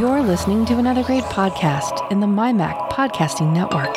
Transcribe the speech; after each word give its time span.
You're 0.00 0.22
listening 0.22 0.64
to 0.64 0.78
another 0.78 1.02
great 1.02 1.24
podcast 1.24 2.10
in 2.10 2.20
the 2.20 2.26
MyMac 2.26 2.88
Podcasting 2.88 3.52
Network. 3.52 3.94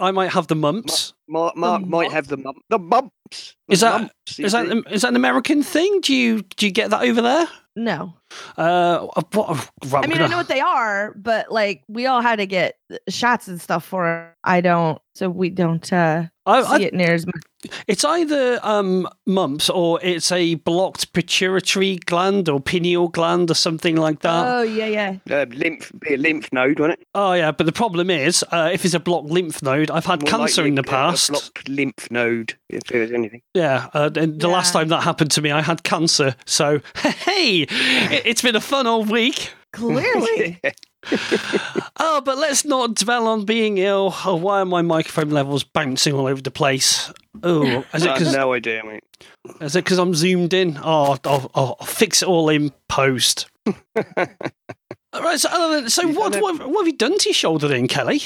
I 0.00 0.10
might 0.10 0.30
have 0.32 0.46
the 0.46 0.54
mumps. 0.54 1.12
Mark, 1.28 1.54
Mark 1.54 1.82
The 1.82 1.86
might 1.86 2.12
have 2.12 2.28
the 2.28 2.38
mum, 2.38 2.54
the 2.70 2.78
mumps. 2.78 3.54
The 3.68 3.74
Is 3.74 3.80
that- 3.80 4.00
mumps, 4.00 4.38
Is 4.38 4.52
that 4.52 4.66
indeed. 4.68 4.84
is 4.90 5.02
that 5.02 5.08
an 5.08 5.16
American 5.16 5.62
thing? 5.62 6.00
Do 6.00 6.14
you 6.14 6.40
do 6.56 6.64
you 6.64 6.72
get 6.72 6.88
that 6.90 7.02
over 7.02 7.20
there? 7.20 7.46
No. 7.78 8.14
Uh, 8.56 9.00
what, 9.34 9.48
right, 9.84 10.04
I 10.04 10.06
mean, 10.06 10.12
I 10.12 10.20
gonna- 10.20 10.28
know 10.30 10.36
what 10.38 10.48
they 10.48 10.60
are, 10.60 11.12
but 11.14 11.52
like 11.52 11.82
we 11.88 12.06
all 12.06 12.22
had 12.22 12.36
to 12.36 12.46
get 12.46 12.76
shots 13.10 13.48
and 13.48 13.60
stuff 13.60 13.84
for 13.84 14.08
it. 14.08 14.34
I 14.44 14.62
don't, 14.62 14.98
so 15.14 15.28
we 15.28 15.50
don't 15.50 15.92
uh, 15.92 16.24
I, 16.46 16.62
see 16.78 16.84
I, 16.84 16.86
it 16.86 16.94
near 16.94 17.12
as 17.12 17.26
much. 17.26 17.34
It's 17.86 18.04
either 18.04 18.58
um, 18.62 19.08
mumps 19.26 19.68
or 19.70 19.98
it's 20.02 20.30
a 20.32 20.54
blocked 20.56 21.12
pituitary 21.12 21.96
gland 21.96 22.48
or 22.48 22.60
pineal 22.60 23.08
gland 23.08 23.50
or 23.50 23.54
something 23.54 23.96
like 23.96 24.20
that. 24.20 24.46
Oh, 24.46 24.62
yeah, 24.62 24.86
yeah. 24.86 25.16
Uh, 25.30 25.46
lymph, 25.50 25.92
be 26.00 26.14
a 26.14 26.16
lymph 26.16 26.52
node, 26.52 26.78
wasn't 26.80 27.00
it? 27.00 27.06
oh 27.14 27.32
yeah, 27.32 27.50
but 27.52 27.64
the 27.66 27.72
problem 27.72 28.10
is, 28.10 28.44
uh, 28.52 28.70
if 28.72 28.84
it's 28.84 28.94
a 28.94 29.00
blocked 29.00 29.28
lymph 29.28 29.62
node, 29.62 29.90
I've 29.90 30.06
had 30.06 30.22
More 30.22 30.30
cancer 30.30 30.62
likely 30.62 30.68
in 30.70 30.74
the 30.76 30.82
a- 30.82 30.84
a 30.84 30.88
past. 30.88 31.30
blocked 31.30 31.68
lymph 31.68 32.10
node, 32.10 32.54
if 32.68 32.84
there 32.84 33.00
was 33.02 33.12
anything. 33.12 33.42
Yeah, 33.54 33.88
uh, 33.94 34.10
and 34.16 34.40
the 34.40 34.48
last 34.48 34.72
time 34.72 34.88
that 34.88 35.02
happened 35.02 35.30
to 35.32 35.42
me, 35.42 35.50
I 35.50 35.62
had 35.62 35.82
cancer. 35.82 36.34
So 36.44 36.80
hey, 36.96 37.62
it, 37.68 38.22
it's 38.26 38.42
been 38.42 38.56
a 38.56 38.60
fun 38.60 38.86
old 38.86 39.10
week. 39.10 39.52
Clearly. 39.72 40.60
Oh, 41.98 42.20
but 42.24 42.38
let's 42.38 42.64
not 42.64 42.94
dwell 42.94 43.26
on 43.26 43.44
being 43.44 43.78
ill. 43.78 44.14
Oh, 44.24 44.36
why 44.36 44.60
are 44.60 44.64
my 44.64 44.82
microphone 44.82 45.30
levels 45.30 45.64
bouncing 45.64 46.14
all 46.14 46.26
over 46.26 46.40
the 46.42 46.50
place? 46.50 47.12
Oh, 47.42 47.62
is 47.94 48.02
it 48.02 48.08
I 48.08 48.12
have 48.12 48.18
because 48.18 48.32
no 48.34 48.52
idea, 48.52 48.82
mate. 48.84 49.04
is 49.60 49.76
it 49.76 49.84
because 49.84 49.98
I'm 49.98 50.14
zoomed 50.14 50.52
in? 50.54 50.78
Oh, 50.78 51.12
I'll, 51.12 51.20
I'll, 51.24 51.50
I'll 51.54 51.86
fix 51.86 52.22
it 52.22 52.28
all 52.28 52.48
in 52.48 52.72
post. 52.88 53.48
all 55.16 55.22
right. 55.22 55.40
So, 55.40 55.86
so 55.88 56.08
what, 56.12 56.40
what 56.40 56.68
what 56.68 56.80
have 56.80 56.86
you 56.86 56.96
done 56.96 57.18
to 57.18 57.28
your 57.28 57.34
shoulder, 57.34 57.68
then, 57.68 57.88
Kelly? 57.88 58.22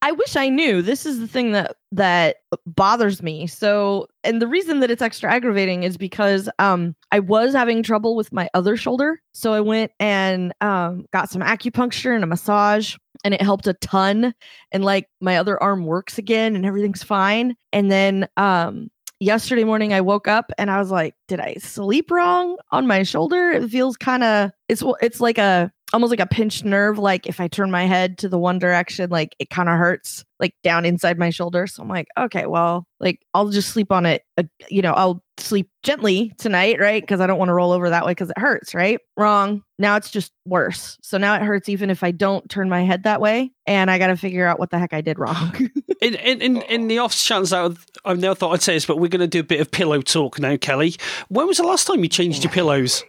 I 0.00 0.12
wish 0.12 0.36
I 0.36 0.48
knew. 0.48 0.80
This 0.80 1.04
is 1.06 1.18
the 1.18 1.26
thing 1.26 1.52
that 1.52 1.76
that 1.90 2.36
bothers 2.66 3.22
me. 3.22 3.46
So, 3.46 4.06
and 4.24 4.40
the 4.40 4.46
reason 4.46 4.80
that 4.80 4.90
it's 4.90 5.02
extra 5.02 5.32
aggravating 5.32 5.82
is 5.82 5.96
because 5.96 6.48
um 6.58 6.94
I 7.10 7.18
was 7.18 7.52
having 7.52 7.82
trouble 7.82 8.16
with 8.16 8.32
my 8.32 8.48
other 8.54 8.76
shoulder. 8.76 9.20
So 9.32 9.52
I 9.52 9.60
went 9.60 9.92
and 9.98 10.52
um 10.60 11.06
got 11.12 11.30
some 11.30 11.42
acupuncture 11.42 12.14
and 12.14 12.24
a 12.24 12.28
massage 12.28 12.96
and 13.24 13.34
it 13.34 13.42
helped 13.42 13.66
a 13.66 13.74
ton 13.74 14.34
and 14.72 14.84
like 14.84 15.08
my 15.20 15.36
other 15.36 15.62
arm 15.62 15.84
works 15.84 16.18
again 16.18 16.56
and 16.56 16.64
everything's 16.64 17.02
fine. 17.02 17.56
And 17.72 17.90
then 17.90 18.28
um 18.36 18.90
yesterday 19.22 19.62
morning 19.62 19.94
I 19.94 20.00
woke 20.00 20.26
up 20.26 20.50
and 20.58 20.70
I 20.70 20.78
was 20.78 20.90
like, 20.90 21.14
did 21.28 21.38
I 21.38 21.54
sleep 21.54 22.10
wrong 22.10 22.56
on 22.72 22.86
my 22.86 23.04
shoulder? 23.04 23.52
It 23.52 23.70
feels 23.70 23.96
kind 23.96 24.24
of 24.24 24.50
it's 24.68 24.82
it's 25.00 25.20
like 25.20 25.38
a 25.38 25.70
almost 25.92 26.10
like 26.10 26.20
a 26.20 26.26
pinched 26.26 26.64
nerve 26.64 26.98
like 26.98 27.26
if 27.26 27.38
I 27.38 27.48
turn 27.48 27.70
my 27.70 27.84
head 27.84 28.16
to 28.18 28.28
the 28.28 28.38
one 28.38 28.58
direction 28.58 29.10
like 29.10 29.36
it 29.38 29.50
kind 29.50 29.68
of 29.68 29.76
hurts 29.76 30.24
like 30.40 30.54
down 30.64 30.84
inside 30.84 31.18
my 31.18 31.30
shoulder. 31.30 31.66
So 31.66 31.82
I'm 31.82 31.88
like, 31.88 32.08
okay, 32.18 32.46
well, 32.46 32.86
like 32.98 33.20
I'll 33.34 33.50
just 33.50 33.70
sleep 33.70 33.92
on 33.92 34.06
it, 34.06 34.22
uh, 34.38 34.44
you 34.68 34.82
know, 34.82 34.94
I'll 34.94 35.22
sleep 35.38 35.68
gently 35.82 36.32
tonight, 36.38 36.80
right? 36.80 37.06
Cuz 37.06 37.20
I 37.20 37.26
don't 37.26 37.38
want 37.38 37.50
to 37.50 37.54
roll 37.54 37.72
over 37.72 37.90
that 37.90 38.04
way 38.04 38.14
cuz 38.14 38.30
it 38.30 38.38
hurts, 38.38 38.74
right? 38.74 38.98
Wrong. 39.16 39.62
Now 39.78 39.96
it's 39.96 40.10
just 40.10 40.32
worse. 40.46 40.98
So 41.02 41.18
now 41.18 41.34
it 41.34 41.42
hurts 41.42 41.68
even 41.68 41.90
if 41.90 42.02
I 42.02 42.10
don't 42.10 42.48
turn 42.48 42.68
my 42.68 42.82
head 42.82 43.04
that 43.04 43.20
way 43.20 43.52
and 43.66 43.90
I 43.90 43.98
got 43.98 44.08
to 44.08 44.16
figure 44.16 44.46
out 44.46 44.58
what 44.58 44.70
the 44.70 44.78
heck 44.78 44.92
I 44.92 45.00
did 45.00 45.18
wrong. 45.18 45.70
In 46.02 46.14
in 46.16 46.42
in, 46.42 46.62
in 46.62 46.88
the 46.88 46.98
off 46.98 47.14
chance 47.16 47.50
that 47.50 47.64
I've- 47.64 47.78
I've 48.04 48.18
never 48.18 48.34
thought 48.34 48.52
I'd 48.52 48.62
say 48.62 48.74
this, 48.74 48.84
but 48.86 48.98
we're 48.98 49.06
going 49.08 49.20
to 49.20 49.28
do 49.28 49.38
a 49.40 49.44
bit 49.44 49.60
of 49.60 49.70
pillow 49.70 50.00
talk 50.02 50.40
now, 50.40 50.56
Kelly. 50.56 50.96
When 51.28 51.46
was 51.46 51.58
the 51.58 51.62
last 51.62 51.86
time 51.86 52.02
you 52.02 52.08
changed 52.08 52.42
your 52.42 52.52
pillows? 52.52 53.04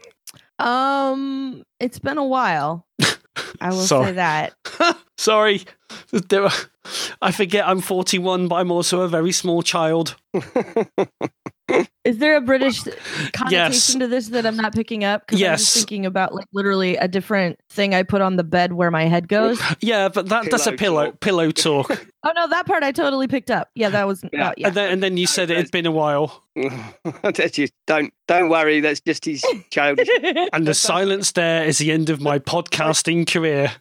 um 0.60 1.64
it's 1.80 1.98
been 2.00 2.20
a 2.20 2.24
while. 2.26 2.86
I 3.60 3.70
will 3.70 3.82
Sorry. 3.82 4.06
say 4.10 4.12
that. 4.14 4.54
Sorry, 5.18 5.64
I 7.22 7.32
forget 7.32 7.68
I'm 7.68 7.82
41, 7.82 8.48
but 8.48 8.56
I'm 8.58 8.72
also 8.72 9.02
a 9.02 9.08
very 9.08 9.32
small 9.32 9.64
child. 9.64 10.16
Is 12.04 12.18
there 12.18 12.36
a 12.36 12.42
British 12.42 12.84
connotation 13.32 13.50
Yes. 13.52 13.94
to 13.94 14.08
this 14.08 14.28
that 14.30 14.46
I'm 14.46 14.58
not 14.58 14.74
picking 14.74 15.06
up? 15.06 15.26
'Cause 15.28 15.42
I'm 15.42 15.58
thinking 15.58 16.06
about 16.06 16.36
like 16.36 16.46
literally 16.52 16.98
a 16.98 17.08
different 17.08 17.58
thing 17.70 17.96
I 17.96 18.04
put 18.04 18.22
on 18.22 18.36
the 18.36 18.44
bed 18.44 18.74
where 18.74 18.92
my 18.92 19.06
head 19.06 19.30
goes. 19.30 19.62
Yeah, 19.80 20.10
but 20.10 20.28
that, 20.30 20.52
that's 20.52 20.68
a 20.68 20.74
pillow 20.74 21.12
Pillow 21.14 21.50
pillow 21.50 21.52
talk. 21.52 21.90
oh 22.26 22.32
no, 22.36 22.48
that 22.50 22.66
part 22.66 22.84
I 22.84 22.92
totally 22.92 23.28
picked 23.28 23.50
up. 23.50 23.70
Yeah, 23.76 23.90
that 23.90 24.06
was 24.06 24.24
Yeah. 24.34 24.50
uh, 24.50 24.54
yeah. 24.58 24.68
And 24.68 24.76
then 24.76 24.92
and 24.92 25.04
then 25.04 25.16
you 25.16 25.26
said 25.26 25.50
it 25.50 25.58
had 25.58 25.72
been 25.72 25.86
a 25.86 25.92
while, 25.92 26.44
That's 27.24 27.52
just, 27.52 27.72
don't 27.88 28.14
don't 28.28 28.50
worry. 28.50 28.82
That's 28.82 29.00
just 29.00 29.24
his 29.24 29.42
childish. 29.72 30.10
and 30.54 30.68
the 30.68 30.74
silence 30.74 31.32
there 31.32 31.64
is 31.64 31.78
the 31.78 31.92
end 31.94 32.10
of 32.10 32.20
my 32.20 32.40
podcasting 32.40 33.26
career. 33.32 33.72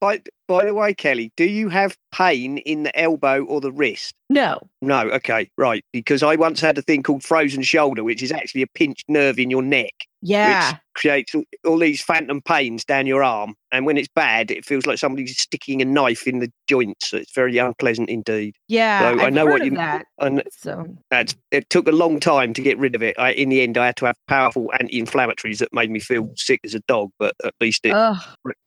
by 0.00 0.20
by 0.48 0.64
the 0.64 0.74
way, 0.74 0.94
Kelly, 0.94 1.32
do 1.36 1.44
you 1.44 1.68
have 1.68 1.96
pain 2.12 2.58
in 2.58 2.82
the 2.84 2.98
elbow 2.98 3.44
or 3.44 3.60
the 3.60 3.72
wrist? 3.72 4.14
no. 4.30 4.58
No, 4.82 5.00
okay, 5.12 5.48
right. 5.56 5.82
Because 5.94 6.22
I 6.22 6.36
once 6.36 6.60
had 6.60 6.76
a 6.76 6.82
thing 6.82 7.02
called 7.02 7.22
frozen 7.24 7.62
shoulder, 7.62 8.04
which 8.04 8.22
is 8.22 8.30
actually 8.30 8.60
a 8.60 8.66
pinched 8.66 9.06
nerve 9.08 9.38
in 9.38 9.50
your 9.50 9.62
neck, 9.62 9.92
Yeah. 10.20 10.72
which 10.72 10.80
creates 10.94 11.34
all, 11.34 11.44
all 11.64 11.78
these 11.78 12.02
phantom 12.02 12.42
pains 12.42 12.84
down 12.84 13.06
your 13.06 13.22
arm. 13.24 13.54
And 13.72 13.86
when 13.86 13.96
it's 13.96 14.10
bad, 14.14 14.50
it 14.50 14.66
feels 14.66 14.84
like 14.84 14.98
somebody's 14.98 15.38
sticking 15.38 15.80
a 15.80 15.86
knife 15.86 16.26
in 16.26 16.40
the 16.40 16.52
joints. 16.68 17.08
So 17.08 17.16
it's 17.16 17.32
very 17.34 17.56
unpleasant 17.56 18.10
indeed. 18.10 18.56
Yeah. 18.68 19.00
So 19.14 19.20
I 19.20 19.26
I've 19.26 19.32
know 19.32 19.46
heard 19.46 19.52
what 19.52 19.64
you- 19.64 19.70
that. 19.76 20.04
And 20.18 20.42
So 20.52 20.86
that's, 21.10 21.34
it 21.50 21.70
took 21.70 21.88
a 21.88 21.92
long 21.92 22.20
time 22.20 22.52
to 22.52 22.60
get 22.60 22.76
rid 22.76 22.94
of 22.94 23.02
it. 23.02 23.18
I, 23.18 23.32
in 23.32 23.48
the 23.48 23.62
end, 23.62 23.78
I 23.78 23.86
had 23.86 23.96
to 23.96 24.04
have 24.04 24.16
powerful 24.28 24.70
anti-inflammatories 24.78 25.58
that 25.60 25.72
made 25.72 25.90
me 25.90 25.98
feel 26.00 26.30
sick 26.36 26.60
as 26.64 26.74
a 26.74 26.80
dog. 26.80 27.10
But 27.18 27.34
at 27.42 27.54
least 27.58 27.86
it 27.86 27.92
ugh. 27.94 28.22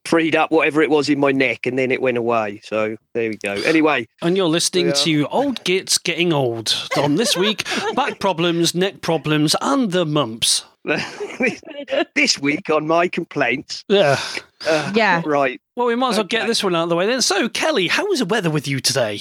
freed 0.05 0.35
up 0.35 0.49
whatever 0.51 0.81
it 0.81 0.89
was 0.89 1.09
in 1.09 1.19
my 1.19 1.31
neck, 1.31 1.66
and 1.67 1.77
then 1.77 1.91
it 1.91 2.01
went 2.01 2.17
away. 2.17 2.61
So 2.63 2.97
there 3.13 3.29
we 3.29 3.37
go. 3.37 3.53
Anyway, 3.53 4.07
And 4.21 4.35
you're 4.35 4.47
listening 4.47 4.93
to 4.93 5.27
Old 5.27 5.63
Gits 5.63 5.97
Getting 5.97 6.33
Old. 6.33 6.73
On 6.97 7.15
this 7.15 7.35
week, 7.37 7.65
back 7.95 8.19
problems, 8.19 8.73
neck 8.73 9.01
problems, 9.01 9.55
and 9.61 9.91
the 9.91 10.05
mumps. 10.05 10.65
this 12.15 12.39
week 12.39 12.69
on 12.69 12.87
my 12.87 13.07
complaints. 13.07 13.83
Yeah. 13.87 14.19
Uh, 14.67 14.91
Yeah. 14.95 15.21
Right. 15.25 15.61
Well, 15.75 15.87
we 15.87 15.95
might 15.95 16.11
as 16.11 16.17
well 16.17 16.23
get 16.25 16.47
this 16.47 16.63
one 16.63 16.75
out 16.75 16.83
of 16.83 16.89
the 16.89 16.95
way 16.95 17.05
then. 17.05 17.21
So, 17.21 17.49
Kelly, 17.49 17.87
how 17.87 18.07
was 18.07 18.19
the 18.19 18.25
weather 18.25 18.49
with 18.49 18.67
you 18.67 18.79
today? 18.79 19.19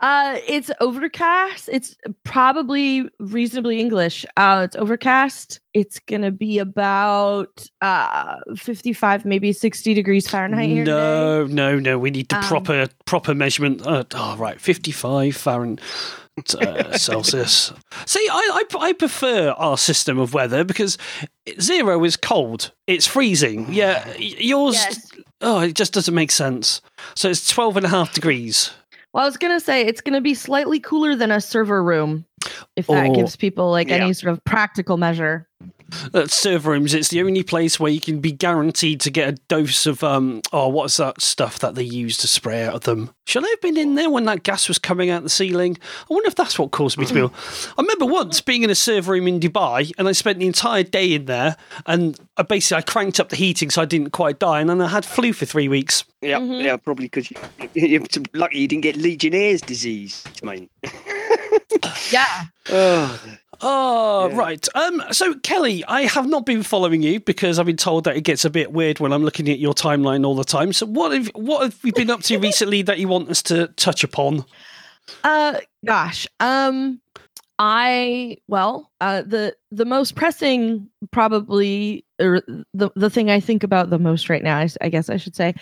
Uh 0.00 0.38
it's 0.46 0.70
overcast. 0.80 1.68
It's 1.72 1.96
probably 2.24 3.08
reasonably 3.18 3.80
English. 3.80 4.24
Uh 4.36 4.62
it's 4.64 4.76
overcast. 4.76 5.60
It's 5.74 5.98
gonna 5.98 6.30
be 6.30 6.58
about 6.58 7.66
uh 7.80 8.36
55, 8.56 9.24
maybe 9.24 9.52
60 9.52 9.94
degrees 9.94 10.28
Fahrenheit 10.28 10.68
here. 10.68 10.84
today. 10.84 10.92
No, 10.92 11.46
no, 11.46 11.78
no. 11.78 11.98
We 11.98 12.10
need 12.10 12.28
the 12.28 12.36
Um, 12.36 12.44
proper 12.44 12.86
proper 13.06 13.34
measurement. 13.34 13.84
Uh, 13.86 14.04
oh, 14.14 14.36
right, 14.36 14.60
fifty-five 14.60 15.36
Fahrenheit. 15.36 15.84
Uh, 16.60 16.96
Celsius. 17.06 17.72
See, 18.06 18.24
I, 18.30 18.62
I 18.72 18.78
I 18.88 18.92
prefer 18.92 19.50
our 19.58 19.76
system 19.76 20.18
of 20.20 20.32
weather 20.32 20.62
because 20.62 20.96
zero 21.60 22.04
is 22.04 22.16
cold. 22.16 22.70
It's 22.86 23.06
freezing. 23.08 23.72
Yeah, 23.72 24.14
yours. 24.16 24.74
Yes. 24.76 25.10
Oh, 25.40 25.60
it 25.60 25.74
just 25.74 25.92
doesn't 25.92 26.14
make 26.14 26.30
sense. 26.30 26.80
So 27.16 27.28
it's 27.30 27.48
12 27.48 27.76
and 27.78 27.86
a 27.86 27.88
half 27.88 28.12
degrees. 28.14 28.70
Well, 29.12 29.22
I 29.24 29.26
was 29.26 29.36
gonna 29.36 29.60
say 29.60 29.82
it's 29.86 30.00
gonna 30.00 30.20
be 30.20 30.34
slightly 30.34 30.80
cooler 30.80 31.14
than 31.16 31.30
a 31.30 31.40
server 31.40 31.82
room, 31.82 32.24
if 32.76 32.86
that 32.88 33.10
Oh, 33.10 33.14
gives 33.14 33.36
people 33.36 33.70
like 33.70 33.88
yeah. 33.88 33.96
any 33.96 34.12
sort 34.12 34.32
of 34.32 34.44
practical 34.44 34.96
measure. 34.96 35.48
At 36.12 36.30
server 36.30 36.70
rooms, 36.72 36.92
it's 36.94 37.08
the 37.08 37.22
only 37.22 37.42
place 37.42 37.80
where 37.80 37.90
you 37.90 38.00
can 38.00 38.20
be 38.20 38.30
guaranteed 38.32 39.00
to 39.02 39.10
get 39.10 39.28
a 39.28 39.32
dose 39.48 39.86
of 39.86 40.04
um. 40.04 40.42
Oh, 40.52 40.68
what's 40.68 40.96
that 40.98 41.20
stuff 41.22 41.58
that 41.60 41.74
they 41.74 41.82
use 41.82 42.16
to 42.18 42.28
spray 42.28 42.64
out 42.64 42.74
of 42.74 42.80
them? 42.82 43.10
Should 43.26 43.44
I 43.44 43.48
have 43.48 43.60
been 43.60 43.76
in 43.76 43.94
there 43.94 44.10
when 44.10 44.24
that 44.24 44.42
gas 44.42 44.68
was 44.68 44.78
coming 44.78 45.10
out 45.10 45.22
the 45.22 45.28
ceiling? 45.28 45.76
I 46.10 46.14
wonder 46.14 46.28
if 46.28 46.34
that's 46.34 46.58
what 46.58 46.70
caused 46.70 46.98
me 46.98 47.06
to 47.06 47.14
be. 47.14 47.20
ill. 47.20 47.32
I 47.78 47.82
remember 47.82 48.06
once 48.06 48.40
being 48.40 48.62
in 48.62 48.70
a 48.70 48.74
server 48.74 49.12
room 49.12 49.26
in 49.28 49.40
Dubai, 49.40 49.92
and 49.98 50.08
I 50.08 50.12
spent 50.12 50.38
the 50.38 50.46
entire 50.46 50.82
day 50.82 51.14
in 51.14 51.24
there, 51.26 51.56
and 51.86 52.18
I 52.36 52.42
basically 52.42 52.78
I 52.78 52.82
cranked 52.82 53.18
up 53.20 53.28
the 53.30 53.36
heating 53.36 53.70
so 53.70 53.82
I 53.82 53.84
didn't 53.86 54.10
quite 54.10 54.38
die, 54.38 54.60
and 54.60 54.68
then 54.70 54.80
I 54.80 54.88
had 54.88 55.04
flu 55.04 55.32
for 55.32 55.46
three 55.46 55.68
weeks. 55.68 56.04
Yeah, 56.20 56.38
Mhm. 56.40 56.64
yeah, 56.64 56.76
probably 56.76 57.06
because 57.06 57.30
you, 57.30 57.36
you're 57.74 58.02
lucky 58.34 58.58
you 58.58 58.68
didn't 58.68 58.82
get 58.82 58.96
Legionnaire's 58.96 59.60
disease, 59.62 60.24
mate. 60.42 60.70
Yeah. 62.10 62.44
Oh, 62.70 63.20
Oh, 63.60 64.28
Yeah. 64.28 64.36
right. 64.36 64.68
Um, 64.74 65.02
so 65.10 65.34
Kelly, 65.40 65.84
I 65.86 66.02
have 66.02 66.26
not 66.28 66.46
been 66.46 66.62
following 66.62 67.02
you 67.02 67.20
because 67.20 67.58
I've 67.58 67.66
been 67.66 67.76
told 67.76 68.04
that 68.04 68.16
it 68.16 68.22
gets 68.22 68.44
a 68.44 68.50
bit 68.50 68.72
weird 68.72 69.00
when 69.00 69.12
I'm 69.12 69.24
looking 69.24 69.48
at 69.48 69.58
your 69.58 69.74
timeline 69.74 70.24
all 70.24 70.34
the 70.36 70.44
time. 70.44 70.72
So 70.72 70.86
what 70.86 71.12
have 71.12 71.26
what 71.34 71.62
have 71.62 71.78
you 71.82 71.92
been 71.92 72.10
up 72.10 72.20
to 72.24 72.38
recently 72.38 72.82
that 72.82 72.98
you 72.98 73.08
want 73.08 73.28
us 73.30 73.42
to 73.44 73.68
touch 73.76 74.04
upon? 74.04 74.44
Uh 75.24 75.58
gosh. 75.84 76.26
Um 76.40 77.00
I 77.58 78.36
well, 78.46 78.90
uh 79.00 79.22
the 79.22 79.56
the 79.72 79.84
most 79.84 80.14
pressing 80.14 80.88
probably 81.10 82.04
or 82.20 82.42
the 82.74 82.90
the 82.94 83.10
thing 83.10 83.30
I 83.30 83.40
think 83.40 83.64
about 83.64 83.90
the 83.90 83.98
most 83.98 84.28
right 84.28 84.42
now, 84.44 84.64
I 84.80 84.88
guess 84.88 85.10
I 85.10 85.16
should 85.16 85.34
say, 85.34 85.54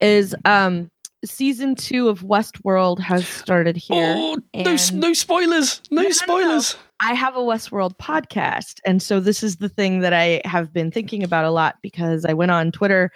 is 0.00 0.34
um 0.44 0.90
season 1.24 1.74
2 1.74 2.08
of 2.08 2.20
Westworld 2.20 3.00
has 3.00 3.26
started 3.26 3.76
here. 3.76 4.14
Oh, 4.16 4.36
no, 4.54 4.76
no 4.92 5.12
spoilers, 5.14 5.80
no, 5.90 6.02
No, 6.02 6.02
no, 6.02 6.02
no, 6.02 6.08
no. 6.08 6.10
spoilers. 6.12 6.76
I 7.00 7.14
have 7.14 7.36
a 7.36 7.40
Westworld 7.40 7.96
podcast. 7.96 8.80
And 8.84 9.00
so 9.00 9.20
this 9.20 9.42
is 9.42 9.56
the 9.56 9.68
thing 9.68 10.00
that 10.00 10.12
I 10.12 10.40
have 10.44 10.72
been 10.72 10.90
thinking 10.90 11.22
about 11.22 11.44
a 11.44 11.50
lot 11.50 11.76
because 11.82 12.24
I 12.24 12.32
went 12.32 12.50
on 12.50 12.72
Twitter 12.72 13.12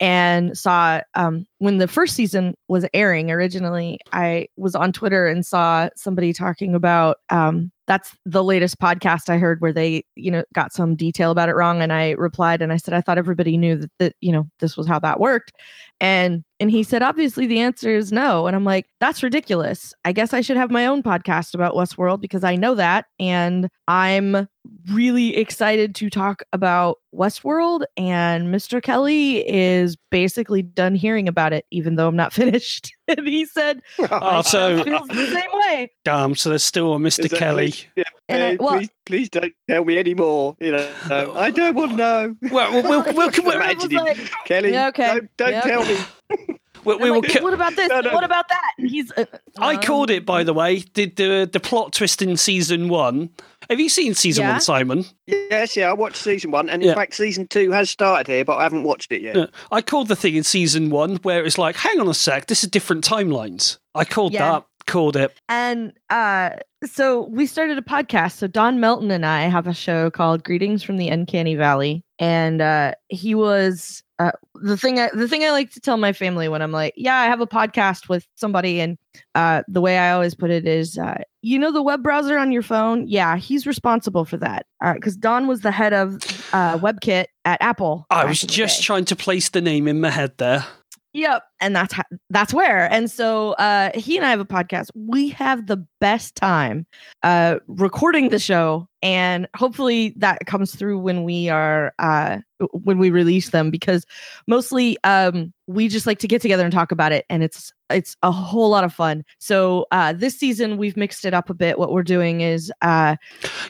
and 0.00 0.56
saw 0.56 1.02
um, 1.14 1.46
when 1.58 1.76
the 1.76 1.86
first 1.86 2.16
season 2.16 2.54
was 2.68 2.86
airing 2.94 3.30
originally, 3.30 4.00
I 4.12 4.48
was 4.56 4.74
on 4.74 4.92
Twitter 4.92 5.26
and 5.26 5.44
saw 5.44 5.90
somebody 5.94 6.32
talking 6.32 6.74
about 6.74 7.18
um, 7.28 7.70
that's 7.86 8.16
the 8.24 8.42
latest 8.42 8.80
podcast 8.80 9.28
I 9.28 9.36
heard 9.36 9.60
where 9.60 9.74
they, 9.74 10.04
you 10.16 10.30
know, 10.30 10.42
got 10.54 10.72
some 10.72 10.96
detail 10.96 11.30
about 11.30 11.50
it 11.50 11.54
wrong. 11.54 11.82
And 11.82 11.92
I 11.92 12.12
replied 12.12 12.62
and 12.62 12.72
I 12.72 12.78
said, 12.78 12.94
I 12.94 13.02
thought 13.02 13.18
everybody 13.18 13.58
knew 13.58 13.76
that, 13.76 13.90
that 13.98 14.16
you 14.20 14.32
know, 14.32 14.48
this 14.58 14.76
was 14.76 14.86
how 14.86 14.98
that 15.00 15.20
worked. 15.20 15.52
And 16.00 16.44
and 16.60 16.70
he 16.70 16.82
said, 16.82 17.02
obviously 17.02 17.46
the 17.46 17.58
answer 17.60 17.90
is 17.90 18.12
no. 18.12 18.46
And 18.46 18.54
I'm 18.54 18.64
like, 18.64 18.86
that's 19.00 19.22
ridiculous. 19.22 19.94
I 20.04 20.12
guess 20.12 20.32
I 20.34 20.42
should 20.42 20.56
have 20.58 20.70
my 20.70 20.86
own 20.86 21.02
podcast 21.02 21.54
about 21.54 21.74
Westworld 21.74 22.20
because 22.20 22.44
I 22.44 22.54
know 22.56 22.74
that. 22.74 23.06
And 23.18 23.68
I'm 23.88 24.46
really 24.92 25.36
excited 25.36 25.94
to 25.96 26.10
talk 26.10 26.42
about 26.52 26.98
Westworld. 27.14 27.84
And 27.96 28.54
Mr. 28.54 28.82
Kelly 28.82 29.38
is 29.48 29.96
basically 30.10 30.60
done 30.62 30.94
hearing 30.94 31.28
about 31.28 31.52
it, 31.54 31.64
even 31.70 31.96
though 31.96 32.06
I'm 32.08 32.14
not 32.16 32.32
finished. 32.40 32.92
and 33.08 33.26
he 33.26 33.46
said, 33.46 33.80
Oh, 34.10 34.42
so 34.42 34.84
feels 34.84 35.08
the 35.08 35.26
same 35.26 35.50
way. 35.52 35.90
damn. 36.04 36.34
So 36.34 36.50
there's 36.50 36.62
still 36.62 36.94
a 36.94 36.98
Mr. 36.98 37.24
Is 37.24 37.30
that- 37.30 37.38
Kelly. 37.38 37.72
Yeah, 37.96 38.04
And 38.28 38.42
I- 38.42 38.62
well- 38.62 38.76
please, 38.78 38.90
please 39.06 39.28
don't 39.30 39.52
tell 39.68 39.84
me 39.84 39.96
anymore. 39.98 40.56
You 40.60 40.72
know, 40.72 40.90
um, 41.10 41.32
I 41.38 41.50
don't 41.50 41.74
want 41.74 41.92
to 41.92 41.96
know. 41.96 42.36
Well, 42.52 42.70
we'll, 42.72 42.82
we'll, 42.82 43.14
we'll, 43.14 43.28
Imagine 43.30 43.44
we'll, 43.46 43.60
I 43.62 43.72
was 43.72 43.84
him. 43.84 43.92
like, 43.92 44.30
Kelly, 44.44 44.72
Yeah, 44.72 44.88
okay. 44.88 45.06
don't, 45.06 45.36
don't 45.38 45.50
Yeah, 45.52 45.60
tell 45.62 45.80
okay. 45.82 45.92
me. 45.94 45.98
we'll, 45.98 46.06
I'm 46.86 46.98
we 46.98 47.10
like, 47.10 47.24
ki- 47.24 47.40
what 47.40 47.52
about 47.52 47.76
this? 47.76 47.90
No, 47.90 48.00
no. 48.00 48.14
What 48.14 48.24
about 48.24 48.48
that? 48.48 48.70
And 48.78 48.88
he's. 48.88 49.12
Uh, 49.12 49.26
I 49.58 49.74
um, 49.74 49.82
called 49.82 50.10
it, 50.10 50.24
by 50.24 50.44
the 50.44 50.54
way. 50.54 50.78
Did 50.80 51.16
the 51.16 51.48
the 51.50 51.60
plot 51.60 51.92
twist 51.92 52.22
in 52.22 52.38
season 52.38 52.88
one? 52.88 53.28
Have 53.68 53.78
you 53.78 53.90
seen 53.90 54.14
season 54.14 54.44
Yeah. 54.44 54.52
one, 54.52 54.60
Simon? 54.62 55.04
Yes, 55.26 55.76
yeah, 55.76 55.90
I 55.90 55.92
watched 55.92 56.16
season 56.16 56.50
one, 56.50 56.70
and 56.70 56.82
in 56.82 56.88
Yeah. 56.88 56.94
fact, 56.94 57.14
season 57.14 57.46
two 57.48 57.70
has 57.72 57.90
started 57.90 58.26
here, 58.26 58.44
but 58.46 58.56
I 58.56 58.62
haven't 58.62 58.84
watched 58.84 59.12
it 59.12 59.20
yet. 59.20 59.36
Yeah. 59.36 59.46
I 59.70 59.82
called 59.82 60.08
the 60.08 60.16
thing 60.16 60.36
in 60.36 60.42
season 60.42 60.88
one 60.88 61.16
where 61.16 61.44
it's 61.44 61.58
like, 61.58 61.76
hang 61.76 62.00
on 62.00 62.08
a 62.08 62.14
sec, 62.14 62.46
this 62.46 62.64
is 62.64 62.70
different 62.70 63.04
timelines. 63.06 63.78
I 63.94 64.06
called 64.06 64.32
Yeah. 64.32 64.50
that, 64.52 64.64
called 64.86 65.16
it. 65.16 65.36
And 65.50 65.92
uh, 66.08 66.50
so 66.86 67.26
we 67.30 67.44
started 67.46 67.76
a 67.76 67.82
podcast. 67.82 68.36
So 68.38 68.46
Don 68.46 68.80
Melton 68.80 69.10
and 69.10 69.26
I 69.26 69.42
have 69.42 69.66
a 69.66 69.74
show 69.74 70.10
called 70.10 70.42
Greetings 70.44 70.82
from 70.82 70.96
the 70.96 71.08
Uncanny 71.10 71.54
Valley, 71.56 72.02
and 72.18 72.62
uh, 72.62 72.94
he 73.08 73.34
was 73.34 74.02
uh, 74.20 74.32
the 74.54 74.76
thing. 74.76 74.98
I, 74.98 75.08
the 75.14 75.26
thing 75.26 75.44
I 75.44 75.50
like 75.50 75.70
to 75.70 75.80
tell 75.80 75.96
my 75.96 76.12
family 76.12 76.46
when 76.46 76.60
I'm 76.60 76.72
like, 76.72 76.92
"Yeah, 76.94 77.16
I 77.16 77.24
have 77.24 77.40
a 77.40 77.46
podcast 77.46 78.10
with 78.10 78.26
somebody," 78.34 78.78
and 78.78 78.98
uh, 79.34 79.62
the 79.66 79.80
way 79.80 79.96
I 79.96 80.12
always 80.12 80.34
put 80.34 80.50
it 80.50 80.66
is, 80.66 80.98
uh, 80.98 81.22
"You 81.40 81.58
know, 81.58 81.72
the 81.72 81.82
web 81.82 82.02
browser 82.02 82.36
on 82.36 82.52
your 82.52 82.60
phone. 82.60 83.08
Yeah, 83.08 83.38
he's 83.38 83.66
responsible 83.66 84.26
for 84.26 84.36
that 84.36 84.66
because 84.94 85.16
Don 85.16 85.46
was 85.46 85.62
the 85.62 85.70
head 85.70 85.94
of 85.94 86.16
uh, 86.52 86.76
WebKit 86.76 87.26
at 87.46 87.62
Apple. 87.62 88.04
I 88.10 88.26
was 88.26 88.42
just 88.42 88.82
trying 88.82 89.06
to 89.06 89.16
place 89.16 89.48
the 89.48 89.62
name 89.62 89.88
in 89.88 90.02
my 90.02 90.10
head 90.10 90.36
there. 90.36 90.66
Yep, 91.12 91.42
and 91.60 91.74
that's 91.74 91.92
how, 91.92 92.04
that's 92.30 92.54
where. 92.54 92.90
And 92.92 93.10
so 93.10 93.52
uh 93.54 93.90
he 93.98 94.16
and 94.16 94.24
I 94.24 94.30
have 94.30 94.38
a 94.40 94.44
podcast. 94.44 94.90
We 94.94 95.28
have 95.30 95.66
the 95.66 95.84
best 96.00 96.36
time 96.36 96.86
uh 97.24 97.56
recording 97.66 98.28
the 98.28 98.38
show 98.38 98.86
and 99.02 99.48
hopefully 99.56 100.14
that 100.18 100.46
comes 100.46 100.74
through 100.74 100.98
when 101.00 101.24
we 101.24 101.48
are 101.48 101.92
uh 101.98 102.38
when 102.72 102.98
we 102.98 103.10
release 103.10 103.50
them 103.50 103.70
because 103.70 104.04
mostly 104.46 104.98
um 105.02 105.52
we 105.66 105.88
just 105.88 106.06
like 106.06 106.18
to 106.20 106.28
get 106.28 106.42
together 106.42 106.62
and 106.64 106.72
talk 106.72 106.92
about 106.92 107.10
it 107.10 107.24
and 107.28 107.42
it's 107.42 107.72
it's 107.88 108.16
a 108.22 108.30
whole 108.30 108.70
lot 108.70 108.84
of 108.84 108.92
fun. 108.94 109.24
So 109.40 109.86
uh 109.90 110.12
this 110.12 110.38
season 110.38 110.76
we've 110.76 110.96
mixed 110.96 111.24
it 111.24 111.34
up 111.34 111.50
a 111.50 111.54
bit. 111.54 111.76
What 111.76 111.90
we're 111.92 112.04
doing 112.04 112.40
is 112.40 112.70
uh 112.82 113.16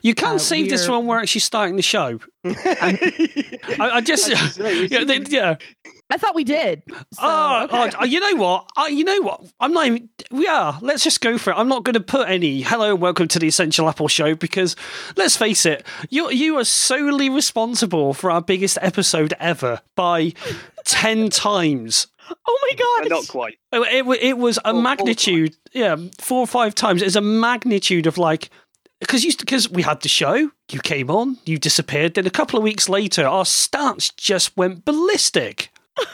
You 0.02 0.14
can't 0.14 0.34
Uh, 0.34 0.38
save 0.38 0.68
this 0.68 0.86
one. 0.86 1.06
We're 1.06 1.20
actually 1.20 1.40
starting 1.40 1.76
the 1.76 1.82
show. 1.82 2.18
I, 2.44 3.78
I 3.78 4.00
just, 4.02 4.28
As 4.30 4.40
you 4.58 4.64
say, 4.64 4.80
we 4.82 4.88
yeah, 4.88 5.04
they- 5.04 5.20
yeah. 5.30 5.56
I 6.10 6.16
thought 6.16 6.34
we 6.34 6.44
did. 6.44 6.82
So, 6.88 6.94
oh, 7.22 7.64
okay. 7.70 7.90
oh, 8.00 8.04
you 8.04 8.18
know 8.20 8.34
what? 8.42 8.68
Uh, 8.76 8.86
you 8.86 9.04
know 9.04 9.20
what? 9.22 9.44
I'm 9.60 9.72
not 9.72 9.86
even. 9.86 10.08
We 10.30 10.46
are. 10.48 10.78
Let's 10.82 11.04
just 11.04 11.20
go 11.20 11.38
for 11.38 11.52
it. 11.52 11.56
I'm 11.56 11.68
not 11.68 11.84
going 11.84 11.94
to 11.94 12.00
put 12.00 12.28
any 12.28 12.62
"Hello 12.62 12.90
and 12.92 13.00
welcome 13.00 13.28
to 13.28 13.38
the 13.38 13.46
Essential 13.46 13.88
Apple 13.88 14.08
Show" 14.08 14.34
because 14.34 14.74
let's 15.16 15.36
face 15.36 15.64
it, 15.66 15.86
you 16.08 16.30
you 16.30 16.58
are 16.58 16.64
solely 16.64 17.30
responsible 17.30 18.12
for 18.14 18.30
our 18.30 18.42
biggest 18.42 18.76
episode 18.82 19.34
ever 19.38 19.80
by 19.94 20.32
ten 20.84 21.30
times. 21.30 22.08
Oh 22.46 22.58
my 22.62 22.70
Uh, 22.74 23.00
god. 23.02 23.10
Not 23.10 23.28
quite. 23.28 23.58
Oh, 23.72 23.82
It, 23.84 24.06
wa- 24.06 24.14
it 24.20 24.38
was 24.38 24.58
a 24.58 24.62
Four- 24.62 24.72
four 24.72 24.82
magnitude, 24.82 25.56
yeah, 25.72 25.96
four 26.18 26.40
or 26.40 26.46
five 26.46 26.74
times. 26.74 27.02
It's 27.02 27.16
a 27.16 27.20
magnitude 27.20 28.06
of 28.06 28.18
like 28.18 28.50
because 29.00 29.24
you 29.24 29.32
because 29.38 29.70
we 29.70 29.82
had 29.82 30.00
the 30.02 30.08
show, 30.08 30.50
you 30.70 30.80
came 30.80 31.10
on, 31.10 31.38
you 31.44 31.58
disappeared. 31.58 32.14
Then 32.14 32.26
a 32.26 32.30
couple 32.30 32.56
of 32.58 32.62
weeks 32.62 32.88
later, 32.88 33.26
our 33.26 33.44
stats 33.44 34.14
just 34.16 34.56
went 34.56 34.84
ballistic. 34.84 35.70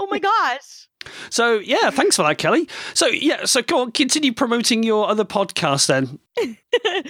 Oh 0.00 0.06
my 0.10 0.18
gosh. 0.18 0.88
So 1.28 1.58
yeah, 1.58 1.90
thanks 1.90 2.16
for 2.16 2.22
that, 2.22 2.38
Kelly. 2.38 2.66
So 2.94 3.06
yeah, 3.06 3.44
so 3.44 3.60
go 3.60 3.82
on, 3.82 3.92
continue 3.92 4.32
promoting 4.32 4.82
your 4.82 5.06
other 5.06 5.26
podcast 5.26 5.88
then. 5.88 6.18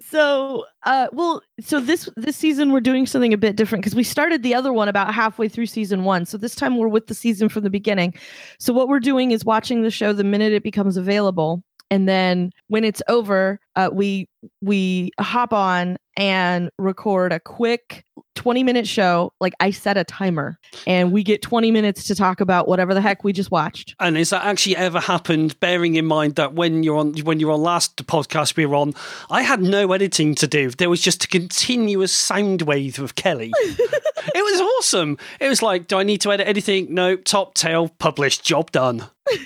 so 0.00 0.64
uh 0.84 1.08
well 1.12 1.42
so 1.60 1.80
this 1.80 2.08
this 2.16 2.34
season 2.36 2.72
we're 2.72 2.80
doing 2.80 3.04
something 3.04 3.34
a 3.34 3.36
bit 3.36 3.56
different 3.56 3.82
because 3.84 3.94
we 3.94 4.02
started 4.02 4.42
the 4.42 4.54
other 4.54 4.72
one 4.72 4.88
about 4.88 5.12
halfway 5.12 5.48
through 5.50 5.66
season 5.66 6.02
one 6.04 6.24
so 6.24 6.38
this 6.38 6.54
time 6.54 6.78
we're 6.78 6.88
with 6.88 7.06
the 7.06 7.14
season 7.14 7.50
from 7.50 7.62
the 7.62 7.68
beginning 7.68 8.14
so 8.58 8.72
what 8.72 8.88
we're 8.88 9.00
doing 9.00 9.32
is 9.32 9.44
watching 9.44 9.82
the 9.82 9.90
show 9.90 10.14
the 10.14 10.24
minute 10.24 10.54
it 10.54 10.62
becomes 10.62 10.96
available 10.96 11.62
and 11.90 12.08
then 12.08 12.50
when 12.68 12.84
it's 12.84 13.02
over 13.08 13.60
uh, 13.76 13.90
we 13.92 14.26
we 14.62 15.10
hop 15.20 15.52
on 15.52 15.98
and 16.16 16.70
record 16.78 17.32
a 17.32 17.40
quick 17.40 18.04
20 18.40 18.64
minute 18.64 18.88
show 18.88 19.30
like 19.38 19.52
i 19.60 19.70
set 19.70 19.98
a 19.98 20.04
timer 20.04 20.58
and 20.86 21.12
we 21.12 21.22
get 21.22 21.42
20 21.42 21.70
minutes 21.70 22.04
to 22.04 22.14
talk 22.14 22.40
about 22.40 22.66
whatever 22.66 22.94
the 22.94 23.00
heck 23.02 23.22
we 23.22 23.34
just 23.34 23.50
watched 23.50 23.94
And 24.00 24.16
has 24.16 24.30
that 24.30 24.46
actually 24.46 24.76
ever 24.76 24.98
happened? 24.98 25.60
Bearing 25.60 25.96
in 25.96 26.06
mind 26.06 26.36
that 26.36 26.54
when 26.54 26.82
you're 26.82 26.96
on 26.96 27.12
when 27.18 27.38
you're 27.38 27.52
on 27.52 27.60
last 27.60 27.96
podcast 28.06 28.56
we 28.56 28.64
were 28.64 28.76
on, 28.76 28.94
I 29.30 29.42
had 29.42 29.60
no 29.60 29.92
editing 29.92 30.34
to 30.36 30.46
do. 30.46 30.70
There 30.70 30.88
was 30.88 31.02
just 31.02 31.24
a 31.24 31.28
continuous 31.28 32.12
sound 32.12 32.62
wave 32.62 32.98
of 32.98 33.14
Kelly. 33.14 33.52
it 33.58 34.34
was 34.34 34.60
awesome. 34.78 35.18
It 35.38 35.48
was 35.48 35.60
like, 35.60 35.86
do 35.86 35.98
I 35.98 36.02
need 36.02 36.22
to 36.22 36.32
edit 36.32 36.48
anything? 36.48 36.94
No. 36.94 37.16
Top 37.16 37.54
tail 37.54 37.88
published. 37.88 38.42
Job 38.42 38.70
done. 38.72 39.04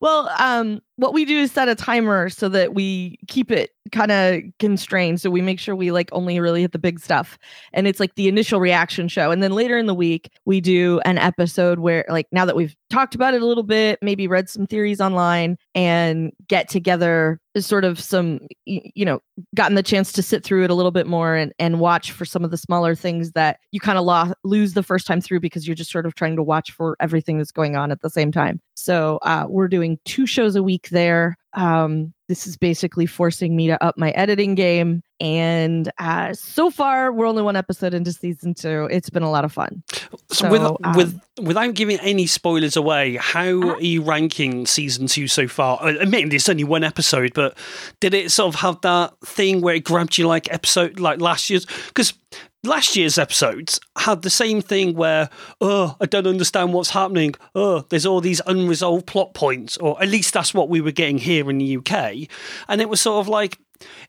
Well, 0.00 0.30
um, 0.38 0.80
what 0.96 1.12
we 1.12 1.24
do 1.24 1.38
is 1.38 1.50
set 1.52 1.68
a 1.68 1.74
timer 1.74 2.28
so 2.28 2.48
that 2.50 2.72
we 2.72 3.18
keep 3.26 3.50
it 3.50 3.70
kind 3.90 4.12
of 4.12 4.42
constrained. 4.60 5.20
So 5.20 5.28
we 5.28 5.42
make 5.42 5.58
sure 5.58 5.74
we 5.74 5.90
like 5.90 6.08
only 6.12 6.38
really 6.38 6.60
hit 6.60 6.72
the 6.72 6.78
big 6.78 7.00
stuff. 7.00 7.36
And 7.72 7.88
it's 7.88 7.97
like 8.00 8.14
the 8.14 8.28
initial 8.28 8.60
reaction 8.60 9.08
show. 9.08 9.30
And 9.30 9.42
then 9.42 9.52
later 9.52 9.78
in 9.78 9.86
the 9.86 9.94
week, 9.94 10.30
we 10.44 10.60
do 10.60 11.00
an 11.04 11.18
episode 11.18 11.78
where, 11.78 12.04
like, 12.08 12.26
now 12.32 12.44
that 12.44 12.56
we've 12.56 12.74
talked 12.90 13.14
about 13.14 13.34
it 13.34 13.42
a 13.42 13.46
little 13.46 13.62
bit, 13.62 13.98
maybe 14.02 14.26
read 14.26 14.48
some 14.48 14.66
theories 14.66 15.00
online 15.00 15.56
and 15.74 16.32
get 16.48 16.68
together 16.68 17.40
sort 17.58 17.84
of 17.84 17.98
some, 17.98 18.40
you 18.66 19.04
know, 19.04 19.20
gotten 19.54 19.74
the 19.74 19.82
chance 19.82 20.12
to 20.12 20.22
sit 20.22 20.44
through 20.44 20.64
it 20.64 20.70
a 20.70 20.74
little 20.74 20.90
bit 20.92 21.06
more 21.06 21.34
and, 21.34 21.52
and 21.58 21.80
watch 21.80 22.12
for 22.12 22.24
some 22.24 22.44
of 22.44 22.50
the 22.50 22.56
smaller 22.56 22.94
things 22.94 23.32
that 23.32 23.58
you 23.72 23.80
kind 23.80 23.98
of 23.98 24.04
lo- 24.04 24.32
lose 24.44 24.74
the 24.74 24.82
first 24.82 25.06
time 25.06 25.20
through 25.20 25.40
because 25.40 25.66
you're 25.66 25.74
just 25.74 25.90
sort 25.90 26.06
of 26.06 26.14
trying 26.14 26.36
to 26.36 26.42
watch 26.42 26.70
for 26.70 26.96
everything 27.00 27.38
that's 27.38 27.50
going 27.50 27.76
on 27.76 27.90
at 27.90 28.00
the 28.00 28.10
same 28.10 28.30
time. 28.30 28.60
So 28.74 29.18
uh, 29.22 29.46
we're 29.48 29.68
doing 29.68 29.98
two 30.04 30.26
shows 30.26 30.54
a 30.54 30.62
week 30.62 30.88
there. 30.90 31.36
Um, 31.58 32.14
this 32.28 32.46
is 32.46 32.56
basically 32.56 33.06
forcing 33.06 33.56
me 33.56 33.66
to 33.68 33.82
up 33.82 33.96
my 33.98 34.10
editing 34.10 34.54
game. 34.54 35.02
And 35.20 35.90
uh, 35.98 36.32
so 36.34 36.70
far, 36.70 37.10
we're 37.10 37.26
only 37.26 37.42
one 37.42 37.56
episode 37.56 37.94
into 37.94 38.12
season 38.12 38.54
two. 38.54 38.86
It's 38.90 39.10
been 39.10 39.24
a 39.24 39.30
lot 39.30 39.44
of 39.44 39.52
fun. 39.52 39.82
So, 40.30 40.48
with 40.48 40.62
um, 40.62 40.76
with 40.94 41.20
without 41.42 41.74
giving 41.74 41.98
any 42.00 42.26
spoilers 42.26 42.76
away, 42.76 43.16
how 43.16 43.40
Uh-huh. 43.60 43.72
are 43.74 43.80
you 43.80 44.02
ranking 44.02 44.66
season 44.66 45.08
two 45.08 45.26
so 45.26 45.48
far? 45.48 45.82
Uh, 45.82 45.94
Admitting 45.98 46.30
it's 46.32 46.48
only 46.48 46.64
one 46.64 46.84
episode, 46.84 47.32
but 47.34 47.56
did 48.00 48.14
it 48.14 48.30
sort 48.30 48.54
of 48.54 48.60
have 48.60 48.80
that 48.82 49.14
thing 49.24 49.60
where 49.60 49.74
it 49.74 49.84
grabbed 49.84 50.16
you 50.18 50.28
like 50.28 50.52
episode 50.52 51.00
like 51.00 51.20
last 51.20 51.50
year's? 51.50 51.66
Because 51.88 52.12
last 52.64 52.96
year's 52.96 53.18
episodes 53.18 53.78
had 53.96 54.22
the 54.22 54.30
same 54.30 54.60
thing 54.60 54.94
where 54.94 55.30
oh 55.60 55.96
I 56.00 56.06
don't 56.06 56.26
understand 56.26 56.72
what's 56.72 56.90
happening. 56.90 57.34
Oh, 57.54 57.84
there's 57.88 58.06
all 58.06 58.20
these 58.20 58.40
unresolved 58.46 59.06
plot 59.06 59.34
points, 59.34 59.76
or 59.78 60.00
at 60.02 60.08
least 60.08 60.34
that's 60.34 60.52
what 60.54 60.68
we 60.68 60.80
were 60.80 60.90
getting 60.92 61.18
here 61.18 61.48
in 61.50 61.58
the 61.58 61.76
UK, 61.78 62.28
and 62.68 62.80
it 62.80 62.88
was 62.88 63.00
sort 63.00 63.20
of 63.20 63.28
like 63.28 63.58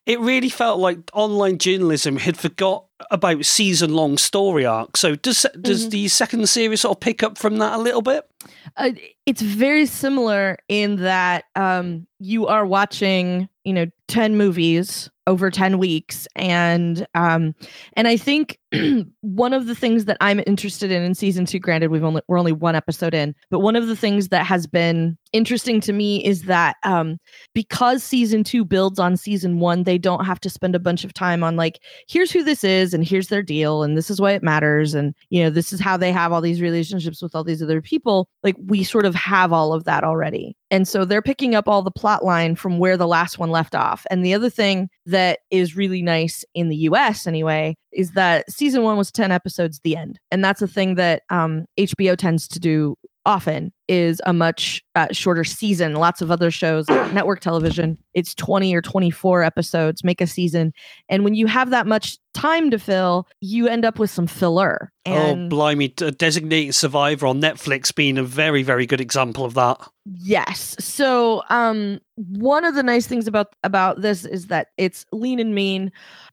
it 0.07 0.19
really 0.19 0.49
felt 0.49 0.79
like 0.79 0.97
online 1.13 1.59
journalism 1.59 2.17
had 2.17 2.35
forgot 2.37 2.85
about 3.11 3.45
season 3.45 3.93
long 3.93 4.17
story 4.17 4.65
arcs. 4.65 4.99
So 4.99 5.15
does 5.15 5.45
does 5.61 5.85
Mhm. 5.87 5.91
the 5.91 6.07
second 6.07 6.49
series 6.49 6.81
sort 6.81 6.97
of 6.97 6.99
pick 7.01 7.21
up 7.21 7.37
from 7.37 7.59
that 7.59 7.73
a 7.73 7.77
little 7.77 8.01
bit? 8.01 8.27
Uh, 8.75 8.91
it's 9.27 9.43
very 9.43 9.85
similar 9.85 10.57
in 10.69 10.95
that 10.97 11.45
um, 11.55 12.07
you 12.19 12.47
are 12.47 12.65
watching, 12.65 13.47
you 13.63 13.73
know, 13.73 13.85
10 14.07 14.37
movies 14.37 15.09
over 15.29 15.51
10 15.51 15.77
weeks 15.77 16.27
and 16.35 17.05
um 17.13 17.53
and 17.93 18.07
i 18.07 18.17
think 18.17 18.57
one 19.21 19.53
of 19.53 19.65
the 19.65 19.73
things 19.73 20.05
that 20.05 20.17
i'm 20.21 20.41
interested 20.45 20.91
in 20.91 21.01
in 21.01 21.15
season 21.15 21.45
2 21.45 21.57
granted 21.59 21.89
we've 21.89 22.03
only 22.03 22.21
we're 22.27 22.37
only 22.37 22.51
one 22.51 22.75
episode 22.75 23.13
in 23.13 23.33
but 23.49 23.59
one 23.59 23.75
of 23.75 23.87
the 23.87 23.95
things 23.95 24.29
that 24.29 24.45
has 24.45 24.67
been 24.67 25.17
interesting 25.33 25.81
to 25.81 25.91
me 25.91 26.23
is 26.23 26.43
that 26.43 26.75
um 26.83 27.17
because 27.55 28.03
season 28.03 28.43
2 28.43 28.63
builds 28.63 28.99
on 28.99 29.17
season 29.17 29.59
1 29.59 29.83
they 29.83 29.97
don't 29.97 30.25
have 30.25 30.39
to 30.39 30.49
spend 30.49 30.75
a 30.75 30.79
bunch 30.79 31.03
of 31.03 31.13
time 31.13 31.43
on 31.43 31.55
like 31.55 31.79
here's 32.07 32.31
who 32.31 32.43
this 32.43 32.63
is 32.63 32.93
and 32.93 33.03
here's 33.03 33.29
their 33.29 33.43
deal 33.43 33.81
and 33.81 33.97
this 33.97 34.11
is 34.11 34.21
why 34.21 34.33
it 34.33 34.43
matters 34.43 34.93
and 34.93 35.15
you 35.29 35.43
know 35.43 35.49
this 35.49 35.73
is 35.73 35.79
how 35.79 35.97
they 35.97 36.11
have 36.11 36.31
all 36.31 36.41
these 36.41 36.61
relationships 36.61 37.21
with 37.21 37.35
all 37.35 37.43
these 37.43 37.63
other 37.63 37.81
people 37.81 38.29
like 38.43 38.55
we 38.67 38.83
sort 38.83 39.05
of 39.05 39.15
have 39.15 39.51
all 39.51 39.73
of 39.73 39.85
that 39.85 40.03
already 40.03 40.55
and 40.71 40.87
so 40.87 41.03
they're 41.03 41.21
picking 41.21 41.55
up 41.55 41.67
all 41.67 41.81
the 41.81 41.91
plot 41.91 42.23
line 42.23 42.55
from 42.55 42.77
where 42.77 42.97
the 42.97 43.07
last 43.07 43.39
one 43.39 43.49
left 43.49 43.73
off. 43.73 44.05
And 44.11 44.23
the 44.23 44.33
other 44.33 44.49
thing 44.49 44.89
that 45.07 45.39
is 45.49 45.75
really 45.75 46.01
nice 46.01 46.45
in 46.53 46.69
the 46.69 46.75
US 46.77 47.25
anyway 47.25 47.75
is 47.91 48.11
that 48.11 48.49
season 48.51 48.83
one 48.83 48.97
was 48.97 49.11
10 49.11 49.31
episodes, 49.31 49.79
the 49.83 49.95
end. 49.95 50.19
And 50.31 50.43
that's 50.43 50.61
a 50.61 50.67
thing 50.67 50.95
that 50.95 51.23
um, 51.29 51.65
HBO 51.77 52.15
tends 52.17 52.47
to 52.49 52.59
do 52.59 52.95
often 53.25 53.71
is 53.87 54.21
a 54.25 54.33
much 54.33 54.83
uh, 54.95 55.07
shorter 55.11 55.43
season. 55.43 55.93
Lots 55.93 56.21
of 56.21 56.31
other 56.31 56.49
shows, 56.49 56.87
network 57.13 57.41
television, 57.41 57.97
it's 58.13 58.33
20 58.35 58.73
or 58.75 58.81
24 58.81 59.43
episodes, 59.43 60.03
make 60.03 60.19
a 60.19 60.27
season. 60.27 60.73
And 61.09 61.23
when 61.23 61.35
you 61.35 61.45
have 61.47 61.69
that 61.69 61.85
much 61.85 62.17
time 62.33 62.71
to 62.71 62.79
fill, 62.79 63.27
you 63.41 63.67
end 63.67 63.85
up 63.85 63.99
with 63.99 64.09
some 64.09 64.27
filler. 64.27 64.91
oh, 65.05 65.47
blimey. 65.47 65.89
D- 65.89 66.11
Designated 66.11 66.75
Survivor 66.75 67.27
on 67.27 67.41
Netflix 67.41 67.93
being 67.93 68.17
a 68.17 68.23
very, 68.23 68.63
very 68.63 68.85
good 68.85 69.01
example 69.01 69.45
of 69.45 69.53
that. 69.53 69.79
Yes. 70.05 70.75
So, 70.79 71.43
um, 71.49 71.99
one 72.15 72.65
of 72.65 72.75
the 72.75 72.83
nice 72.83 73.07
things 73.07 73.27
about 73.27 73.53
about 73.63 74.01
this 74.01 74.25
is 74.25 74.47
that 74.47 74.67
it's 74.77 75.05
lean 75.11 75.39
and 75.39 75.53
mean. 75.53 75.91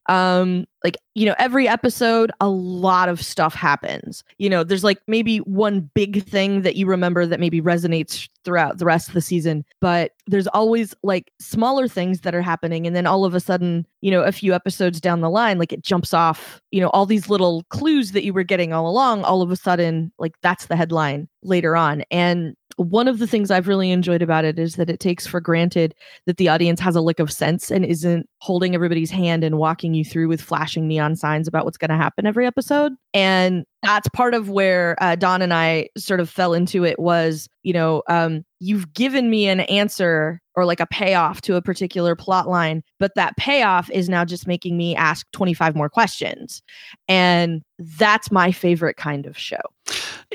Um, 0.09 0.67
like 0.85 0.97
you 1.15 1.27
know, 1.27 1.35
every 1.39 1.67
episode, 1.67 2.31
a 2.41 2.49
lot 2.49 3.09
of 3.09 3.21
stuff 3.21 3.55
happens. 3.55 4.23
You 4.39 4.49
know, 4.49 4.63
there's 4.63 4.85
like 4.85 5.01
maybe 5.09 5.39
one 5.39 5.91
big 5.95 6.23
thing 6.23 6.63
that 6.63 6.77
you 6.77 6.87
remember 6.87 7.27
that 7.27 7.41
maybe 7.41 7.61
resonates 7.61 8.29
throughout 8.45 8.79
the 8.79 8.85
rest 8.85 9.09
of 9.09 9.15
the 9.15 9.21
season, 9.21 9.65
but 9.81 10.13
there's 10.29 10.47
always 10.49 10.95
like 11.03 11.33
smaller 11.41 11.89
things 11.89 12.21
that 12.21 12.35
are 12.35 12.43
happening, 12.43 12.87
and 12.87 12.95
then 12.95 13.07
all 13.07 13.25
of 13.25 13.35
a 13.35 13.41
sudden, 13.41 13.85
you 14.01 14.11
know, 14.11 14.23
a 14.23 14.31
few 14.31 14.55
episodes 14.55 15.01
down 15.01 15.23
the 15.23 15.31
line, 15.31 15.59
like 15.59 15.73
it 15.73 15.83
jumps 15.83 16.15
off. 16.15 16.63
You 16.71 16.81
know, 16.81 16.91
all 16.91 17.07
these 17.07 17.29
little 17.29 17.65
clues 17.71 18.13
that 18.13 18.25
you 18.25 18.33
were 18.33 18.45
getting 18.45 18.73
all 18.73 18.89
along, 18.89 19.25
all 19.25 19.43
of 19.43 19.51
a 19.51 19.57
sudden, 19.57 20.13
like 20.19 20.35
that's 20.43 20.67
the 20.67 20.77
headline 20.77 21.29
later 21.43 21.77
on, 21.77 22.05
and 22.13 22.55
one 22.77 23.09
of 23.09 23.19
the 23.19 23.27
things 23.27 23.51
I've 23.51 23.69
really 23.69 23.91
enjoyed 23.91 24.23
about 24.23 24.45
it 24.45 24.59
is 24.59 24.77
that 24.77 24.91
it 24.91 25.01
takes 25.01 25.27
for 25.27 25.41
granted 25.41 25.95
that 26.27 26.37
the 26.37 26.49
audience 26.49 26.81
has 26.81 26.95
a 26.95 27.01
lick 27.01 27.19
of 27.19 27.33
sense 27.33 27.71
and 27.71 27.85
isn't 27.85 28.29
holding 28.39 28.75
everybody's 28.75 29.11
hand 29.11 29.45
and 29.45 29.59
walking 29.59 29.95
you 29.95 30.05
through 30.05 30.29
with 30.29 30.41
flashing 30.41 30.87
neon 30.87 31.17
signs 31.17 31.49
about 31.49 31.65
what's 31.65 31.79
going 31.79 31.91
to 31.91 31.97
happen 31.97 32.27
every 32.27 32.47
episode. 32.47 32.93
And 33.15 33.65
that's 33.83 34.09
part 34.09 34.35
of 34.35 34.51
where 34.51 34.97
uh, 35.01 35.17
Don 35.17 35.43
and 35.43 35.55
I 35.55 35.89
sort 35.97 36.21
of 36.21 36.31
fell 36.31 36.55
into 36.55 36.85
it 36.85 36.99
was, 36.99 37.49
you 37.63 37.73
know, 37.73 38.03
um, 38.09 38.45
you've 38.61 38.93
given 38.93 39.31
me 39.31 39.49
an 39.49 39.61
answer 39.61 40.41
or 40.55 40.65
like 40.65 40.81
a 40.81 40.87
payoff 40.87 41.41
to 41.43 41.57
a 41.57 41.63
particular 41.63 42.17
plot 42.17 42.49
line, 42.49 42.83
but 42.99 43.13
that 43.15 43.37
payoff 43.37 43.91
is 43.91 44.09
now 44.09 44.25
just 44.25 44.47
making 44.47 44.77
me 44.77 44.97
ask 44.97 45.27
25 45.33 45.77
more 45.77 45.89
questions. 45.91 46.63
And 47.09 47.63
that's 47.79 48.31
my 48.33 48.53
favorite 48.53 48.97
kind 48.97 49.27
of 49.27 49.37
show. 49.37 49.61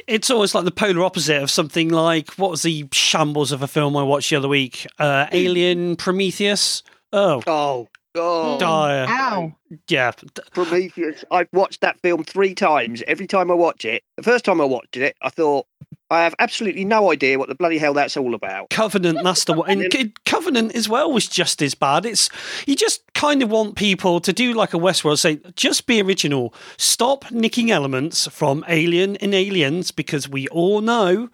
It's 0.07 0.29
always 0.29 0.53
like 0.53 0.65
the 0.65 0.71
polar 0.71 1.03
opposite 1.03 1.41
of 1.41 1.49
something 1.49 1.89
like 1.89 2.31
what 2.33 2.51
was 2.51 2.61
the 2.61 2.87
shambles 2.93 3.51
of 3.51 3.61
a 3.63 3.67
film 3.67 3.97
I 3.97 4.03
watched 4.03 4.29
the 4.29 4.35
other 4.35 4.47
week? 4.47 4.85
Uh, 4.99 5.27
Alien 5.31 5.95
Prometheus. 5.95 6.83
Oh, 7.11 7.41
Oh, 7.47 7.87
oh, 8.15 8.59
dire. 8.59 9.05
Ow. 9.09 9.53
Yeah. 9.87 10.11
Prometheus. 10.53 11.23
I've 11.31 11.47
watched 11.53 11.81
that 11.81 11.99
film 12.01 12.23
three 12.23 12.53
times. 12.53 13.03
Every 13.07 13.27
time 13.27 13.49
I 13.51 13.53
watch 13.53 13.85
it, 13.85 14.03
the 14.17 14.23
first 14.23 14.45
time 14.45 14.61
I 14.61 14.65
watched 14.65 14.97
it, 14.97 15.15
I 15.21 15.29
thought, 15.29 15.65
I 16.11 16.23
have 16.23 16.35
absolutely 16.39 16.83
no 16.83 17.11
idea 17.11 17.39
what 17.39 17.47
the 17.47 17.55
bloody 17.55 17.77
hell 17.77 17.93
that's 17.93 18.17
all 18.17 18.35
about. 18.35 18.69
Covenant, 18.69 19.19
that's 19.23 19.45
the 19.45 19.53
one. 19.53 19.69
And 19.69 20.13
Covenant 20.25 20.75
as 20.75 20.89
well 20.89 21.11
was 21.11 21.25
just 21.25 21.61
as 21.61 21.73
bad. 21.73 22.05
It's 22.05 22.29
you 22.67 22.75
just 22.75 23.01
kind 23.13 23.41
of 23.41 23.49
want 23.49 23.75
people 23.75 24.19
to 24.19 24.33
do 24.33 24.53
like 24.53 24.73
a 24.73 24.77
Westworld, 24.77 25.19
say 25.19 25.39
just 25.55 25.87
be 25.87 26.01
original. 26.01 26.53
Stop 26.77 27.31
nicking 27.31 27.71
elements 27.71 28.27
from 28.27 28.65
Alien 28.67 29.15
and 29.17 29.33
Aliens 29.33 29.91
because 29.91 30.27
we 30.27 30.49
all 30.49 30.81
know 30.81 31.29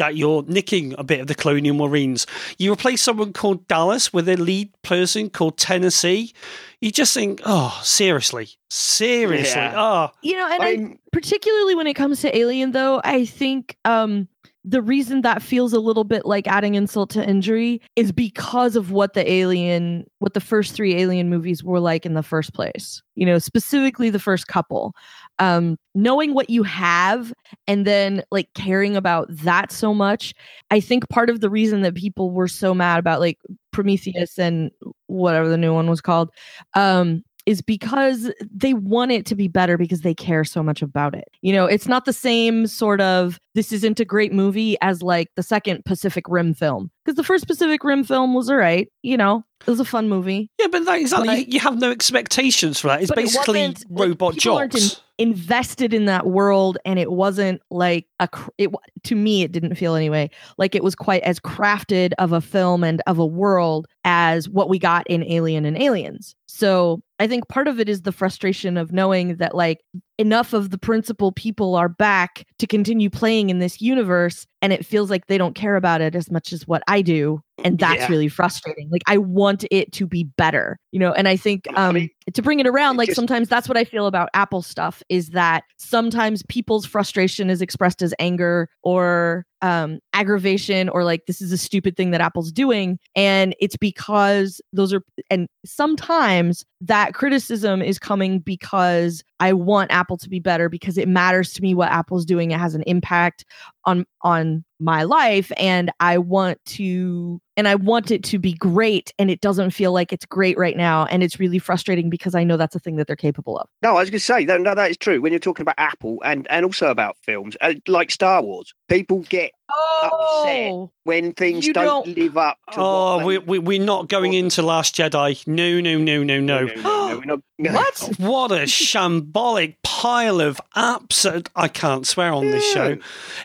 that 0.00 0.16
you're 0.16 0.42
nicking 0.48 0.94
a 0.98 1.04
bit 1.04 1.20
of 1.20 1.26
the 1.26 1.34
Colonial 1.34 1.76
Marines. 1.76 2.26
You 2.58 2.72
replace 2.72 3.02
someone 3.02 3.32
called 3.32 3.68
Dallas 3.68 4.12
with 4.12 4.28
a 4.28 4.36
lead 4.36 4.70
person 4.82 5.30
called 5.30 5.58
Tennessee. 5.58 6.32
You 6.80 6.90
just 6.90 7.12
think, 7.14 7.42
oh, 7.44 7.78
seriously, 7.84 8.48
seriously, 8.70 9.60
Yeah. 9.60 9.74
oh, 9.76 10.10
You 10.22 10.32
know, 10.34 10.48
and 10.50 10.62
I, 10.62 10.98
particularly 11.12 11.74
when 11.74 11.86
it 11.86 11.94
comes 11.94 12.22
to 12.22 12.34
Alien, 12.36 12.72
though, 12.72 13.02
I 13.04 13.26
think 13.26 13.76
um, 13.84 14.26
the 14.64 14.80
reason 14.80 15.20
that 15.22 15.42
feels 15.42 15.74
a 15.74 15.80
little 15.80 16.04
bit 16.04 16.24
like 16.24 16.46
adding 16.48 16.74
insult 16.76 17.10
to 17.10 17.28
injury 17.28 17.82
is 17.96 18.12
because 18.12 18.76
of 18.76 18.90
what 18.92 19.12
the 19.12 19.30
Alien, 19.30 20.06
what 20.18 20.32
the 20.32 20.40
first 20.40 20.74
three 20.74 20.96
Alien 20.96 21.28
movies 21.28 21.62
were 21.62 21.80
like 21.80 22.06
in 22.06 22.14
the 22.14 22.22
first 22.22 22.54
place. 22.54 23.02
You 23.14 23.26
know, 23.26 23.38
specifically 23.38 24.08
the 24.08 24.18
first 24.18 24.46
couple. 24.48 24.94
Um, 25.40 25.76
knowing 25.94 26.34
what 26.34 26.50
you 26.50 26.62
have 26.62 27.32
and 27.66 27.86
then 27.86 28.22
like 28.30 28.48
caring 28.54 28.96
about 28.96 29.26
that 29.30 29.72
so 29.72 29.92
much, 29.94 30.34
I 30.70 30.80
think 30.80 31.08
part 31.08 31.30
of 31.30 31.40
the 31.40 31.50
reason 31.50 31.80
that 31.82 31.94
people 31.94 32.30
were 32.30 32.46
so 32.48 32.74
mad 32.74 32.98
about 32.98 33.20
like 33.20 33.38
Prometheus 33.72 34.38
and 34.38 34.70
whatever 35.06 35.48
the 35.48 35.56
new 35.56 35.72
one 35.74 35.88
was 35.90 36.00
called 36.00 36.30
um 36.74 37.24
is 37.46 37.62
because 37.62 38.30
they 38.54 38.74
want 38.74 39.10
it 39.12 39.26
to 39.26 39.34
be 39.34 39.48
better 39.48 39.76
because 39.78 40.02
they 40.02 40.14
care 40.14 40.44
so 40.44 40.62
much 40.62 40.82
about 40.82 41.14
it. 41.14 41.24
You 41.42 41.52
know, 41.52 41.66
it's 41.66 41.88
not 41.88 42.04
the 42.04 42.12
same 42.12 42.66
sort 42.66 43.00
of 43.00 43.38
this 43.54 43.72
isn't 43.72 43.98
a 43.98 44.04
great 44.04 44.32
movie 44.32 44.76
as 44.80 45.02
like 45.02 45.28
the 45.36 45.42
second 45.42 45.84
Pacific 45.84 46.24
Rim 46.28 46.54
film. 46.54 46.90
Because 47.04 47.16
the 47.16 47.24
first 47.24 47.46
Pacific 47.48 47.82
Rim 47.82 48.04
film 48.04 48.34
was 48.34 48.48
all 48.50 48.56
right, 48.56 48.88
you 49.02 49.16
know, 49.16 49.42
it 49.60 49.66
was 49.66 49.80
a 49.80 49.84
fun 49.84 50.08
movie. 50.08 50.50
yeah, 50.60 50.68
but 50.70 50.84
that, 50.84 51.00
exactly, 51.00 51.28
But- 51.28 51.38
you, 51.38 51.44
you 51.54 51.60
have 51.60 51.78
no 51.78 51.90
expectations 51.90 52.78
for 52.78 52.88
that. 52.88 53.02
It's 53.02 53.10
it 53.10 53.16
basically 53.16 53.60
wasn't- 53.60 53.84
robot 53.90 54.46
aren't 54.46 54.74
in- 54.76 54.90
invested 55.30 55.92
in 55.92 56.06
that 56.06 56.26
world 56.26 56.78
and 56.86 56.98
it 56.98 57.12
wasn't 57.12 57.60
like 57.70 58.06
a 58.20 58.28
it 58.56 58.70
to 59.04 59.14
me 59.14 59.42
it 59.42 59.52
didn't 59.52 59.74
feel 59.74 59.94
anyway 59.94 60.30
like 60.56 60.74
it 60.74 60.82
was 60.82 60.94
quite 60.94 61.22
as 61.24 61.38
crafted 61.38 62.12
of 62.18 62.32
a 62.32 62.40
film 62.40 62.82
and 62.82 63.02
of 63.06 63.18
a 63.18 63.26
world 63.26 63.86
as 64.04 64.48
what 64.48 64.70
we 64.70 64.78
got 64.78 65.06
in 65.08 65.22
Alien 65.24 65.66
and 65.66 65.76
Aliens. 65.76 66.34
So, 66.60 67.00
I 67.18 67.26
think 67.26 67.48
part 67.48 67.68
of 67.68 67.80
it 67.80 67.88
is 67.88 68.02
the 68.02 68.12
frustration 68.12 68.76
of 68.76 68.92
knowing 68.92 69.36
that 69.36 69.54
like 69.54 69.80
enough 70.20 70.52
of 70.52 70.70
the 70.70 70.78
principal 70.78 71.32
people 71.32 71.74
are 71.74 71.88
back 71.88 72.44
to 72.58 72.66
continue 72.66 73.08
playing 73.08 73.48
in 73.50 73.58
this 73.58 73.80
universe 73.80 74.46
and 74.62 74.72
it 74.72 74.84
feels 74.84 75.08
like 75.08 75.26
they 75.26 75.38
don't 75.38 75.54
care 75.54 75.76
about 75.76 76.02
it 76.02 76.14
as 76.14 76.30
much 76.30 76.52
as 76.52 76.68
what 76.68 76.82
I 76.86 77.00
do 77.00 77.40
and 77.64 77.78
that's 77.78 78.00
Yeah. 78.02 78.08
really 78.08 78.28
frustrating. 78.28 78.88
Like 78.90 79.02
I 79.06 79.18
want 79.18 79.64
it 79.70 79.92
to 79.92 80.06
be 80.06 80.24
better, 80.24 80.78
you 80.92 80.98
know, 80.98 81.12
and 81.12 81.26
I 81.28 81.36
think 81.36 81.66
I 81.74 81.88
um 81.88 81.94
mean, 81.94 82.10
to 82.32 82.42
bring 82.42 82.60
it 82.60 82.66
around 82.66 82.96
it 82.96 82.98
like 82.98 83.08
just- 83.08 83.16
sometimes 83.16 83.48
that's 83.48 83.68
what 83.68 83.76
I 83.78 83.84
feel 83.84 84.06
about 84.06 84.28
Apple 84.34 84.62
stuff 84.62 85.02
is 85.08 85.30
that 85.30 85.64
sometimes 85.78 86.42
people's 86.48 86.84
frustration 86.86 87.48
is 87.50 87.60
expressed 87.62 88.02
as 88.02 88.14
anger 88.18 88.68
or 88.82 89.46
um 89.62 89.98
aggravation 90.14 90.88
or 90.88 91.04
like 91.04 91.26
this 91.26 91.40
is 91.42 91.52
a 91.52 91.58
stupid 91.58 91.96
thing 91.96 92.10
that 92.12 92.20
Apple's 92.22 92.50
doing 92.52 92.98
and 93.14 93.54
it's 93.60 93.76
because 93.76 94.60
those 94.72 94.92
are 94.92 95.02
and 95.30 95.48
sometimes 95.66 96.64
that 96.80 97.12
criticism 97.14 97.82
is 97.82 97.98
coming 97.98 98.38
because 98.38 99.22
I 99.38 99.52
want 99.52 99.90
Apple 99.92 100.09
to 100.18 100.28
be 100.28 100.40
better 100.40 100.68
because 100.68 100.98
it 100.98 101.08
matters 101.08 101.52
to 101.54 101.62
me 101.62 101.74
what 101.74 101.90
Apple's 101.90 102.24
doing. 102.24 102.50
It 102.50 102.58
has 102.58 102.74
an 102.74 102.82
impact 102.86 103.44
on 103.84 104.06
on 104.22 104.64
my 104.78 105.02
life 105.02 105.52
and 105.56 105.90
I 106.00 106.18
want 106.18 106.58
to 106.66 107.40
and 107.56 107.66
I 107.68 107.74
want 107.74 108.10
it 108.10 108.22
to 108.24 108.38
be 108.38 108.52
great 108.54 109.12
and 109.18 109.30
it 109.30 109.40
doesn't 109.40 109.70
feel 109.72 109.92
like 109.92 110.12
it's 110.12 110.24
great 110.24 110.56
right 110.56 110.76
now 110.76 111.04
and 111.06 111.22
it's 111.22 111.38
really 111.40 111.58
frustrating 111.58 112.08
because 112.10 112.34
I 112.34 112.44
know 112.44 112.56
that's 112.56 112.74
a 112.74 112.78
thing 112.80 112.96
that 112.96 113.06
they're 113.06 113.16
capable 113.16 113.58
of. 113.58 113.68
No, 113.82 113.90
I 113.96 114.00
was 114.00 114.10
going 114.10 114.18
to 114.18 114.24
say, 114.24 114.44
no, 114.44 114.56
no, 114.56 114.74
that 114.74 114.90
is 114.90 114.96
true. 114.96 115.20
When 115.20 115.32
you're 115.32 115.38
talking 115.40 115.62
about 115.62 115.74
Apple 115.78 116.18
and, 116.24 116.46
and 116.50 116.64
also 116.64 116.88
about 116.90 117.16
films, 117.22 117.56
uh, 117.60 117.74
like 117.88 118.10
Star 118.10 118.42
Wars, 118.42 118.72
people 118.88 119.20
get 119.28 119.52
Oh, 119.72 120.90
when 121.04 121.32
things 121.32 121.66
don't, 121.68 122.06
don't- 122.06 122.16
live 122.16 122.36
up 122.36 122.58
to 122.72 122.80
Oh, 122.80 123.16
what 123.18 123.24
we, 123.26 123.36
they- 123.38 123.44
we, 123.44 123.58
we're 123.60 123.84
not 123.84 124.08
going 124.08 124.32
into 124.34 124.62
Last 124.62 124.96
Jedi. 124.96 125.46
No, 125.46 125.80
no, 125.80 125.96
no, 125.98 126.22
no, 126.24 126.40
no. 126.40 126.64
no, 126.64 126.74
no, 126.74 127.18
no, 127.18 127.18
we're 127.18 127.24
no. 127.26 127.72
What? 127.72 128.10
What 128.18 128.52
a 128.52 128.64
shambolic 128.64 129.76
pile 129.84 130.40
of 130.40 130.60
absolute. 130.74 131.48
I 131.54 131.68
can't 131.68 132.06
swear 132.06 132.32
on 132.32 132.46
this 132.46 132.64
show. 132.72 132.96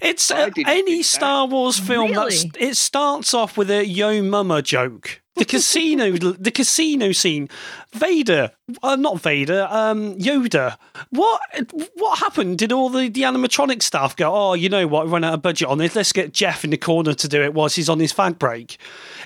It's 0.02 0.32
uh, 0.32 0.50
any. 0.66 1.04
Star 1.04 1.46
Wars 1.48 1.78
film 1.78 2.14
that's 2.14 2.44
Really? 2.46 2.70
it 2.70 2.78
starts 2.78 3.34
off 3.34 3.58
with 3.58 3.70
a 3.70 3.86
Yo 4.12 4.22
Mama 4.22 4.62
joke. 4.62 5.22
The 5.36 5.46
casino, 5.46 6.12
the 6.12 6.52
casino 6.52 7.12
scene. 7.12 7.50
Vader, 7.92 8.52
uh, 8.84 8.96
not 8.96 9.20
Vader, 9.20 9.68
um, 9.70 10.16
Yoda. 10.18 10.78
What 11.10 11.42
what 11.96 12.20
happened? 12.20 12.60
Did 12.60 12.72
all 12.72 12.90
the, 12.90 13.10
the 13.10 13.24
animatronic 13.24 13.82
staff 13.82 14.16
go? 14.16 14.34
Oh, 14.34 14.54
you 14.54 14.70
know 14.70 14.86
what? 14.86 15.08
We 15.08 15.14
ran 15.14 15.24
out 15.24 15.34
of 15.34 15.42
budget 15.42 15.68
on 15.68 15.80
this. 15.80 15.96
Let's 15.96 16.12
get 16.12 16.34
Jeff 16.34 16.64
in 16.64 16.70
the 16.70 16.78
corner 16.78 17.14
to 17.14 17.28
do 17.28 17.42
it 17.42 17.54
whilst 17.54 17.76
he's 17.76 17.90
on 17.90 18.00
his 18.00 18.14
fag 18.14 18.38
break. 18.38 18.78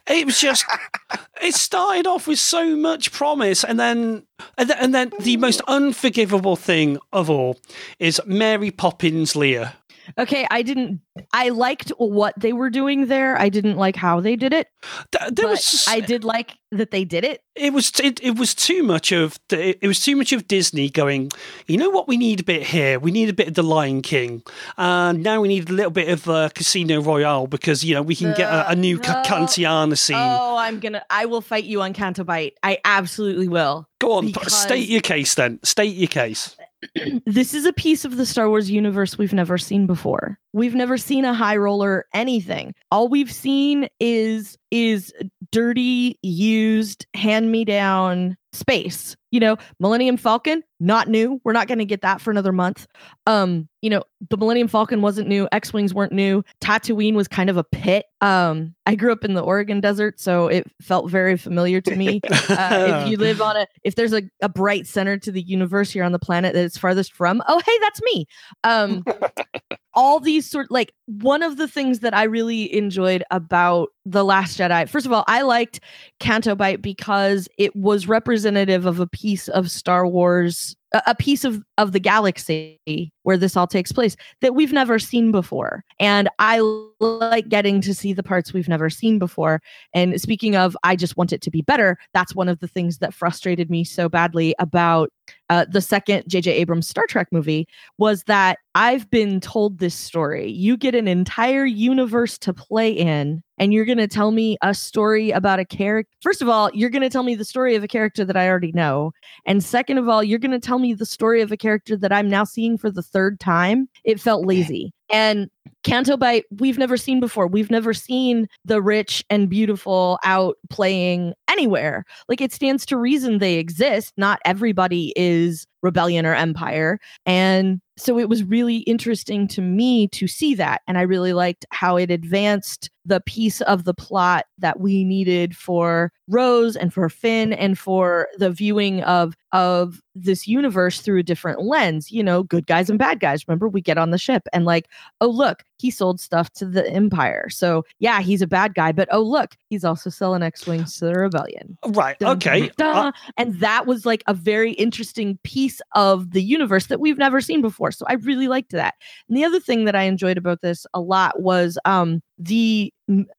It 0.08 0.26
was 0.26 0.40
just. 0.40 0.66
it 1.42 1.54
started 1.54 2.08
off 2.08 2.26
with 2.26 2.40
so 2.40 2.76
much 2.76 3.12
promise, 3.12 3.64
and 3.64 3.80
then 3.80 4.24
and 4.58 4.70
then, 4.70 4.78
and 4.80 4.96
then 4.96 5.12
the 5.20 5.38
most 5.38 5.62
unforgivable 5.68 6.56
thing 6.56 6.98
of 7.12 7.30
all 7.30 7.60
is 8.00 8.22
Mary 8.26 8.72
Poppins 8.72 9.34
Leia. 9.34 9.74
Okay, 10.18 10.48
I 10.50 10.62
didn't. 10.62 11.02
I 11.34 11.50
liked 11.50 11.90
what 11.98 12.34
they 12.38 12.54
were 12.54 12.70
doing 12.70 13.08
there. 13.08 13.40
I 13.40 13.50
didn't 13.50 13.78
like 13.78 13.96
how 13.96 14.20
they 14.20 14.36
did 14.36 14.54
it. 14.54 14.68
Th- 15.12 15.32
there 15.32 15.48
was 15.48 15.86
I 15.88 16.00
did 16.00 16.24
like 16.24 16.56
that 16.72 16.92
they 16.92 17.04
did 17.04 17.24
it. 17.24 17.42
it 17.56 17.74
was 17.74 17.92
it, 18.00 18.22
it 18.24 18.38
was 18.38 18.54
too 18.56 18.84
much 18.84 19.12
of 19.12 19.38
the, 19.50 19.78
it 19.84 19.88
was 19.88 20.00
too 20.00 20.16
much 20.16 20.32
of 20.32 20.48
Disney 20.48 20.90
going. 20.90 21.32
You 21.68 21.78
know 21.78 21.90
what? 21.90 22.08
We 22.08 22.18
need 22.18 22.40
a 22.40 22.44
bit 22.44 22.64
here. 22.64 23.00
We 23.00 23.12
need 23.12 23.30
a 23.30 23.34
bit 23.34 23.48
of 23.50 23.54
the 23.56 23.64
Lion 23.64 24.02
King, 24.02 24.44
and 24.78 25.22
now 25.24 25.42
we 25.42 25.48
need 25.48 25.70
a 25.70 25.74
little 25.74 25.92
bit 25.92 26.10
of 26.10 26.28
uh, 26.30 26.50
Casino 26.50 27.02
Royale 27.02 27.48
because 27.48 27.84
you 27.84 27.94
know 27.96 28.02
we 28.02 28.16
can 28.16 28.34
get 28.36 28.52
a, 28.52 28.70
a 28.72 28.76
new 28.76 28.98
No. 28.98 29.22
Cantina 29.26 29.96
scene. 29.96 30.16
Oh, 30.18 30.58
I'm 30.58 30.80
gonna. 30.80 31.04
I 31.10 31.26
will 31.26 31.42
fight 31.42 31.66
you 31.66 31.82
on 31.82 31.94
Canto 31.94 32.24
Bight. 32.24 32.54
I 32.64 32.80
absolutely 32.86 33.48
will. 33.48 33.88
Go 34.00 34.14
on, 34.14 34.28
because- 34.28 34.54
state 34.54 34.88
your 34.88 35.02
case 35.02 35.36
then. 35.36 35.60
State 35.64 35.96
your 35.96 36.08
case. 36.08 36.56
this 37.26 37.54
is 37.54 37.66
a 37.66 37.74
piece 37.74 38.06
of 38.06 38.18
the 38.18 38.26
Star 38.26 38.50
Wars 38.50 38.72
universe 38.72 39.18
we've 39.18 39.34
never 39.34 39.58
seen 39.58 39.86
before. 39.86 40.40
We've 40.54 40.76
never 40.76 40.98
seen 40.98 41.26
a 41.26 41.34
high 41.34 41.58
roller 41.58 42.06
anything. 42.14 42.74
All 42.92 43.08
we've 43.08 43.32
seen 43.32 43.88
is 44.00 44.58
is 44.72 45.14
dirty, 45.52 46.18
used, 46.22 47.06
hand 47.14 47.52
me 47.52 47.66
down 47.66 48.38
space. 48.54 49.16
You 49.32 49.40
know, 49.40 49.58
Millennium 49.80 50.18
Falcon, 50.18 50.64
not 50.80 51.08
new. 51.08 51.40
We're 51.44 51.54
not 51.54 51.68
going 51.68 51.78
to 51.80 51.86
get 51.86 52.02
that 52.02 52.20
for 52.20 52.32
another 52.32 52.52
month. 52.52 52.88
Um, 53.28 53.70
you 53.82 53.90
know, 53.90 54.04
the 54.30 54.38
Millennium 54.38 54.68
Falcon 54.68 55.02
wasn't 55.02 55.28
new. 55.28 55.48
X-wings 55.52 55.94
weren't 55.94 56.12
new. 56.12 56.44
Tatooine 56.60 57.14
was 57.14 57.28
kind 57.28 57.50
of 57.50 57.58
a 57.58 57.64
pit. 57.64 58.06
Um, 58.22 58.74
I 58.88 58.96
grew 58.96 59.12
up 59.12 59.24
in 59.24 59.36
the 59.36 59.42
Oregon 59.42 59.82
desert, 59.82 60.20
so 60.20 60.48
it 60.48 60.66
felt 60.82 61.12
very 61.12 61.38
familiar 61.38 61.80
to 61.82 61.96
me. 61.96 62.22
uh, 62.50 63.04
if 63.04 63.10
you 63.10 63.18
live 63.18 63.40
on 63.42 63.56
a 63.56 63.68
if 63.84 63.96
there's 63.96 64.14
a, 64.14 64.24
a 64.42 64.50
bright 64.50 64.88
center 64.88 65.18
to 65.18 65.32
the 65.32 65.42
universe 65.42 65.92
here 65.92 66.04
on 66.04 66.12
the 66.12 66.20
planet 66.20 66.54
that 66.54 66.64
it's 66.64 66.78
farthest 66.78 67.14
from 67.14 67.42
oh 67.48 67.62
hey 67.66 67.78
that's 67.82 68.02
me 68.02 68.26
um 68.64 69.04
all 70.00 70.22
these 70.22 70.50
sort 70.50 70.72
like 70.72 70.94
one 71.08 71.44
of 71.44 71.58
the 71.58 71.68
things 71.68 72.00
that 72.00 72.14
i 72.14 72.24
really 72.24 72.74
enjoyed 72.74 73.22
about 73.32 73.90
the 74.06 74.24
last 74.24 74.58
jedi 74.58 74.88
first 74.88 75.06
of 75.06 75.12
all 75.12 75.26
i 75.28 75.42
liked 75.42 75.82
canto 76.22 76.56
bight 76.56 76.82
because 76.82 77.50
it 77.58 77.76
was 77.76 78.08
representative 78.08 78.86
of 78.86 79.02
a 79.02 79.08
piece 79.08 79.50
of 79.50 79.70
star 79.70 80.08
wars 80.08 80.78
a 80.94 81.16
piece 81.16 81.44
of 81.44 81.64
of 81.78 81.92
the 81.92 82.00
galaxy 82.00 83.12
where 83.24 83.38
this 83.38 83.56
all 83.56 83.68
takes 83.68 83.92
place 83.92 84.16
that 84.42 84.56
we've 84.56 84.74
never 84.74 84.98
seen 84.98 85.32
before 85.32 85.84
and 86.00 86.30
i 86.40 86.60
like 87.00 87.48
getting 87.48 87.80
to 87.80 87.94
see 87.94 88.12
the 88.12 88.24
parts 88.24 88.54
we've 88.54 88.68
never 88.68 88.90
seen 88.90 89.20
before 89.20 89.62
and 89.94 90.20
speaking 90.22 90.56
of, 90.56 90.78
I 90.84 90.96
just 90.96 91.18
want 91.18 91.34
it 91.34 91.42
to 91.42 91.52
be 91.52 91.62
better. 91.62 91.98
That's 92.14 92.36
one 92.36 92.50
of 92.50 92.60
the 92.60 92.68
things 92.68 93.00
that 93.00 93.14
frustrated 93.14 93.70
me 93.70 93.84
so 93.84 94.10
badly 94.10 94.56
about 94.60 95.12
uh, 95.50 95.66
the 95.70 95.82
second 95.82 96.24
J.J. 96.28 96.52
Abrams 96.52 96.88
Star 96.88 97.06
Trek 97.08 97.28
movie 97.32 97.68
was 97.98 98.24
that 98.28 98.60
I've 98.76 99.10
been 99.10 99.40
told 99.40 99.80
this 99.80 99.96
story. 99.96 100.52
You 100.52 100.78
get 100.78 100.96
an 100.96 101.08
entire 101.08 101.66
universe 101.66 102.38
to 102.40 102.54
play 102.54 102.92
in, 102.92 103.44
and 103.60 103.74
you're 103.74 103.86
going 103.86 103.98
to 103.98 104.08
tell 104.08 104.32
me 104.32 104.58
a 104.62 104.74
story 104.74 105.32
about 105.32 105.60
a 105.60 105.66
character. 105.66 106.12
First 106.22 106.42
of 106.42 106.50
all, 106.50 106.72
you're 106.74 106.90
going 106.90 107.02
to 107.02 107.10
tell 107.10 107.24
me 107.24 107.36
the 107.36 107.46
story 107.46 107.76
of 107.76 107.84
a 107.84 107.88
character 107.88 108.26
that 108.26 108.38
I 108.38 108.48
already 108.48 108.72
know. 108.72 109.12
And 109.46 109.64
second 109.64 109.98
of 109.98 110.08
all, 110.08 110.24
you're 110.24 110.40
going 110.40 110.52
to 110.52 110.60
tell 110.60 110.80
me 110.80 110.94
the 110.94 111.06
story 111.06 111.42
of 111.42 111.52
a 111.52 111.58
character 111.58 111.98
that 111.98 112.12
I'm 112.12 112.30
now 112.30 112.46
seeing 112.46 112.78
for 112.78 112.90
the 112.90 113.04
third 113.04 113.40
time. 113.40 113.90
It 114.04 114.20
felt 114.20 114.46
lazy. 114.46 114.94
And 115.12 115.50
Canto 115.84 116.18
Bight, 116.18 116.46
we've 116.52 116.78
never 116.78 116.98
seen 116.98 117.20
before. 117.20 117.48
We've 117.48 117.72
never 117.72 117.94
seen 117.94 118.48
the 118.66 118.82
rich 118.82 119.24
and 119.30 119.50
beautiful 119.50 120.20
out 120.24 120.58
playing 120.70 121.34
anywhere. 121.50 122.04
Like 122.28 122.42
it 122.42 122.52
stands 122.52 122.86
to 122.88 122.98
reason 122.98 123.38
they 123.38 123.56
exist. 123.56 124.14
Not 124.18 124.40
everybody 124.46 125.14
is 125.16 125.66
rebellion 125.82 126.26
or 126.26 126.36
empire. 126.36 127.00
And 127.26 127.80
so 127.98 128.20
it 128.20 128.28
was 128.28 128.44
really 128.44 128.78
interesting 128.80 129.48
to 129.50 129.62
me 129.62 130.10
to 130.10 130.28
see 130.28 130.54
that. 130.56 130.82
And 130.88 130.98
I 130.98 131.02
really 131.04 131.34
liked 131.34 131.66
how 131.72 131.96
it 131.96 132.12
advanced 132.12 132.90
the 133.06 133.22
piece 133.22 133.62
of 133.62 133.86
the 133.86 133.94
plot 133.94 134.46
that 134.58 134.80
we 134.80 135.04
needed 135.04 135.56
for 135.56 136.12
Rose 136.30 136.76
and 136.76 136.94
for 136.94 137.10
Finn 137.10 137.54
and 137.54 137.78
for 137.78 138.28
the 138.38 138.50
viewing 138.52 139.04
of 139.04 139.36
of 139.52 140.00
this 140.14 140.48
universe 140.48 141.02
through 141.02 141.20
a 141.20 141.24
different 141.24 141.64
lens, 141.64 142.12
you 142.12 142.22
know, 142.22 142.44
good 142.44 142.68
guys 142.68 142.88
and 142.88 143.00
bad 143.00 143.20
guys. 143.20 143.48
Remember, 143.48 143.68
we 143.68 143.82
get 143.82 143.98
on 143.98 144.12
the 144.12 144.18
ship 144.20 144.44
and 144.54 144.64
like, 144.64 144.88
oh 145.22 145.30
look, 145.30 145.64
he 145.78 145.90
sold 145.90 146.20
stuff 146.20 146.52
to 146.52 146.66
the 146.66 146.88
Empire. 146.92 147.50
So 147.50 147.84
yeah, 147.98 148.22
he's 148.22 148.44
a 148.44 148.48
bad 148.48 148.76
guy, 148.76 148.92
but 148.92 149.08
oh 149.12 149.22
look, 149.24 149.56
he's 149.70 149.84
also 149.84 150.10
selling 150.12 150.44
X-wings 150.44 150.98
to 151.00 151.06
the 151.06 151.14
rebellion. 151.16 151.78
Right. 151.88 152.20
Dun, 152.20 152.38
Okay. 152.38 152.60
dun, 152.60 152.94
dun. 152.94 153.08
Uh, 153.08 153.12
and 153.38 153.60
that 153.60 153.88
was 153.88 154.06
like 154.06 154.24
a 154.28 154.34
very 154.36 154.74
interesting 154.74 155.40
piece 155.44 155.82
of 155.96 156.32
the 156.32 156.44
universe 156.44 156.88
that 156.88 157.00
we've 157.00 157.18
never 157.18 157.42
seen 157.42 157.62
before. 157.62 157.92
So 157.92 158.06
I 158.08 158.14
really 158.14 158.48
liked 158.48 158.72
that. 158.74 158.96
And 159.28 159.36
the 159.38 159.46
other 159.46 159.60
thing 159.60 159.86
that 159.86 159.96
I 159.96 160.04
enjoyed 160.04 160.38
about 160.38 160.62
this 160.62 160.86
a 160.94 161.02
lot 161.02 161.42
was 161.42 161.80
um 161.86 162.22
the 162.40 162.94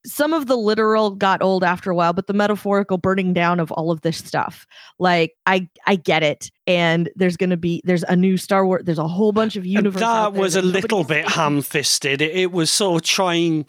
some 0.04 0.34
of 0.34 0.46
the 0.46 0.56
literal 0.56 1.12
got 1.12 1.42
old 1.42 1.64
after 1.64 1.90
a 1.90 1.94
while, 1.94 2.12
but 2.12 2.26
the 2.26 2.34
metaphorical 2.34 2.98
burning 2.98 3.32
down 3.32 3.58
of 3.58 3.72
all 3.72 3.90
of 3.90 4.02
this 4.02 4.18
stuff. 4.18 4.66
Like 4.98 5.34
I 5.46 5.68
I 5.86 5.96
get 5.96 6.22
it. 6.22 6.50
And 6.66 7.08
there's 7.16 7.36
gonna 7.36 7.56
be 7.56 7.80
there's 7.84 8.04
a 8.04 8.14
new 8.14 8.36
Star 8.36 8.66
Wars, 8.66 8.82
there's 8.84 8.98
a 8.98 9.08
whole 9.08 9.32
bunch 9.32 9.56
of 9.56 9.64
universe. 9.64 10.00
that 10.00 10.34
was 10.34 10.54
a 10.54 10.62
little 10.62 11.04
bit 11.04 11.26
ham-fisted. 11.26 12.20
It, 12.20 12.36
it 12.36 12.52
was 12.52 12.70
sort 12.70 13.02
of 13.02 13.08
trying. 13.08 13.66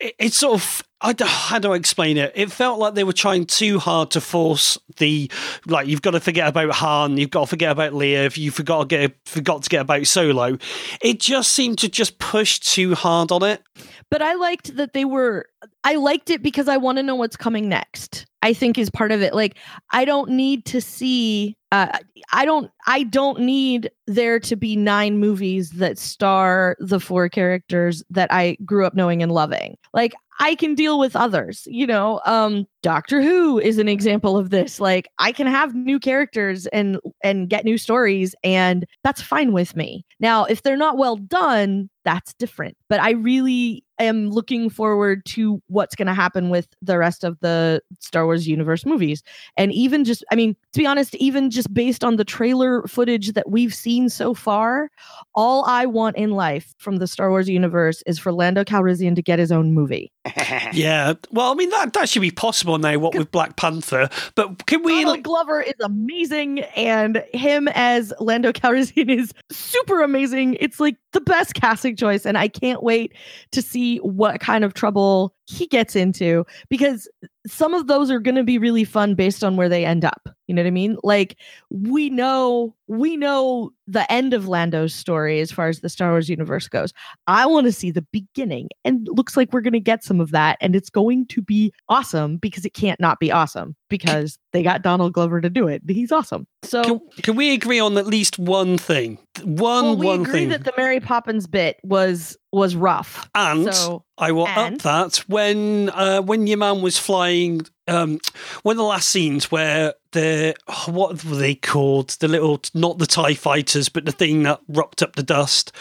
It, 0.00 0.14
it's 0.18 0.38
sort 0.38 0.54
of. 0.54 0.82
I 1.04 1.12
don't, 1.12 1.28
how 1.28 1.58
do 1.58 1.72
I 1.72 1.76
explain 1.76 2.16
it? 2.16 2.32
It 2.36 2.52
felt 2.52 2.78
like 2.78 2.94
they 2.94 3.02
were 3.04 3.12
trying 3.12 3.46
too 3.46 3.78
hard 3.80 4.12
to 4.12 4.20
force 4.20 4.78
the 4.98 5.30
like. 5.66 5.88
You've 5.88 6.02
got 6.02 6.12
to 6.12 6.20
forget 6.20 6.46
about 6.46 6.70
Han. 6.74 7.18
You've 7.18 7.30
got 7.30 7.40
to 7.42 7.46
forget 7.48 7.72
about 7.72 7.92
Leia. 7.92 8.24
If 8.24 8.38
you 8.38 8.50
forgot 8.52 8.88
to 8.88 8.96
get 8.96 9.16
forgot 9.26 9.64
to 9.64 9.68
get 9.68 9.80
about 9.80 10.06
Solo, 10.06 10.58
it 11.02 11.18
just 11.18 11.52
seemed 11.52 11.78
to 11.78 11.88
just 11.88 12.18
push 12.18 12.60
too 12.60 12.94
hard 12.94 13.32
on 13.32 13.42
it. 13.42 13.62
but 14.10 14.22
I 14.22 14.34
liked 14.34 14.76
that 14.76 14.92
they 14.92 15.04
were 15.04 15.46
I 15.84 15.96
liked 15.96 16.30
it 16.30 16.42
because 16.42 16.68
I 16.68 16.76
want 16.76 16.98
to 16.98 17.02
know 17.02 17.16
what's 17.16 17.36
coming 17.36 17.68
next. 17.68 18.26
I 18.42 18.52
think 18.52 18.78
is 18.78 18.90
part 18.90 19.10
of 19.10 19.22
it. 19.22 19.34
Like 19.34 19.56
I 19.90 20.04
don't 20.04 20.30
need 20.30 20.64
to 20.66 20.80
see 20.80 21.56
uh 21.72 21.98
I 22.32 22.44
don't 22.44 22.70
I 22.86 23.02
don't 23.02 23.40
need 23.40 23.90
there 24.06 24.38
to 24.40 24.56
be 24.56 24.76
nine 24.76 25.18
movies 25.18 25.70
that 25.70 25.98
star 25.98 26.76
the 26.78 27.00
four 27.00 27.28
characters 27.28 28.04
that 28.10 28.32
I 28.32 28.56
grew 28.64 28.86
up 28.86 28.94
knowing 28.94 29.22
and 29.22 29.32
loving. 29.32 29.76
Like 29.92 30.14
I 30.40 30.54
can 30.54 30.74
deal 30.74 30.98
with 30.98 31.14
others, 31.16 31.62
you 31.66 31.86
know. 31.86 32.20
Um 32.26 32.66
Doctor 32.82 33.22
Who 33.22 33.58
is 33.58 33.78
an 33.78 33.88
example 33.88 34.36
of 34.36 34.50
this. 34.50 34.80
Like 34.80 35.08
I 35.18 35.32
can 35.32 35.46
have 35.46 35.74
new 35.74 35.98
characters 35.98 36.66
and 36.68 36.98
and 37.24 37.48
get 37.48 37.64
new 37.64 37.78
stories 37.78 38.34
and 38.44 38.84
that's 39.02 39.22
fine 39.22 39.52
with 39.52 39.74
me. 39.74 40.04
Now, 40.20 40.44
if 40.44 40.62
they're 40.62 40.76
not 40.76 40.98
well 40.98 41.16
done, 41.16 41.88
that's 42.04 42.34
different. 42.34 42.76
But 42.88 43.00
I 43.00 43.12
really 43.12 43.84
am 44.02 44.30
looking 44.30 44.70
forward 44.70 45.24
to 45.26 45.62
what's 45.68 45.94
going 45.94 46.06
to 46.06 46.14
happen 46.14 46.50
with 46.50 46.68
the 46.80 46.98
rest 46.98 47.24
of 47.24 47.38
the 47.40 47.82
Star 48.00 48.24
Wars 48.24 48.46
universe 48.46 48.84
movies. 48.84 49.22
And 49.56 49.72
even 49.72 50.04
just, 50.04 50.24
I 50.30 50.36
mean, 50.36 50.56
to 50.72 50.78
be 50.78 50.86
honest, 50.86 51.14
even 51.16 51.50
just 51.50 51.72
based 51.72 52.04
on 52.04 52.16
the 52.16 52.24
trailer 52.24 52.82
footage 52.86 53.32
that 53.32 53.50
we've 53.50 53.74
seen 53.74 54.08
so 54.08 54.34
far, 54.34 54.90
all 55.34 55.64
I 55.64 55.86
want 55.86 56.16
in 56.16 56.30
life 56.30 56.74
from 56.78 56.96
the 56.96 57.06
Star 57.06 57.30
Wars 57.30 57.48
universe 57.48 58.02
is 58.06 58.18
for 58.18 58.32
Lando 58.32 58.64
Calrissian 58.64 59.14
to 59.14 59.22
get 59.22 59.38
his 59.38 59.52
own 59.52 59.72
movie. 59.72 60.12
Yeah. 60.72 61.14
Well, 61.30 61.50
I 61.50 61.54
mean 61.54 61.70
that 61.70 61.92
that 61.94 62.08
should 62.08 62.22
be 62.22 62.30
possible 62.30 62.78
now. 62.78 62.96
What 62.98 63.14
with 63.14 63.30
Black 63.30 63.56
Panther, 63.56 64.08
but 64.34 64.66
can 64.66 64.82
we? 64.82 64.92
Donald 65.02 65.16
like, 65.16 65.22
Glover 65.24 65.60
is 65.60 65.74
amazing, 65.82 66.60
and 66.76 67.24
him 67.34 67.68
as 67.68 68.12
Lando 68.20 68.52
Calrissian 68.52 69.10
is 69.10 69.32
super 69.50 70.02
amazing. 70.02 70.56
It's 70.60 70.78
like 70.78 70.96
the 71.12 71.20
best 71.20 71.54
casting 71.54 71.96
choice, 71.96 72.24
and 72.24 72.38
I 72.38 72.48
can't 72.48 72.82
wait 72.82 73.14
to 73.50 73.60
see 73.60 73.98
what 73.98 74.40
kind 74.40 74.64
of 74.64 74.74
trouble 74.74 75.34
he 75.52 75.66
gets 75.66 75.94
into 75.94 76.46
because 76.68 77.08
some 77.46 77.74
of 77.74 77.86
those 77.86 78.10
are 78.10 78.20
going 78.20 78.34
to 78.36 78.44
be 78.44 78.58
really 78.58 78.84
fun 78.84 79.14
based 79.14 79.44
on 79.44 79.56
where 79.56 79.68
they 79.68 79.84
end 79.84 80.04
up. 80.04 80.28
You 80.46 80.54
know 80.54 80.62
what 80.62 80.68
I 80.68 80.72
mean? 80.72 80.96
Like 81.02 81.36
we 81.70 82.10
know 82.10 82.74
we 82.86 83.16
know 83.16 83.72
the 83.86 84.10
end 84.10 84.34
of 84.34 84.48
Lando's 84.48 84.94
story 84.94 85.40
as 85.40 85.52
far 85.52 85.68
as 85.68 85.80
the 85.80 85.88
Star 85.88 86.10
Wars 86.10 86.28
universe 86.28 86.68
goes. 86.68 86.92
I 87.26 87.46
want 87.46 87.66
to 87.66 87.72
see 87.72 87.90
the 87.90 88.06
beginning, 88.12 88.68
and 88.84 89.08
looks 89.12 89.36
like 89.36 89.52
we're 89.52 89.60
going 89.60 89.72
to 89.72 89.80
get 89.80 90.04
some 90.04 90.20
of 90.20 90.30
that, 90.30 90.58
and 90.60 90.74
it's 90.74 90.90
going 90.90 91.26
to 91.26 91.42
be 91.42 91.72
awesome 91.88 92.36
because 92.36 92.64
it 92.64 92.74
can't 92.74 93.00
not 93.00 93.20
be 93.20 93.30
awesome 93.30 93.76
because 93.88 94.38
they 94.52 94.62
got 94.62 94.82
Donald 94.82 95.12
Glover 95.12 95.40
to 95.40 95.50
do 95.50 95.66
it. 95.68 95.82
He's 95.88 96.12
awesome. 96.12 96.46
So 96.62 96.82
can, 96.82 97.00
can 97.22 97.36
we 97.36 97.52
agree 97.52 97.80
on 97.80 97.96
at 97.98 98.06
least 98.06 98.38
one 98.38 98.78
thing? 98.78 99.18
One 99.42 99.84
well, 99.84 99.96
we 99.96 100.06
one 100.06 100.20
agree 100.20 100.32
thing. 100.32 100.48
that 100.50 100.64
the 100.64 100.72
Mary 100.76 101.00
Poppins 101.00 101.46
bit 101.46 101.78
was 101.82 102.36
was 102.52 102.76
rough. 102.76 103.28
and 103.34 103.74
so 103.74 104.04
I 104.18 104.32
will 104.32 104.46
And? 104.46 104.74
up 104.76 104.82
that 104.82 105.16
when 105.28 105.90
uh, 105.90 106.20
when 106.22 106.46
your 106.46 106.58
man 106.58 106.82
was 106.82 106.98
flying. 106.98 107.66
Um, 107.88 108.20
one 108.62 108.74
of 108.74 108.78
the 108.78 108.84
last 108.84 109.08
scenes 109.08 109.50
where 109.50 109.94
the 110.12 110.54
oh, 110.68 110.84
what 110.92 111.24
were 111.24 111.36
they 111.36 111.56
called? 111.56 112.10
The 112.20 112.28
little 112.28 112.60
not 112.74 112.98
the 112.98 113.06
Tie 113.06 113.34
fighters, 113.34 113.88
but 113.88 114.04
the 114.04 114.12
thing 114.12 114.44
that 114.44 114.60
rocked 114.68 115.02
up 115.02 115.16
the 115.16 115.22
dust. 115.24 115.72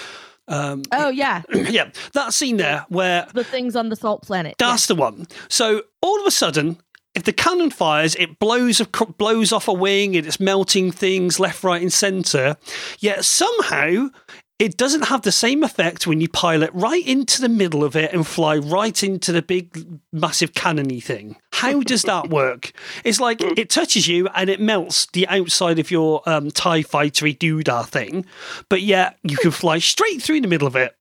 Um, 0.48 0.82
Oh 0.92 1.10
yeah, 1.10 1.44
yeah, 1.54 1.92
that 2.14 2.34
scene 2.34 2.58
there 2.58 2.86
where 2.90 3.28
the 3.34 3.44
things 3.44 3.76
on 3.76 3.90
the 3.90 3.96
salt 3.96 4.24
planet. 4.24 4.56
Yeah. 4.60 4.68
that's 4.70 4.88
the 4.88 4.96
one. 4.96 5.28
So 5.48 5.84
all 6.02 6.20
of 6.20 6.26
a 6.26 6.32
sudden, 6.32 6.78
if 7.14 7.24
the 7.24 7.34
cannon 7.34 7.70
fires, 7.70 8.16
it 8.16 8.40
blows 8.40 8.82
blows 9.18 9.52
off 9.52 9.68
a 9.68 9.74
wing 9.74 10.16
and 10.16 10.26
it's 10.26 10.40
melting 10.40 10.92
things 10.92 11.40
left, 11.40 11.64
right, 11.64 11.82
and 11.82 11.92
centre. 11.92 12.58
Yet 13.00 13.26
somehow 13.26 14.10
it 14.62 14.78
doesn't 14.78 15.08
have 15.08 15.24
the 15.24 15.32
same 15.32 15.64
effect 15.64 16.06
when 16.06 16.22
you 16.22 16.30
pilot 16.30 16.70
right 16.72 17.06
into 17.08 17.42
the 17.42 17.50
middle 17.50 17.84
of 17.84 17.96
it 17.96 18.14
and 18.14 18.28
fly 18.28 18.58
right 18.58 19.04
into 19.04 19.32
the 19.32 19.42
big, 19.42 20.00
massive 20.14 20.54
cannony 20.54 21.02
thing. 21.02 21.36
How 21.52 21.82
does 21.82 22.04
that 22.04 22.30
work? 22.30 22.72
It's 23.04 23.20
like 23.20 23.42
it 23.42 23.72
touches 23.72 24.08
you 24.08 24.28
and 24.36 24.52
it 24.52 24.62
melts 24.62 25.08
the 25.08 25.28
outside 25.30 25.80
of 25.80 25.90
your 25.90 26.22
um, 26.30 26.52
TIE 26.52 26.84
fightery 26.84 27.36
doodah 27.36 27.88
thing, 27.88 28.24
but 28.70 28.84
yet 28.84 29.18
you 29.24 29.36
can 29.36 29.50
fly 29.50 29.80
straight 29.80 30.22
through 30.22 30.42
the 30.42 30.48
middle 30.48 30.68
of 30.68 30.76
it. 30.76 30.96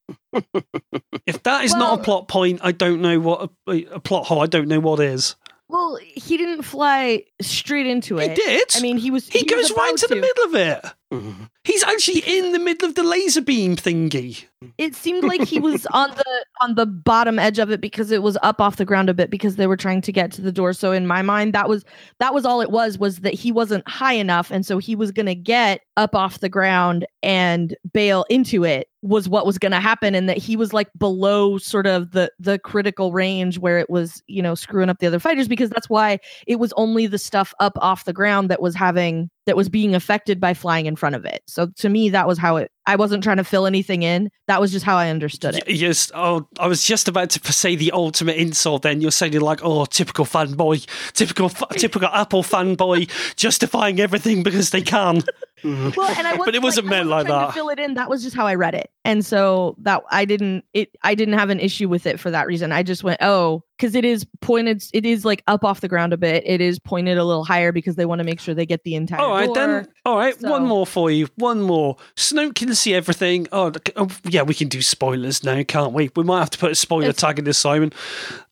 if 1.26 1.42
that 1.42 1.62
is 1.62 1.74
not 1.74 2.00
a 2.00 2.02
plot 2.02 2.28
point, 2.28 2.60
I 2.62 2.72
don't 2.72 3.02
know 3.02 3.20
what 3.20 3.50
a, 3.68 3.84
a 3.92 4.00
plot 4.00 4.24
hole. 4.24 4.40
I 4.40 4.46
don't 4.46 4.68
know 4.68 4.80
what 4.80 5.00
is. 5.00 5.36
Well, 5.70 5.98
he 6.02 6.36
didn't 6.36 6.62
fly 6.62 7.24
straight 7.40 7.86
into 7.86 8.18
it. 8.18 8.30
He 8.30 8.34
did. 8.34 8.68
I 8.74 8.80
mean, 8.80 8.96
he 8.96 9.10
was. 9.10 9.28
he, 9.28 9.44
was 9.44 9.68
goes 9.68 9.70
right 9.76 9.90
about 9.90 9.98
to 9.98 10.06
the 10.08 10.16
middle 10.16 10.44
of 10.44 10.54
it. 10.54 10.84
He's 11.64 11.82
actually 11.82 12.22
in 12.26 12.52
the 12.52 12.58
middle 12.58 12.88
of 12.88 12.94
the 12.94 13.02
laser 13.02 13.40
beam 13.40 13.76
thingy. 13.76 14.44
It 14.78 14.94
seemed 14.94 15.24
like 15.24 15.42
he 15.42 15.58
was 15.58 15.86
on 15.86 16.10
the 16.10 16.44
on 16.60 16.74
the 16.74 16.86
bottom 16.86 17.38
edge 17.38 17.58
of 17.58 17.70
it 17.70 17.80
because 17.80 18.10
it 18.10 18.22
was 18.22 18.36
up 18.42 18.60
off 18.60 18.76
the 18.76 18.84
ground 18.84 19.08
a 19.08 19.14
bit 19.14 19.30
because 19.30 19.56
they 19.56 19.66
were 19.66 19.76
trying 19.76 20.02
to 20.02 20.12
get 20.12 20.30
to 20.32 20.42
the 20.42 20.52
door. 20.52 20.72
So 20.72 20.92
in 20.92 21.06
my 21.06 21.22
mind, 21.22 21.52
that 21.54 21.68
was 21.68 21.84
that 22.18 22.34
was 22.34 22.44
all 22.44 22.60
it 22.60 22.70
was 22.70 22.98
was 22.98 23.20
that 23.20 23.34
he 23.34 23.50
wasn't 23.50 23.88
high 23.88 24.12
enough, 24.12 24.50
and 24.50 24.64
so 24.64 24.78
he 24.78 24.94
was 24.94 25.10
gonna 25.10 25.34
get 25.34 25.80
up 25.96 26.14
off 26.14 26.40
the 26.40 26.48
ground 26.48 27.06
and 27.22 27.76
bail 27.92 28.24
into 28.30 28.64
it 28.64 28.88
was 29.02 29.28
what 29.28 29.46
was 29.46 29.58
gonna 29.58 29.80
happen, 29.80 30.14
and 30.14 30.28
that 30.28 30.38
he 30.38 30.56
was 30.56 30.72
like 30.72 30.90
below 30.98 31.58
sort 31.58 31.86
of 31.86 32.12
the 32.12 32.30
the 32.38 32.58
critical 32.58 33.12
range 33.12 33.58
where 33.58 33.78
it 33.78 33.90
was 33.90 34.22
you 34.28 34.42
know 34.42 34.54
screwing 34.54 34.90
up 34.90 34.98
the 34.98 35.06
other 35.06 35.18
fighters 35.18 35.48
because 35.48 35.70
that's 35.70 35.88
why 35.88 36.18
it 36.46 36.56
was 36.56 36.72
only 36.76 37.06
the 37.06 37.18
stuff 37.18 37.52
up 37.58 37.76
off 37.80 38.04
the 38.04 38.12
ground 38.12 38.50
that 38.50 38.62
was 38.62 38.74
having 38.74 39.30
that 39.46 39.56
was 39.56 39.68
being 39.68 39.94
affected 39.94 40.40
by 40.40 40.54
flying 40.54 40.86
in 40.86 40.96
front 40.96 41.14
of 41.14 41.24
it. 41.24 41.42
So 41.46 41.68
to 41.76 41.88
me, 41.88 42.10
that 42.10 42.26
was 42.26 42.38
how 42.38 42.56
it. 42.56 42.70
I 42.86 42.96
wasn't 42.96 43.22
trying 43.22 43.36
to 43.36 43.44
fill 43.44 43.66
anything 43.66 44.02
in. 44.02 44.30
That 44.48 44.60
was 44.60 44.72
just 44.72 44.84
how 44.84 44.96
I 44.96 45.10
understood 45.10 45.54
it. 45.54 45.68
Yes. 45.68 46.10
Oh, 46.14 46.48
I 46.58 46.66
was 46.66 46.82
just 46.84 47.08
about 47.08 47.30
to 47.30 47.52
say 47.52 47.76
the 47.76 47.92
ultimate 47.92 48.36
insult. 48.36 48.82
Then 48.82 49.00
you're 49.00 49.10
saying 49.10 49.38
like, 49.40 49.60
oh, 49.62 49.84
typical 49.84 50.24
fanboy, 50.24 50.86
typical, 51.12 51.50
typical 51.50 52.08
Apple 52.08 52.42
fanboy, 52.42 53.08
justifying 53.36 54.00
everything 54.00 54.42
because 54.42 54.70
they 54.70 54.82
can. 54.82 55.22
Mm-hmm. 55.62 55.90
Well, 55.96 56.10
and 56.16 56.26
I 56.26 56.34
wasn't, 56.36 56.56
it 56.56 56.62
wasn't 56.62 56.86
I 56.88 56.90
meant 56.90 57.08
like 57.08 57.26
that. 57.26 57.54
Fill 57.54 57.68
it 57.68 57.78
in. 57.78 57.94
That 57.94 58.08
was 58.10 58.22
just 58.22 58.36
how 58.36 58.46
I 58.46 58.54
read 58.54 58.74
it, 58.74 58.90
and 59.04 59.24
so 59.24 59.76
that 59.82 60.02
I 60.10 60.24
didn't. 60.24 60.64
It. 60.72 60.96
I 61.02 61.14
didn't 61.14 61.34
have 61.34 61.50
an 61.50 61.60
issue 61.60 61.88
with 61.88 62.06
it 62.06 62.18
for 62.20 62.30
that 62.30 62.46
reason. 62.46 62.72
I 62.72 62.82
just 62.82 63.04
went, 63.04 63.18
oh, 63.22 63.62
because 63.76 63.94
it 63.94 64.04
is 64.04 64.26
pointed. 64.40 64.82
It 64.92 65.06
is 65.06 65.24
like 65.24 65.42
up 65.46 65.64
off 65.64 65.80
the 65.80 65.88
ground 65.88 66.12
a 66.12 66.16
bit. 66.16 66.42
It 66.46 66.60
is 66.60 66.78
pointed 66.78 67.18
a 67.18 67.24
little 67.24 67.44
higher 67.44 67.72
because 67.72 67.96
they 67.96 68.06
want 68.06 68.18
to 68.20 68.24
make 68.24 68.40
sure 68.40 68.54
they 68.54 68.66
get 68.66 68.84
the 68.84 68.94
entire. 68.94 69.20
All 69.20 69.30
right, 69.32 69.46
door. 69.46 69.54
then. 69.54 69.88
All 70.04 70.16
right, 70.16 70.40
one 70.42 70.66
more 70.66 70.86
for 70.86 71.10
you. 71.10 71.28
One 71.36 71.60
more. 71.60 71.96
Snoke 72.16 72.54
can 72.54 72.74
see 72.74 72.94
everything. 72.94 73.46
Oh, 73.52 73.72
oh, 73.96 74.08
yeah, 74.24 74.42
we 74.42 74.54
can 74.54 74.68
do 74.68 74.80
spoilers 74.82 75.44
now, 75.44 75.62
can't 75.62 75.92
we? 75.92 76.10
We 76.16 76.24
might 76.24 76.40
have 76.40 76.50
to 76.50 76.58
put 76.58 76.70
a 76.72 76.74
spoiler 76.74 77.08
It's- 77.10 77.20
tag 77.20 77.38
in 77.38 77.44
this, 77.44 77.58
Simon. 77.58 77.92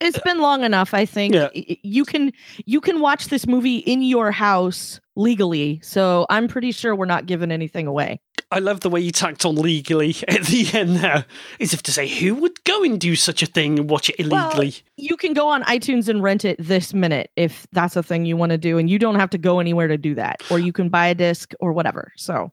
It's 0.00 0.18
been 0.20 0.40
long 0.40 0.62
enough. 0.62 0.94
I 0.94 1.06
think 1.06 1.34
Yeah. 1.34 1.48
You 1.54 2.04
can 2.04 2.32
you 2.66 2.80
can 2.80 3.00
watch 3.00 3.28
this 3.28 3.46
movie 3.46 3.78
in 3.78 4.02
your 4.02 4.30
house 4.30 5.00
legally. 5.18 5.80
So 5.82 6.26
I'm 6.30 6.48
pretty 6.48 6.72
sure 6.72 6.94
we're 6.94 7.04
not 7.04 7.26
giving 7.26 7.50
anything 7.50 7.86
away. 7.86 8.20
I 8.50 8.60
love 8.60 8.80
the 8.80 8.88
way 8.88 9.00
you 9.00 9.10
tacked 9.12 9.44
on 9.44 9.56
legally 9.56 10.16
at 10.28 10.44
the 10.44 10.70
end 10.72 10.96
there, 10.96 11.26
as 11.60 11.74
if 11.74 11.82
to 11.82 11.92
say, 11.92 12.08
who 12.08 12.34
would 12.36 12.64
go 12.64 12.82
and 12.82 12.98
do 12.98 13.14
such 13.14 13.42
a 13.42 13.46
thing 13.46 13.78
and 13.78 13.90
watch 13.90 14.08
it 14.08 14.26
Well, 14.26 14.46
illegally? 14.46 14.76
You 14.96 15.16
can 15.16 15.34
go 15.34 15.48
on 15.48 15.62
iTunes 15.64 16.08
and 16.08 16.22
rent 16.22 16.44
it 16.44 16.56
this 16.58 16.94
minute 16.94 17.30
if 17.36 17.66
that's 17.72 17.96
a 17.96 18.02
thing 18.02 18.24
you 18.24 18.36
want 18.36 18.50
to 18.50 18.58
do, 18.58 18.78
and 18.78 18.88
you 18.88 18.98
don't 18.98 19.16
have 19.16 19.30
to 19.30 19.38
go 19.38 19.60
anywhere 19.60 19.88
to 19.88 19.98
do 19.98 20.14
that, 20.14 20.42
or 20.50 20.58
you 20.58 20.72
can 20.72 20.88
buy 20.88 21.08
a 21.08 21.14
disc 21.14 21.52
or 21.60 21.72
whatever. 21.72 22.12
So 22.16 22.52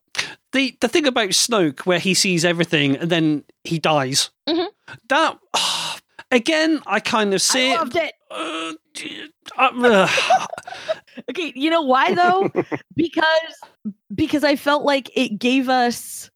the 0.52 0.76
the 0.82 0.88
thing 0.88 1.08
about 1.08 1.30
Snoke, 1.30 1.82
where 1.82 2.00
he 2.00 2.14
sees 2.14 2.44
everything 2.44 2.98
and 2.98 3.10
then 3.10 3.44
he 3.64 3.80
dies, 3.80 4.32
mm-hmm. 4.48 4.68
that 5.10 5.40
again, 6.32 6.82
I 6.86 7.00
kind 7.00 7.34
of 7.34 7.42
see 7.42 7.72
I 7.72 7.74
it. 7.74 7.78
loved 7.78 7.96
it. 7.96 8.14
Uh, 8.32 8.74
uh, 9.58 10.08
Okay, 11.30 11.54
you 11.56 11.70
know 11.70 11.82
why 11.82 12.14
though? 12.14 12.50
because 12.96 13.94
because 14.14 14.44
I 14.44 14.56
felt 14.56 14.84
like 14.84 15.10
it 15.16 15.40
gave 15.40 15.70
us 15.70 16.30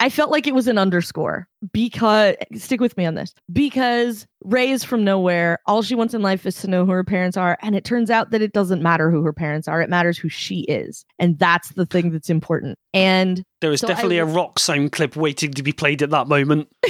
I 0.00 0.08
felt 0.10 0.30
like 0.30 0.46
it 0.46 0.54
was 0.54 0.68
an 0.68 0.78
underscore 0.78 1.48
because 1.72 2.36
stick 2.56 2.80
with 2.80 2.96
me 2.96 3.06
on 3.06 3.14
this. 3.14 3.34
Because 3.52 4.26
Rey 4.44 4.70
is 4.70 4.84
from 4.84 5.04
nowhere. 5.04 5.58
All 5.66 5.82
she 5.82 5.94
wants 5.94 6.12
in 6.12 6.22
life 6.22 6.44
is 6.44 6.56
to 6.56 6.68
know 6.68 6.84
who 6.84 6.92
her 6.92 7.04
parents 7.04 7.36
are 7.36 7.56
and 7.62 7.74
it 7.74 7.84
turns 7.84 8.10
out 8.10 8.30
that 8.30 8.42
it 8.42 8.52
doesn't 8.52 8.82
matter 8.82 9.10
who 9.10 9.22
her 9.22 9.32
parents 9.32 9.68
are. 9.68 9.80
It 9.80 9.88
matters 9.88 10.18
who 10.18 10.28
she 10.28 10.60
is. 10.62 11.04
And 11.18 11.38
that's 11.38 11.70
the 11.70 11.86
thing 11.86 12.10
that's 12.10 12.30
important. 12.30 12.78
And 12.92 13.44
there 13.60 13.70
was 13.70 13.80
So 13.80 13.86
definitely 13.86 14.18
a 14.18 14.24
rock 14.24 14.58
sound 14.58 14.92
clip 14.92 15.16
waiting 15.16 15.52
to 15.54 15.62
be 15.62 15.72
played 15.72 16.02
at 16.02 16.10
that 16.10 16.28
moment. 16.28 16.68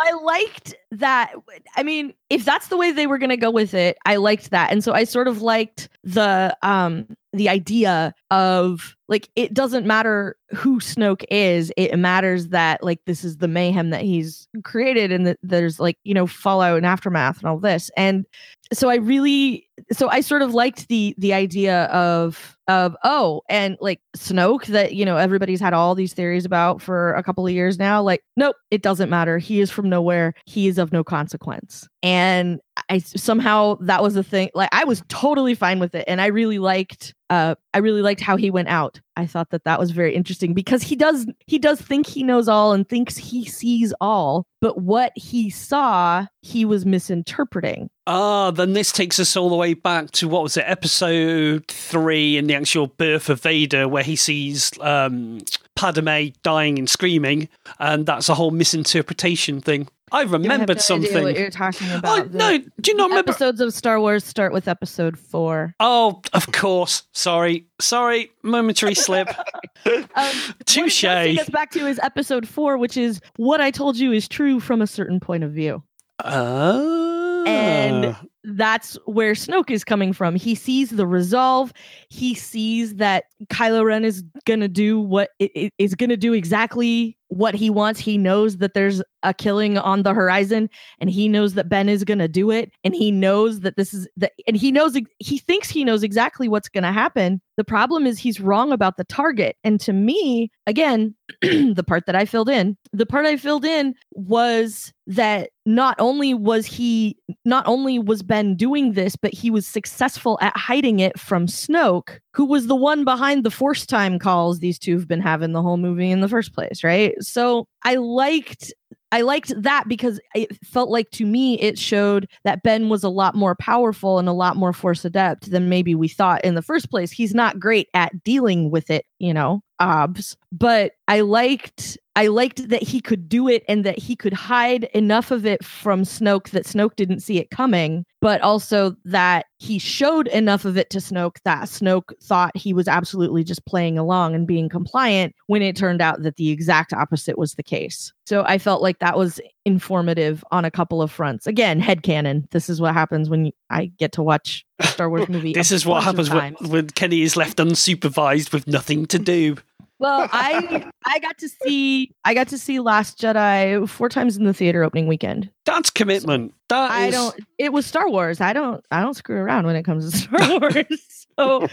I 0.00 0.12
liked 0.22 0.74
that. 0.92 1.32
I 1.76 1.82
mean, 1.82 2.14
if 2.30 2.44
that's 2.44 2.68
the 2.68 2.76
way 2.76 2.90
they 2.90 3.06
were 3.06 3.18
going 3.18 3.30
to 3.30 3.36
go 3.36 3.50
with 3.50 3.74
it, 3.74 3.98
I 4.06 4.16
liked 4.16 4.50
that. 4.50 4.72
And 4.72 4.82
so 4.82 4.92
I 4.92 5.04
sort 5.04 5.28
of 5.28 5.42
liked 5.42 5.88
the 6.02 6.56
um 6.62 7.06
the 7.32 7.48
idea 7.48 8.14
of 8.30 8.96
like 9.10 9.28
it 9.34 9.52
doesn't 9.52 9.86
matter 9.86 10.36
who 10.54 10.78
Snoke 10.78 11.24
is, 11.30 11.72
it 11.76 11.98
matters 11.98 12.48
that 12.48 12.82
like 12.82 13.00
this 13.06 13.24
is 13.24 13.38
the 13.38 13.48
mayhem 13.48 13.90
that 13.90 14.02
he's 14.02 14.48
created 14.62 15.10
and 15.10 15.26
that 15.26 15.38
there's 15.42 15.80
like, 15.80 15.98
you 16.04 16.14
know, 16.14 16.28
fallout 16.28 16.76
and 16.76 16.86
aftermath 16.86 17.38
and 17.38 17.46
all 17.46 17.58
this. 17.58 17.90
And 17.96 18.24
so 18.72 18.88
I 18.88 18.96
really 18.96 19.68
so 19.90 20.08
I 20.08 20.20
sort 20.20 20.42
of 20.42 20.54
liked 20.54 20.88
the 20.88 21.14
the 21.18 21.32
idea 21.32 21.84
of 21.86 22.56
of 22.68 22.96
oh 23.02 23.42
and 23.48 23.76
like 23.80 24.00
Snoke 24.16 24.66
that 24.66 24.94
you 24.94 25.04
know 25.04 25.16
everybody's 25.16 25.60
had 25.60 25.72
all 25.72 25.94
these 25.94 26.12
theories 26.12 26.44
about 26.44 26.80
for 26.80 27.14
a 27.14 27.22
couple 27.22 27.44
of 27.44 27.52
years 27.52 27.78
now 27.78 28.00
like 28.00 28.22
nope 28.36 28.56
it 28.70 28.82
doesn't 28.82 29.10
matter. 29.10 29.38
He 29.38 29.60
is 29.60 29.70
from 29.70 29.88
nowhere. 29.88 30.34
He 30.46 30.68
is 30.68 30.78
of 30.78 30.92
no 30.92 31.02
consequence. 31.02 31.88
And 32.02 32.60
I 32.88 32.98
somehow 32.98 33.76
that 33.80 34.02
was 34.02 34.14
a 34.14 34.22
thing 34.22 34.50
like 34.54 34.68
I 34.72 34.84
was 34.84 35.02
totally 35.08 35.54
fine 35.54 35.80
with 35.80 35.94
it. 35.94 36.04
And 36.06 36.20
I 36.20 36.26
really 36.26 36.58
liked 36.58 37.14
uh 37.28 37.56
I 37.72 37.78
really 37.78 38.02
liked 38.02 38.20
how 38.20 38.36
he 38.36 38.50
went 38.50 38.68
out. 38.68 39.00
I 39.16 39.26
thought 39.26 39.50
that 39.50 39.64
that 39.64 39.78
was 39.78 39.90
very 39.90 40.14
interesting 40.14 40.54
because 40.54 40.82
he 40.82 40.96
does 40.96 41.26
he 41.46 41.58
does 41.58 41.80
think 41.80 42.06
he 42.06 42.22
knows 42.22 42.48
all 42.48 42.72
and 42.72 42.88
thinks 42.88 43.16
he 43.16 43.44
sees 43.44 43.92
all 44.00 44.46
but 44.60 44.78
what 44.78 45.12
he 45.16 45.50
saw 45.50 46.26
he 46.42 46.64
was 46.64 46.84
misinterpreting. 46.84 47.90
Ah, 48.06 48.50
then 48.50 48.72
this 48.72 48.92
takes 48.92 49.18
us 49.18 49.36
all 49.36 49.48
the 49.48 49.56
way 49.56 49.74
back 49.74 50.10
to 50.12 50.28
what 50.28 50.42
was 50.42 50.56
it, 50.56 50.64
episode 50.66 51.66
three, 51.68 52.36
in 52.36 52.46
the 52.46 52.54
actual 52.54 52.88
birth 52.88 53.28
of 53.30 53.40
Vader, 53.42 53.88
where 53.88 54.02
he 54.02 54.16
sees 54.16 54.70
um, 54.80 55.40
Padme 55.76 56.28
dying 56.42 56.78
and 56.78 56.88
screaming, 56.90 57.48
and 57.78 58.04
that's 58.06 58.28
a 58.28 58.34
whole 58.34 58.50
misinterpretation 58.50 59.60
thing. 59.60 59.88
I 60.12 60.22
remembered 60.22 60.78
no 60.78 60.80
something. 60.80 61.22
what 61.22 61.36
you're 61.38 61.50
talking 61.50 61.86
Oh 61.92 61.98
about. 61.98 62.32
The- 62.32 62.38
no! 62.38 62.58
Do 62.58 62.90
you 62.90 62.96
not 62.96 63.10
remember? 63.10 63.30
Episodes 63.30 63.60
of 63.60 63.72
Star 63.72 64.00
Wars 64.00 64.24
start 64.24 64.52
with 64.52 64.66
episode 64.66 65.16
four. 65.16 65.72
Oh, 65.78 66.20
of 66.32 66.50
course. 66.50 67.04
Sorry, 67.12 67.66
sorry. 67.80 68.30
Momentary 68.42 68.94
slip. 68.94 69.28
Um, 69.86 70.30
Touche. 70.66 71.04
What 71.04 71.12
it 71.12 71.14
does 71.14 71.26
take 71.36 71.40
us 71.40 71.48
back 71.48 71.70
to 71.70 71.86
is 71.86 71.98
episode 72.02 72.46
four, 72.46 72.76
which 72.76 72.98
is 72.98 73.18
what 73.36 73.62
I 73.62 73.70
told 73.70 73.96
you 73.96 74.12
is 74.12 74.28
true 74.28 74.60
from 74.60 74.82
a 74.82 74.86
certain 74.86 75.20
point 75.20 75.42
of 75.42 75.52
view. 75.52 75.82
Ah. 76.22 77.44
And- 77.46 78.16
That's 78.42 78.96
where 79.04 79.34
Snoke 79.34 79.70
is 79.70 79.84
coming 79.84 80.12
from. 80.12 80.34
He 80.34 80.54
sees 80.54 80.90
the 80.90 81.06
resolve. 81.06 81.72
He 82.08 82.34
sees 82.34 82.94
that 82.96 83.24
Kylo 83.46 83.84
Ren 83.84 84.04
is 84.04 84.22
gonna 84.46 84.68
do 84.68 84.98
what 84.98 85.30
it, 85.38 85.50
it 85.54 85.72
is 85.78 85.94
gonna 85.94 86.16
do 86.16 86.32
exactly 86.32 87.16
what 87.30 87.54
he 87.54 87.70
wants. 87.70 88.00
He 88.00 88.18
knows 88.18 88.58
that 88.58 88.74
there's 88.74 89.02
a 89.22 89.32
killing 89.32 89.78
on 89.78 90.02
the 90.02 90.12
horizon, 90.12 90.68
and 91.00 91.08
he 91.08 91.28
knows 91.28 91.54
that 91.54 91.68
Ben 91.68 91.88
is 91.88 92.04
gonna 92.04 92.28
do 92.28 92.50
it. 92.50 92.72
And 92.84 92.94
he 92.94 93.10
knows 93.10 93.60
that 93.60 93.76
this 93.76 93.94
is 93.94 94.08
that, 94.16 94.32
and 94.46 94.56
he 94.56 94.72
knows 94.72 94.96
he 95.18 95.38
thinks 95.38 95.70
he 95.70 95.84
knows 95.84 96.02
exactly 96.02 96.48
what's 96.48 96.68
gonna 96.68 96.92
happen. 96.92 97.40
The 97.56 97.64
problem 97.64 98.06
is 98.06 98.18
he's 98.18 98.40
wrong 98.40 98.72
about 98.72 98.96
the 98.96 99.04
target. 99.04 99.56
And 99.64 99.78
to 99.80 99.92
me, 99.92 100.50
again, 100.66 101.14
the 101.42 101.84
part 101.86 102.06
that 102.06 102.16
I 102.16 102.24
filled 102.24 102.48
in, 102.48 102.76
the 102.92 103.06
part 103.06 103.26
I 103.26 103.36
filled 103.36 103.64
in 103.64 103.94
was 104.12 104.92
that 105.06 105.50
not 105.66 105.96
only 105.98 106.34
was 106.34 106.66
he 106.66 107.16
not 107.44 107.66
only 107.66 107.98
was 107.98 108.22
Ben 108.22 108.56
doing 108.56 108.92
this, 108.92 109.16
but 109.16 109.32
he 109.32 109.50
was 109.50 109.66
successful 109.66 110.38
at 110.40 110.56
hiding 110.56 111.00
it 111.00 111.18
from 111.18 111.46
Snoke, 111.46 112.18
who 112.32 112.44
was 112.44 112.66
the 112.66 112.76
one 112.76 113.04
behind 113.04 113.44
the 113.44 113.50
force 113.50 113.84
time 113.84 114.18
calls 114.18 114.60
these 114.60 114.78
two 114.78 114.96
have 114.96 115.08
been 115.08 115.20
having 115.20 115.52
the 115.52 115.62
whole 115.62 115.76
movie 115.76 116.10
in 116.10 116.20
the 116.20 116.28
first 116.28 116.54
place, 116.54 116.82
right? 116.82 117.14
So 117.20 117.66
I 117.84 117.96
liked 117.96 118.72
I 119.12 119.22
liked 119.22 119.52
that 119.60 119.88
because 119.88 120.20
it 120.34 120.56
felt 120.64 120.88
like 120.88 121.10
to 121.12 121.26
me 121.26 121.58
it 121.60 121.78
showed 121.78 122.28
that 122.44 122.62
Ben 122.62 122.88
was 122.88 123.02
a 123.02 123.08
lot 123.08 123.34
more 123.34 123.56
powerful 123.56 124.18
and 124.18 124.28
a 124.28 124.32
lot 124.32 124.56
more 124.56 124.72
force 124.72 125.04
adept 125.04 125.50
than 125.50 125.68
maybe 125.68 125.94
we 125.94 126.06
thought 126.06 126.44
in 126.44 126.54
the 126.54 126.62
first 126.62 126.90
place. 126.90 127.10
He's 127.10 127.34
not 127.34 127.58
great 127.58 127.88
at 127.92 128.22
dealing 128.22 128.70
with 128.70 128.88
it, 128.88 129.06
you 129.18 129.34
know, 129.34 129.62
obs, 129.80 130.36
but 130.52 130.92
I 131.10 131.22
liked 131.22 131.98
I 132.14 132.28
liked 132.28 132.68
that 132.68 132.82
he 132.82 133.00
could 133.00 133.28
do 133.28 133.48
it 133.48 133.64
and 133.68 133.84
that 133.84 133.98
he 133.98 134.14
could 134.14 134.32
hide 134.32 134.84
enough 134.94 135.32
of 135.32 135.44
it 135.44 135.64
from 135.64 136.02
Snoke 136.02 136.50
that 136.50 136.66
Snoke 136.66 136.94
didn't 136.94 137.20
see 137.20 137.38
it 137.38 137.50
coming, 137.50 138.04
but 138.20 138.40
also 138.42 138.94
that 139.04 139.46
he 139.58 139.78
showed 139.78 140.28
enough 140.28 140.64
of 140.64 140.76
it 140.76 140.90
to 140.90 140.98
Snoke 140.98 141.36
that 141.44 141.64
Snoke 141.64 142.12
thought 142.22 142.56
he 142.56 142.72
was 142.72 142.86
absolutely 142.86 143.42
just 143.42 143.64
playing 143.64 143.98
along 143.98 144.34
and 144.34 144.46
being 144.46 144.68
compliant 144.68 145.34
when 145.46 145.62
it 145.62 145.76
turned 145.76 146.00
out 146.00 146.22
that 146.22 146.36
the 146.36 146.50
exact 146.50 146.92
opposite 146.92 147.38
was 147.38 147.54
the 147.54 147.62
case. 147.62 148.12
So 148.26 148.44
I 148.44 148.58
felt 148.58 148.82
like 148.82 149.00
that 149.00 149.18
was 149.18 149.40
informative 149.64 150.44
on 150.52 150.64
a 150.64 150.70
couple 150.70 151.02
of 151.02 151.10
fronts. 151.10 151.46
Again, 151.46 151.80
head 151.80 152.02
headcanon. 152.02 152.50
This 152.50 152.68
is 152.68 152.80
what 152.80 152.94
happens 152.94 153.28
when 153.28 153.50
I 153.68 153.86
get 153.86 154.12
to 154.12 154.22
watch 154.22 154.64
a 154.78 154.86
Star 154.86 155.08
Wars 155.08 155.28
movie. 155.28 155.54
this 155.54 155.72
is 155.72 155.84
what 155.84 156.04
happens 156.04 156.30
when, 156.30 156.54
when 156.60 156.88
Kenny 156.90 157.22
is 157.22 157.36
left 157.36 157.58
unsupervised 157.58 158.52
with 158.52 158.66
nothing 158.68 159.06
to 159.06 159.18
do. 159.18 159.56
Well, 160.00 160.28
I 160.32 160.90
I 161.06 161.18
got 161.20 161.38
to 161.38 161.48
see 161.48 162.12
I 162.24 162.34
got 162.34 162.48
to 162.48 162.58
see 162.58 162.80
Last 162.80 163.20
Jedi 163.20 163.88
four 163.88 164.08
times 164.08 164.36
in 164.36 164.44
the 164.44 164.54
theater 164.54 164.82
opening 164.82 165.06
weekend. 165.06 165.50
That's 165.66 165.90
commitment. 165.90 166.54
That 166.68 166.90
I 166.90 167.06
is- 167.06 167.14
don't. 167.14 167.36
It 167.58 167.72
was 167.72 167.86
Star 167.86 168.08
Wars. 168.08 168.40
I 168.40 168.52
don't. 168.52 168.84
I 168.90 169.00
don't 169.02 169.14
screw 169.14 169.36
around 169.36 169.66
when 169.66 169.76
it 169.76 169.84
comes 169.84 170.10
to 170.10 170.16
Star 170.18 170.58
Wars. 170.58 171.26
so, 171.38 171.68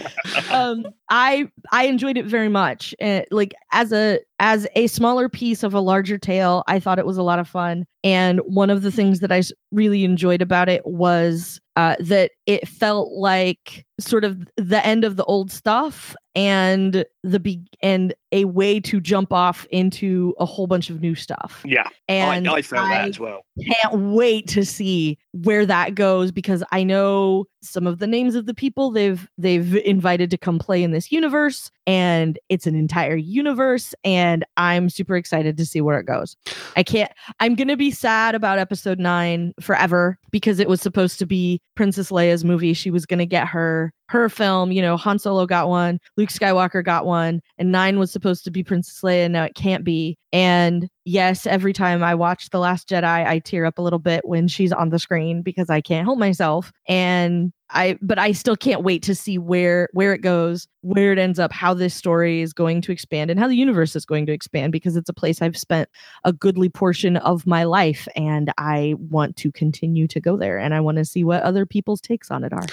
um, 0.51 0.85
I 1.09 1.49
I 1.71 1.85
enjoyed 1.87 2.17
it 2.17 2.25
very 2.25 2.49
much. 2.49 2.93
And 2.99 3.25
like 3.31 3.55
as 3.71 3.91
a 3.93 4.19
as 4.39 4.67
a 4.75 4.87
smaller 4.87 5.29
piece 5.29 5.63
of 5.63 5.73
a 5.73 5.79
larger 5.79 6.17
tale, 6.17 6.63
I 6.67 6.79
thought 6.79 6.99
it 6.99 7.05
was 7.05 7.17
a 7.17 7.23
lot 7.23 7.39
of 7.39 7.47
fun. 7.47 7.85
And 8.03 8.39
one 8.45 8.69
of 8.69 8.83
the 8.83 8.91
things 8.91 9.19
that 9.19 9.31
I 9.31 9.41
really 9.71 10.03
enjoyed 10.03 10.41
about 10.41 10.69
it 10.69 10.85
was 10.85 11.59
uh, 11.75 11.95
that 11.99 12.31
it 12.45 12.67
felt 12.67 13.11
like 13.11 13.85
sort 13.99 14.23
of 14.23 14.47
the 14.57 14.83
end 14.85 15.03
of 15.03 15.15
the 15.15 15.23
old 15.25 15.51
stuff 15.51 16.15
and 16.33 17.05
the 17.23 17.39
be 17.39 17.61
and 17.81 18.13
a 18.31 18.45
way 18.45 18.79
to 18.79 19.01
jump 19.01 19.33
off 19.33 19.65
into 19.71 20.33
a 20.39 20.45
whole 20.45 20.67
bunch 20.67 20.89
of 20.89 21.01
new 21.01 21.15
stuff. 21.15 21.63
Yeah, 21.65 21.87
And 22.07 22.47
I, 22.47 22.53
I 22.53 22.61
felt 22.61 22.87
that 22.89 23.09
as 23.09 23.19
well. 23.19 23.41
can't 23.63 23.99
wait 24.13 24.47
to 24.49 24.65
see 24.65 25.17
where 25.33 25.65
that 25.65 25.95
goes 25.95 26.31
because 26.31 26.63
I 26.71 26.83
know 26.83 27.45
some 27.61 27.85
of 27.85 27.99
the 27.99 28.07
names 28.07 28.35
of 28.35 28.45
the 28.45 28.53
people 28.53 28.91
they've 28.91 29.27
they've 29.37 29.75
invited 29.77 30.31
to 30.31 30.37
come 30.37 30.59
play 30.59 30.81
in 30.81 30.91
this 30.91 31.11
universe 31.11 31.69
and 31.85 32.39
it's 32.49 32.65
an 32.65 32.75
entire 32.75 33.15
universe 33.15 33.93
and 34.03 34.26
I'm 34.57 34.89
super 34.89 35.15
excited 35.15 35.57
to 35.57 35.65
see 35.65 35.81
where 35.81 35.99
it 35.99 36.05
goes. 36.05 36.35
I 36.75 36.83
can't 36.83 37.11
I'm 37.39 37.55
going 37.55 37.67
to 37.67 37.77
be 37.77 37.91
sad 37.91 38.35
about 38.35 38.59
episode 38.59 38.99
9 38.99 39.53
forever 39.59 40.19
because 40.31 40.59
it 40.59 40.69
was 40.69 40.81
supposed 40.81 41.19
to 41.19 41.25
be 41.25 41.61
Princess 41.75 42.11
Leia's 42.11 42.43
movie. 42.43 42.73
She 42.73 42.91
was 42.91 43.05
going 43.05 43.19
to 43.19 43.25
get 43.25 43.47
her 43.47 43.93
her 44.09 44.29
film, 44.29 44.71
you 44.71 44.81
know, 44.81 44.95
Han 44.95 45.19
Solo 45.19 45.45
got 45.45 45.67
one, 45.67 45.99
Luke 46.15 46.29
Skywalker 46.29 46.83
got 46.83 47.05
one, 47.05 47.41
and 47.57 47.71
9 47.71 47.99
was 47.99 48.11
supposed 48.11 48.45
to 48.45 48.51
be 48.51 48.63
Princess 48.63 49.01
Leia, 49.01 49.29
now 49.29 49.43
it 49.43 49.55
can't 49.55 49.83
be. 49.83 50.17
And 50.31 50.87
yes, 51.03 51.45
every 51.45 51.73
time 51.73 52.03
I 52.03 52.15
watch 52.15 52.49
The 52.49 52.59
Last 52.59 52.87
Jedi, 52.87 53.03
I 53.03 53.39
tear 53.39 53.65
up 53.65 53.77
a 53.77 53.81
little 53.81 53.99
bit 53.99 54.25
when 54.25 54.47
she's 54.47 54.71
on 54.71 54.89
the 54.89 54.99
screen 54.99 55.41
because 55.41 55.69
I 55.69 55.81
can't 55.81 56.05
help 56.05 56.19
myself. 56.19 56.71
And 56.87 57.51
I 57.69 57.97
but 58.01 58.17
I 58.17 58.31
still 58.31 58.55
can't 58.55 58.83
wait 58.83 59.03
to 59.03 59.15
see 59.15 59.37
where 59.37 59.89
where 59.91 60.13
it 60.13 60.21
goes, 60.21 60.67
where 60.81 61.11
it 61.11 61.19
ends 61.19 61.37
up, 61.37 61.51
how 61.51 61.73
this 61.73 61.93
story 61.93 62.41
is 62.41 62.53
going 62.53 62.81
to 62.83 62.91
expand 62.91 63.29
and 63.29 63.39
how 63.39 63.47
the 63.47 63.55
universe 63.55 63.95
is 63.95 64.05
going 64.05 64.25
to 64.27 64.31
expand 64.31 64.71
because 64.71 64.95
it's 64.95 65.09
a 65.09 65.13
place 65.13 65.41
I've 65.41 65.57
spent 65.57 65.89
a 66.23 66.31
goodly 66.31 66.69
portion 66.69 67.17
of 67.17 67.45
my 67.45 67.65
life 67.65 68.07
and 68.15 68.53
I 68.57 68.95
want 68.97 69.35
to 69.37 69.51
continue 69.51 70.07
to 70.07 70.16
go 70.19 70.37
there 70.37 70.57
and 70.57 70.73
I 70.73 70.79
want 70.81 70.97
to 70.97 71.05
see 71.05 71.23
what 71.23 71.43
other 71.43 71.65
people's 71.65 72.01
takes 72.01 72.31
on 72.31 72.43
it 72.43 72.53
are. 72.53 72.65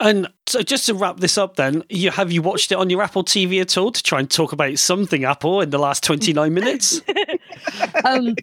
And 0.00 0.28
so, 0.46 0.62
just 0.62 0.86
to 0.86 0.94
wrap 0.94 1.18
this 1.18 1.38
up, 1.38 1.56
then, 1.56 1.84
you 1.88 2.10
have 2.10 2.32
you 2.32 2.42
watched 2.42 2.72
it 2.72 2.74
on 2.74 2.90
your 2.90 3.00
Apple 3.00 3.24
TV 3.24 3.60
at 3.60 3.78
all 3.78 3.92
to 3.92 4.02
try 4.02 4.18
and 4.18 4.30
talk 4.30 4.52
about 4.52 4.78
something 4.78 5.24
Apple 5.24 5.60
in 5.60 5.70
the 5.70 5.78
last 5.78 6.02
twenty 6.02 6.32
nine 6.32 6.52
minutes? 6.60 7.00
um 8.04 8.34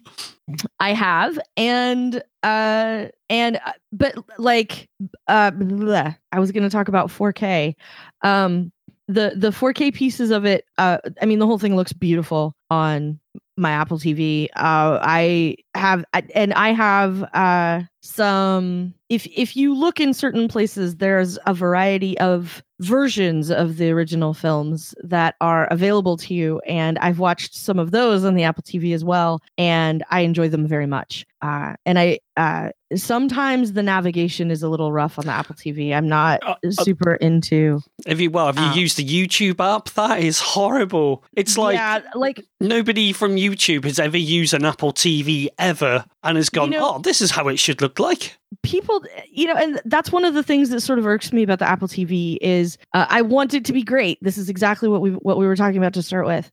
i 0.80 0.92
have 0.92 1.38
and 1.56 2.22
uh 2.42 3.06
and 3.30 3.56
uh, 3.64 3.72
but 3.92 4.14
like 4.38 4.88
uh 5.28 5.50
bleh, 5.52 6.16
i 6.32 6.40
was 6.40 6.52
going 6.52 6.62
to 6.64 6.70
talk 6.70 6.88
about 6.88 7.08
4k 7.08 7.74
um 8.22 8.72
the 9.08 9.32
the 9.36 9.50
4k 9.50 9.94
pieces 9.94 10.30
of 10.30 10.44
it 10.44 10.64
uh 10.78 10.98
i 11.20 11.26
mean 11.26 11.38
the 11.38 11.46
whole 11.46 11.58
thing 11.58 11.76
looks 11.76 11.92
beautiful 11.92 12.54
on 12.70 13.20
my 13.56 13.70
apple 13.70 13.98
tv 13.98 14.46
uh 14.56 14.98
i 15.02 15.54
have 15.74 16.04
and 16.34 16.52
i 16.54 16.72
have 16.72 17.22
uh 17.34 17.82
some 18.00 18.94
if 19.08 19.26
if 19.26 19.56
you 19.56 19.74
look 19.74 20.00
in 20.00 20.14
certain 20.14 20.48
places 20.48 20.96
there's 20.96 21.38
a 21.46 21.52
variety 21.52 22.18
of 22.18 22.62
versions 22.82 23.50
of 23.50 23.76
the 23.76 23.90
original 23.90 24.34
films 24.34 24.94
that 25.04 25.34
are 25.40 25.66
available 25.66 26.16
to 26.16 26.34
you 26.34 26.58
and 26.66 26.98
i've 26.98 27.18
watched 27.20 27.54
some 27.54 27.78
of 27.78 27.90
those 27.92 28.24
on 28.24 28.34
the 28.34 28.42
apple 28.42 28.62
tv 28.62 28.92
as 28.94 29.04
well 29.04 29.40
and 29.56 30.02
i 30.10 30.20
enjoy 30.20 30.48
them 30.48 30.66
very 30.66 30.86
much 30.86 31.24
uh, 31.42 31.74
and 31.86 31.98
i 31.98 32.18
uh, 32.36 32.70
sometimes 32.96 33.72
the 33.74 33.82
navigation 33.82 34.50
is 34.50 34.62
a 34.62 34.68
little 34.68 34.90
rough 34.92 35.18
on 35.18 35.26
the 35.26 35.32
apple 35.32 35.54
tv 35.54 35.94
i'm 35.94 36.08
not 36.08 36.40
Uh, 36.42 36.54
uh, 36.64 36.70
super 36.70 37.14
into 37.16 37.80
Have 38.06 38.20
you 38.20 38.30
well? 38.30 38.46
Have 38.46 38.58
you 38.58 38.62
Um, 38.72 38.78
used 38.78 38.96
the 38.96 39.04
YouTube 39.04 39.60
app? 39.60 39.90
That 39.90 40.18
is 40.20 40.40
horrible. 40.40 41.22
It's 41.36 41.56
like 41.56 41.76
yeah 41.76 42.00
like 42.14 42.44
nobody 42.60 43.12
from 43.12 43.36
YouTube 43.36 43.84
has 43.84 43.98
ever 44.00 44.16
used 44.18 44.54
an 44.54 44.64
Apple 44.64 44.92
TV 44.92 45.46
ever 45.58 46.04
and 46.24 46.36
has 46.36 46.48
gone, 46.50 46.70
know- 46.70 46.94
"Oh, 46.96 46.98
this 47.00 47.20
is 47.20 47.30
how 47.30 47.46
it 47.48 47.58
should 47.58 47.80
look 47.80 47.98
like." 48.00 48.36
people 48.62 49.02
you 49.30 49.46
know 49.46 49.56
and 49.56 49.80
that's 49.86 50.12
one 50.12 50.26
of 50.26 50.34
the 50.34 50.42
things 50.42 50.68
that 50.68 50.82
sort 50.82 50.98
of 50.98 51.06
irks 51.06 51.32
me 51.32 51.42
about 51.42 51.58
the 51.58 51.66
apple 51.66 51.88
tv 51.88 52.36
is 52.42 52.71
uh, 52.94 53.06
i 53.08 53.22
want 53.22 53.54
it 53.54 53.64
to 53.64 53.72
be 53.72 53.82
great. 53.82 54.18
This 54.22 54.38
is 54.38 54.48
exactly 54.48 54.88
what 54.88 55.00
we 55.00 55.10
what 55.10 55.38
we 55.38 55.46
were 55.46 55.56
talking 55.56 55.78
about 55.78 55.94
to 55.94 56.02
start 56.02 56.26
with. 56.26 56.50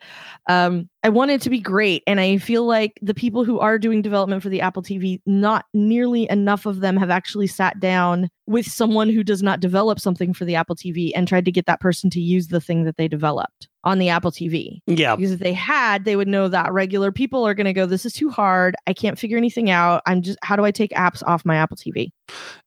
Um 0.47 0.89
i 1.03 1.09
want 1.09 1.31
it 1.31 1.41
to 1.41 1.49
be 1.49 1.59
great 1.59 2.03
and 2.07 2.19
i 2.19 2.37
feel 2.37 2.65
like 2.65 2.99
the 3.01 3.13
people 3.13 3.45
who 3.45 3.59
are 3.59 3.79
doing 3.79 4.01
development 4.01 4.43
for 4.43 4.49
the 4.49 4.61
apple 4.61 4.83
tv 4.83 5.21
not 5.25 5.65
nearly 5.73 6.29
enough 6.29 6.65
of 6.65 6.81
them 6.81 6.97
have 6.97 7.09
actually 7.09 7.47
sat 7.47 7.79
down 7.79 8.29
with 8.47 8.65
someone 8.65 9.09
who 9.09 9.23
does 9.23 9.41
not 9.41 9.61
develop 9.61 9.99
something 9.99 10.33
for 10.33 10.45
the 10.45 10.55
apple 10.55 10.75
tv 10.75 11.11
and 11.15 11.27
tried 11.27 11.45
to 11.45 11.51
get 11.51 11.65
that 11.65 11.79
person 11.79 12.09
to 12.09 12.19
use 12.19 12.49
the 12.49 12.61
thing 12.61 12.83
that 12.83 12.97
they 12.97 13.07
developed 13.07 13.68
on 13.83 13.97
the 13.99 14.09
apple 14.09 14.31
tv 14.31 14.81
Yeah, 14.87 15.15
because 15.15 15.31
if 15.31 15.39
they 15.39 15.53
had 15.53 16.03
they 16.05 16.15
would 16.15 16.27
know 16.27 16.47
that 16.49 16.71
regular 16.73 17.11
people 17.11 17.45
are 17.47 17.53
going 17.53 17.65
to 17.65 17.73
go 17.73 17.85
this 17.85 18.05
is 18.05 18.13
too 18.13 18.29
hard 18.29 18.75
i 18.87 18.93
can't 18.93 19.17
figure 19.17 19.37
anything 19.37 19.69
out 19.69 20.01
i'm 20.05 20.21
just 20.21 20.37
how 20.43 20.55
do 20.55 20.65
i 20.65 20.71
take 20.71 20.91
apps 20.91 21.23
off 21.25 21.45
my 21.45 21.55
apple 21.55 21.77
tv 21.77 22.11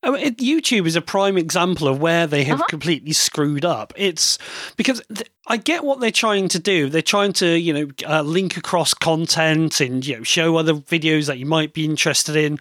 I 0.03 0.09
mean, 0.11 0.35
YouTube 0.35 0.85
is 0.87 0.97
a 0.97 1.01
prime 1.01 1.37
example 1.37 1.87
of 1.87 2.01
where 2.01 2.27
they 2.27 2.43
have 2.43 2.59
Uh-huh. 2.59 2.67
completely 2.67 3.13
screwed 3.13 3.63
up. 3.63 3.93
It's 3.95 4.37
because 4.75 5.01
th- 5.07 5.29
I 5.47 5.55
get 5.55 5.85
what 5.85 6.01
they're 6.01 6.11
trying 6.11 6.49
to 6.49 6.59
do. 6.59 6.89
They're 6.89 7.01
trying 7.01 7.31
to, 7.33 7.57
you 7.57 7.71
know, 7.73 7.87
uh, 8.05 8.23
link 8.23 8.57
across 8.57 8.93
content 8.93 9.79
and 9.79 10.05
you 10.05 10.17
know 10.17 10.23
show 10.23 10.57
other 10.57 10.73
videos 10.73 11.27
that 11.27 11.39
you 11.39 11.45
might 11.45 11.73
be 11.73 11.85
interested 11.85 12.35
in. 12.35 12.59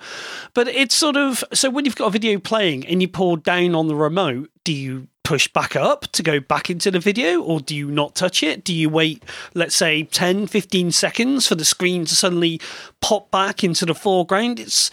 But 0.55 0.69
it's 0.69 0.95
sort 0.95 1.17
of 1.17 1.43
so 1.53 1.71
when 1.71 1.87
you've 1.87 1.97
got 1.97 2.07
a 2.07 2.11
video 2.11 2.39
playing 2.39 2.87
and 2.87 3.03
you 3.03 3.09
pull 3.09 3.35
down 3.35 3.75
on 3.75 3.89
the 3.89 3.97
remote, 3.97 4.51
do 4.63 4.73
you 4.73 5.09
push 5.33 5.49
back 5.49 5.75
up 5.75 6.03
to 6.13 6.23
go 6.23 6.41
back 6.41 6.69
into 6.69 6.91
the 6.91 6.99
video 6.99 7.41
or 7.41 7.59
do 7.59 7.75
you 7.75 7.91
not 7.91 8.15
touch 8.15 8.43
it? 8.43 8.63
Do 8.63 8.75
you 8.75 8.91
wait, 8.91 9.25
let's 9.55 9.75
say 9.75 10.03
10, 10.03 10.47
15 10.47 10.93
seconds 10.93 11.47
for 11.47 11.55
the 11.55 11.65
screen 11.65 12.05
to 12.05 12.15
suddenly 12.15 12.61
pop 13.01 13.31
back 13.31 13.65
into 13.65 13.87
the 13.87 13.95
foreground? 13.95 14.61
It's 14.61 14.91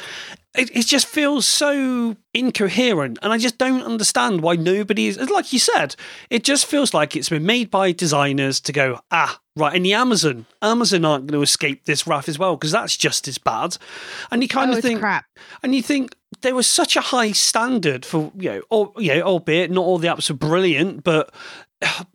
it, 0.56 0.74
it 0.74 0.86
just 0.86 1.08
feels 1.08 1.46
so 1.46 2.16
incoherent 2.34 3.20
and 3.22 3.32
i 3.32 3.38
just 3.38 3.60
don't 3.60 3.84
understand 3.84 4.42
why 4.42 4.56
nobody 4.56 5.08
is 5.08 5.30
like 5.30 5.54
you 5.54 5.60
said 5.60 5.96
it 6.32 6.44
just 6.44 6.66
feels 6.66 6.92
like 6.92 7.16
it's 7.16 7.30
been 7.30 7.46
made 7.46 7.70
by 7.70 7.92
designers 7.92 8.60
to 8.60 8.72
go 8.72 9.00
ah 9.12 9.40
right 9.60 9.76
and 9.76 9.86
the 9.86 9.94
amazon 9.94 10.46
amazon 10.62 11.06
aren't 11.06 11.28
going 11.28 11.38
to 11.38 11.44
escape 11.44 11.86
this 11.86 12.08
wrath 12.08 12.30
as 12.30 12.40
well 12.40 12.56
because 12.56 12.72
that's 12.72 12.98
just 12.98 13.28
as 13.28 13.38
bad. 13.38 13.78
And 14.32 14.42
you 14.42 14.48
kind 14.48 14.72
oh, 14.72 14.78
of 14.78 14.84
think 14.84 15.00
crap. 15.00 15.26
and 15.64 15.74
you 15.74 15.82
think 15.82 16.16
there 16.42 16.56
was 16.56 16.68
such 16.68 16.96
a 16.96 17.02
high 17.02 17.32
standard 17.32 18.06
for 18.06 18.32
you 18.36 18.50
know 18.50 18.62
or 18.70 18.94
you 18.98 19.14
know 19.16 19.22
albeit 19.22 19.72
not 19.72 19.82
all 19.82 19.98
the 19.98 20.08
apps 20.08 20.30
are 20.30 20.36
brilliant 20.36 21.04
but 21.04 21.34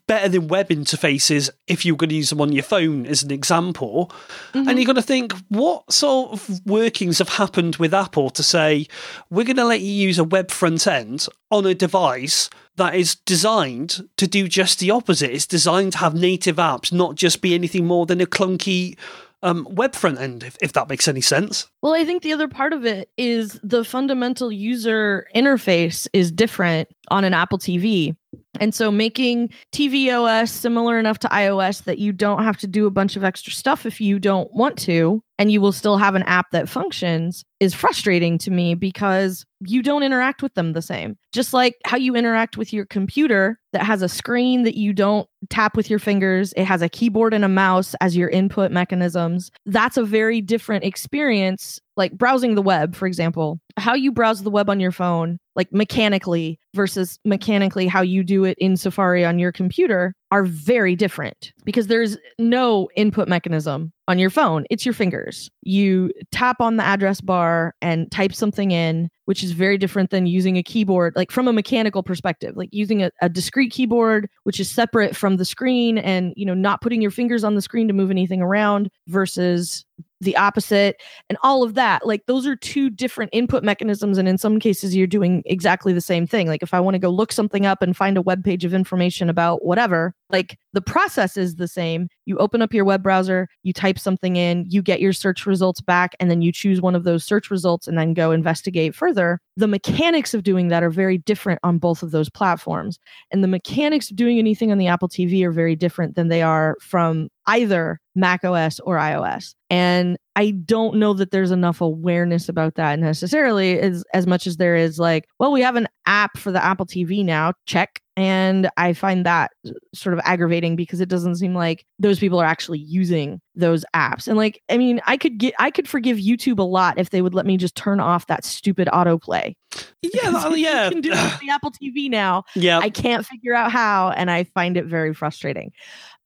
better 0.06 0.28
than 0.28 0.48
web 0.48 0.68
interfaces 0.68 1.50
if 1.66 1.84
you're 1.84 1.96
going 1.96 2.10
to 2.10 2.16
use 2.16 2.30
them 2.30 2.40
on 2.40 2.52
your 2.52 2.62
phone 2.62 3.06
as 3.06 3.22
an 3.22 3.30
example. 3.30 4.12
And 4.52 4.78
you're 4.78 4.86
going 4.86 4.96
to 4.96 5.02
think 5.02 5.32
what 5.48 5.90
sort 5.92 6.32
of 6.32 6.66
workings 6.66 7.18
have 7.18 7.30
happened 7.30 7.76
with 7.76 7.94
apple 7.94 8.30
to 8.30 8.42
say 8.42 8.86
we're 9.30 9.44
going 9.44 9.56
to 9.56 9.64
let 9.64 9.80
you 9.80 9.92
use 9.92 10.18
a 10.18 10.24
web 10.24 10.50
front 10.50 10.86
end 10.86 11.26
on 11.50 11.66
a 11.66 11.74
device 11.74 12.50
that 12.76 12.94
is 12.94 13.14
designed 13.14 14.08
to 14.16 14.26
do 14.26 14.48
just 14.48 14.78
the 14.80 14.90
opposite? 14.90 15.32
It's 15.32 15.46
designed 15.46 15.92
to 15.92 15.98
have 15.98 16.14
native 16.14 16.56
apps 16.56 16.92
not 16.92 17.14
just 17.14 17.40
be 17.40 17.54
anything 17.54 17.86
more 17.86 18.06
than 18.06 18.20
a 18.20 18.26
clunky 18.26 18.96
um, 19.44 19.68
web 19.70 19.94
front 19.94 20.18
end 20.18 20.42
if, 20.42 20.56
if 20.62 20.72
that 20.72 20.88
makes 20.88 21.06
any 21.06 21.20
sense. 21.20 21.68
Well, 21.82 21.92
I 21.92 22.04
think 22.04 22.22
the 22.22 22.32
other 22.32 22.48
part 22.48 22.72
of 22.72 22.84
it 22.86 23.10
is 23.18 23.60
the 23.62 23.84
fundamental 23.84 24.50
user 24.50 25.26
interface 25.36 26.08
is 26.12 26.32
different 26.32 26.88
on 27.10 27.24
an 27.24 27.34
Apple 27.34 27.58
TV. 27.58 28.16
And 28.60 28.74
so 28.74 28.90
making 28.90 29.50
tvOS 29.72 30.48
similar 30.48 30.98
enough 30.98 31.18
to 31.20 31.28
iOS 31.28 31.84
that 31.84 31.98
you 31.98 32.12
don't 32.12 32.44
have 32.44 32.56
to 32.58 32.66
do 32.66 32.86
a 32.86 32.90
bunch 32.90 33.16
of 33.16 33.24
extra 33.24 33.52
stuff 33.52 33.86
if 33.86 34.00
you 34.00 34.18
don't 34.18 34.52
want 34.52 34.78
to 34.80 35.22
and 35.38 35.50
you 35.50 35.60
will 35.60 35.72
still 35.72 35.96
have 35.96 36.14
an 36.14 36.22
app 36.24 36.50
that 36.52 36.68
functions 36.68 37.44
is 37.60 37.74
frustrating 37.74 38.38
to 38.38 38.50
me 38.50 38.74
because 38.74 39.44
you 39.60 39.82
don't 39.82 40.02
interact 40.02 40.42
with 40.42 40.54
them 40.54 40.72
the 40.72 40.82
same. 40.82 41.16
Just 41.32 41.52
like 41.52 41.76
how 41.84 41.96
you 41.96 42.14
interact 42.14 42.56
with 42.56 42.72
your 42.72 42.84
computer 42.86 43.58
that 43.72 43.84
has 43.84 44.02
a 44.02 44.08
screen 44.08 44.62
that 44.62 44.76
you 44.76 44.92
don't 44.92 45.28
tap 45.50 45.76
with 45.76 45.90
your 45.90 45.98
fingers, 45.98 46.52
it 46.56 46.64
has 46.64 46.82
a 46.82 46.88
keyboard 46.88 47.34
and 47.34 47.44
a 47.44 47.48
mouse 47.48 47.94
as 48.00 48.16
your 48.16 48.28
input 48.28 48.70
mechanisms. 48.70 49.50
That's 49.66 49.96
a 49.96 50.04
very 50.04 50.40
different 50.40 50.84
experience. 50.84 51.80
Like 51.96 52.12
browsing 52.12 52.54
the 52.54 52.62
web, 52.62 52.94
for 52.94 53.06
example, 53.06 53.60
how 53.76 53.94
you 53.94 54.12
browse 54.12 54.42
the 54.42 54.50
web 54.50 54.68
on 54.68 54.80
your 54.80 54.92
phone, 54.92 55.38
like 55.56 55.72
mechanically 55.72 56.58
versus 56.74 57.18
mechanically 57.24 57.86
how 57.86 58.02
you 58.02 58.22
do 58.24 58.44
it 58.44 58.58
in 58.58 58.76
Safari 58.76 59.24
on 59.24 59.38
your 59.38 59.52
computer 59.52 60.14
are 60.30 60.44
very 60.44 60.96
different 60.96 61.52
because 61.64 61.86
there's 61.86 62.18
no 62.38 62.88
input 62.96 63.28
mechanism 63.28 63.92
on 64.06 64.18
your 64.18 64.30
phone. 64.30 64.64
It's 64.70 64.84
your 64.84 64.92
fingers. 64.92 65.50
You 65.62 66.10
tap 66.30 66.60
on 66.60 66.76
the 66.76 66.84
address 66.84 67.20
bar 67.20 67.74
and 67.80 68.10
type 68.10 68.34
something 68.34 68.70
in, 68.70 69.08
which 69.24 69.42
is 69.42 69.52
very 69.52 69.78
different 69.78 70.10
than 70.10 70.26
using 70.26 70.58
a 70.58 70.62
keyboard, 70.62 71.14
like 71.16 71.30
from 71.30 71.48
a 71.48 71.52
mechanical 71.52 72.02
perspective, 72.02 72.54
like 72.56 72.68
using 72.72 73.02
a, 73.02 73.10
a, 73.22 73.28
discrete 73.28 73.72
keyboard, 73.72 74.28
which 74.42 74.60
is 74.60 74.70
separate 74.70 75.16
from 75.16 75.36
the 75.38 75.44
screen 75.44 75.96
and, 75.96 76.34
you 76.36 76.44
know, 76.44 76.54
not 76.54 76.82
putting 76.82 77.00
your 77.00 77.10
fingers 77.10 77.44
on 77.44 77.54
the 77.54 77.62
screen 77.62 77.88
to 77.88 77.94
move 77.94 78.10
anything 78.10 78.42
around 78.42 78.90
versus 79.08 79.84
the 80.20 80.36
opposite 80.36 80.96
and 81.28 81.38
all 81.42 81.62
of 81.62 81.74
that 81.74 82.06
like 82.06 82.24
those 82.26 82.46
are 82.46 82.56
two 82.56 82.88
different 82.88 83.30
input 83.32 83.62
mechanisms 83.62 84.16
and 84.16 84.26
in 84.26 84.38
some 84.38 84.58
cases 84.58 84.96
you're 84.96 85.06
doing 85.06 85.42
exactly 85.44 85.92
the 85.92 86.00
same 86.00 86.26
thing 86.26 86.48
like 86.48 86.62
if 86.62 86.72
i 86.72 86.80
want 86.80 86.94
to 86.94 86.98
go 86.98 87.10
look 87.10 87.30
something 87.30 87.66
up 87.66 87.82
and 87.82 87.96
find 87.96 88.16
a 88.16 88.22
web 88.22 88.42
page 88.42 88.64
of 88.64 88.72
information 88.72 89.28
about 89.28 89.64
whatever 89.64 90.14
like 90.30 90.58
the 90.74 90.82
process 90.82 91.36
is 91.36 91.54
the 91.54 91.68
same 91.68 92.08
you 92.26 92.36
open 92.38 92.60
up 92.60 92.74
your 92.74 92.84
web 92.84 93.02
browser 93.02 93.48
you 93.62 93.72
type 93.72 93.98
something 93.98 94.36
in 94.36 94.66
you 94.68 94.82
get 94.82 95.00
your 95.00 95.12
search 95.12 95.46
results 95.46 95.80
back 95.80 96.14
and 96.20 96.30
then 96.30 96.42
you 96.42 96.52
choose 96.52 96.80
one 96.80 96.94
of 96.94 97.04
those 97.04 97.24
search 97.24 97.50
results 97.50 97.88
and 97.88 97.96
then 97.96 98.12
go 98.12 98.30
investigate 98.30 98.94
further 98.94 99.40
the 99.56 99.68
mechanics 99.68 100.34
of 100.34 100.42
doing 100.42 100.68
that 100.68 100.82
are 100.82 100.90
very 100.90 101.18
different 101.18 101.60
on 101.62 101.78
both 101.78 102.02
of 102.02 102.10
those 102.10 102.28
platforms 102.28 102.98
and 103.30 103.42
the 103.42 103.48
mechanics 103.48 104.10
of 104.10 104.16
doing 104.16 104.38
anything 104.38 104.70
on 104.70 104.78
the 104.78 104.88
apple 104.88 105.08
tv 105.08 105.42
are 105.44 105.52
very 105.52 105.76
different 105.76 106.16
than 106.16 106.28
they 106.28 106.42
are 106.42 106.76
from 106.80 107.28
either 107.46 108.00
Mac 108.14 108.44
OS 108.44 108.80
or 108.80 108.96
iOS. 108.96 109.54
And 109.70 110.16
I 110.36 110.52
don't 110.52 110.96
know 110.96 111.14
that 111.14 111.30
there's 111.30 111.50
enough 111.50 111.80
awareness 111.80 112.48
about 112.48 112.76
that 112.76 112.98
necessarily 112.98 113.78
as 113.80 114.04
as 114.14 114.26
much 114.26 114.46
as 114.46 114.56
there 114.56 114.76
is 114.76 114.98
like, 114.98 115.26
well, 115.38 115.52
we 115.52 115.60
have 115.62 115.76
an 115.76 115.88
app 116.06 116.36
for 116.38 116.52
the 116.52 116.64
Apple 116.64 116.86
TV 116.86 117.24
now, 117.24 117.52
check. 117.66 118.00
And 118.16 118.70
I 118.76 118.92
find 118.92 119.26
that 119.26 119.50
sort 119.92 120.14
of 120.14 120.20
aggravating 120.24 120.76
because 120.76 121.00
it 121.00 121.08
doesn't 121.08 121.36
seem 121.36 121.54
like 121.54 121.84
those 121.98 122.20
people 122.20 122.40
are 122.40 122.46
actually 122.46 122.78
using 122.78 123.40
those 123.56 123.84
apps. 123.94 124.28
And 124.28 124.36
like, 124.36 124.62
I 124.70 124.78
mean, 124.78 125.00
I 125.06 125.16
could 125.16 125.38
get 125.38 125.54
I 125.58 125.70
could 125.70 125.88
forgive 125.88 126.18
YouTube 126.18 126.58
a 126.58 126.62
lot 126.62 126.98
if 126.98 127.10
they 127.10 127.22
would 127.22 127.34
let 127.34 127.46
me 127.46 127.56
just 127.56 127.74
turn 127.74 127.98
off 127.98 128.26
that 128.28 128.44
stupid 128.44 128.88
autoplay. 128.92 129.54
Yeah, 130.02 130.54
yeah. 130.54 130.84
you 130.84 130.90
can 130.90 131.00
do 131.00 131.10
it 131.12 131.40
the 131.40 131.50
Apple 131.50 131.72
TV 131.72 132.08
now. 132.08 132.44
Yeah. 132.54 132.78
I 132.78 132.90
can't 132.90 133.26
figure 133.26 133.54
out 133.54 133.72
how, 133.72 134.10
and 134.10 134.30
I 134.30 134.44
find 134.44 134.76
it 134.76 134.86
very 134.86 135.12
frustrating 135.12 135.72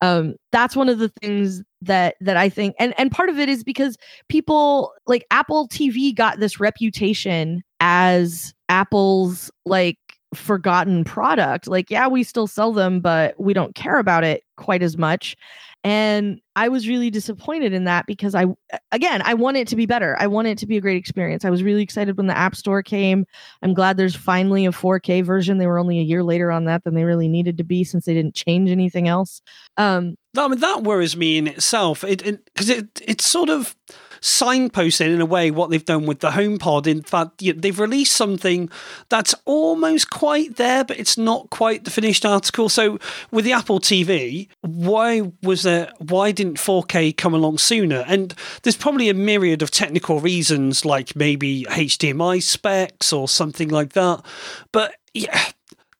um 0.00 0.34
that's 0.52 0.76
one 0.76 0.88
of 0.88 0.98
the 0.98 1.08
things 1.08 1.62
that 1.82 2.16
that 2.20 2.36
i 2.36 2.48
think 2.48 2.74
and 2.78 2.94
and 2.98 3.10
part 3.10 3.28
of 3.28 3.38
it 3.38 3.48
is 3.48 3.64
because 3.64 3.96
people 4.28 4.92
like 5.06 5.26
apple 5.30 5.68
tv 5.68 6.14
got 6.14 6.38
this 6.38 6.60
reputation 6.60 7.62
as 7.80 8.54
apple's 8.68 9.50
like 9.64 9.98
forgotten 10.34 11.04
product 11.04 11.66
like 11.66 11.90
yeah 11.90 12.06
we 12.06 12.22
still 12.22 12.46
sell 12.46 12.72
them 12.72 13.00
but 13.00 13.38
we 13.40 13.54
don't 13.54 13.74
care 13.74 13.98
about 13.98 14.24
it 14.24 14.44
quite 14.56 14.82
as 14.82 14.98
much 14.98 15.36
and 15.84 16.40
I 16.56 16.68
was 16.68 16.88
really 16.88 17.08
disappointed 17.08 17.72
in 17.72 17.84
that 17.84 18.06
because 18.06 18.34
I, 18.34 18.46
again, 18.90 19.22
I 19.24 19.34
want 19.34 19.58
it 19.58 19.68
to 19.68 19.76
be 19.76 19.86
better. 19.86 20.16
I 20.18 20.26
want 20.26 20.48
it 20.48 20.58
to 20.58 20.66
be 20.66 20.76
a 20.76 20.80
great 20.80 20.96
experience. 20.96 21.44
I 21.44 21.50
was 21.50 21.62
really 21.62 21.82
excited 21.82 22.16
when 22.16 22.26
the 22.26 22.36
App 22.36 22.56
Store 22.56 22.82
came. 22.82 23.24
I'm 23.62 23.74
glad 23.74 23.96
there's 23.96 24.16
finally 24.16 24.66
a 24.66 24.72
4K 24.72 25.24
version. 25.24 25.58
They 25.58 25.68
were 25.68 25.78
only 25.78 26.00
a 26.00 26.02
year 26.02 26.24
later 26.24 26.50
on 26.50 26.64
that 26.64 26.82
than 26.82 26.94
they 26.94 27.04
really 27.04 27.28
needed 27.28 27.56
to 27.58 27.64
be 27.64 27.84
since 27.84 28.06
they 28.06 28.14
didn't 28.14 28.34
change 28.34 28.70
anything 28.70 29.06
else. 29.06 29.40
Um, 29.76 30.16
I 30.36 30.48
mean, 30.48 30.58
that 30.60 30.82
worries 30.82 31.16
me 31.16 31.38
in 31.38 31.46
itself. 31.46 32.02
It 32.02 32.24
because 32.24 32.68
it, 32.68 32.78
it 32.78 33.02
it's 33.06 33.24
sort 33.24 33.48
of 33.48 33.76
signposting 34.20 35.14
in 35.14 35.20
a 35.20 35.26
way 35.26 35.50
what 35.50 35.70
they've 35.70 35.84
done 35.84 36.06
with 36.06 36.20
the 36.20 36.30
HomePod. 36.30 36.86
In 36.86 37.02
fact, 37.02 37.38
they've 37.38 37.78
released 37.78 38.12
something 38.12 38.70
that's 39.08 39.34
almost 39.44 40.10
quite 40.10 40.56
there, 40.56 40.84
but 40.84 40.98
it's 40.98 41.18
not 41.18 41.50
quite 41.50 41.84
the 41.84 41.90
finished 41.90 42.24
article. 42.24 42.68
So 42.68 42.98
with 43.30 43.44
the 43.44 43.52
Apple 43.52 43.80
TV, 43.80 44.48
why 44.60 45.32
was 45.42 45.62
there? 45.62 45.92
Why 45.98 46.32
didn't 46.32 46.58
4K 46.58 47.16
come 47.16 47.34
along 47.34 47.58
sooner? 47.58 48.04
And 48.06 48.34
there's 48.62 48.76
probably 48.76 49.08
a 49.08 49.14
myriad 49.14 49.62
of 49.62 49.70
technical 49.70 50.20
reasons, 50.20 50.84
like 50.84 51.14
maybe 51.16 51.64
HDMI 51.64 52.42
specs 52.42 53.12
or 53.12 53.28
something 53.28 53.68
like 53.68 53.92
that. 53.92 54.24
But 54.72 54.94
yeah, 55.14 55.50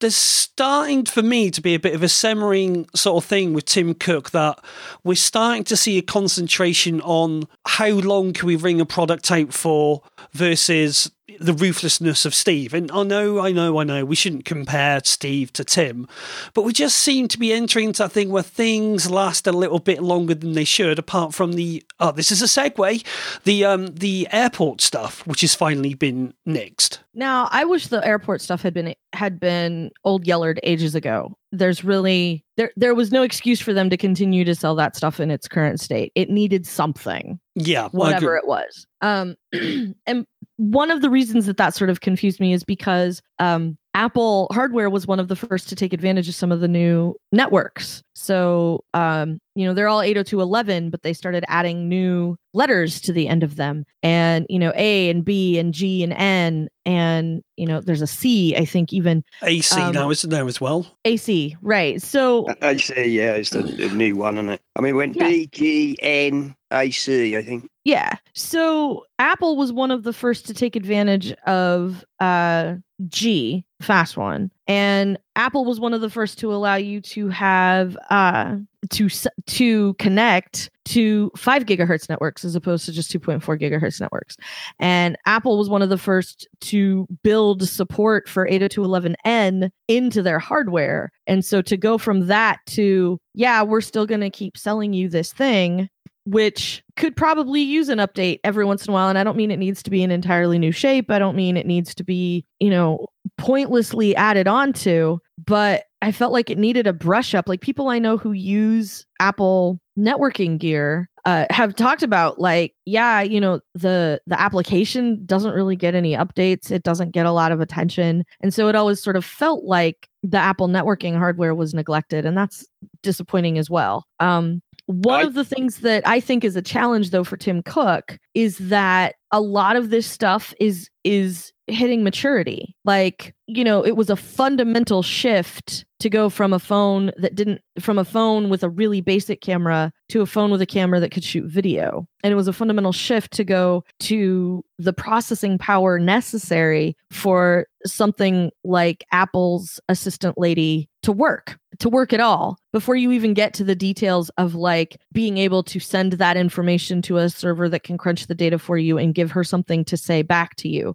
there's 0.01 0.17
starting 0.17 1.05
for 1.05 1.23
me 1.23 1.51
to 1.51 1.61
be 1.61 1.75
a 1.75 1.81
bit 1.81 1.95
of 1.95 2.03
a 2.03 2.09
simmering 2.09 2.89
sort 2.95 3.23
of 3.23 3.29
thing 3.29 3.53
with 3.53 3.65
Tim 3.65 3.95
Cook 3.95 4.31
that 4.31 4.59
we're 5.03 5.15
starting 5.15 5.65
to 5.65 5.77
see 5.77 5.99
a 5.99 6.03
concentration 6.03 7.01
on 7.01 7.45
how 7.67 7.89
long 7.89 8.33
can 8.33 8.47
we 8.47 8.57
bring 8.57 8.81
a 8.81 8.87
product 8.87 9.31
out 9.31 9.53
for 9.53 10.03
versus 10.33 11.11
the 11.41 11.53
ruthlessness 11.53 12.25
of 12.25 12.35
Steve. 12.35 12.75
And 12.75 12.91
I 12.91 13.03
know, 13.03 13.41
I 13.41 13.53
know, 13.53 13.79
I 13.79 13.85
know, 13.85 14.05
we 14.05 14.17
shouldn't 14.17 14.45
compare 14.45 15.01
Steve 15.05 15.53
to 15.55 15.65
Tim, 15.65 16.09
but 16.55 16.63
we 16.63 16.73
just 16.73 16.99
seem 16.99 17.29
to 17.29 17.39
be 17.39 17.53
entering 17.53 17.89
into 17.89 18.03
that 18.03 18.13
thing 18.13 18.31
where 18.31 18.43
things 18.43 19.11
last 19.11 19.47
a 19.47 19.53
little 19.53 19.79
bit 19.79 20.03
longer 20.03 20.35
than 20.35 20.53
they 20.53 20.65
should, 20.65 20.99
apart 20.99 21.35
from 21.35 21.53
the, 21.53 21.85
oh, 22.01 22.13
this 22.13 22.33
is 22.33 22.43
a 22.43 22.47
segue, 22.47 23.05
the, 23.45 23.65
um, 23.65 23.87
the 23.89 24.27
airport 24.33 24.81
stuff, 24.81 25.27
which 25.27 25.43
has 25.43 25.55
finally 25.55 25.95
been 25.95 26.35
nixed. 26.47 26.99
Now, 27.19 27.49
I 27.51 27.65
wish 27.65 27.89
the 27.89 28.07
airport 28.07 28.41
stuff 28.41 28.63
had 28.63 28.73
been, 28.73 28.95
had 29.13 29.41
been 29.41 29.91
old 30.05 30.25
yellered 30.25 30.61
ages 30.63 30.95
ago 30.95 31.37
there's 31.53 31.83
really 31.83 32.45
there 32.57 32.71
there 32.77 32.95
was 32.95 33.11
no 33.11 33.23
excuse 33.23 33.61
for 33.61 33.73
them 33.73 33.89
to 33.91 33.97
continue 33.97 34.45
to 34.45 34.55
sell 34.55 34.75
that 34.75 34.97
stuff 34.97 35.21
in 35.21 35.31
its 35.31 35.49
current 35.49 35.81
state. 35.81 36.13
It 36.15 36.31
needed 36.31 36.67
something. 36.67 37.41
Yeah, 37.55 37.89
whatever 37.89 38.37
it 38.37 38.47
was. 38.47 38.87
Um 39.01 39.37
and 40.07 40.27
one 40.57 40.91
of 40.91 41.01
the 41.01 41.11
reasons 41.11 41.47
that 41.47 41.57
that 41.57 41.75
sort 41.75 41.91
of 41.91 42.01
confused 42.01 42.41
me 42.41 42.53
is 42.53 42.65
because 42.65 43.23
um 43.39 43.79
Apple 43.99 44.47
hardware 44.53 44.89
was 44.89 45.09
one 45.09 45.19
of 45.19 45.27
the 45.27 45.35
first 45.35 45.69
to 45.69 45.75
take 45.75 45.93
advantage 45.93 46.29
of 46.29 46.37
some 46.37 46.53
of 46.53 46.61
the 46.61 46.69
new 46.69 47.17
networks. 47.33 48.01
So, 48.15 48.85
um, 48.95 49.41
you 49.57 49.67
know, 49.67 49.75
they're 49.75 49.89
all 49.89 50.03
802.11, 50.03 50.93
but 50.93 51.03
they 51.03 51.13
started 51.13 51.45
adding 51.49 51.89
new 51.89 52.37
letters 52.55 53.01
to 53.01 53.13
the 53.13 53.27
end 53.27 53.43
of 53.43 53.57
them. 53.57 53.85
And, 54.05 54.47
you 54.49 54.61
know, 54.61 54.73
A 54.77 55.11
and 55.11 55.25
B 55.25 55.59
and 55.59 55.75
G 55.75 56.05
and 56.05 56.13
N. 56.13 56.69
And, 56.87 57.43
you 57.57 57.67
know, 57.67 57.81
there's 57.81 58.01
a 58.01 58.07
C, 58.07 58.55
I 58.57 58.65
think, 58.65 58.93
even. 58.93 59.25
AC 59.43 59.81
um, 59.81 59.93
now, 59.93 60.11
isn't 60.11 60.31
there 60.31 60.47
as 60.47 60.61
well? 60.61 60.87
AC, 61.05 61.57
right. 61.61 62.01
So. 62.01 62.47
AC, 62.63 63.05
yeah, 63.05 63.33
it's 63.33 63.51
the, 63.51 63.63
the 63.63 63.89
new 63.89 64.15
one, 64.15 64.37
isn't 64.37 64.51
it? 64.51 64.61
I 64.77 64.81
mean, 64.81 64.95
when 64.95 65.13
yeah. 65.13 65.29
B, 65.29 65.49
G, 65.51 65.99
N, 66.01 66.55
AC, 66.71 67.37
I 67.37 67.43
think. 67.43 67.69
Yeah. 67.85 68.15
So 68.35 69.07
Apple 69.19 69.57
was 69.57 69.73
one 69.73 69.91
of 69.91 70.05
the 70.05 70.13
first 70.13 70.47
to 70.47 70.55
take 70.55 70.77
advantage 70.77 71.33
of 71.47 72.05
uh, 72.21 72.77
G, 73.09 73.65
fast 73.81 74.17
one, 74.17 74.51
and 74.67 75.19
Apple 75.37 75.65
was 75.65 75.81
one 75.81 75.95
of 75.95 76.01
the 76.01 76.11
first 76.11 76.39
to 76.41 76.53
allow 76.53 76.75
you 76.75 77.01
to 77.01 77.29
have 77.29 77.97
uh, 78.11 78.57
to 78.91 79.09
to 79.47 79.95
connect 79.95 80.71
to 80.85 81.31
five 81.37 81.65
gigahertz 81.65 82.09
networks 82.09 82.45
as 82.45 82.55
opposed 82.55 82.87
to 82.87 82.93
just 82.93 83.13
2.4 83.13 83.61
gigahertz 83.61 84.01
networks. 84.01 84.37
And 84.79 85.17
Apple 85.27 85.59
was 85.59 85.69
one 85.69 85.83
of 85.83 85.91
the 85.91 85.99
first 85.99 86.49
to 86.63 87.07
build 87.23 87.69
support 87.69 88.29
for 88.29 88.49
802.11n 88.49 89.71
into 89.89 90.23
their 90.23 90.39
hardware. 90.39 91.13
And 91.27 91.45
so 91.45 91.61
to 91.63 91.77
go 91.77 91.99
from 91.99 92.27
that 92.27 92.61
to 92.69 93.21
yeah, 93.35 93.63
we're 93.63 93.81
still 93.81 94.07
going 94.07 94.23
to 94.23 94.31
keep 94.31 94.57
selling 94.57 94.93
you 94.93 95.09
this 95.09 95.33
thing 95.33 95.89
which 96.29 96.83
could 96.97 97.17
probably 97.17 97.63
use 97.63 97.89
an 97.89 97.99
update 97.99 98.41
every 98.45 98.65
once 98.65 98.85
in 98.85 98.91
a 98.91 98.93
while. 98.93 99.09
And 99.09 99.17
I 99.17 99.25
don't 99.25 99.37
mean 99.37 99.51
it 99.51 99.59
needs 99.59 99.83
to 99.83 99.91
be 99.91 100.03
an 100.03 100.11
entirely 100.11 100.59
new 100.59 100.73
shape. 100.73 101.11
I 101.11 101.19
don't 101.19 101.37
mean 101.37 101.57
it 101.57 101.67
needs 101.67 101.95
to 101.95 102.05
be, 102.05 102.45
you 102.61 102.69
know, 102.69 103.07
pointlessly 103.39 104.15
added 104.15 104.47
on 104.47 104.75
to, 104.75 105.21
but 105.47 105.85
I 106.03 106.13
felt 106.13 106.33
like 106.33 106.51
it 106.51 106.59
needed 106.59 106.87
a 106.87 106.93
brush 106.93 107.35
up. 107.35 107.49
Like 107.49 107.63
people 107.63 107.89
I 107.89 107.99
know 107.99 108.19
who 108.19 108.33
use 108.33 109.07
Apple 109.21 109.81
networking 109.99 110.59
gear 110.59 111.09
uh, 111.25 111.47
have 111.51 111.75
talked 111.75 112.03
about 112.03 112.39
like 112.39 112.75
yeah 112.87 113.21
you 113.21 113.41
know 113.41 113.61
the 113.75 114.21
the 114.27 114.41
application 114.41 115.21
doesn't 115.27 115.53
really 115.53 115.77
get 115.77 115.95
any 115.95 116.15
updates 116.15 116.71
it 116.71 116.85
doesn't 116.85 117.11
get 117.11 117.27
a 117.27 117.33
lot 117.33 117.53
of 117.53 117.61
attention 117.61 118.25
and 118.41 118.55
so 118.55 118.69
it 118.69 118.75
always 118.75 119.03
sort 119.03 119.17
of 119.17 119.25
felt 119.25 119.65
like 119.65 120.09
the 120.23 120.39
apple 120.39 120.69
networking 120.69 121.19
hardware 121.19 121.55
was 121.55 121.75
neglected 121.75 122.25
and 122.25 122.35
that's 122.35 122.65
disappointing 123.03 123.59
as 123.59 123.69
well 123.69 124.07
um 124.21 124.63
one 124.89 125.21
I, 125.21 125.23
of 125.25 125.35
the 125.35 125.45
things 125.45 125.81
that 125.81 126.07
I 126.07 126.19
think 126.19 126.45
is 126.45 126.57
a 126.57 126.63
challenge, 126.63 127.11
though, 127.11 127.23
for 127.23 127.37
Tim 127.37 127.63
Cook 127.63 128.19
is 128.33 128.57
that 128.57 129.17
a 129.31 129.41
lot 129.41 129.77
of 129.77 129.91
this 129.91 130.07
stuff 130.07 130.55
is 130.59 130.91
is 131.05 131.53
hitting 131.69 132.03
maturity. 132.03 132.75
Like, 132.85 133.35
you 133.47 133.63
know, 133.63 133.85
it 133.85 133.97
was 133.97 134.11
a 134.11 134.17
fundamental 134.17 135.03
shift 135.03 135.85
to 136.01 136.09
go 136.09 136.29
from 136.31 136.53
a 136.53 136.59
phone 136.59 137.11
that 137.17 137.35
didn't 137.35 137.61
from 137.81 137.99
a 137.99 138.05
phone 138.05 138.49
with 138.49 138.63
a 138.63 138.69
really 138.69 139.01
basic 139.01 139.41
camera 139.41 139.93
to 140.09 140.21
a 140.21 140.27
phone 140.27 140.51
with 140.51 140.63
a 140.63 140.67
camera 140.67 141.01
that 141.01 141.11
could 141.11 141.25
shoot 141.25 141.51
video. 141.51 142.07
And 142.23 142.33
it 142.33 142.37
was 142.37 142.49
a 142.49 142.53
fundamental 142.53 142.93
shift 142.93 143.33
to 143.35 143.45
go 143.45 143.85
to 144.01 144.65
the 144.79 144.93
processing 144.93 145.59
power 145.59 145.99
necessary 145.99 146.97
for 147.11 147.67
something 147.85 148.51
like 148.65 149.05
Apple's 149.13 149.81
assistant 149.89 150.39
lady 150.39 150.89
to 151.03 151.13
work, 151.13 151.59
to 151.79 151.89
work 151.89 152.13
at 152.13 152.21
all 152.21 152.59
before 152.73 152.97
you 152.97 153.13
even 153.13 153.35
get 153.35 153.55
to 153.55 153.65
the 153.65 153.75
details 153.75 154.31
of 154.37 154.55
like 154.55 155.01
being 155.13 155.39
able 155.39 155.63
to 155.63 155.79
send 155.79 156.15
that 156.15 156.37
information 156.37 157.03
to 157.03 157.19
a 157.19 157.29
server 157.29 157.69
that 157.69 157.85
can 157.85 157.97
crunch 157.97 158.27
the 158.27 158.35
data 158.35 158.59
for 158.59 158.79
you 158.79 158.99
and 158.99 159.15
give 159.19 159.33
her 159.33 159.43
something 159.43 159.85
to 159.85 159.97
say 159.97 160.23
back 160.23 160.55
to 160.55 160.69
you 160.69 160.95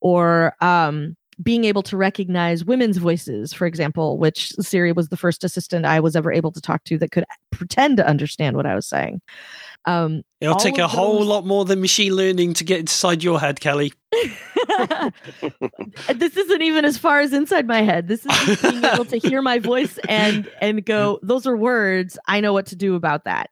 or 0.00 0.54
um, 0.60 1.16
being 1.40 1.64
able 1.64 1.84
to 1.84 1.96
recognize 1.96 2.64
women's 2.64 2.96
voices, 2.96 3.52
for 3.52 3.64
example, 3.64 4.18
which 4.18 4.50
Siri 4.54 4.90
was 4.90 5.08
the 5.08 5.16
first 5.16 5.44
assistant 5.44 5.86
I 5.86 6.00
was 6.00 6.16
ever 6.16 6.32
able 6.32 6.50
to 6.50 6.60
talk 6.60 6.82
to 6.84 6.98
that 6.98 7.12
could 7.12 7.24
pretend 7.52 7.96
to 7.98 8.06
understand 8.06 8.56
what 8.56 8.66
I 8.66 8.74
was 8.74 8.88
saying. 8.88 9.20
Um, 9.84 10.22
It'll 10.40 10.56
take 10.56 10.78
a 10.78 10.84
of 10.84 10.90
whole 10.90 11.24
lot 11.24 11.46
more 11.46 11.64
than 11.64 11.80
machine 11.80 12.16
learning 12.16 12.54
to 12.54 12.64
get 12.64 12.80
inside 12.80 13.22
your 13.22 13.38
head, 13.38 13.60
Kelly. 13.60 13.92
this 16.14 16.36
isn't 16.36 16.62
even 16.62 16.84
as 16.84 16.98
far 16.98 17.20
as 17.20 17.32
inside 17.32 17.66
my 17.66 17.82
head. 17.82 18.08
This 18.08 18.26
is 18.26 18.60
being 18.60 18.84
able 18.84 19.04
to 19.04 19.18
hear 19.18 19.40
my 19.40 19.58
voice 19.58 19.98
and 20.08 20.50
and 20.60 20.84
go, 20.84 21.20
those 21.22 21.46
are 21.46 21.56
words. 21.56 22.18
I 22.26 22.40
know 22.40 22.52
what 22.52 22.66
to 22.66 22.76
do 22.76 22.96
about 22.96 23.24
that. 23.24 23.50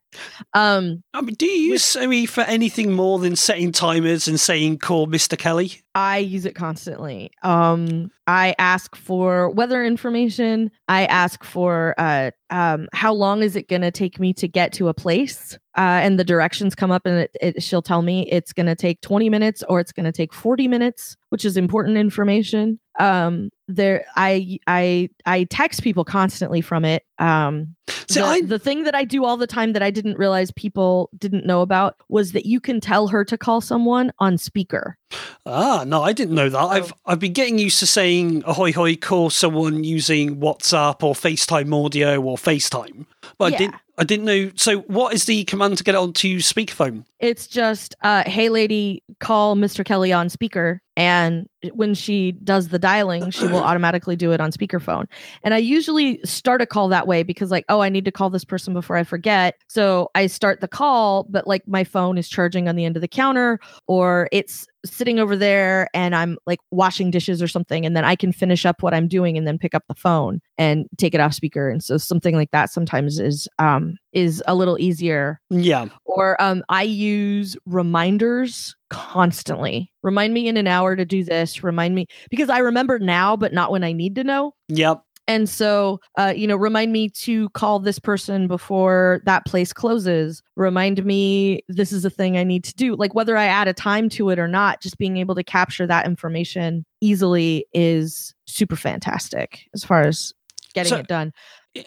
Um, 0.54 1.02
I 1.14 1.20
mean, 1.20 1.34
do 1.34 1.46
you 1.46 1.72
use 1.72 1.84
Siri 1.84 2.26
for 2.26 2.40
anything 2.42 2.92
more 2.92 3.18
than 3.18 3.36
setting 3.36 3.72
timers 3.72 4.26
and 4.26 4.40
saying 4.40 4.78
call 4.78 5.06
Mr. 5.06 5.38
Kelly? 5.38 5.82
I 5.94 6.18
use 6.18 6.44
it 6.46 6.54
constantly. 6.54 7.30
Um, 7.42 8.10
I 8.26 8.54
ask 8.58 8.94
for 8.94 9.50
weather 9.50 9.84
information. 9.84 10.70
I 10.86 11.06
ask 11.06 11.42
for 11.42 11.94
uh, 11.98 12.30
um, 12.50 12.88
how 12.92 13.12
long 13.12 13.42
is 13.42 13.56
it 13.56 13.68
going 13.68 13.82
to 13.82 13.90
take 13.90 14.20
me 14.20 14.32
to 14.34 14.46
get 14.46 14.72
to 14.74 14.88
a 14.88 14.94
place? 14.94 15.58
Uh, 15.76 16.00
and 16.02 16.18
the 16.18 16.24
directions 16.24 16.74
come 16.74 16.90
up, 16.90 17.04
and 17.04 17.18
it, 17.18 17.30
it, 17.40 17.62
she'll 17.62 17.82
tell 17.82 18.02
me 18.02 18.28
it's 18.30 18.52
going 18.52 18.66
to 18.66 18.74
take 18.74 19.00
20 19.00 19.28
minutes 19.28 19.62
or 19.68 19.80
it's 19.80 19.92
going 19.92 20.06
to 20.06 20.12
take 20.12 20.32
40 20.32 20.47
minutes, 20.56 21.16
which 21.28 21.44
is 21.44 21.56
important 21.56 21.96
information. 21.98 22.78
Um, 22.98 23.50
there, 23.68 24.04
I 24.16 24.58
I 24.66 25.10
I 25.26 25.44
text 25.44 25.82
people 25.82 26.04
constantly 26.04 26.60
from 26.60 26.84
it. 26.84 27.04
Um, 27.18 27.74
See, 28.08 28.20
the, 28.20 28.26
I- 28.26 28.40
the 28.40 28.58
thing 28.58 28.84
that 28.84 28.94
I 28.94 29.04
do 29.04 29.24
all 29.24 29.36
the 29.36 29.46
time 29.46 29.72
that 29.74 29.82
I 29.82 29.90
didn't 29.90 30.16
realize 30.18 30.50
people 30.52 31.10
didn't 31.18 31.44
know 31.46 31.60
about 31.60 31.96
was 32.08 32.32
that 32.32 32.46
you 32.46 32.58
can 32.60 32.80
tell 32.80 33.08
her 33.08 33.24
to 33.26 33.36
call 33.36 33.60
someone 33.60 34.10
on 34.18 34.38
speaker. 34.38 34.96
Ah, 35.46 35.84
no, 35.86 36.02
I 36.02 36.12
didn't 36.12 36.34
know 36.34 36.48
that. 36.48 36.58
I've 36.58 36.92
I've 37.06 37.18
been 37.20 37.32
getting 37.34 37.58
used 37.58 37.78
to 37.80 37.86
saying 37.86 38.42
ahoy 38.46 38.72
hoy, 38.72 38.96
call 38.96 39.30
someone 39.30 39.84
using 39.84 40.36
WhatsApp 40.38 41.02
or 41.02 41.14
FaceTime 41.14 41.72
audio 41.84 42.20
or 42.20 42.36
FaceTime, 42.36 43.06
but 43.38 43.52
Yeah. 43.52 43.56
I 43.56 43.58
didn't 43.58 43.74
I 43.98 44.04
didn't 44.04 44.26
know. 44.26 44.52
So, 44.54 44.78
what 44.82 45.12
is 45.12 45.24
the 45.24 45.42
command 45.44 45.76
to 45.78 45.84
get 45.84 45.96
onto 45.96 46.38
speakerphone? 46.38 47.04
It's 47.18 47.48
just, 47.48 47.96
uh, 48.02 48.22
hey, 48.26 48.48
lady, 48.48 49.02
call 49.18 49.56
Mr. 49.56 49.84
Kelly 49.84 50.12
on 50.12 50.28
speaker. 50.28 50.80
And 50.96 51.48
when 51.72 51.94
she 51.94 52.32
does 52.32 52.68
the 52.68 52.78
dialing, 52.78 53.30
she 53.30 53.48
will 53.48 53.56
automatically 53.64 54.14
do 54.14 54.30
it 54.30 54.40
on 54.40 54.52
speakerphone. 54.52 55.06
And 55.42 55.52
I 55.52 55.58
usually 55.58 56.20
start 56.24 56.62
a 56.62 56.66
call 56.66 56.88
that 56.88 57.08
way 57.08 57.24
because, 57.24 57.50
like, 57.50 57.64
oh, 57.68 57.80
I 57.80 57.88
need 57.88 58.04
to 58.04 58.12
call 58.12 58.30
this 58.30 58.44
person 58.44 58.72
before 58.72 58.96
I 58.96 59.02
forget. 59.02 59.56
So 59.66 60.12
I 60.14 60.28
start 60.28 60.60
the 60.60 60.68
call, 60.68 61.26
but 61.28 61.48
like 61.48 61.66
my 61.66 61.82
phone 61.82 62.18
is 62.18 62.28
charging 62.28 62.68
on 62.68 62.76
the 62.76 62.84
end 62.84 62.96
of 62.96 63.02
the 63.02 63.08
counter 63.08 63.58
or 63.88 64.28
it's 64.30 64.67
sitting 64.84 65.18
over 65.18 65.36
there 65.36 65.88
and 65.94 66.14
I'm 66.14 66.38
like 66.46 66.60
washing 66.70 67.10
dishes 67.10 67.42
or 67.42 67.48
something. 67.48 67.84
And 67.84 67.96
then 67.96 68.04
I 68.04 68.16
can 68.16 68.32
finish 68.32 68.64
up 68.64 68.82
what 68.82 68.94
I'm 68.94 69.08
doing 69.08 69.36
and 69.36 69.46
then 69.46 69.58
pick 69.58 69.74
up 69.74 69.84
the 69.88 69.94
phone 69.94 70.40
and 70.56 70.86
take 70.96 71.14
it 71.14 71.20
off 71.20 71.34
speaker. 71.34 71.68
And 71.68 71.82
so 71.82 71.98
something 71.98 72.34
like 72.36 72.50
that 72.52 72.70
sometimes 72.70 73.18
is, 73.18 73.48
um, 73.58 73.96
is 74.12 74.42
a 74.46 74.54
little 74.54 74.78
easier 74.78 75.40
Yeah, 75.50 75.86
or 76.04 76.40
um, 76.40 76.64
I 76.68 76.82
use 76.82 77.56
reminders 77.66 78.74
constantly. 78.90 79.92
Remind 80.02 80.32
me 80.32 80.48
in 80.48 80.56
an 80.56 80.66
hour 80.66 80.96
to 80.96 81.04
do 81.04 81.22
this. 81.22 81.62
Remind 81.62 81.94
me 81.94 82.06
because 82.30 82.48
I 82.48 82.58
remember 82.58 82.98
now, 82.98 83.36
but 83.36 83.52
not 83.52 83.70
when 83.70 83.84
I 83.84 83.92
need 83.92 84.14
to 84.14 84.24
know. 84.24 84.54
yep. 84.68 85.02
And 85.28 85.48
so, 85.48 86.00
uh, 86.16 86.32
you 86.34 86.46
know, 86.46 86.56
remind 86.56 86.90
me 86.90 87.10
to 87.10 87.50
call 87.50 87.78
this 87.78 87.98
person 87.98 88.48
before 88.48 89.20
that 89.26 89.44
place 89.44 89.74
closes. 89.74 90.42
Remind 90.56 91.04
me 91.04 91.60
this 91.68 91.92
is 91.92 92.04
a 92.06 92.10
thing 92.10 92.38
I 92.38 92.44
need 92.44 92.64
to 92.64 92.74
do. 92.74 92.96
Like 92.96 93.14
whether 93.14 93.36
I 93.36 93.44
add 93.44 93.68
a 93.68 93.74
time 93.74 94.08
to 94.10 94.30
it 94.30 94.38
or 94.38 94.48
not, 94.48 94.80
just 94.80 94.96
being 94.96 95.18
able 95.18 95.34
to 95.34 95.44
capture 95.44 95.86
that 95.86 96.06
information 96.06 96.86
easily 97.02 97.66
is 97.74 98.34
super 98.46 98.74
fantastic 98.76 99.68
as 99.74 99.84
far 99.84 100.00
as 100.02 100.32
getting 100.74 100.90
So- 100.90 100.96
it 100.96 101.06
done. 101.06 101.32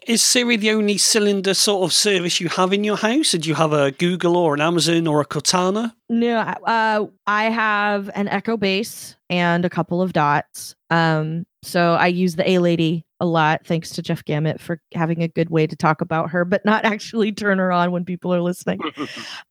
Is 0.08 0.22
Siri 0.22 0.58
the 0.58 0.72
only 0.72 0.98
cylinder 0.98 1.54
sort 1.56 1.84
of 1.84 1.92
service 1.92 2.40
you 2.40 2.48
have 2.50 2.72
in 2.72 2.84
your 2.84 2.96
house? 2.96 3.32
Do 3.32 3.50
you 3.50 3.56
have 3.56 3.74
a 3.74 3.92
Google 3.92 4.38
or 4.38 4.54
an 4.54 4.62
Amazon 4.62 5.08
or 5.08 5.20
a 5.20 5.26
Cortana? 5.26 5.92
No, 6.08 6.38
uh, 6.38 7.08
I 7.26 7.46
have 7.46 8.10
an 8.14 8.28
Echo 8.30 8.56
Base 8.58 9.16
and 9.30 9.66
a 9.66 9.70
couple 9.70 10.02
of 10.02 10.14
dots. 10.14 10.76
Um, 10.92 11.46
so 11.64 11.94
I 11.94 12.08
use 12.08 12.36
the 12.36 12.50
A 12.50 12.60
Lady 12.60 13.06
a 13.22 13.26
lot, 13.26 13.62
thanks 13.66 13.92
to 13.92 14.02
Jeff 14.02 14.26
Gamet 14.26 14.60
for 14.60 14.82
having 14.94 15.22
a 15.22 15.28
good 15.28 15.52
way 15.52 15.68
to 15.68 15.76
talk 15.76 16.02
about 16.02 16.32
her, 16.32 16.44
but 16.44 16.66
not 16.66 16.84
actually 16.94 17.32
turn 17.32 17.60
her 17.60 17.72
on 17.72 17.92
when 17.92 18.04
people 18.04 18.34
are 18.34 18.42
listening. 18.42 18.80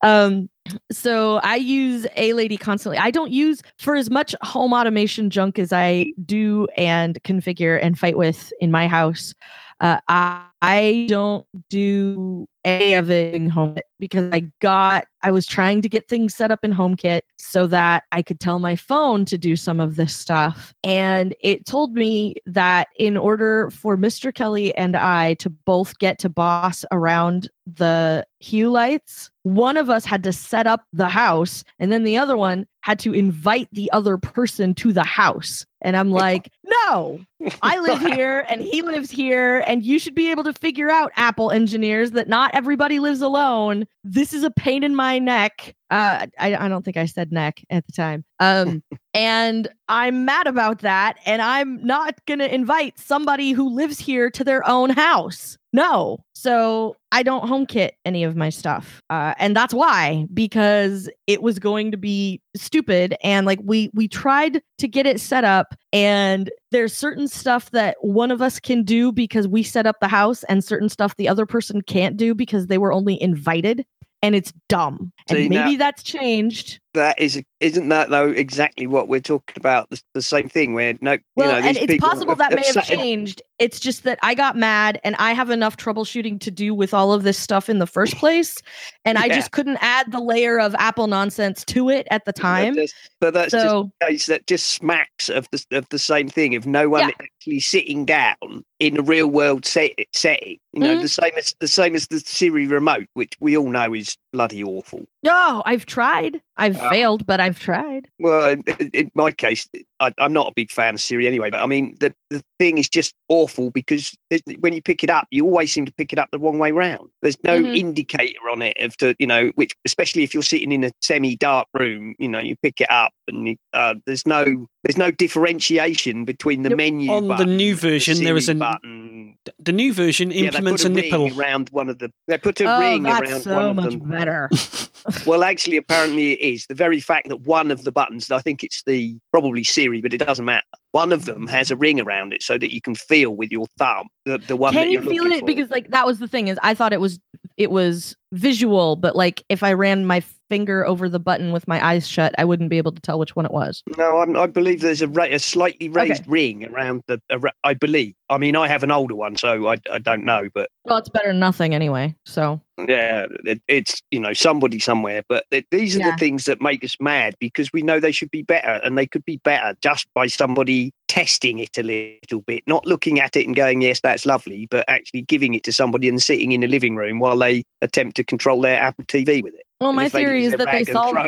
Um, 0.02 0.48
so 0.90 1.40
I 1.42 1.56
use 1.56 2.06
A 2.16 2.32
Lady 2.32 2.56
constantly. 2.56 2.96
I 2.96 3.10
don't 3.10 3.30
use 3.30 3.60
for 3.78 3.96
as 3.96 4.08
much 4.08 4.34
home 4.40 4.72
automation 4.72 5.30
junk 5.30 5.58
as 5.58 5.72
I 5.72 6.12
do 6.24 6.66
and 6.76 7.22
configure 7.22 7.78
and 7.82 7.98
fight 7.98 8.16
with 8.16 8.52
in 8.60 8.70
my 8.70 8.88
house. 8.88 9.34
Uh, 9.80 9.98
I, 10.08 10.42
I 10.62 11.06
don't 11.08 11.46
do 11.68 12.48
any 12.64 12.94
of 12.94 13.10
it 13.10 13.34
in 13.34 13.50
HomeKit 13.50 13.82
because 13.98 14.30
I 14.32 14.50
got 14.60 15.06
I 15.22 15.30
was 15.30 15.46
trying 15.46 15.82
to 15.82 15.88
get 15.88 16.08
things 16.08 16.34
set 16.34 16.50
up 16.50 16.64
in 16.64 16.72
HomeKit 16.72 17.20
so 17.36 17.66
that 17.66 18.04
I 18.10 18.22
could 18.22 18.40
tell 18.40 18.58
my 18.58 18.74
phone 18.74 19.24
to 19.26 19.36
do 19.36 19.54
some 19.54 19.78
of 19.78 19.96
this 19.96 20.16
stuff. 20.16 20.72
And 20.82 21.34
it 21.40 21.66
told 21.66 21.94
me 21.94 22.36
that 22.46 22.88
in 22.96 23.16
order 23.16 23.70
for 23.70 23.96
Mr. 23.96 24.34
Kelly 24.34 24.74
and 24.76 24.96
I 24.96 25.34
to 25.34 25.50
both 25.50 25.98
get 25.98 26.18
to 26.20 26.28
boss 26.28 26.84
around 26.90 27.50
the 27.66 28.26
hue 28.38 28.70
lights, 28.70 29.30
one 29.42 29.76
of 29.76 29.90
us 29.90 30.04
had 30.04 30.22
to 30.24 30.32
set 30.32 30.66
up 30.66 30.84
the 30.92 31.08
house 31.08 31.64
and 31.78 31.92
then 31.92 32.04
the 32.04 32.16
other 32.16 32.36
one 32.36 32.66
had 32.82 32.98
to 32.98 33.12
invite 33.12 33.68
the 33.72 33.92
other 33.92 34.16
person 34.16 34.74
to 34.74 34.92
the 34.92 35.04
house. 35.04 35.66
And 35.82 35.96
I'm 35.96 36.10
like, 36.10 36.50
no, 36.64 37.20
I 37.62 37.78
live 37.78 38.00
here 38.14 38.46
and 38.48 38.62
he 38.62 38.82
lives 38.82 39.10
here, 39.10 39.62
and 39.66 39.84
you 39.84 39.98
should 39.98 40.14
be 40.14 40.30
able 40.30 40.44
to 40.44 40.52
figure 40.52 40.90
out, 40.90 41.12
Apple 41.16 41.50
engineers, 41.50 42.12
that 42.12 42.28
not 42.28 42.49
everybody 42.52 42.98
lives 42.98 43.20
alone. 43.20 43.86
This 44.04 44.32
is 44.32 44.44
a 44.44 44.50
pain 44.50 44.84
in 44.84 44.94
my 44.94 45.18
neck. 45.18 45.74
Uh, 45.90 46.26
I, 46.38 46.54
I 46.54 46.68
don't 46.68 46.84
think 46.84 46.96
I 46.96 47.06
said 47.06 47.32
neck 47.32 47.62
at 47.70 47.86
the 47.86 47.92
time. 47.92 48.24
Um, 48.38 48.82
and 49.14 49.68
I'm 49.88 50.24
mad 50.24 50.46
about 50.46 50.80
that. 50.80 51.18
And 51.26 51.42
I'm 51.42 51.84
not 51.84 52.24
going 52.26 52.38
to 52.38 52.54
invite 52.54 52.98
somebody 52.98 53.52
who 53.52 53.68
lives 53.68 53.98
here 53.98 54.30
to 54.30 54.44
their 54.44 54.66
own 54.68 54.90
house. 54.90 55.58
No. 55.72 56.18
So 56.34 56.96
I 57.12 57.22
don't 57.22 57.48
HomeKit 57.48 57.90
any 58.04 58.24
of 58.24 58.34
my 58.34 58.50
stuff. 58.50 59.00
Uh, 59.10 59.34
and 59.38 59.54
that's 59.54 59.74
why, 59.74 60.26
because 60.32 61.08
it 61.26 61.42
was 61.42 61.58
going 61.58 61.90
to 61.90 61.96
be 61.96 62.40
stupid. 62.56 63.16
And 63.22 63.46
like 63.46 63.60
we 63.62 63.90
we 63.94 64.08
tried 64.08 64.62
to 64.78 64.88
get 64.88 65.06
it 65.06 65.20
set 65.20 65.44
up 65.44 65.74
and 65.92 66.50
there's 66.70 66.94
certain 66.94 67.28
stuff 67.28 67.70
that 67.72 67.96
one 68.00 68.30
of 68.30 68.40
us 68.42 68.58
can 68.58 68.82
do 68.84 69.12
because 69.12 69.46
we 69.46 69.62
set 69.62 69.86
up 69.86 69.96
the 70.00 70.08
house 70.08 70.44
and 70.44 70.64
certain 70.64 70.88
stuff 70.88 71.16
the 71.16 71.28
other 71.28 71.46
person 71.46 71.82
can't 71.82 72.16
do 72.16 72.34
because 72.34 72.66
they 72.68 72.78
were 72.78 72.92
only 72.92 73.20
invited 73.20 73.84
and 74.22 74.34
it's 74.34 74.52
dumb 74.68 75.12
and 75.28 75.36
See, 75.36 75.48
now- 75.48 75.64
maybe 75.64 75.76
that's 75.76 76.02
changed 76.02 76.80
that 76.94 77.18
is 77.18 77.42
isn't 77.60 77.88
that 77.88 78.10
though 78.10 78.28
exactly 78.28 78.86
what 78.86 79.08
we're 79.08 79.20
talking 79.20 79.54
about? 79.56 79.88
The, 79.90 80.02
the 80.14 80.22
same 80.22 80.48
thing 80.48 80.74
where 80.74 80.94
no, 81.00 81.18
well 81.36 81.56
you 81.56 81.62
know, 81.62 81.68
and 81.68 81.76
it's 81.76 82.04
possible 82.04 82.34
that 82.34 82.54
may 82.54 82.66
have 82.66 82.84
changed 82.84 83.42
it's 83.58 83.78
just 83.78 84.04
that 84.04 84.18
i 84.22 84.34
got 84.34 84.56
mad 84.56 85.00
and 85.04 85.14
i 85.16 85.32
have 85.32 85.50
enough 85.50 85.76
troubleshooting 85.76 86.40
to 86.40 86.50
do 86.50 86.74
with 86.74 86.92
all 86.94 87.12
of 87.12 87.22
this 87.22 87.38
stuff 87.38 87.68
in 87.68 87.78
the 87.78 87.86
first 87.86 88.16
place 88.18 88.60
and 89.04 89.18
i 89.18 89.28
just 89.28 89.52
couldn't 89.52 89.78
add 89.80 90.10
the 90.10 90.20
layer 90.20 90.58
of 90.58 90.74
apple 90.76 91.06
nonsense 91.06 91.64
to 91.64 91.88
it 91.88 92.06
at 92.10 92.24
the 92.24 92.32
time 92.32 92.74
But 92.74 92.80
that's, 92.80 92.94
but 93.20 93.34
that's 93.34 93.52
just 93.52 93.66
so 93.66 93.92
a 94.00 94.06
case 94.06 94.26
that 94.26 94.46
just 94.46 94.66
smacks 94.68 95.28
of 95.28 95.46
the 95.52 95.64
of 95.72 95.86
the 95.90 95.98
same 95.98 96.28
thing. 96.28 96.54
If 96.54 96.66
no 96.66 96.88
one 96.88 97.02
Yeah. 97.02 97.10
actually 97.20 97.60
sitting 97.60 98.04
down 98.04 98.64
in 98.78 98.98
a 98.98 99.02
real 99.02 99.26
world 99.26 99.66
set, 99.66 99.92
setting, 100.12 100.58
you 100.72 100.80
know, 100.80 100.96
Mhm. 100.96 101.02
the 101.02 101.08
same 101.08 101.32
as 101.36 101.54
the 101.60 101.68
same 101.68 101.94
as 101.94 102.06
the 102.08 102.20
Siri 102.20 102.66
remote, 102.66 103.06
which 103.14 103.34
we 103.40 103.56
all 103.56 103.68
know 103.68 103.94
is 103.94 104.16
bloody 104.32 104.62
awful. 104.62 105.06
No, 105.22 105.62
I've 105.66 105.86
tried. 105.86 106.40
I've 106.56 106.78
Ah. 106.80 106.90
failed, 106.90 107.26
but 107.26 107.40
I've 107.40 107.58
tried. 107.58 108.08
Well, 108.18 108.50
in, 108.50 108.62
in 108.92 109.10
my 109.14 109.32
case, 109.32 109.68
I, 109.98 110.12
I'm 110.18 110.32
not 110.32 110.48
a 110.48 110.52
big 110.54 110.70
fan 110.70 110.94
of 110.94 111.00
Siri 111.00 111.26
anyway. 111.26 111.50
But 111.50 111.60
I 111.62 111.66
mean, 111.66 111.96
the 112.00 112.14
the 112.30 112.42
thing 112.58 112.78
is 112.78 112.88
just 112.88 113.14
awful 113.28 113.70
because 113.70 114.16
when 114.60 114.72
you 114.72 114.82
pick 114.82 115.02
it 115.02 115.10
up, 115.10 115.26
you 115.30 115.44
always 115.44 115.72
seem 115.72 115.84
to 115.86 115.92
pick 115.92 116.12
it 116.12 116.18
up 116.18 116.28
the 116.30 116.38
wrong 116.38 116.58
way 116.58 116.70
round. 116.72 117.08
There's 117.22 117.42
no 117.44 117.62
Mhm. 117.62 117.74
indicator 117.76 118.48
on 118.50 118.62
it 118.62 118.76
of 118.78 118.96
to 118.98 119.14
you 119.18 119.26
know 119.26 119.50
which, 119.56 119.72
especially 119.84 120.22
if 120.22 120.32
you're 120.34 120.42
sitting 120.42 120.72
in 120.72 120.84
a 120.84 120.92
semi-dark 121.02 121.66
room, 121.74 122.14
you 122.18 122.28
know, 122.28 122.38
you 122.40 122.56
pick 122.62 122.80
it 122.80 122.90
up 122.90 123.12
and 123.28 123.48
you, 123.48 123.56
uh, 123.72 123.94
there's 124.06 124.26
no 124.26 124.66
there's 124.82 124.96
no 124.96 125.10
differentiation 125.10 126.24
between 126.24 126.62
the 126.62 126.70
Nope. 126.70 126.76
menu 126.78 127.10
On 127.12 127.28
the 127.28 127.44
new 127.46 127.74
version, 127.76 128.22
there 128.24 128.36
is 128.36 128.48
a 128.48 128.54
button. 128.54 129.36
the 129.58 129.72
new 129.72 129.92
version 129.92 130.30
Yeah, 130.30 130.44
implements 130.46 130.82
put 130.82 130.90
a 130.90 130.92
a 130.92 131.02
nipple. 131.02 131.38
around 131.38 131.68
one 131.70 131.88
of 131.88 131.98
the. 131.98 132.10
They 132.28 132.38
put 132.38 132.60
a 132.60 132.64
oh, 132.64 132.78
ring 132.80 133.02
that's 133.02 133.20
around 133.20 133.32
one 133.32 133.42
so 133.42 133.70
of 133.70 133.76
much 133.76 133.90
them. 133.90 134.08
better. 134.10 134.50
Well, 135.26 135.44
actually, 135.44 135.78
apparently 135.78 136.32
it 136.32 136.40
is. 136.54 136.66
The 136.66 136.74
very 136.74 137.00
fact 137.00 137.30
that 137.30 137.38
one 137.40 137.70
of 137.70 137.84
the 137.84 137.90
buttons, 137.92 138.30
I 138.30 138.40
think 138.40 138.62
it's 138.62 138.82
the 138.84 139.16
probably 139.32 139.64
Siri, 139.64 140.02
but 140.02 140.12
it 140.12 140.18
doesn't 140.18 140.44
matter. 140.44 140.62
One 140.92 141.10
of 141.10 141.24
them 141.24 141.46
has 141.46 141.70
a 141.70 141.76
ring 141.76 141.98
around 142.00 142.34
it 142.34 142.42
so 142.42 142.58
that 142.58 142.74
you 142.74 142.82
can 142.82 142.94
feel 142.94 143.34
with 143.34 143.50
your 143.50 143.66
thumb 143.78 144.08
the, 144.26 144.36
the 144.36 144.56
one 144.56 144.74
Can 144.74 144.82
that 144.82 144.86
you 144.90 145.00
you're 145.00 145.10
feel 145.24 145.32
it? 145.32 145.40
for. 145.40 145.46
Because 145.46 145.70
like 145.70 145.88
that 145.90 146.04
was 146.06 146.18
the 146.18 146.28
thing 146.28 146.48
is 146.48 146.58
I 146.62 146.74
thought 146.74 146.92
it 146.92 147.00
was 147.00 147.18
it 147.56 147.70
was 147.70 148.14
visual, 148.32 148.94
but 148.96 149.16
like 149.16 149.42
if 149.48 149.62
I 149.62 149.72
ran 149.72 150.04
my 150.04 150.22
finger 150.50 150.84
over 150.86 151.08
the 151.08 151.18
button 151.20 151.52
with 151.52 151.66
my 151.68 151.82
eyes 151.84 152.06
shut, 152.06 152.34
I 152.36 152.44
wouldn't 152.44 152.68
be 152.68 152.76
able 152.76 152.92
to 152.92 153.00
tell 153.00 153.18
which 153.18 153.34
one 153.36 153.46
it 153.46 153.52
was. 153.52 153.82
No, 153.96 154.18
I'm, 154.18 154.36
I 154.36 154.46
believe 154.48 154.80
there's 154.80 155.00
a, 155.00 155.08
ra- 155.08 155.24
a 155.30 155.38
slightly 155.38 155.88
raised 155.88 156.22
Okay. 156.22 156.30
ring 156.30 156.66
around 156.66 157.02
the. 157.06 157.20
Ra- 157.38 157.52
I 157.64 157.72
believe. 157.74 158.14
I 158.28 158.36
mean, 158.38 158.54
I 158.56 158.68
have 158.68 158.82
an 158.82 158.90
older 158.90 159.14
one, 159.14 159.36
so 159.36 159.68
I, 159.68 159.76
I 159.90 159.98
don't 159.98 160.24
know, 160.24 160.48
but 160.54 160.68
Well, 160.84 160.98
it's 160.98 161.08
better 161.08 161.28
than 161.28 161.38
nothing 161.40 161.74
anyway. 161.74 162.14
So 162.26 162.60
yeah, 162.88 163.26
it, 163.44 163.62
it's 163.68 164.02
you 164.10 164.20
know 164.20 164.32
somebody 164.32 164.78
somewhere. 164.80 165.22
But 165.28 165.44
th- 165.50 165.66
these 165.70 165.96
are 165.96 166.00
Yeah. 166.00 166.10
the 166.12 166.16
things 166.18 166.44
that 166.44 166.60
make 166.60 166.84
us 166.84 166.96
mad 167.00 167.34
because 167.40 167.72
we 167.72 167.82
know 167.82 167.98
they 168.00 168.12
should 168.12 168.30
be 168.30 168.42
better, 168.42 168.80
and 168.84 168.98
they 168.98 169.06
could 169.06 169.24
be 169.24 169.38
better 169.44 169.76
just 169.82 170.06
by 170.14 170.26
somebody 170.26 170.92
testing 171.08 171.58
it 171.58 171.76
a 171.76 171.82
little 171.82 172.40
bit, 172.46 172.62
not 172.68 172.86
looking 172.86 173.20
at 173.20 173.34
it 173.36 173.46
and 173.46 173.56
going, 173.56 173.82
"Yes, 173.82 174.00
that's 174.00 174.26
lovely," 174.26 174.66
but 174.70 174.84
actually 174.88 175.22
giving 175.22 175.54
it 175.54 175.62
to 175.64 175.72
somebody 175.72 176.08
and 176.08 176.20
sitting 176.22 176.52
in 176.52 176.60
the 176.60 176.68
living 176.68 176.96
room 176.96 177.18
while 177.20 177.36
they 177.38 177.64
attempt 177.82 178.16
to 178.16 178.24
control 178.24 178.60
their 178.60 178.80
Apple 178.80 179.04
TV 179.04 179.42
with 179.42 179.54
it. 179.54 179.62
Well, 179.80 179.92
my 179.92 180.08
theory 180.08 180.44
is 180.44 180.54
that 180.54 180.70
they 180.70 180.84
solved 180.84 181.18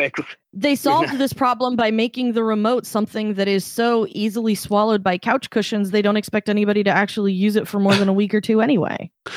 they 0.52 0.74
solved 0.88 1.18
this 1.18 1.32
problem 1.32 1.76
by 1.76 1.90
making 1.90 2.32
the 2.32 2.44
remote 2.44 2.86
something 2.86 3.34
that 3.34 3.48
is 3.48 3.64
so 3.64 4.06
easily 4.10 4.54
swallowed 4.54 5.02
by 5.02 5.16
couch 5.18 5.50
cushions 5.50 5.90
they 5.90 6.02
don't 6.02 6.16
expect 6.16 6.48
anybody 6.48 6.82
to 6.84 6.90
actually 6.90 7.32
use 7.32 7.56
it 7.56 7.66
for 7.68 7.78
more 7.80 7.94
than 7.94 8.08
a 8.08 8.12
week 8.12 8.34
or 8.34 8.40
two 8.40 8.60
anyway. 8.60 9.10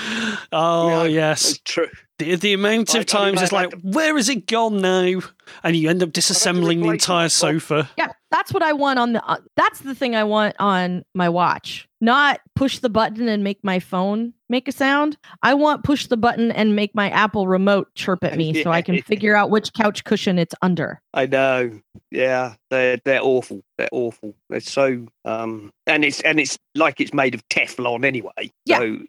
Oh 0.52 0.90
No, 0.90 1.04
yes, 1.04 1.58
true. 1.66 1.88
the, 2.20 2.36
the 2.36 2.54
amount 2.54 2.94
I- 2.94 3.00
I 3.00 3.02
of 3.02 3.02
mean, 3.02 3.06
times 3.08 3.40
I 3.40 3.44
it's 3.44 3.52
like, 3.52 3.72
had 3.74 3.96
where 3.96 4.18
is 4.18 4.30
it 4.30 4.48
gone 4.48 4.78
now? 4.78 5.20
And 5.64 5.76
you 5.76 5.90
end 5.90 6.04
up 6.04 6.10
disassembling 6.10 6.82
the 6.84 6.90
entire 6.90 7.24
well- 7.24 7.30
sofa. 7.30 7.90
Yeah, 7.98 8.12
that's 8.32 8.54
what 8.54 8.62
I 8.64 8.74
want 8.74 9.00
on 9.00 9.14
the. 9.14 9.26
Uh, 9.26 9.38
that's 9.56 9.80
the 9.80 9.96
thing 9.96 10.16
I 10.16 10.24
want 10.24 10.56
on 10.60 11.04
my 11.14 11.30
watch. 11.30 11.88
Not 12.02 12.42
push 12.56 12.80
the 12.80 12.90
button 12.90 13.28
and 13.28 13.44
make 13.44 13.64
my 13.64 13.80
phone 13.80 14.34
make 14.50 14.68
a 14.68 14.72
sound. 14.72 15.18
I 15.42 15.54
want 15.56 15.84
push 15.84 16.06
the 16.08 16.18
button 16.18 16.52
and 16.52 16.76
make 16.76 16.94
my 16.94 17.10
Apple 17.10 17.48
remote 17.48 17.88
chirp 17.96 18.24
at 18.24 18.38
me 18.38 18.62
so 18.62 18.72
I 18.72 18.82
can 18.82 19.02
figure 19.02 19.36
out 19.36 19.50
which 19.50 19.74
couch 19.74 20.04
cushion 20.04 20.38
it's 20.38 20.54
under. 20.62 21.02
I 21.16 21.28
know. 21.28 21.82
Yeah, 22.12 22.56
they're 22.72 23.00
they're 23.06 23.24
awful. 23.24 23.64
They're 23.78 23.90
awful. 23.92 24.36
They're 24.50 24.60
so 24.62 25.06
um, 25.26 25.72
and 25.88 26.06
it's 26.06 26.22
and 26.22 26.40
it's 26.40 26.58
like 26.76 27.02
it's 27.02 27.14
made 27.14 27.36
of 27.36 27.48
Teflon 27.50 28.06
anyway. 28.06 28.52
Yeah. 28.66 28.80
So 28.80 29.00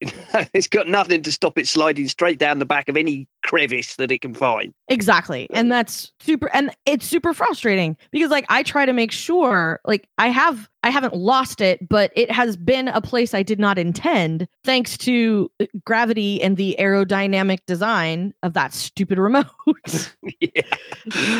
it's 0.54 0.68
got 0.68 0.88
nothing 0.88 1.22
to 1.22 1.32
stop 1.32 1.58
it 1.58 1.66
sliding 1.66 2.08
straight 2.08 2.38
down 2.38 2.58
the 2.58 2.66
back 2.66 2.88
of 2.88 2.96
any 2.96 3.26
crevice 3.44 3.96
that 3.96 4.10
it 4.10 4.20
can 4.20 4.34
find. 4.34 4.72
Exactly. 4.88 5.48
And 5.52 5.70
that's 5.70 6.12
super 6.20 6.48
and 6.54 6.70
it's 6.86 7.06
super 7.06 7.34
frustrating 7.34 7.96
because 8.12 8.30
like 8.30 8.46
I 8.48 8.62
try 8.62 8.86
to 8.86 8.92
make 8.92 9.12
sure 9.12 9.80
like 9.84 10.08
I 10.18 10.28
have 10.28 10.68
I 10.82 10.90
haven't 10.90 11.16
lost 11.16 11.62
it, 11.62 11.88
but 11.88 12.12
it 12.14 12.30
has 12.30 12.56
been 12.56 12.88
a 12.88 13.00
place 13.00 13.32
I 13.32 13.42
did 13.42 13.58
not 13.58 13.78
intend 13.78 14.46
thanks 14.64 14.98
to 14.98 15.50
uh, 15.58 15.66
gravity 15.86 16.42
and 16.42 16.58
the 16.58 16.76
aerodynamic 16.78 17.60
design 17.66 18.34
of 18.42 18.52
that 18.52 18.74
stupid 18.74 19.18
remote. 19.18 19.46
yeah. 20.40 20.62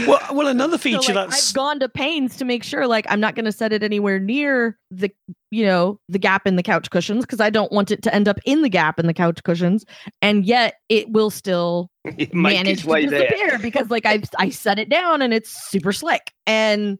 Well, 0.06 0.20
well, 0.32 0.46
another 0.48 0.78
So, 0.78 0.82
feature 0.82 1.12
like, 1.12 1.28
that's 1.28 1.50
I've 1.50 1.54
gone 1.54 1.80
to 1.80 1.88
pains 1.90 2.36
to 2.38 2.44
make 2.46 2.64
sure 2.64 2.73
like 2.86 3.06
I'm 3.08 3.20
not 3.20 3.34
going 3.34 3.44
to 3.44 3.52
set 3.52 3.72
it 3.72 3.82
anywhere 3.82 4.18
near 4.18 4.78
the 4.90 5.10
you 5.50 5.64
know 5.64 5.98
the 6.08 6.18
gap 6.18 6.46
in 6.46 6.56
the 6.56 6.62
couch 6.62 6.90
cushions 6.90 7.24
because 7.24 7.40
I 7.40 7.50
don't 7.50 7.70
want 7.72 7.90
it 7.90 8.02
to 8.02 8.14
end 8.14 8.28
up 8.28 8.38
in 8.44 8.62
the 8.62 8.68
gap 8.68 8.98
in 8.98 9.06
the 9.06 9.14
couch 9.14 9.42
cushions 9.44 9.84
and 10.22 10.44
yet 10.44 10.74
it 10.88 11.10
will 11.10 11.30
still 11.30 11.90
Make 12.04 12.34
manage 12.34 12.82
to 12.82 12.88
way 12.88 13.06
there. 13.06 13.28
disappear 13.28 13.58
because 13.60 13.88
like 13.90 14.04
I 14.06 14.22
I 14.38 14.50
set 14.50 14.78
it 14.78 14.88
down 14.88 15.22
and 15.22 15.32
it's 15.32 15.50
super 15.70 15.92
slick 15.92 16.32
and 16.46 16.98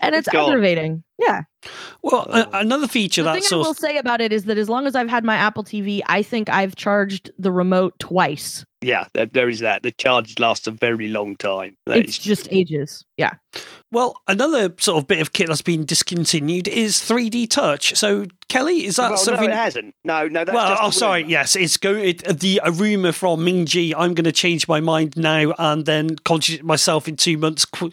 and 0.00 0.14
it's 0.14 0.28
God. 0.28 0.48
aggravating. 0.48 1.02
Yeah. 1.18 1.42
well, 2.02 2.26
a- 2.30 2.48
another 2.52 2.86
feature 2.86 3.22
The 3.22 3.32
that's 3.32 3.48
thing 3.48 3.58
I 3.58 3.62
will 3.62 3.74
say 3.74 3.96
about 3.96 4.20
it 4.20 4.32
is 4.32 4.44
that 4.44 4.58
as 4.58 4.68
long 4.68 4.86
as 4.86 4.94
I've 4.94 5.08
had 5.08 5.24
my 5.24 5.34
Apple 5.36 5.64
TV, 5.64 6.00
I 6.06 6.22
think 6.22 6.48
I've 6.50 6.76
charged 6.76 7.30
the 7.38 7.50
remote 7.50 7.94
twice. 7.98 8.64
Yeah, 8.82 9.06
there, 9.14 9.24
there 9.26 9.48
is 9.48 9.60
that. 9.60 9.82
The 9.82 9.92
charge 9.92 10.38
lasts 10.38 10.66
a 10.66 10.70
very 10.70 11.08
long 11.08 11.36
time. 11.36 11.76
That 11.86 11.98
It's 11.98 12.18
is- 12.18 12.24
just 12.24 12.48
ages. 12.50 13.04
Yeah. 13.16 13.32
Well, 13.96 14.20
another 14.28 14.74
sort 14.78 14.98
of 14.98 15.08
bit 15.08 15.22
of 15.22 15.32
kit 15.32 15.48
that's 15.48 15.62
been 15.62 15.86
discontinued 15.86 16.68
is 16.68 16.98
3D 16.98 17.48
Touch. 17.48 17.96
So, 17.96 18.26
Kelly, 18.50 18.84
is 18.84 18.96
that 18.96 19.08
well, 19.08 19.16
something? 19.16 19.46
no, 19.46 19.50
it 19.50 19.56
hasn't. 19.56 19.94
No, 20.04 20.28
no. 20.28 20.44
That's 20.44 20.54
well, 20.54 20.76
oh, 20.82 20.90
sorry. 20.90 21.24
Yes, 21.24 21.56
it's 21.56 21.78
go 21.78 21.94
it, 21.94 22.18
the 22.18 22.60
a 22.62 22.70
rumor 22.70 23.12
from 23.12 23.42
Ming-Chi. 23.42 23.94
I'm 23.96 24.12
going 24.12 24.26
to 24.26 24.32
change 24.32 24.68
my 24.68 24.80
mind 24.80 25.16
now 25.16 25.54
and 25.58 25.86
then 25.86 26.16
contradict 26.16 26.62
myself 26.62 27.08
in 27.08 27.16
two 27.16 27.38
months. 27.38 27.64
Chi 27.64 27.88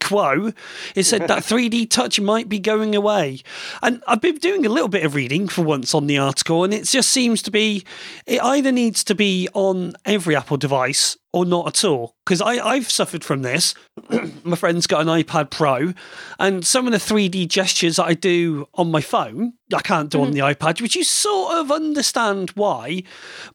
Kuo. 0.00 0.52
It 0.96 1.04
said 1.04 1.28
that 1.28 1.42
3D 1.44 1.90
Touch 1.90 2.18
might 2.18 2.48
be 2.48 2.58
going 2.58 2.96
away, 2.96 3.38
and 3.84 4.02
I've 4.08 4.20
been 4.20 4.38
doing 4.38 4.66
a 4.66 4.68
little 4.68 4.88
bit 4.88 5.04
of 5.04 5.14
reading 5.14 5.46
for 5.46 5.62
once 5.62 5.94
on 5.94 6.08
the 6.08 6.18
article, 6.18 6.64
and 6.64 6.74
it 6.74 6.86
just 6.86 7.10
seems 7.10 7.40
to 7.42 7.52
be 7.52 7.84
it 8.26 8.42
either 8.42 8.72
needs 8.72 9.04
to 9.04 9.14
be 9.14 9.48
on 9.54 9.92
every 10.04 10.34
Apple 10.34 10.56
device 10.56 11.16
or 11.32 11.44
not 11.44 11.68
at 11.68 11.84
all. 11.84 12.15
Because 12.26 12.42
I've 12.42 12.90
suffered 12.90 13.22
from 13.22 13.42
this. 13.42 13.74
my 14.44 14.56
friend's 14.56 14.88
got 14.88 15.02
an 15.02 15.06
iPad 15.06 15.50
Pro, 15.50 15.92
and 16.40 16.66
some 16.66 16.86
of 16.86 16.92
the 16.92 16.98
3D 16.98 17.46
gestures 17.48 17.96
that 17.96 18.06
I 18.06 18.14
do 18.14 18.66
on 18.74 18.90
my 18.90 19.00
phone, 19.00 19.52
I 19.72 19.80
can't 19.80 20.10
do 20.10 20.22
on 20.22 20.32
the 20.32 20.40
iPad, 20.40 20.80
which 20.80 20.96
you 20.96 21.04
sort 21.04 21.56
of 21.56 21.70
understand 21.70 22.50
why. 22.50 23.04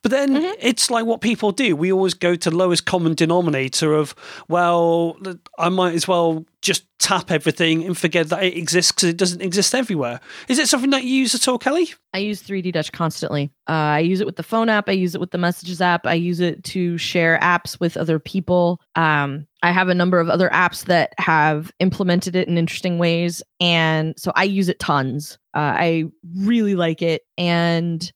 But 0.02 0.12
then 0.12 0.36
it's 0.60 0.90
like 0.90 1.06
what 1.06 1.22
people 1.22 1.52
do. 1.52 1.76
We 1.76 1.92
always 1.92 2.14
go 2.14 2.36
to 2.36 2.52
lowest 2.52 2.86
common 2.86 3.14
denominator 3.14 3.94
of, 3.94 4.16
well, 4.48 5.18
I 5.58 5.70
might 5.70 5.94
as 5.94 6.08
well 6.08 6.46
just 6.62 6.86
tap 7.00 7.32
everything 7.32 7.84
and 7.84 7.98
forget 7.98 8.30
that 8.30 8.44
it 8.44 8.56
exists 8.56 8.92
because 8.92 9.10
it 9.10 9.18
doesn't 9.18 9.42
exist 9.42 9.74
everywhere. 9.74 10.20
Is 10.48 10.60
it 10.60 10.68
something 10.68 10.92
that 10.92 11.04
you 11.04 11.16
use 11.16 11.34
at 11.34 11.48
all, 11.48 11.58
Kelly? 11.58 11.94
I 12.14 12.20
use 12.20 12.44
3D 12.44 12.74
Touch 12.74 12.92
constantly. 12.92 13.52
Uh, 13.68 13.98
I 13.98 14.00
use 14.00 14.22
it 14.22 14.28
with 14.28 14.36
the 14.36 14.44
phone 14.44 14.70
app. 14.70 14.88
I 14.88 14.92
use 14.92 15.16
it 15.16 15.22
with 15.22 15.32
the 15.32 15.38
messages 15.38 15.82
app. 15.82 16.06
I 16.06 16.14
use 16.14 16.40
it 16.40 16.64
to 16.66 16.98
share 16.98 17.40
apps 17.42 17.80
with 17.80 17.98
other 17.98 18.20
people. 18.20 18.61
Um, 18.96 19.48
I 19.64 19.72
have 19.72 19.90
a 19.90 19.96
number 19.96 20.20
of 20.20 20.30
other 20.30 20.50
apps 20.50 20.86
that 20.86 21.14
have 21.18 21.72
implemented 21.80 22.36
it 22.36 22.48
in 22.48 22.58
interesting 22.58 22.98
ways. 22.98 23.44
And 23.60 24.14
so 24.18 24.32
I 24.36 24.44
use 24.44 24.70
it 24.70 24.80
tons. 24.80 25.38
Uh, 25.56 25.74
I 25.78 26.06
really 26.36 26.76
like 26.76 27.02
it. 27.02 27.22
And 27.38 28.12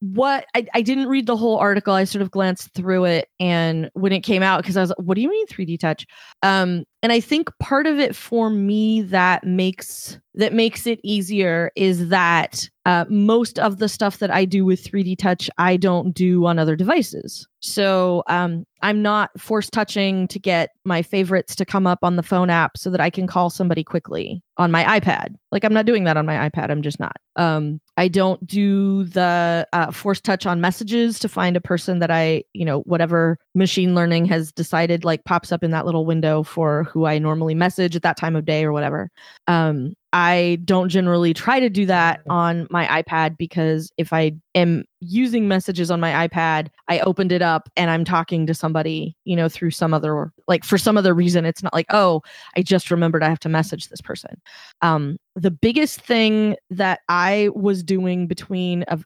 what 0.00 0.46
I, 0.54 0.66
I 0.74 0.82
didn't 0.82 1.08
read 1.08 1.26
the 1.26 1.36
whole 1.36 1.58
article. 1.58 1.94
I 1.94 2.04
sort 2.04 2.22
of 2.22 2.30
glanced 2.30 2.72
through 2.74 3.04
it. 3.04 3.28
And 3.38 3.90
when 3.94 4.12
it 4.12 4.20
came 4.20 4.42
out, 4.42 4.62
because 4.62 4.76
I 4.76 4.80
was 4.80 4.90
like, 4.90 4.98
what 4.98 5.16
do 5.16 5.20
you 5.20 5.28
mean 5.28 5.46
3D 5.46 5.78
touch? 5.78 6.06
Um, 6.42 6.84
and 7.02 7.12
I 7.12 7.20
think 7.20 7.50
part 7.58 7.86
of 7.86 7.98
it 7.98 8.16
for 8.16 8.50
me 8.50 9.02
that 9.02 9.44
makes 9.44 10.18
that 10.36 10.52
makes 10.52 10.86
it 10.86 11.00
easier 11.02 11.72
is 11.76 12.08
that 12.08 12.68
uh, 12.84 13.04
most 13.08 13.58
of 13.58 13.78
the 13.78 13.88
stuff 13.88 14.18
that 14.18 14.30
I 14.30 14.44
do 14.44 14.64
with 14.64 14.84
3D 14.84 15.18
Touch, 15.18 15.50
I 15.58 15.76
don't 15.76 16.12
do 16.12 16.46
on 16.46 16.58
other 16.58 16.76
devices. 16.76 17.48
So 17.60 18.22
um, 18.28 18.64
I'm 18.82 19.02
not 19.02 19.30
force 19.40 19.68
touching 19.68 20.28
to 20.28 20.38
get 20.38 20.70
my 20.84 21.02
favorites 21.02 21.56
to 21.56 21.64
come 21.64 21.86
up 21.86 22.00
on 22.02 22.14
the 22.14 22.22
phone 22.22 22.50
app 22.50 22.76
so 22.76 22.90
that 22.90 23.00
I 23.00 23.10
can 23.10 23.26
call 23.26 23.50
somebody 23.50 23.82
quickly 23.82 24.42
on 24.56 24.70
my 24.70 24.84
iPad. 24.84 25.34
Like 25.50 25.64
I'm 25.64 25.72
not 25.72 25.86
doing 25.86 26.04
that 26.04 26.16
on 26.16 26.26
my 26.26 26.48
iPad. 26.48 26.70
I'm 26.70 26.82
just 26.82 27.00
not. 27.00 27.16
Um, 27.34 27.80
I 27.96 28.06
don't 28.08 28.46
do 28.46 29.04
the 29.04 29.66
uh, 29.72 29.90
force 29.90 30.20
touch 30.20 30.46
on 30.46 30.60
messages 30.60 31.18
to 31.20 31.28
find 31.28 31.56
a 31.56 31.60
person 31.60 31.98
that 31.98 32.10
I, 32.10 32.44
you 32.52 32.64
know, 32.64 32.80
whatever 32.80 33.38
machine 33.54 33.94
learning 33.94 34.26
has 34.26 34.52
decided 34.52 35.04
like 35.04 35.24
pops 35.24 35.50
up 35.50 35.64
in 35.64 35.72
that 35.72 35.86
little 35.86 36.06
window 36.06 36.42
for 36.42 36.85
who 36.86 37.06
I 37.06 37.18
normally 37.18 37.54
message 37.54 37.96
at 37.96 38.02
that 38.02 38.16
time 38.16 38.36
of 38.36 38.44
day 38.44 38.64
or 38.64 38.72
whatever. 38.72 39.10
Um, 39.46 39.94
I 40.16 40.56
don't 40.64 40.88
generally 40.88 41.34
try 41.34 41.60
to 41.60 41.68
do 41.68 41.84
that 41.84 42.22
on 42.30 42.66
my 42.70 43.02
iPad 43.02 43.36
because 43.36 43.92
if 43.98 44.14
I 44.14 44.32
am 44.54 44.84
using 45.00 45.46
messages 45.46 45.90
on 45.90 46.00
my 46.00 46.26
iPad, 46.26 46.68
I 46.88 47.00
opened 47.00 47.32
it 47.32 47.42
up 47.42 47.68
and 47.76 47.90
I'm 47.90 48.02
talking 48.02 48.46
to 48.46 48.54
somebody, 48.54 49.14
you 49.26 49.36
know, 49.36 49.50
through 49.50 49.72
some 49.72 49.92
other 49.92 50.32
like 50.48 50.64
for 50.64 50.78
some 50.78 50.96
other 50.96 51.12
reason. 51.12 51.44
It's 51.44 51.62
not 51.62 51.74
like, 51.74 51.84
oh, 51.90 52.22
I 52.56 52.62
just 52.62 52.90
remembered 52.90 53.22
I 53.22 53.28
have 53.28 53.40
to 53.40 53.50
message 53.50 53.90
this 53.90 54.00
person. 54.00 54.40
Um, 54.80 55.18
the 55.34 55.50
biggest 55.50 56.00
thing 56.00 56.56
that 56.70 57.00
I 57.10 57.50
was 57.54 57.82
doing 57.82 58.26
between 58.26 58.86
a, 58.88 58.98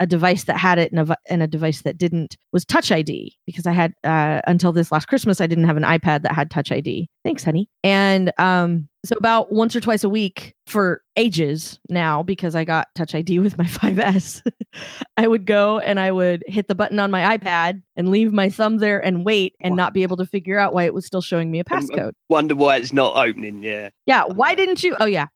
a 0.00 0.06
device 0.06 0.44
that 0.44 0.56
had 0.56 0.78
it 0.78 0.90
and 0.90 1.10
a, 1.10 1.16
and 1.28 1.42
a 1.42 1.46
device 1.46 1.82
that 1.82 1.98
didn't 1.98 2.38
was 2.52 2.64
Touch 2.64 2.90
ID 2.90 3.36
because 3.44 3.66
I 3.66 3.72
had 3.72 3.92
uh, 4.04 4.40
until 4.46 4.72
this 4.72 4.90
last 4.90 5.06
Christmas 5.06 5.42
I 5.42 5.46
didn't 5.46 5.64
have 5.64 5.76
an 5.76 5.82
iPad 5.82 6.22
that 6.22 6.34
had 6.34 6.50
Touch 6.50 6.72
ID. 6.72 7.10
Thanks, 7.24 7.44
honey. 7.44 7.68
And 7.84 8.32
um, 8.38 8.88
so 9.06 9.16
about 9.16 9.52
once 9.52 9.76
or 9.76 9.80
twice 9.80 10.04
a 10.04 10.08
week 10.08 10.55
for 10.66 11.02
ages 11.16 11.78
now 11.88 12.22
because 12.22 12.54
I 12.54 12.64
got 12.64 12.88
Touch 12.94 13.14
ID 13.14 13.38
with 13.38 13.56
my 13.56 13.64
5S. 13.66 14.42
I 15.16 15.26
would 15.26 15.46
go 15.46 15.78
and 15.78 15.98
I 15.98 16.10
would 16.12 16.42
hit 16.46 16.68
the 16.68 16.74
button 16.74 16.98
on 16.98 17.10
my 17.10 17.38
iPad 17.38 17.82
and 17.94 18.10
leave 18.10 18.32
my 18.32 18.50
thumb 18.50 18.78
there 18.78 19.02
and 19.02 19.24
wait 19.24 19.54
and 19.60 19.76
not 19.76 19.94
be 19.94 20.02
able 20.02 20.16
to 20.18 20.26
figure 20.26 20.58
out 20.58 20.74
why 20.74 20.84
it 20.84 20.92
was 20.92 21.06
still 21.06 21.22
showing 21.22 21.50
me 21.50 21.60
a 21.60 21.64
passcode. 21.64 22.12
Wonder 22.28 22.54
why 22.54 22.76
it's 22.76 22.92
not 22.92 23.16
opening. 23.16 23.62
Yeah. 23.62 23.90
Yeah. 24.06 24.24
Why 24.24 24.54
didn't 24.54 24.82
you? 24.82 24.96
Oh 25.00 25.06
yeah. 25.06 25.26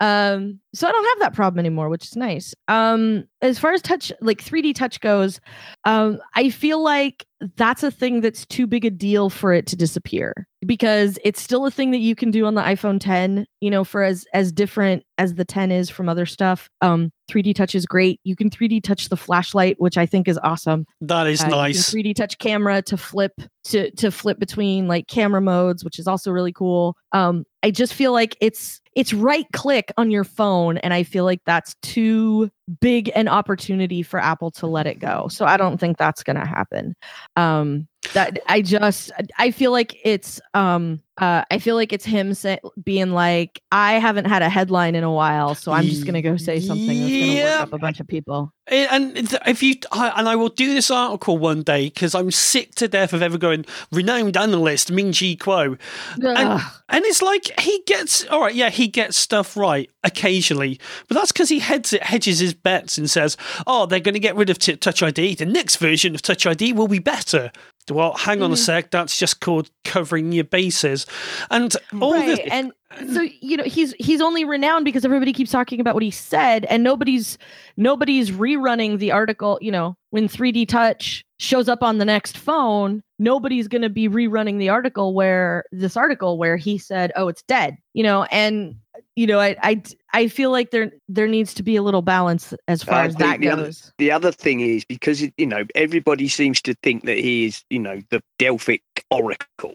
Um. 0.00 0.60
So 0.74 0.86
I 0.86 0.92
don't 0.92 1.04
have 1.04 1.18
that 1.20 1.34
problem 1.34 1.58
anymore, 1.60 1.88
which 1.88 2.04
is 2.04 2.16
nice. 2.16 2.54
Um. 2.68 3.24
As 3.42 3.58
far 3.58 3.72
as 3.72 3.80
touch, 3.80 4.12
like 4.20 4.44
3D 4.44 4.74
touch 4.74 5.00
goes, 5.00 5.40
um, 5.84 6.18
I 6.34 6.50
feel 6.50 6.82
like 6.82 7.24
that's 7.56 7.82
a 7.82 7.90
thing 7.90 8.20
that's 8.20 8.44
too 8.44 8.66
big 8.66 8.84
a 8.84 8.90
deal 8.90 9.30
for 9.30 9.54
it 9.54 9.66
to 9.68 9.76
disappear 9.76 10.46
because 10.66 11.18
it's 11.24 11.40
still 11.40 11.64
a 11.64 11.70
thing 11.70 11.90
that 11.92 11.98
you 11.98 12.14
can 12.14 12.30
do 12.30 12.44
on 12.44 12.54
the 12.54 12.60
iPhone 12.60 13.00
10 13.00 13.46
you 13.60 13.70
know 13.70 13.84
for 13.84 14.02
as 14.02 14.24
as 14.34 14.52
different 14.52 15.04
as 15.18 15.34
the 15.34 15.44
10 15.44 15.70
is 15.70 15.90
from 15.90 16.08
other 16.08 16.26
stuff 16.26 16.68
um 16.80 17.10
3d 17.30 17.54
touch 17.54 17.74
is 17.76 17.86
great. 17.86 18.18
You 18.24 18.34
can 18.34 18.50
3d 18.50 18.82
touch 18.82 19.08
the 19.08 19.16
flashlight 19.16 19.76
which 19.78 19.96
i 19.96 20.04
think 20.06 20.26
is 20.26 20.38
awesome. 20.42 20.84
That 21.00 21.26
is 21.28 21.40
Uh, 21.40 21.44
you 21.44 21.50
can 21.50 21.58
nice. 21.58 21.90
3d 21.94 22.14
touch 22.16 22.38
camera 22.38 22.82
to 22.82 22.96
flip 22.96 23.32
to 23.64 23.90
to 23.92 24.10
flip 24.10 24.38
between 24.38 24.88
like 24.88 25.06
camera 25.06 25.40
modes 25.40 25.84
which 25.84 25.98
is 25.98 26.06
also 26.08 26.30
really 26.30 26.52
cool. 26.52 26.96
Um 27.12 27.44
i 27.62 27.70
just 27.70 27.94
feel 27.94 28.12
like 28.12 28.36
it's 28.40 28.80
it's 28.96 29.12
right 29.12 29.46
click 29.52 29.92
on 29.96 30.10
your 30.10 30.24
phone 30.24 30.78
and 30.78 30.92
i 30.92 31.02
feel 31.04 31.24
like 31.24 31.40
that's 31.46 31.76
too 31.82 32.50
big 32.80 33.10
an 33.14 33.28
opportunity 33.28 34.02
for 34.02 34.18
apple 34.18 34.50
to 34.52 34.66
let 34.66 34.86
it 34.86 34.98
go. 34.98 35.28
So 35.28 35.44
i 35.44 35.56
don't 35.56 35.78
think 35.78 35.98
that's 35.98 36.22
going 36.22 36.36
to 36.40 36.46
happen. 36.46 36.94
Um 37.36 37.86
that 38.14 38.38
i 38.48 38.60
just 38.62 39.12
i 39.38 39.50
feel 39.50 39.70
like 39.72 39.96
it's 40.04 40.40
um 40.54 41.00
uh 41.18 41.42
i 41.50 41.58
feel 41.58 41.74
like 41.76 41.92
it's 41.92 42.04
him 42.04 42.34
say, 42.34 42.58
being 42.82 43.10
like 43.12 43.62
i 43.72 43.94
haven't 43.94 44.24
had 44.26 44.42
a 44.42 44.48
headline 44.48 44.94
in 44.94 45.04
a 45.04 45.12
while 45.12 45.54
so 45.54 45.72
i'm 45.72 45.84
just 45.84 46.04
going 46.04 46.14
to 46.14 46.22
go 46.22 46.36
say 46.36 46.60
something 46.60 46.86
that's 46.86 47.10
going 47.12 47.26
to 47.26 47.32
Yeah. 47.36 47.58
work 47.60 47.68
up 47.68 47.72
a 47.74 47.78
bunch 47.78 48.00
of 48.00 48.06
people 48.06 48.52
And 48.66 49.16
if 49.46 49.62
you 49.64 49.74
and 49.92 50.28
I 50.28 50.36
will 50.36 50.48
do 50.48 50.72
this 50.72 50.92
article 50.92 51.36
one 51.38 51.62
day 51.62 51.86
because 51.86 52.14
I'm 52.14 52.30
sick 52.30 52.76
to 52.76 52.86
death 52.86 53.12
of 53.12 53.20
ever 53.20 53.36
going 53.36 53.64
renowned 53.90 54.36
analyst 54.36 54.92
Ming 54.92 55.08
Chi 55.12 55.34
Kuo, 55.34 55.76
Ugh. 56.24 56.60
and 56.88 57.04
it's 57.04 57.20
like 57.20 57.50
he 57.60 57.82
gets 57.86 58.24
all 58.26 58.40
right. 58.42 58.54
Yeah, 58.54 58.70
he 58.70 58.86
gets 58.86 59.16
stuff 59.16 59.56
right 59.56 59.90
occasionally, 60.04 60.78
but 61.08 61.16
that's 61.16 61.32
because 61.32 61.48
he 61.48 61.58
heads 61.58 61.92
it, 61.92 62.04
hedges 62.04 62.38
his 62.38 62.54
bets 62.54 62.96
and 62.96 63.10
says, 63.10 63.36
"Oh, 63.66 63.86
they're 63.86 63.98
going 63.98 64.14
to 64.14 64.20
get 64.20 64.36
rid 64.36 64.50
of 64.50 64.58
t- 64.60 64.76
Touch 64.76 65.02
ID. 65.02 65.34
The 65.34 65.46
next 65.46 65.76
version 65.76 66.14
of 66.14 66.22
Touch 66.22 66.46
ID 66.46 66.72
will 66.72 66.88
be 66.88 67.00
better." 67.00 67.50
Well, 67.90 68.14
hang 68.14 68.42
on 68.42 68.50
a 68.50 68.54
Mhm. 68.54 68.58
sec. 68.58 68.90
That's 68.90 69.18
just 69.18 69.40
called 69.40 69.70
covering 69.84 70.32
your 70.32 70.44
bases, 70.44 71.06
and 71.50 71.74
all 72.00 72.12
right 72.14 72.44
the 72.44 72.52
and 72.52 72.72
so 73.12 73.22
you 73.40 73.56
know 73.56 73.62
he's 73.64 73.94
he's 74.00 74.20
only 74.20 74.44
renowned 74.44 74.84
because 74.84 75.04
everybody 75.04 75.32
keeps 75.32 75.50
talking 75.52 75.80
about 75.80 75.94
what 75.94 76.02
he 76.02 76.10
said 76.10 76.64
and 76.64 76.82
nobody's 76.82 77.38
nobody's 77.76 78.32
rerunning 78.32 78.98
the 78.98 79.12
article 79.12 79.58
you 79.62 79.70
know 79.70 79.96
when 80.10 80.26
3d 80.26 80.66
touch 80.66 81.24
shows 81.38 81.68
up 81.68 81.84
on 81.84 81.98
the 81.98 82.04
next 82.04 82.36
phone 82.36 83.00
nobody's 83.20 83.68
going 83.68 83.82
to 83.82 83.88
be 83.88 84.08
rerunning 84.08 84.58
the 84.58 84.68
article 84.68 85.14
where 85.14 85.62
this 85.70 85.96
article 85.96 86.36
where 86.36 86.56
he 86.56 86.78
said 86.78 87.12
oh 87.14 87.28
it's 87.28 87.42
dead 87.42 87.76
you 87.94 88.02
know 88.02 88.24
and 88.24 88.74
you 89.14 89.26
know 89.26 89.38
i 89.38 89.56
i 89.62 89.80
i 90.12 90.28
feel 90.28 90.50
like 90.50 90.70
there 90.70 90.90
there 91.08 91.26
needs 91.28 91.54
to 91.54 91.62
be 91.62 91.76
a 91.76 91.82
little 91.82 92.02
balance 92.02 92.54
as 92.68 92.82
far 92.82 93.02
I 93.02 93.06
as 93.06 93.16
that 93.16 93.40
the 93.40 93.48
other- 93.48 93.64
goes. 93.64 93.92
The 93.98 94.10
other 94.12 94.32
thing 94.32 94.60
is 94.60 94.84
because 94.84 95.22
it, 95.22 95.34
you 95.36 95.46
know 95.46 95.64
everybody 95.74 96.28
seems 96.28 96.60
to 96.62 96.74
think 96.82 97.04
that 97.04 97.18
he 97.18 97.46
is 97.46 97.64
you 97.70 97.78
know 97.78 98.00
the 98.10 98.22
Delphic 98.38 98.82
oracle, 99.10 99.74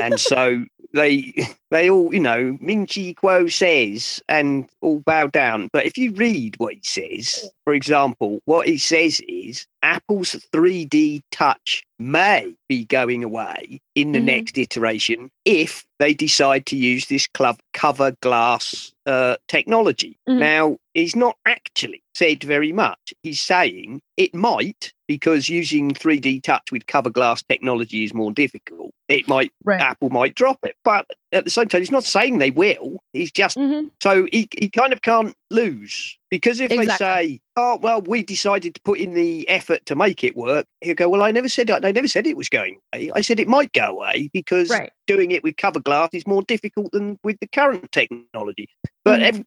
and 0.00 0.18
so 0.20 0.64
they 0.92 1.32
they 1.70 1.90
all 1.90 2.12
you 2.12 2.20
know 2.20 2.56
Ming 2.60 2.86
Chi 2.86 3.14
Kuo 3.14 3.50
says 3.52 4.22
and 4.28 4.68
all 4.80 5.00
bow 5.00 5.26
down. 5.26 5.68
But 5.72 5.86
if 5.86 5.96
you 5.96 6.12
read 6.12 6.54
what 6.58 6.74
he 6.74 6.80
says, 6.82 7.50
for 7.64 7.74
example, 7.74 8.40
what 8.44 8.66
he 8.68 8.78
says 8.78 9.20
is 9.28 9.66
Apple's 9.82 10.36
3D 10.52 11.22
Touch 11.32 11.82
may 11.98 12.54
be 12.68 12.84
going 12.84 13.24
away 13.24 13.80
in 13.94 14.12
the 14.12 14.18
Mhm. 14.20 14.24
next 14.24 14.58
iteration 14.58 15.30
if 15.44 15.84
they 15.98 16.14
decide 16.14 16.66
to 16.66 16.76
use 16.76 17.06
this 17.06 17.26
club 17.26 17.58
cover 17.72 18.12
glass 18.20 18.92
uh, 19.06 19.36
technology. 19.48 20.16
Mhm. 20.28 20.38
Now, 20.38 20.76
he's 20.94 21.16
not 21.16 21.36
actually 21.46 22.02
said 22.14 22.44
very 22.44 22.72
much. 22.72 23.12
He's 23.24 23.42
saying 23.42 24.00
it 24.16 24.32
might 24.34 24.92
because 25.12 25.46
using 25.46 25.90
3D 25.90 26.42
touch 26.42 26.72
with 26.72 26.86
cover 26.86 27.10
glass 27.10 27.42
technology 27.42 28.02
is 28.02 28.14
more 28.14 28.32
difficult. 28.32 28.94
It 29.08 29.28
might 29.28 29.52
right 29.62 29.78
Apple 29.78 30.08
might 30.08 30.34
drop 30.34 30.58
it, 30.62 30.74
but 30.84 31.06
at 31.32 31.44
the 31.44 31.50
same 31.50 31.66
time, 31.68 31.80
he's 31.80 31.90
not 31.90 32.04
saying 32.04 32.38
they 32.38 32.50
will. 32.50 32.98
He's 33.12 33.32
just 33.32 33.56
Mhm. 33.56 33.90
so 34.02 34.26
he, 34.32 34.48
he 34.58 34.68
kind 34.68 34.92
of 34.92 35.02
can't 35.02 35.34
lose 35.50 36.16
because 36.30 36.60
if 36.60 36.70
Exactly. 36.70 36.86
they 36.86 36.96
say, 36.96 37.40
"Oh 37.56 37.76
well, 37.82 38.02
we 38.02 38.22
decided 38.22 38.74
to 38.74 38.80
put 38.82 38.98
in 38.98 39.14
the 39.14 39.48
effort 39.48 39.84
to 39.86 39.94
make 39.94 40.22
it 40.24 40.36
work," 40.36 40.66
he'll 40.80 40.94
go, 40.94 41.08
"Well, 41.08 41.22
I 41.22 41.30
never 41.30 41.48
said 41.48 41.70
I 41.70 41.90
never 41.92 42.08
said 42.08 42.26
it 42.26 42.36
was 42.36 42.48
going 42.48 42.78
away. 42.94 43.10
I 43.14 43.20
said 43.22 43.40
it 43.40 43.48
might 43.48 43.72
go 43.72 43.86
away 43.86 44.30
because 44.32 44.70
right 44.70 44.90
doing 45.06 45.30
it 45.32 45.42
with 45.42 45.56
cover 45.56 45.80
glass 45.80 46.10
is 46.12 46.26
more 46.26 46.42
difficult 46.42 46.92
than 46.92 47.18
with 47.24 47.38
the 47.40 47.46
current 47.48 47.90
technology." 47.92 48.68
But 49.04 49.20
Mhm. 49.20 49.24
every, 49.24 49.44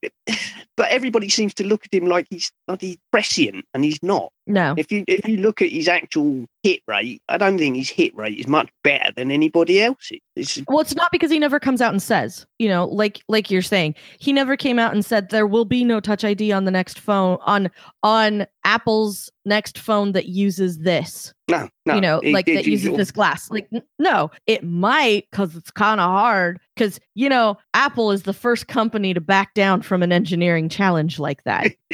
but 0.75 0.89
everybody 0.89 1.29
seems 1.29 1.53
to 1.55 1.63
look 1.65 1.85
at 1.85 1.93
him 1.93 2.05
like 2.07 2.27
he's 2.29 2.51
bloody 2.67 2.99
prescient, 3.11 3.65
and 3.73 3.83
he's 3.83 4.01
not. 4.03 4.31
no 4.47 4.73
If 4.77 4.91
you 4.91 5.03
if 5.07 5.27
you 5.27 5.37
look 5.37 5.61
at 5.61 5.69
his 5.69 5.87
actual 5.87 6.45
hit 6.63 6.81
rate, 6.87 7.21
I 7.29 7.37
don't 7.37 7.57
think 7.57 7.75
his 7.77 7.89
hit 7.89 8.15
rate 8.15 8.37
is 8.39 8.47
much 8.47 8.69
better 8.83 9.11
than 9.15 9.31
anybody 9.31 9.81
else's. 9.81 10.19
It's, 10.35 10.61
Well, 10.67 10.79
it's 10.79 10.95
not 10.95 11.11
because 11.11 11.31
he 11.31 11.39
never 11.39 11.59
comes 11.59 11.81
out 11.81 11.93
and 11.93 12.01
says, 12.01 12.45
you 12.59 12.67
know, 12.67 12.85
like 12.87 13.21
like 13.29 13.49
you're 13.49 13.61
saying, 13.61 13.95
he 14.19 14.33
never 14.33 14.57
came 14.57 14.79
out 14.79 14.93
and 14.93 15.03
said 15.05 15.29
there 15.29 15.47
will 15.47 15.65
be 15.65 15.83
no 15.85 15.99
Touch 15.99 16.23
ID 16.23 16.51
on 16.51 16.65
the 16.65 16.71
next 16.71 16.99
phone 16.99 17.37
on 17.45 17.69
on 18.03 18.45
Apple's 18.65 19.31
next 19.45 19.77
phone 19.77 20.11
that 20.13 20.25
uses 20.27 20.79
this. 20.79 21.33
no, 21.47 21.69
no, 21.85 21.95
you 21.95 22.01
know, 22.01 22.19
he- 22.21 22.33
like 22.33 22.47
he- 22.47 22.55
that 22.55 22.65
uses 22.65 22.95
this 22.97 23.11
glass. 23.11 23.49
Like 23.49 23.69
no, 23.99 24.29
it 24.47 24.63
might 24.63 25.27
because 25.31 25.55
it's 25.55 25.71
kind 25.71 25.99
of 26.01 26.09
hard. 26.09 26.59
Because 26.75 26.99
you 27.13 27.29
know, 27.29 27.57
Apple 27.73 28.11
is 28.11 28.23
the 28.23 28.33
first 28.33 28.67
company 28.67 29.13
to 29.13 29.21
back 29.21 29.53
down 29.53 29.81
from 29.81 30.03
an 30.03 30.11
engineering 30.11 30.67
challenge 30.67 31.17
like 31.19 31.43
that. 31.45 31.71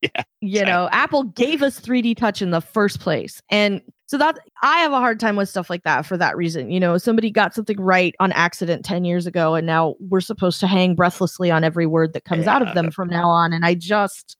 yeah, 0.00 0.22
you 0.40 0.64
know 0.64 0.88
apple 0.92 1.24
gave 1.24 1.62
us 1.62 1.78
3d 1.80 2.16
touch 2.16 2.40
in 2.42 2.50
the 2.50 2.60
first 2.60 3.00
place 3.00 3.40
and 3.50 3.80
so 4.12 4.18
that 4.18 4.38
i 4.62 4.80
have 4.80 4.92
a 4.92 4.98
hard 4.98 5.18
time 5.18 5.36
with 5.36 5.48
stuff 5.48 5.70
like 5.70 5.84
that 5.84 6.04
for 6.04 6.18
that 6.18 6.36
reason 6.36 6.70
you 6.70 6.78
know 6.78 6.98
somebody 6.98 7.30
got 7.30 7.54
something 7.54 7.80
right 7.80 8.14
on 8.20 8.30
accident 8.32 8.84
10 8.84 9.06
years 9.06 9.26
ago 9.26 9.54
and 9.54 9.66
now 9.66 9.94
we're 10.00 10.20
supposed 10.20 10.60
to 10.60 10.66
hang 10.66 10.94
breathlessly 10.94 11.50
on 11.50 11.64
every 11.64 11.86
word 11.86 12.12
that 12.12 12.24
comes 12.24 12.46
out 12.46 12.60
of 12.60 12.74
them 12.74 12.90
from 12.90 13.08
now 13.08 13.26
on 13.26 13.54
and 13.54 13.64
i 13.64 13.74
just 13.74 14.36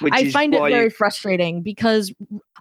which 0.00 0.12
i 0.14 0.30
find 0.30 0.54
it 0.54 0.60
very 0.60 0.84
you- 0.84 0.90
frustrating 0.90 1.62
because 1.62 2.12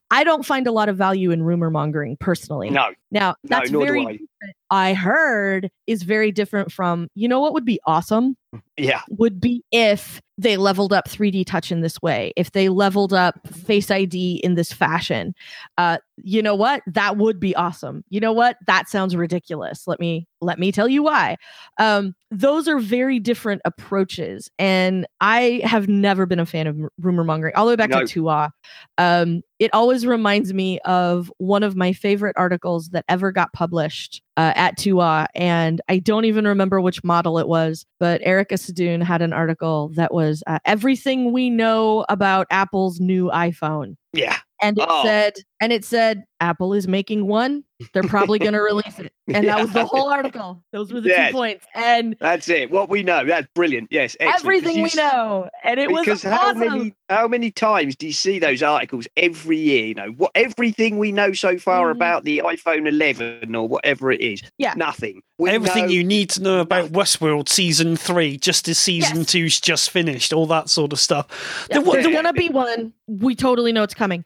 i 0.09 0.23
don't 0.23 0.45
find 0.45 0.65
a 0.65 0.71
lot 0.71 0.87
of 0.87 0.95
value 0.95 1.31
in 1.31 1.43
rumor 1.43 1.69
mongering 1.69 2.15
personally. 2.15 2.69
No, 2.69 2.91
now 3.11 3.31
no, 3.31 3.35
that's 3.43 3.69
nor 3.69 3.85
very 3.85 4.21
I. 4.69 4.93
heard 4.93 5.69
is 5.87 6.03
very 6.03 6.31
different 6.31 6.71
from 6.71 7.07
you 7.15 7.27
know 7.27 7.39
what 7.39 7.53
would 7.53 7.65
be 7.65 7.79
awesome 7.85 8.35
Yeah, 8.77 9.01
would 9.09 9.39
be 9.41 9.63
if 9.71 10.21
they 10.39 10.57
leveled 10.57 10.91
up 10.93 11.07
3D 11.07 11.45
touch 11.45 11.71
in 11.71 11.81
this 11.81 12.01
way, 12.01 12.33
if 12.35 12.51
they 12.53 12.67
leveled 12.69 13.13
up 13.13 13.35
Face 13.47 13.91
ID 13.91 14.37
in 14.43 14.55
this 14.55 14.73
fashion. 14.73 15.35
Uh, 15.77 15.99
you 16.17 16.41
know 16.41 16.55
what? 16.55 16.81
That 16.87 17.17
would 17.17 17.39
be 17.39 17.55
awesome. 17.55 18.03
You 18.09 18.19
know 18.19 18.33
what? 18.33 18.57
That 18.65 18.89
sounds 18.89 19.15
ridiculous. 19.15 19.87
Let 19.87 19.99
me 19.99 20.27
let 20.41 20.57
me 20.59 20.71
tell 20.71 20.87
you 20.87 21.03
why. 21.03 21.37
Um, 21.79 22.15
those 22.31 22.67
are 22.67 22.79
very 22.79 23.19
different 23.19 23.61
approaches, 23.65 24.49
and 24.57 25.05
I 25.21 25.61
have 25.63 25.87
never 25.87 26.25
been 26.25 26.39
a 26.39 26.45
fan 26.45 26.65
of 26.67 26.77
rumor 26.99 27.23
mongering. 27.23 27.53
All 27.55 27.65
the 27.65 27.71
way 27.71 27.75
back 27.75 27.91
No. 27.91 28.03
to 28.03 28.05
TUAW, 28.21 28.49
um, 28.97 29.41
it 29.59 29.71
always 29.73 30.05
reminds 30.05 30.51
me 30.53 30.79
of 30.79 31.31
one 31.37 31.61
of 31.63 31.75
my 31.75 31.93
favorite 31.93 32.35
articles 32.37 32.89
that 32.89 33.05
ever 33.07 33.31
got 33.31 33.53
published 33.53 34.21
uh, 34.37 34.53
at 34.55 34.77
TUAW, 34.77 35.25
and 35.35 35.81
I 35.89 35.99
don't 35.99 36.25
even 36.25 36.45
remember 36.47 36.81
which 36.81 37.03
model 37.03 37.37
it 37.39 37.47
was, 37.47 37.85
but 37.99 38.21
Erica 38.23 38.55
Sadun 38.55 39.03
had 39.03 39.21
an 39.21 39.33
article 39.33 39.89
that 39.95 40.13
was 40.13 40.41
uh, 40.47 40.59
everything 40.65 41.31
we 41.31 41.49
know 41.49 42.05
about 42.09 42.47
Apple's 42.49 42.99
new 42.99 43.29
iPhone. 43.29 43.95
yeah, 44.13 44.37
And 44.61 44.77
it 44.77 44.85
Oh. 44.87 45.03
said, 45.03 45.33
and 45.63 45.71
it 45.71 45.85
said 45.85 46.25
Apple 46.41 46.73
is 46.73 46.89
making 46.89 47.25
one. 47.25 47.63
They're 47.93 48.03
probably 48.03 48.37
going 48.37 48.51
to 48.59 48.59
release 48.61 48.99
it, 48.99 49.13
and 49.27 49.47
that 49.47 49.59
was 49.61 49.71
the 49.71 49.85
whole 49.85 50.09
article. 50.09 50.61
Those 50.73 50.91
were 50.91 50.99
the 51.01 51.07
Yes. 51.09 51.31
two 51.31 51.37
points, 51.37 51.65
and 51.73 52.15
That's 52.19 52.49
it. 52.49 52.69
What 52.69 52.89
we 52.89 53.01
know. 53.03 53.25
That's 53.25 53.47
brilliant. 53.55 53.87
Yes. 53.91 54.17
excellent. 54.19 54.33
'Cause 54.33 54.41
everything 54.43 54.77
you 54.77 54.83
we 54.83 54.89
know, 54.95 55.49
and 55.63 55.79
it 55.79 55.89
was 55.91 56.03
Because 56.05 56.23
how 56.23 56.49
awesome. 56.49 56.59
many 56.59 56.93
how 57.09 57.27
many 57.29 57.49
times 57.51 57.95
do 57.95 58.07
you 58.07 58.13
see 58.13 58.39
those 58.39 58.61
articles 58.61 59.07
every 59.15 59.57
year? 59.57 59.85
You 59.85 59.93
know 59.95 60.09
what 60.17 60.31
everything 60.35 60.97
we 60.97 61.11
know 61.13 61.31
so 61.33 61.57
far 61.57 61.87
Mhm. 61.87 61.91
about 61.95 62.23
the 62.25 62.41
iPhone 62.43 62.87
11 62.87 63.55
or 63.55 63.67
whatever 63.67 64.11
it 64.11 64.19
is. 64.21 64.41
Yeah. 64.57 64.73
nothing. 64.75 65.21
We 65.37 65.49
Everything 65.49 65.85
know- 65.85 65.91
you 65.91 66.03
need 66.03 66.29
to 66.31 66.41
know 66.41 66.59
about 66.59 66.91
Westworld 66.91 67.47
season 67.49 67.95
three, 67.95 68.37
just 68.37 68.67
as 68.67 68.77
season 68.77 69.19
Yes. 69.19 69.31
two's 69.31 69.59
just 69.61 69.89
finished, 69.91 70.31
all 70.33 70.45
that 70.47 70.69
sort 70.69 70.91
of 70.93 70.99
stuff. 70.99 71.67
Yeah, 71.69 71.79
The- 71.79 71.91
there's 71.91 72.05
the- 72.05 72.11
gonna 72.11 72.33
be 72.33 72.49
one. 72.49 72.93
We 73.07 73.35
totally 73.35 73.71
know 73.71 73.83
it's 73.83 73.93
coming. 73.93 74.23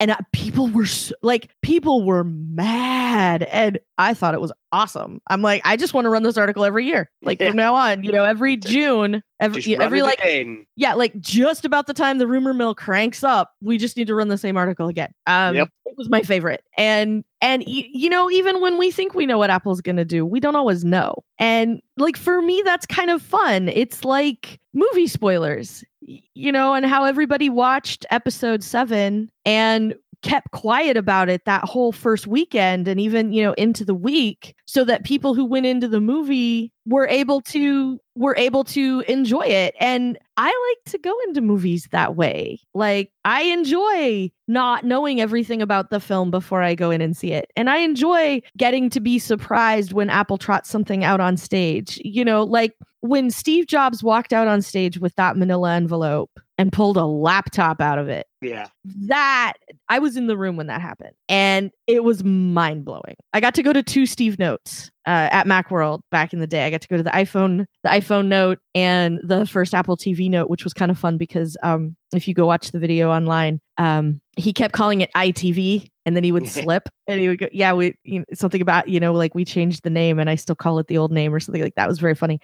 And 0.00 0.10
uh, 0.10 0.16
people 0.32 0.68
were 0.68 0.82
s 0.82 1.12
like, 1.22 1.50
people 1.62 2.04
were 2.04 2.24
mad, 2.24 3.44
and 3.44 3.78
I 3.98 4.12
thought 4.14 4.34
it 4.34 4.40
was 4.40 4.52
awesome. 4.72 5.20
I'm 5.28 5.40
like, 5.40 5.62
I 5.64 5.76
just 5.76 5.94
want 5.94 6.04
to 6.06 6.08
run 6.08 6.24
this 6.24 6.36
article 6.36 6.64
every 6.64 6.84
year, 6.84 7.10
like 7.22 7.40
Yeah. 7.40 7.48
from 7.48 7.56
now 7.56 7.74
on. 7.74 8.02
You 8.02 8.10
know, 8.12 8.24
every 8.24 8.56
June, 8.56 9.22
every 9.40 9.62
Just 9.62 9.80
every 9.80 10.02
like, 10.02 10.18
again. 10.18 10.66
yeah, 10.76 10.94
like 10.94 11.18
just 11.20 11.64
about 11.64 11.86
the 11.86 11.94
time 11.94 12.18
the 12.18 12.26
rumor 12.26 12.52
mill 12.52 12.74
cranks 12.74 13.22
up, 13.22 13.52
we 13.62 13.78
just 13.78 13.96
need 13.96 14.08
to 14.08 14.14
run 14.16 14.28
the 14.28 14.36
same 14.38 14.56
article 14.56 14.88
again. 14.88 15.12
Um, 15.28 15.54
Yep. 15.54 15.68
it 15.86 15.94
was 15.96 16.08
my 16.10 16.22
favorite, 16.22 16.64
and 16.76 17.22
and 17.40 17.62
y- 17.66 17.88
you 17.92 18.10
know, 18.10 18.28
even 18.30 18.60
when 18.60 18.78
we 18.78 18.90
think 18.90 19.14
we 19.14 19.26
know 19.26 19.38
what 19.38 19.50
Apple's 19.50 19.80
gonna 19.80 20.04
do, 20.04 20.26
we 20.26 20.40
don't 20.40 20.56
always 20.56 20.84
know. 20.84 21.14
And 21.38 21.80
like 21.96 22.16
for 22.16 22.42
me, 22.42 22.62
that's 22.64 22.86
kind 22.86 23.10
of 23.10 23.22
fun. 23.22 23.68
It's 23.68 24.04
like 24.04 24.58
movie 24.72 25.06
spoilers, 25.06 25.84
you 26.04 26.52
know, 26.52 26.74
and 26.74 26.86
how 26.86 27.04
everybody 27.04 27.48
watched 27.48 28.04
episode 28.10 28.62
seven 28.62 29.30
and 29.44 29.94
kept 30.24 30.50
quiet 30.52 30.96
about 30.96 31.28
it 31.28 31.44
that 31.44 31.64
whole 31.64 31.92
first 31.92 32.26
weekend 32.26 32.88
and 32.88 32.98
even 32.98 33.30
you 33.30 33.42
know 33.42 33.52
into 33.52 33.84
the 33.84 33.94
week 33.94 34.56
so 34.64 34.82
that 34.82 35.04
people 35.04 35.34
who 35.34 35.44
went 35.44 35.66
into 35.66 35.86
the 35.86 36.00
movie 36.00 36.72
were 36.86 37.06
able 37.06 37.42
to 37.42 38.00
were 38.16 38.34
able 38.38 38.64
to 38.64 39.04
enjoy 39.06 39.42
it. 39.42 39.74
And 39.78 40.18
i 40.38 40.46
like 40.46 40.92
to 40.92 40.98
go 40.98 41.14
into 41.28 41.42
movies 41.42 41.88
that 41.92 42.16
way. 42.16 42.58
Like 42.72 43.12
i 43.26 43.42
enjoy 43.42 44.30
not 44.48 44.84
knowing 44.84 45.20
everything 45.20 45.60
about 45.60 45.90
the 45.90 46.00
film 46.00 46.30
before 46.30 46.62
i 46.62 46.74
go 46.74 46.90
in 46.90 47.02
and 47.02 47.14
see 47.14 47.32
it. 47.32 47.50
And 47.54 47.68
i 47.68 47.76
enjoy 47.76 48.40
getting 48.56 48.88
to 48.90 49.00
be 49.00 49.18
surprised 49.18 49.92
when 49.92 50.08
apple 50.08 50.38
trots 50.38 50.70
something 50.70 51.04
out 51.04 51.20
on 51.20 51.36
stage. 51.36 52.00
You 52.02 52.24
know 52.24 52.44
like 52.44 52.72
when 53.00 53.30
steve 53.30 53.66
jobs 53.66 54.02
walked 54.02 54.32
out 54.32 54.48
on 54.48 54.62
stage 54.62 54.98
with 54.98 55.14
that 55.16 55.36
manila 55.36 55.74
envelope 55.74 56.40
and 56.56 56.72
pulled 56.72 56.96
a 56.96 57.04
laptop 57.04 57.80
out 57.80 57.98
of 57.98 58.08
it 58.08 58.26
Yeah. 58.40 58.68
that 59.06 59.54
I 59.88 59.98
was 59.98 60.16
in 60.16 60.28
the 60.28 60.36
room 60.36 60.56
when 60.56 60.68
that 60.68 60.80
happened 60.80 61.12
and 61.28 61.70
it 61.86 62.04
was 62.04 62.22
mind 62.22 62.84
blowing. 62.84 63.16
I 63.32 63.40
got 63.40 63.54
to 63.56 63.62
go 63.62 63.72
to 63.72 63.82
two 63.82 64.06
Steve 64.06 64.38
notes 64.38 64.90
uh, 65.06 65.28
at 65.32 65.46
Macworld 65.46 66.00
back 66.12 66.32
in 66.32 66.38
the 66.38 66.46
day. 66.46 66.64
I 66.64 66.70
got 66.70 66.80
to 66.82 66.88
go 66.88 66.96
to 66.96 67.02
the 67.02 67.10
iPhone, 67.10 67.66
the 67.82 67.88
iPhone 67.90 68.26
note 68.26 68.58
and 68.74 69.18
the 69.24 69.46
first 69.46 69.74
Apple 69.74 69.96
TV 69.96 70.30
note, 70.30 70.48
which 70.48 70.62
was 70.64 70.72
kind 70.72 70.90
of 70.92 70.98
fun 70.98 71.18
because 71.18 71.56
um, 71.64 71.96
if 72.14 72.28
you 72.28 72.34
go 72.34 72.46
watch 72.46 72.70
the 72.70 72.78
video 72.78 73.10
online, 73.10 73.60
um, 73.78 74.20
he 74.36 74.52
kept 74.52 74.74
calling 74.74 75.00
it 75.00 75.10
ITV 75.16 75.88
and 76.06 76.14
then 76.14 76.22
he 76.22 76.30
would 76.30 76.48
slip 76.48 76.88
and 77.08 77.20
he 77.20 77.28
would 77.28 77.38
go, 77.40 77.48
yeah, 77.52 77.72
we, 77.72 77.94
you 78.04 78.20
know, 78.20 78.24
something 78.32 78.62
about, 78.62 78.88
you 78.88 79.00
know, 79.00 79.12
like 79.12 79.34
we 79.34 79.44
changed 79.44 79.82
the 79.82 79.90
name 79.90 80.20
and 80.20 80.30
I 80.30 80.36
still 80.36 80.54
call 80.54 80.78
it 80.78 80.86
the 80.86 80.98
old 80.98 81.10
name 81.10 81.34
or 81.34 81.40
something 81.40 81.62
like 81.62 81.74
that. 81.74 81.86
It 81.86 81.88
was 81.88 81.98
very 81.98 82.14
funny 82.14 82.40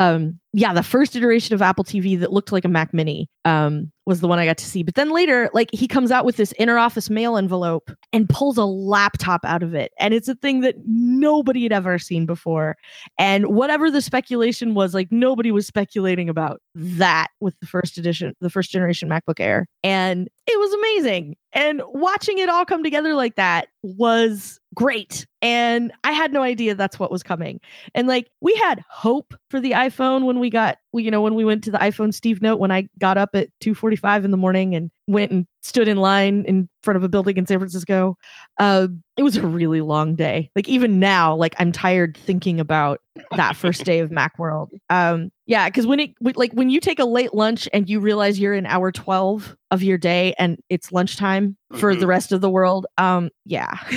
um 0.00 0.40
yeah 0.54 0.72
the 0.72 0.82
first 0.82 1.14
iteration 1.16 1.54
of 1.54 1.60
apple 1.60 1.84
tv 1.84 2.18
that 2.18 2.32
looked 2.32 2.52
like 2.52 2.64
a 2.64 2.68
mac 2.68 2.94
mini 2.94 3.28
um 3.44 3.90
was 4.06 4.20
the 4.20 4.28
one 4.28 4.38
i 4.38 4.44
got 4.44 4.58
to 4.58 4.64
see. 4.64 4.82
But 4.82 4.94
then 4.94 5.10
later 5.10 5.50
like 5.54 5.70
he 5.72 5.88
comes 5.88 6.10
out 6.10 6.24
with 6.24 6.36
this 6.36 6.52
inner 6.58 6.78
office 6.78 7.08
mail 7.08 7.36
envelope 7.36 7.90
and 8.12 8.28
pulls 8.28 8.58
a 8.58 8.64
laptop 8.64 9.44
out 9.44 9.62
of 9.62 9.74
it. 9.74 9.92
And 9.98 10.12
it's 10.12 10.28
a 10.28 10.34
thing 10.34 10.60
that 10.60 10.76
nobody 10.86 11.62
had 11.62 11.72
ever 11.72 11.98
seen 11.98 12.26
before. 12.26 12.76
And 13.18 13.46
whatever 13.46 13.90
the 13.90 14.02
speculation 14.02 14.74
was 14.74 14.94
like 14.94 15.10
nobody 15.10 15.50
was 15.50 15.66
speculating 15.66 16.28
about 16.28 16.60
that 16.74 17.28
with 17.40 17.58
the 17.60 17.66
first 17.66 17.98
edition 17.98 18.34
the 18.40 18.50
first 18.50 18.70
generation 18.70 19.08
macbook 19.08 19.40
air. 19.40 19.66
And 19.82 20.28
it 20.46 20.58
was 20.58 20.72
amazing. 20.74 21.36
And 21.52 21.80
watching 21.86 22.38
it 22.38 22.48
all 22.48 22.64
come 22.64 22.82
together 22.82 23.14
like 23.14 23.36
that 23.36 23.68
was 23.82 24.58
great. 24.74 25.26
And 25.40 25.92
i 26.02 26.10
had 26.12 26.32
no 26.32 26.42
idea 26.42 26.74
that's 26.74 26.98
what 26.98 27.10
was 27.10 27.22
coming. 27.22 27.60
And 27.94 28.08
like 28.08 28.28
we 28.40 28.54
had 28.56 28.82
hope 28.90 29.34
for 29.48 29.60
the 29.60 29.72
iPhone 29.72 30.24
when 30.24 30.40
we 30.40 30.43
got, 30.50 30.78
we, 30.92 31.02
you 31.02 31.10
know, 31.10 31.22
when 31.22 31.34
we 31.34 31.44
went 31.44 31.64
to 31.64 31.70
the 31.70 31.78
iPhone 31.78 32.12
Steve 32.12 32.42
Note 32.42 32.58
when 32.58 32.70
I 32.70 32.88
got 32.98 33.16
up 33.16 33.30
at 33.34 33.48
2:45 33.60 34.24
in 34.24 34.30
the 34.30 34.36
morning 34.36 34.74
and 34.74 34.90
went 35.06 35.32
and 35.32 35.46
stood 35.62 35.88
in 35.88 35.96
line 35.96 36.44
in 36.46 36.68
front 36.82 36.96
of 36.96 37.02
a 37.02 37.08
building 37.08 37.36
in 37.36 37.46
San 37.46 37.58
Francisco. 37.58 38.16
Uh, 38.58 38.88
it 39.16 39.22
was 39.22 39.36
a 39.36 39.46
really 39.46 39.80
long 39.80 40.14
day. 40.14 40.50
Like 40.54 40.68
even 40.68 40.98
now, 40.98 41.34
like 41.34 41.54
I'm 41.58 41.72
tired 41.72 42.16
thinking 42.16 42.60
about 42.60 43.00
that 43.36 43.56
first 43.56 43.84
day 43.84 44.00
of 44.00 44.10
Macworld. 44.10 44.68
Um, 44.90 45.30
yeah, 45.46 45.68
because 45.68 45.86
when 45.86 46.00
it 46.00 46.10
like 46.20 46.52
when 46.52 46.70
you 46.70 46.80
take 46.80 46.98
a 46.98 47.04
late 47.04 47.34
lunch 47.34 47.68
and 47.72 47.88
you 47.88 48.00
realize 48.00 48.38
you're 48.38 48.54
in 48.54 48.66
hour 48.66 48.92
12 48.92 49.56
of 49.70 49.82
your 49.82 49.98
day 49.98 50.34
and 50.38 50.58
it's 50.68 50.92
lunchtime 50.92 51.56
for 51.74 51.94
the 51.94 52.06
rest 52.06 52.32
of 52.32 52.40
the 52.40 52.50
world, 52.50 52.86
um, 52.98 53.30
yeah, 53.44 53.74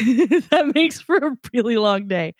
that 0.51 0.71
makes 0.73 1.01
for 1.01 1.17
a 1.17 1.37
really 1.53 1.77
long 1.77 2.07
day 2.07 2.33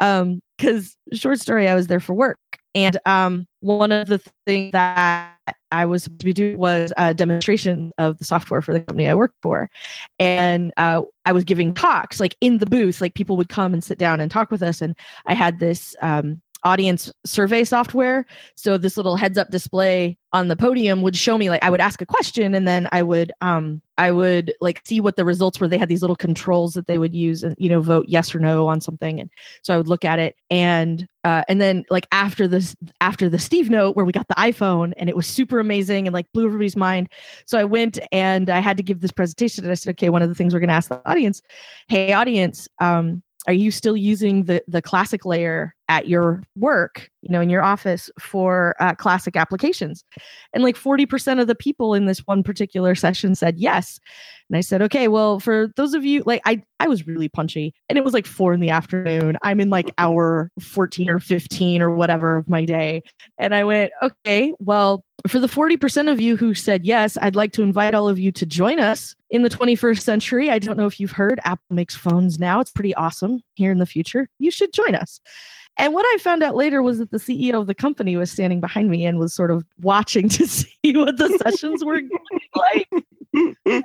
um 0.00 0.40
because 0.56 0.96
short 1.12 1.38
story 1.38 1.68
i 1.68 1.74
was 1.74 1.86
there 1.86 2.00
for 2.00 2.14
work 2.14 2.38
and 2.74 2.98
um 3.06 3.46
one 3.60 3.92
of 3.92 4.08
the 4.08 4.20
things 4.46 4.72
that 4.72 5.32
i 5.70 5.84
was 5.84 6.04
to 6.04 6.24
be 6.24 6.32
doing 6.32 6.58
was 6.58 6.92
a 6.96 7.14
demonstration 7.14 7.92
of 7.98 8.18
the 8.18 8.24
software 8.24 8.62
for 8.62 8.72
the 8.72 8.80
company 8.80 9.08
i 9.08 9.14
worked 9.14 9.36
for. 9.42 9.70
And 10.18 10.72
uh 10.76 11.02
i 11.24 11.32
was 11.32 11.44
giving 11.44 11.74
talks 11.74 12.20
like 12.20 12.36
in 12.40 12.58
the 12.58 12.66
booth 12.66 13.00
like 13.00 13.14
people 13.14 13.36
would 13.36 13.48
come 13.48 13.72
and 13.72 13.82
sit 13.82 13.98
down 13.98 14.20
and 14.20 14.30
talk 14.30 14.50
with 14.50 14.62
us. 14.62 14.80
And 14.80 14.96
i 15.26 15.34
had 15.34 15.58
this 15.60 15.96
um 16.02 16.40
audience 16.64 17.12
survey 17.26 17.62
software. 17.62 18.26
So 18.54 18.78
this 18.78 18.96
little 18.96 19.16
heads 19.16 19.38
up 19.38 19.50
display 19.50 20.16
on 20.32 20.48
the 20.48 20.56
podium 20.56 21.02
would 21.02 21.14
show 21.14 21.38
me 21.38 21.48
like 21.48 21.62
i 21.62 21.70
would 21.70 21.80
ask 21.80 22.02
a 22.02 22.06
question 22.06 22.54
and 22.56 22.66
then 22.66 22.88
i 22.90 23.02
would 23.02 23.30
um 23.40 23.80
i 23.98 24.10
would 24.10 24.52
like 24.60 24.82
see 24.84 25.00
what 25.00 25.14
the 25.14 25.24
results 25.24 25.60
were. 25.60 25.68
They 25.68 25.78
had 25.78 25.88
these 25.88 26.02
little 26.02 26.16
controls 26.16 26.74
that 26.74 26.88
they 26.88 26.98
would 26.98 27.14
use 27.14 27.44
and 27.44 27.54
you 27.56 27.68
know 27.68 27.80
vote 27.80 28.06
yes 28.08 28.34
or 28.34 28.40
no 28.40 28.66
on 28.66 28.80
something. 28.80 29.20
And 29.20 29.30
so 29.62 29.72
i 29.72 29.76
would 29.76 29.86
look 29.88 30.04
at 30.04 30.18
it 30.18 30.34
and 30.50 31.06
uh 31.22 31.44
and 31.48 31.60
then 31.60 31.84
like 31.88 32.08
after 32.10 32.48
this 32.48 32.74
after 33.00 33.28
the 33.28 33.38
steve 33.38 33.70
note 33.70 33.94
where 33.94 34.04
we 34.04 34.12
got 34.12 34.26
the 34.26 34.34
iphone 34.34 34.92
and 34.96 35.08
it 35.08 35.16
was 35.16 35.26
super 35.26 35.60
amazing 35.60 36.08
and 36.08 36.14
like 36.14 36.30
blew 36.32 36.46
everybody's 36.46 36.76
mind. 36.76 37.08
So 37.46 37.58
i 37.58 37.64
went 37.64 37.98
and 38.10 38.50
i 38.50 38.58
had 38.58 38.76
to 38.78 38.82
give 38.82 39.00
this 39.00 39.12
presentation 39.12 39.64
and 39.64 39.70
i 39.70 39.74
said 39.74 39.90
okay 39.92 40.08
one 40.08 40.22
of 40.22 40.28
the 40.28 40.34
things 40.34 40.52
we're 40.52 40.60
to 40.60 40.72
ask 40.72 40.88
the 40.88 41.00
audience 41.08 41.42
hey 41.86 42.12
audience 42.12 42.66
um 42.80 43.22
are 43.46 43.52
you 43.52 43.70
still 43.70 43.96
using 43.96 44.44
the 44.44 44.62
the 44.66 44.82
classic 44.82 45.24
layer 45.24 45.74
at 45.88 46.08
your 46.08 46.42
work 46.56 47.10
you 47.20 47.30
know 47.30 47.42
in 47.42 47.50
your 47.50 47.62
office 47.62 48.10
for 48.18 48.74
uh, 48.80 48.94
classic 48.94 49.36
applications? 49.36 50.04
And 50.52 50.62
like 50.62 50.76
40% 50.76 51.40
of 51.40 51.46
the 51.46 51.54
people 51.54 51.94
in 51.94 52.06
this 52.06 52.20
one 52.20 52.42
particular 52.42 52.94
session 52.94 53.34
said 53.34 53.58
yes. 53.58 54.00
And 54.50 54.56
i 54.58 54.60
said 54.60 54.82
okay 54.82 55.08
well 55.08 55.40
for 55.40 55.68
those 55.76 55.94
of 55.94 56.04
you 56.04 56.22
like 56.26 56.42
i 56.44 56.62
i 56.80 56.88
was 56.88 57.06
really 57.06 57.28
punchy. 57.28 57.74
And 57.88 57.98
it 57.98 58.04
was 58.04 58.14
like 58.14 58.26
four 58.26 58.52
in 58.52 58.60
the 58.60 58.70
afternoon. 58.70 59.36
I'm 59.42 59.60
in 59.60 59.70
like 59.70 59.92
hour 59.98 60.50
14 60.60 61.10
or 61.10 61.18
15 61.18 61.82
or 61.82 61.94
whatever 61.94 62.36
of 62.36 62.48
my 62.48 62.64
day. 62.64 63.02
And 63.38 63.54
i 63.54 63.64
went 63.64 63.92
okay 64.02 64.52
well 64.58 65.04
for 65.26 65.38
the 65.38 65.46
40% 65.46 66.10
of 66.10 66.20
you 66.20 66.36
who 66.36 66.54
said 66.54 66.84
yes 66.84 67.16
i'd 67.22 67.36
like 67.36 67.52
to 67.52 67.62
invite 67.62 67.94
all 67.94 68.08
of 68.08 68.18
you 68.18 68.30
to 68.32 68.46
join 68.46 68.78
us 68.78 69.14
in 69.30 69.42
the 69.42 69.50
21st 69.50 70.00
century. 70.00 70.48
I 70.48 70.60
don't 70.60 70.76
know 70.76 70.86
if 70.86 71.00
you've 71.00 71.10
heard 71.10 71.40
apple 71.44 71.74
makes 71.74 71.96
phones 71.96 72.38
now. 72.38 72.60
It's 72.60 72.70
pretty 72.70 72.94
awesome 72.94 73.40
here 73.54 73.72
in 73.72 73.78
the 73.78 73.86
future. 73.86 74.28
You 74.38 74.52
should 74.52 74.72
join 74.72 74.94
us. 74.94 75.20
And 75.76 75.92
what 75.92 76.06
I 76.06 76.18
found 76.18 76.44
out 76.44 76.54
later 76.54 76.82
was 76.82 76.98
that 76.98 77.10
the 77.10 77.18
CEO 77.18 77.60
of 77.60 77.66
the 77.66 77.74
company 77.74 78.16
was 78.16 78.30
standing 78.30 78.60
behind 78.60 78.90
me 78.90 79.04
and 79.04 79.18
was 79.18 79.34
sort 79.34 79.50
of 79.50 79.64
watching 79.80 80.28
to 80.30 80.46
see 80.46 80.68
what 80.94 81.16
the 81.16 81.36
sessions 81.42 81.84
were 81.84 82.00
like. 82.54 82.88
And 83.66 83.82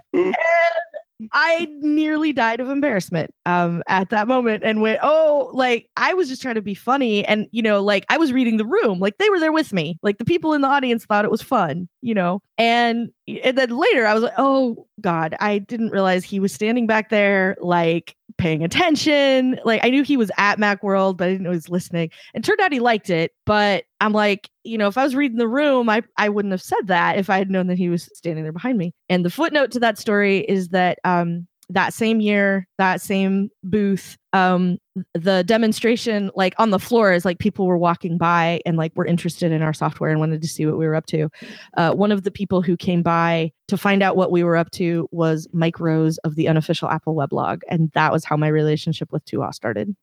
I 1.34 1.68
nearly 1.82 2.32
died 2.32 2.60
of 2.60 2.70
embarrassment 2.70 3.32
um, 3.46 3.84
at 3.88 4.10
that 4.10 4.28
moment 4.28 4.64
and 4.64 4.82
went, 4.82 5.00
oh, 5.04 5.52
like 5.54 5.90
I 5.98 6.14
was 6.14 6.30
just 6.30 6.42
trying 6.42 6.56
to 6.56 6.62
be 6.62 6.74
funny. 6.74 7.26
And, 7.26 7.48
you 7.52 7.62
know, 7.62 7.82
like 7.82 8.06
I 8.10 8.18
was 8.18 8.32
reading 8.32 8.58
the 8.58 8.66
room, 8.66 9.00
like 9.00 9.18
they 9.18 9.30
were 9.30 9.40
there 9.40 9.52
with 9.52 9.74
me. 9.74 9.98
Like 10.02 10.18
the 10.18 10.26
people 10.26 10.54
in 10.54 10.62
the 10.62 10.68
audience 10.68 11.06
thought 11.06 11.26
it 11.26 11.32
was 11.32 11.42
fun, 11.42 11.90
you 12.02 12.14
know. 12.14 12.42
And, 12.58 13.10
and 13.44 13.58
then 13.58 13.70
later 13.70 14.06
I 14.06 14.14
was 14.14 14.24
like, 14.24 14.34
oh, 14.38 14.88
God, 15.02 15.36
I 15.40 15.60
didn't 15.60 15.90
realize 15.90 16.24
he 16.24 16.40
was 16.40 16.54
standing 16.54 16.88
back 16.88 17.10
there, 17.10 17.58
like 17.62 18.16
paying 18.40 18.64
attention. 18.64 19.60
Like 19.64 19.82
I 19.84 19.90
knew 19.90 20.02
he 20.02 20.18
was 20.18 20.32
at 20.38 20.58
Macworld, 20.58 21.18
but 21.18 21.28
I 21.28 21.32
didn't 21.32 21.44
know 21.44 21.52
he 21.52 21.58
was 21.58 21.70
listening. 21.70 22.10
And 22.34 22.44
turned 22.44 22.60
out 22.60 22.74
he 22.74 22.80
liked 22.80 23.12
it. 23.12 23.32
But 23.46 23.84
I'm 24.02 24.14
like, 24.14 24.50
you 24.64 24.78
know, 24.78 24.88
if 24.88 24.98
I 24.98 25.04
was 25.04 25.16
reading 25.16 25.38
the 25.38 25.48
room, 25.48 25.90
I, 25.90 26.02
I 26.18 26.30
wouldn't 26.30 26.54
have 26.54 26.62
said 26.62 26.88
that 26.88 27.18
if 27.18 27.30
I 27.30 27.38
had 27.38 27.52
known 27.52 27.68
that 27.68 27.78
he 27.78 27.90
was 27.90 28.10
standing 28.16 28.44
there 28.44 28.54
behind 28.54 28.78
me. 28.78 28.94
And 29.10 29.24
the 29.24 29.30
footnote 29.30 29.72
to 29.72 29.80
that 29.82 30.00
story 30.00 30.40
is 30.40 30.70
that 30.70 30.98
um 31.04 31.48
that 31.70 31.94
same 31.94 32.20
year, 32.20 32.68
that 32.80 33.00
same 33.00 33.50
booth, 33.64 34.18
um 34.34 34.78
the 35.14 35.44
demonstration 35.46 36.30
like 36.36 36.54
on 36.58 36.72
the 36.72 36.80
floor 36.80 37.14
is 37.14 37.26
like 37.26 37.40
people 37.40 37.66
were 37.66 37.78
walking 37.78 38.18
by 38.18 38.60
and 38.66 38.78
like 38.78 38.92
were 38.96 39.06
interested 39.06 39.52
in 39.52 39.62
our 39.62 39.74
software 39.74 40.10
and 40.10 40.20
wanted 40.20 40.42
to 40.42 40.48
see 40.48 40.66
what 40.66 40.78
we 40.78 40.86
were 40.86 40.96
up 40.96 41.06
to 41.06 41.30
uh, 41.78 41.94
one 41.94 42.12
of 42.12 42.24
the 42.24 42.32
people 42.32 42.62
who 42.62 42.76
came 42.76 43.02
by 43.02 43.52
to 43.68 43.78
find 43.78 44.04
out 44.04 44.16
what 44.16 44.32
we 44.32 44.44
were 44.44 44.58
up 44.58 44.70
to 44.72 45.08
was 45.12 45.48
mike 45.54 45.80
rose 45.80 46.18
of 46.20 46.36
the 46.36 46.48
unofficial 46.48 46.90
apple 46.90 47.16
weblog 47.16 47.62
and 47.70 47.90
that 47.94 48.12
was 48.12 48.26
how 48.26 48.36
my 48.36 48.48
relationship 48.48 49.12
with 49.12 49.24
TUAW 49.26 49.54
started 49.54 49.96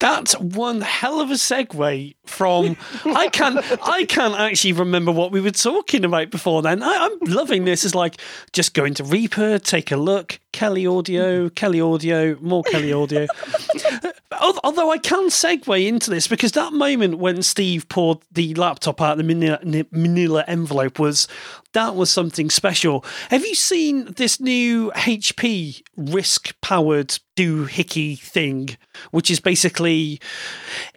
That's 0.00 0.38
one 0.38 0.80
hell 0.80 1.20
of 1.20 1.30
a 1.30 1.34
segue 1.34 2.14
from 2.24 2.76
I 3.04 3.28
can't 3.28 3.58
I 3.82 4.04
can't 4.04 4.38
actually 4.38 4.72
remember 4.72 5.10
what 5.10 5.32
we 5.32 5.40
were 5.40 5.50
talking 5.50 6.04
about 6.04 6.30
before 6.30 6.62
then. 6.62 6.82
I, 6.84 7.08
I'm 7.10 7.18
loving 7.32 7.64
this. 7.64 7.84
is 7.84 7.96
like 7.96 8.20
just 8.52 8.74
go 8.74 8.84
into 8.84 9.02
Reaper, 9.02 9.58
take 9.58 9.90
a 9.90 9.96
look, 9.96 10.38
Kelly 10.52 10.86
Audio, 10.86 11.48
Kelly 11.50 11.80
Audio, 11.80 12.36
more 12.40 12.62
Kelly 12.62 12.92
Audio. 12.92 13.26
Al- 14.32 14.60
Although 14.64 14.90
I 14.90 14.98
can 14.98 15.28
segue 15.28 15.86
into 15.86 16.10
this 16.10 16.28
because 16.28 16.52
that 16.52 16.72
moment 16.72 17.18
when 17.18 17.42
Steve 17.42 17.88
poured 17.88 18.18
the 18.32 18.54
laptop 18.54 19.00
out 19.00 19.12
of 19.12 19.18
the 19.18 19.24
manila, 19.24 19.58
manila 19.90 20.44
envelope 20.46 20.98
was 20.98 21.28
that 21.72 21.94
was 21.94 22.10
something 22.10 22.50
special. 22.50 23.04
Have 23.30 23.44
you 23.44 23.54
seen 23.54 24.12
this 24.16 24.40
new 24.40 24.90
HP 24.92 25.82
RISC 25.98 26.54
powered 26.60 27.18
doohickey 27.38 28.18
thing, 28.18 28.76
which 29.12 29.30
is 29.30 29.38
basically 29.38 30.20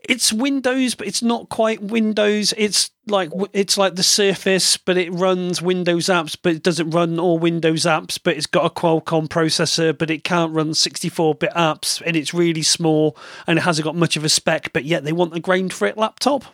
it's 0.09 0.34
Windows, 0.34 0.95
but 0.95 1.05
it's 1.05 1.22
not 1.22 1.49
quite 1.49 1.84
Windows. 1.84 2.51
It's 2.57 2.89
like 3.07 3.30
it's 3.53 3.78
like 3.78 3.93
the 3.93 4.03
Surface, 4.03 4.76
but 4.76 4.97
it 4.97 5.13
runs 5.13 5.61
Windows 5.61 6.07
apps, 6.07 6.36
but 6.41 6.53
it 6.53 6.63
doesn't 6.63 6.89
run 6.89 7.19
all 7.19 7.38
Windows 7.38 7.84
apps. 7.84 8.17
But 8.22 8.38
it's 8.38 8.47
got 8.47 8.65
a 8.65 8.74
Qualcomm 8.74 9.28
processor, 9.28 9.95
but 9.95 10.09
it 10.09 10.24
can't 10.24 10.53
run 10.53 10.72
64-bit 10.72 11.51
apps, 11.51 12.01
and 12.03 12.15
it's 12.15 12.34
really 12.34 12.63
small, 12.63 13.15
and 13.45 13.59
it 13.59 13.61
hasn't 13.61 13.86
got 13.86 13.95
much 13.95 14.17
of 14.17 14.24
a 14.24 14.30
spec. 14.30 14.74
But 14.74 14.86
yet 14.86 15.03
they 15.03 15.13
want 15.13 15.34
the 15.34 15.39
grain 15.39 15.69
for 15.69 15.88
it 15.88 15.97
laptop. 15.97 16.45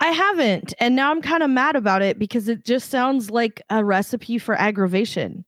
I 0.00 0.08
haven't. 0.08 0.74
And 0.78 0.94
now 0.96 1.10
I'm 1.10 1.22
kind 1.22 1.42
of 1.42 1.50
mad 1.50 1.76
about 1.76 2.02
it 2.02 2.18
because 2.18 2.48
it 2.48 2.64
just 2.64 2.90
sounds 2.90 3.30
like 3.30 3.62
a 3.70 3.84
recipe 3.84 4.38
for 4.38 4.54
aggravation. 4.54 5.44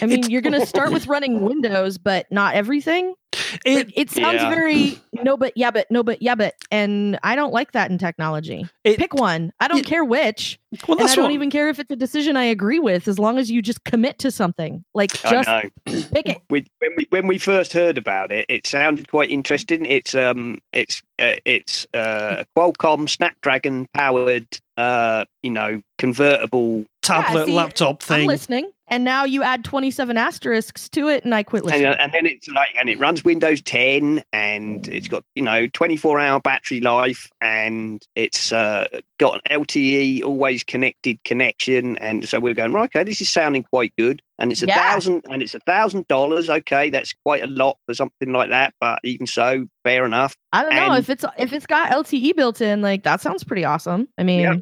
I 0.00 0.06
mean, 0.06 0.18
It's- 0.18 0.30
you're 0.30 0.42
going 0.42 0.58
to 0.58 0.66
start 0.66 0.92
with 0.92 1.06
running 1.08 1.40
Windows, 1.42 1.98
but 1.98 2.26
not 2.30 2.54
everything. 2.54 3.14
It, 3.64 3.74
Like, 3.76 3.92
it 3.96 4.10
sounds 4.10 4.34
Yeah. 4.42 4.50
very 4.50 4.98
no, 5.12 5.36
but 5.36 5.52
yeah, 5.56 5.70
but 5.70 5.90
no, 5.90 6.02
but 6.02 6.20
yeah, 6.22 6.34
but. 6.34 6.54
And 6.70 7.18
I 7.22 7.34
don't 7.36 7.52
like 7.52 7.72
that 7.72 7.90
in 7.90 7.98
technology. 7.98 8.66
it 8.84 8.98
Pick 8.98 9.14
one. 9.14 9.52
I 9.60 9.68
don't 9.68 9.78
it- 9.80 9.86
care 9.86 10.04
which. 10.04 10.58
well, 10.88 10.98
and 10.98 11.08
I 11.08 11.14
don't 11.14 11.24
what, 11.24 11.32
even 11.32 11.50
care 11.50 11.68
if 11.68 11.78
it's 11.78 11.90
a 11.90 11.96
decision 11.96 12.36
I 12.36 12.44
agree 12.44 12.78
with 12.78 13.06
as 13.08 13.18
long 13.18 13.38
as 13.38 13.50
you 13.50 13.60
just 13.60 13.84
commit 13.84 14.18
to 14.20 14.30
something. 14.30 14.84
Like, 14.94 15.12
just 15.22 15.48
I 15.48 15.70
know. 15.86 16.02
pick 16.12 16.28
it. 16.28 16.38
we, 16.48 16.66
when 16.78 16.90
we 16.96 17.06
when 17.10 17.26
we 17.26 17.36
first 17.38 17.72
heard 17.74 17.98
about 17.98 18.32
it, 18.32 18.46
it 18.48 18.66
sounded 18.66 19.08
quite 19.08 19.30
interesting. 19.30 19.84
It's 19.86 20.14
um 20.14 20.58
it's 20.72 21.02
uh, 21.18 21.34
it's 21.44 21.86
uh, 21.94 22.42
a 22.44 22.58
Qualcomm 22.58 23.08
Snapdragon 23.08 23.86
powered 23.94 24.46
uh 24.78 25.24
you 25.42 25.50
know 25.50 25.82
convertible 25.98 26.86
tablet 27.02 27.46
see, 27.46 27.52
laptop 27.52 28.02
I'm 28.10 28.20
thing. 28.20 28.28
listening. 28.28 28.71
And 28.92 29.04
now 29.04 29.24
you 29.24 29.42
add 29.42 29.64
27 29.64 30.18
asterisks 30.18 30.86
to 30.90 31.08
it, 31.08 31.24
and 31.24 31.34
I 31.34 31.42
quit 31.42 31.64
listening. 31.64 31.86
uh, 31.86 31.96
and 31.98 32.12
then 32.12 32.26
it's 32.26 32.46
like 32.48 32.68
and 32.78 32.90
it 32.90 32.98
runs 32.98 33.24
Windows 33.24 33.62
10 33.62 34.22
and 34.34 34.86
it's 34.86 35.08
got 35.08 35.24
you 35.34 35.42
know 35.42 35.66
24 35.68 36.20
hour 36.20 36.40
battery 36.40 36.80
life 36.80 37.30
and 37.40 38.06
it's 38.16 38.52
uh, 38.52 38.86
got 39.18 39.40
an 39.48 39.62
LTE 39.64 40.22
always 40.24 40.62
connected 40.62 41.24
connection 41.24 41.96
and 41.98 42.28
so 42.28 42.38
we're 42.38 42.52
going 42.52 42.74
right 42.74 42.84
okay 42.84 43.02
this 43.02 43.22
is 43.22 43.30
sounding 43.30 43.62
quite 43.62 43.94
good 43.96 44.20
and 44.38 44.52
it's 44.52 44.62
a 44.62 44.66
Yeah. 44.66 44.76
thousand 44.92 45.22
and 45.30 45.42
it's 45.42 45.54
a 45.54 45.60
thousand 45.60 46.06
dollars 46.08 46.50
okay 46.50 46.90
that's 46.90 47.14
quite 47.24 47.42
a 47.42 47.46
lot 47.46 47.78
for 47.86 47.94
something 47.94 48.30
like 48.32 48.50
that 48.50 48.74
but 48.78 48.98
even 49.04 49.26
so 49.26 49.64
fair 49.84 50.04
enough 50.04 50.36
I 50.52 50.62
don't 50.64 50.74
know 50.74 50.94
if 50.96 51.08
it's 51.08 51.24
if 51.38 51.54
it's 51.54 51.66
got 51.66 51.90
LTE 51.92 52.36
built 52.36 52.60
in. 52.60 52.82
Like 52.82 53.04
that 53.04 53.22
sounds 53.22 53.42
pretty 53.42 53.64
awesome. 53.64 54.06
I 54.18 54.22
mean, 54.22 54.40
Yeah. 54.40 54.54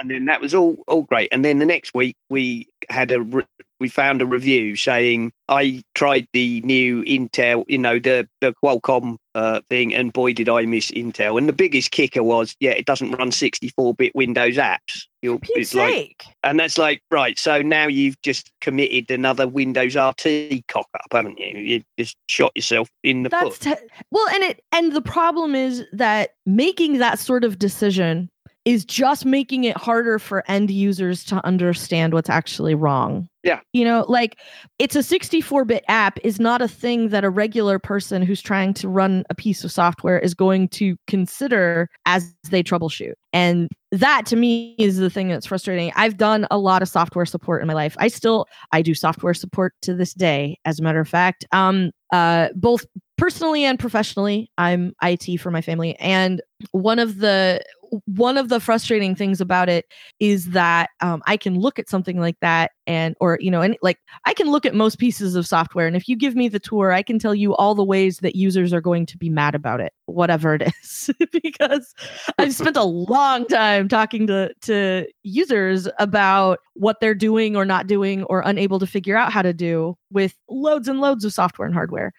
and 0.00 0.10
then 0.10 0.24
that 0.24 0.40
was 0.40 0.52
all 0.56 0.76
all 0.88 1.02
great. 1.02 1.28
And 1.30 1.44
then 1.44 1.60
the 1.60 1.66
next 1.66 1.94
week 1.94 2.16
we 2.30 2.68
had 2.90 3.12
a 3.12 3.20
re- 3.22 3.44
we 3.80 3.88
found 3.88 4.22
a 4.22 4.26
review 4.26 4.76
saying 4.76 5.32
I 5.48 5.82
tried 5.94 6.26
the 6.32 6.60
new 6.62 7.02
Intel, 7.04 7.64
you 7.68 7.78
know, 7.78 7.98
the 7.98 8.28
the 8.40 8.54
Qualcomm 8.62 9.16
uh, 9.34 9.60
thing, 9.68 9.94
and 9.94 10.12
boy 10.12 10.32
did 10.32 10.48
I 10.48 10.64
miss 10.64 10.90
Intel. 10.90 11.38
And 11.38 11.48
the 11.48 11.52
biggest 11.52 11.90
kicker 11.90 12.22
was, 12.22 12.56
yeah, 12.60 12.70
it 12.70 12.86
doesn't 12.86 13.12
run 13.12 13.30
64-bit 13.30 14.14
Windows 14.14 14.56
apps. 14.56 15.04
You're, 15.22 15.38
it's 15.50 15.74
like, 15.74 16.24
and 16.42 16.58
that's 16.58 16.78
like 16.78 17.02
right. 17.10 17.38
So 17.38 17.60
now 17.60 17.86
you've 17.86 18.20
just 18.22 18.50
committed 18.60 19.10
another 19.10 19.46
Windows 19.48 19.96
RT 19.96 20.66
cock 20.68 20.88
up, 20.94 21.12
haven't 21.12 21.38
you? 21.38 21.58
You 21.58 21.82
just 21.98 22.16
shot 22.28 22.52
yourself 22.54 22.88
in 23.02 23.24
the 23.24 23.28
That's 23.28 23.58
foot. 23.58 23.78
te- 23.78 23.86
well, 24.10 24.28
and 24.28 24.42
it 24.44 24.62
and 24.72 24.92
the 24.92 25.02
problem 25.02 25.54
is 25.54 25.84
that 25.92 26.30
making 26.44 26.98
that 26.98 27.18
sort 27.18 27.44
of 27.44 27.58
decision 27.58 28.30
is 28.66 28.84
just 28.84 29.24
making 29.24 29.62
it 29.62 29.76
harder 29.76 30.18
for 30.18 30.42
end 30.48 30.72
users 30.72 31.24
to 31.24 31.42
understand 31.46 32.12
what's 32.12 32.28
actually 32.28 32.74
wrong. 32.74 33.28
Yeah. 33.44 33.60
You 33.72 33.84
know, 33.84 34.04
like 34.08 34.40
it's 34.80 34.96
a 34.96 34.98
64-bit 34.98 35.84
app 35.86 36.18
is 36.24 36.40
not 36.40 36.60
a 36.60 36.66
thing 36.66 37.10
that 37.10 37.22
a 37.22 37.30
regular 37.30 37.78
person 37.78 38.22
who's 38.22 38.42
trying 38.42 38.74
to 38.74 38.88
run 38.88 39.22
a 39.30 39.36
piece 39.36 39.62
of 39.62 39.70
software 39.70 40.18
is 40.18 40.34
going 40.34 40.66
to 40.70 40.96
consider 41.06 41.88
as 42.06 42.34
they 42.50 42.64
troubleshoot. 42.64 43.12
And 43.32 43.68
that 43.92 44.26
to 44.26 44.36
me 44.36 44.74
is 44.80 44.96
the 44.96 45.10
thing 45.10 45.28
that's 45.28 45.46
frustrating. 45.46 45.92
I've 45.94 46.16
done 46.16 46.48
a 46.50 46.58
lot 46.58 46.82
of 46.82 46.88
software 46.88 47.24
support 47.24 47.62
in 47.62 47.68
my 47.68 47.74
life. 47.74 47.96
I 48.00 48.08
still 48.08 48.46
I 48.72 48.82
do 48.82 48.94
software 48.94 49.32
support 49.32 49.74
to 49.82 49.94
this 49.94 50.12
day 50.12 50.58
as 50.64 50.80
a 50.80 50.82
matter 50.82 50.98
of 50.98 51.08
fact. 51.08 51.46
Um 51.52 51.92
uh 52.12 52.48
both 52.56 52.84
personally 53.16 53.64
and 53.64 53.78
professionally 53.78 54.50
i'm 54.58 54.94
it 55.02 55.38
for 55.38 55.50
my 55.50 55.60
family 55.60 55.96
and 55.96 56.40
one 56.70 56.98
of 56.98 57.18
the 57.18 57.60
one 58.06 58.36
of 58.36 58.48
the 58.48 58.60
frustrating 58.60 59.14
things 59.14 59.40
about 59.40 59.68
it 59.68 59.86
is 60.20 60.50
that 60.50 60.90
um, 61.00 61.22
i 61.26 61.36
can 61.36 61.58
look 61.58 61.78
at 61.78 61.88
something 61.88 62.18
like 62.18 62.38
that 62.40 62.72
and 62.86 63.16
or 63.20 63.38
you 63.40 63.50
know 63.50 63.60
and 63.60 63.76
like 63.82 63.98
i 64.24 64.34
can 64.34 64.50
look 64.50 64.64
at 64.64 64.74
most 64.74 64.98
pieces 64.98 65.34
of 65.34 65.46
software 65.46 65.86
and 65.86 65.96
if 65.96 66.08
you 66.08 66.16
give 66.16 66.34
me 66.34 66.48
the 66.48 66.58
tour 66.58 66.92
i 66.92 67.02
can 67.02 67.18
tell 67.18 67.34
you 67.34 67.54
all 67.56 67.74
the 67.74 67.84
ways 67.84 68.18
that 68.18 68.36
users 68.36 68.72
are 68.72 68.80
going 68.80 69.06
to 69.06 69.18
be 69.18 69.28
mad 69.28 69.54
about 69.54 69.80
it 69.80 69.92
whatever 70.06 70.54
it 70.54 70.62
is 70.82 71.10
because 71.32 71.94
i've 72.38 72.54
spent 72.54 72.76
a 72.76 72.84
long 72.84 73.46
time 73.46 73.88
talking 73.88 74.26
to 74.26 74.52
to 74.60 75.06
users 75.22 75.88
about 75.98 76.58
what 76.74 77.00
they're 77.00 77.14
doing 77.14 77.56
or 77.56 77.64
not 77.64 77.86
doing 77.86 78.22
or 78.24 78.42
unable 78.44 78.78
to 78.78 78.86
figure 78.86 79.16
out 79.16 79.32
how 79.32 79.42
to 79.42 79.52
do 79.52 79.96
with 80.10 80.34
loads 80.48 80.88
and 80.88 81.00
loads 81.00 81.24
of 81.24 81.32
software 81.32 81.66
and 81.66 81.74
hardware 81.74 82.12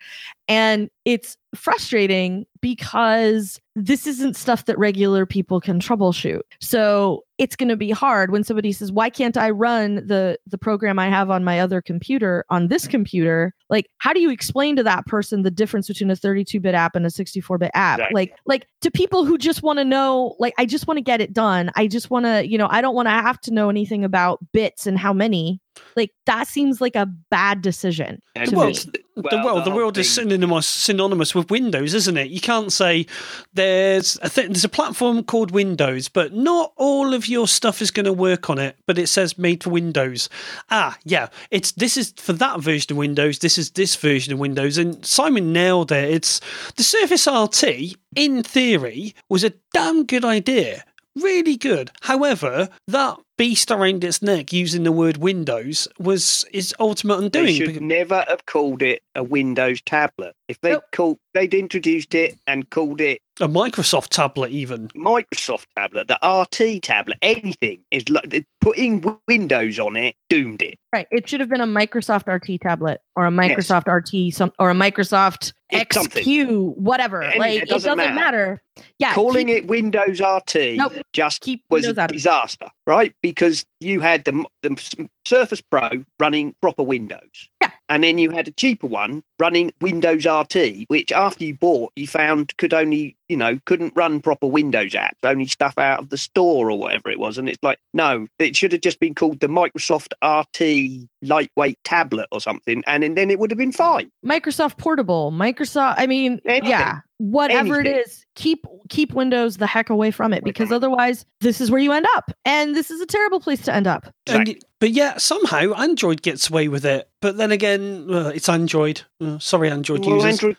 and 0.48 0.90
it's 1.06 1.38
frustrating 1.56 2.46
because 2.62 3.60
this 3.76 4.08
isn't 4.08 4.36
stuff 4.36 4.66
that 4.66 4.78
regular 4.78 5.26
people 5.26 5.60
can 5.60 5.80
troubleshoot. 5.80 6.42
So 6.60 7.24
it's 7.38 7.56
going 7.56 7.70
to 7.70 7.78
be 7.78 7.92
hard 7.92 8.32
when 8.32 8.44
somebody 8.44 8.72
says, 8.72 8.92
"Why 8.92 9.10
can't 9.10 9.38
I 9.38 9.50
run 9.50 9.96
the 9.96 10.40
the 10.48 10.58
program 10.58 10.98
I 11.00 11.08
have 11.10 11.30
on 11.30 11.44
my 11.44 11.60
other 11.60 11.82
computer 11.82 12.46
on 12.50 12.68
this 12.68 12.88
computer?" 12.88 13.54
Like, 13.70 13.90
how 13.98 14.14
do 14.14 14.20
you 14.20 14.30
explain 14.30 14.76
to 14.78 14.84
that 14.84 15.06
person 15.08 15.42
the 15.42 15.52
difference 15.52 15.88
between 15.88 16.10
a 16.10 16.16
32-bit 16.16 16.74
app 16.74 16.96
and 16.96 17.06
a 17.06 17.10
64-bit 17.10 17.72
app? 17.74 18.00
Exactly. 18.00 18.16
Like, 18.16 18.36
like 18.46 18.68
to 18.80 18.90
people 18.90 19.26
who 19.26 19.38
just 19.38 19.62
want 19.62 19.78
to 19.80 19.84
know, 19.84 20.38
like, 20.40 20.54
I 20.58 20.66
just 20.66 20.88
want 20.88 20.98
to 20.98 21.02
get 21.02 21.20
it 21.20 21.34
done. 21.34 21.70
I 21.76 21.88
just 21.88 22.10
want 22.10 22.26
to, 22.26 22.48
you 22.48 22.58
know, 22.58 22.70
I 22.72 22.80
don't 22.80 22.96
want 22.96 23.08
to 23.08 23.12
have 23.12 23.42
to 23.42 23.54
know 23.54 23.70
anything 23.70 24.06
about 24.06 24.40
bits 24.54 24.88
and 24.88 24.98
how 24.98 25.12
many. 25.12 25.60
Like, 25.98 26.12
that 26.26 26.48
seems 26.48 26.80
like 26.80 26.96
a 26.96 27.06
bad 27.30 27.62
decision. 27.62 28.22
And 28.36 28.50
to 28.52 28.56
well. 28.56 28.74
The 29.18 29.38
well, 29.38 29.46
world, 29.46 29.66
the 29.66 29.72
whole 29.72 29.80
world 29.80 29.98
is 29.98 30.10
synonymous, 30.10 30.68
synonymous 30.68 31.34
with 31.34 31.50
Windows, 31.50 31.94
isn't 31.94 32.18
it? 32.18 32.30
You 32.30 32.40
can't 32.40 32.72
say 32.72 33.06
there's 33.54 34.18
a 34.22 34.30
th- 34.30 34.48
there's 34.48 34.64
a 34.64 34.70
platform 34.70 35.24
called 35.24 35.52
Windows, 35.52 36.08
but 36.08 36.34
not 36.34 36.74
all 36.76 37.14
of 37.14 37.28
your 37.28 37.48
stuff 37.48 37.82
is 37.82 37.92
going 37.92 38.06
to 38.06 38.14
work 38.14 38.50
on 38.50 38.60
it. 38.60 38.78
But 38.86 38.98
it 38.98 39.08
says 39.08 39.38
made 39.38 39.64
for 39.64 39.72
Windows. 39.72 40.30
Ah, 40.70 40.98
yeah, 41.04 41.28
it's 41.52 41.72
this 41.72 41.98
is 41.98 42.14
for 42.18 42.34
that 42.34 42.62
version 42.62 42.94
of 42.94 42.98
Windows. 42.98 43.40
This 43.40 43.58
is 43.58 43.72
this 43.72 43.96
version 43.96 44.34
of 44.34 44.40
Windows, 44.40 44.78
and 44.78 45.04
Simon 45.06 45.52
nailed 45.52 45.92
it. 45.92 46.10
It's 46.12 46.40
the 46.76 46.84
Surface 46.84 47.28
RT. 47.28 47.98
In 48.16 48.42
theory, 48.44 49.14
was 49.30 49.44
a 49.44 49.54
damn 49.74 50.06
good 50.06 50.26
idea. 50.26 50.84
Really 51.16 51.58
good. 51.58 51.92
However, 52.02 52.70
that 52.88 53.18
beast 53.38 53.72
around 53.72 54.04
its 54.04 54.22
neck 54.22 54.52
using 54.52 54.84
the 54.84 54.92
word 54.92 55.18
Windows 55.18 55.88
was 56.00 56.46
its 56.52 56.74
ultimate 56.80 57.20
undoing. 57.20 57.46
They 57.46 57.54
should 57.54 57.68
because- 57.68 57.82
never 57.82 58.26
have 58.28 58.46
called 58.46 58.82
it 58.82 59.04
a 59.16 59.24
Windows 59.24 59.82
tablet. 59.82 60.36
If 60.48 60.60
they 60.62 60.72
Nope. 60.72 60.84
called, 60.92 61.20
they'd 61.34 61.54
introduced 61.54 62.16
it 62.16 62.36
and 62.48 62.70
called 62.70 63.00
it 63.02 63.22
a 63.42 63.48
Microsoft 63.48 64.10
tablet, 64.10 64.52
even. 64.52 64.88
Microsoft 64.90 65.66
tablet, 65.76 66.08
the 66.08 66.18
RT 66.26 66.82
tablet, 66.84 67.18
anything 67.22 67.80
is 67.92 68.08
like 68.10 68.46
putting 68.62 69.04
Windows 69.28 69.80
on 69.80 69.96
it 69.96 70.16
doomed 70.30 70.62
it. 70.62 70.78
Right. 70.94 71.08
It 71.12 71.28
should 71.30 71.40
have 71.40 71.50
been 71.50 71.62
a 71.62 71.68
Microsoft 71.68 72.28
RT 72.28 72.62
tablet 72.62 73.02
or 73.16 73.26
a 73.26 73.30
Microsoft 73.32 73.88
RT 73.88 74.34
some 74.34 74.52
or 74.60 74.72
a 74.72 74.74
Microsoft 74.74 75.54
It's 75.70 75.96
something. 75.96 76.24
XQ, 76.24 76.76
whatever. 76.78 77.22
Any- 77.24 77.40
like 77.40 77.54
it 77.58 77.64
it 77.64 77.70
doesn't 77.70 77.98
doesn't, 77.98 78.16
matter. 78.16 78.62
matter. 78.76 78.86
Yeah. 79.00 79.14
Calling 79.14 79.48
keep, 79.48 79.58
it 79.58 79.68
Windows 79.68 80.20
RT 80.22 80.76
Nope. 80.78 80.94
just 81.14 81.42
keep 81.42 81.64
was 81.70 81.84
Windows 81.84 81.98
a 81.98 82.02
out 82.02 82.10
of 82.10 82.14
it. 82.14 82.18
disaster, 82.18 82.68
right? 82.86 83.14
Because 83.22 83.66
you 83.80 84.00
had 84.02 84.24
the, 84.26 84.46
the 84.64 85.10
Surface 85.26 85.62
Pro 85.62 85.90
running 86.20 86.56
proper 86.62 86.84
Windows. 86.84 87.50
Yeah. 87.62 87.72
And 87.90 88.04
then 88.04 88.18
you 88.18 88.32
had 88.32 88.48
a 88.48 88.52
cheaper 88.52 88.88
one 88.88 89.24
running 89.40 89.72
Windows 89.82 90.26
RT, 90.26 90.86
which 90.88 91.12
after 91.12 91.44
you 91.44 91.56
bought, 91.56 91.92
you 91.96 92.08
found 92.08 92.56
could 92.58 92.74
only, 92.74 93.16
you 93.30 93.38
know, 93.38 93.60
couldn't 93.66 93.94
run 93.96 94.20
proper 94.22 94.48
Windows 94.48 94.94
apps, 94.94 95.14
only 95.24 95.48
stuff 95.48 95.78
out 95.78 96.00
of 96.00 96.10
the 96.10 96.18
store 96.18 96.72
or 96.72 96.80
whatever 96.80 97.10
it 97.10 97.20
was. 97.20 97.38
And 97.38 97.48
it's 97.48 97.62
like, 97.62 97.80
no, 97.94 98.28
it 98.40 98.56
should 98.56 98.72
have 98.72 98.82
just 98.82 99.00
been 99.00 99.16
called 99.16 99.40
the 99.40 99.48
Microsoft 99.48 100.14
RT 100.24 101.08
lightweight 101.22 101.80
tablet 101.84 102.28
or 102.32 102.42
something, 102.42 102.84
and, 102.88 103.04
and 103.04 103.18
then 103.18 103.30
it 103.30 103.40
would 103.40 103.52
have 103.52 103.58
been 103.58 103.72
fine. 103.72 104.12
Microsoft 104.26 104.78
Portable, 104.78 105.32
Microsoft. 105.32 105.96
I 105.98 106.08
mean, 106.08 106.40
Anything. 106.46 106.70
yeah, 106.70 107.00
whatever 107.18 107.80
Anything. 107.80 107.98
it 107.98 108.08
is, 108.08 108.26
keep 108.36 108.66
keep 108.90 109.14
Windows 109.14 109.58
the 109.58 109.68
heck 109.68 109.90
away 109.90 110.12
from 110.12 110.34
it 110.34 110.44
because 110.44 110.72
otherwise, 110.72 111.26
this 111.42 111.60
is 111.62 111.72
where 111.72 111.82
you 111.82 111.92
end 111.92 112.06
up, 112.16 112.32
and 112.46 112.76
this 112.76 112.92
is 112.92 113.02
a 113.02 113.06
terrible 113.06 113.40
place 113.40 113.62
to 113.64 113.74
end 113.74 113.88
up. 113.88 114.14
And, 114.28 114.58
but 114.80 114.92
yeah, 114.92 115.18
somehow 115.18 115.74
Android 115.74 116.22
gets 116.22 116.50
away 116.50 116.68
with 116.68 116.86
it. 116.86 117.10
But 117.22 117.38
then 117.38 117.52
again, 117.52 118.08
uh, 118.12 118.32
it's 118.36 118.48
Android. 118.48 119.02
Uh, 119.28 119.40
sorry, 119.40 119.70
Android 119.70 120.06
Well, 120.06 120.16
users. 120.16 120.34
Android, 120.44 120.58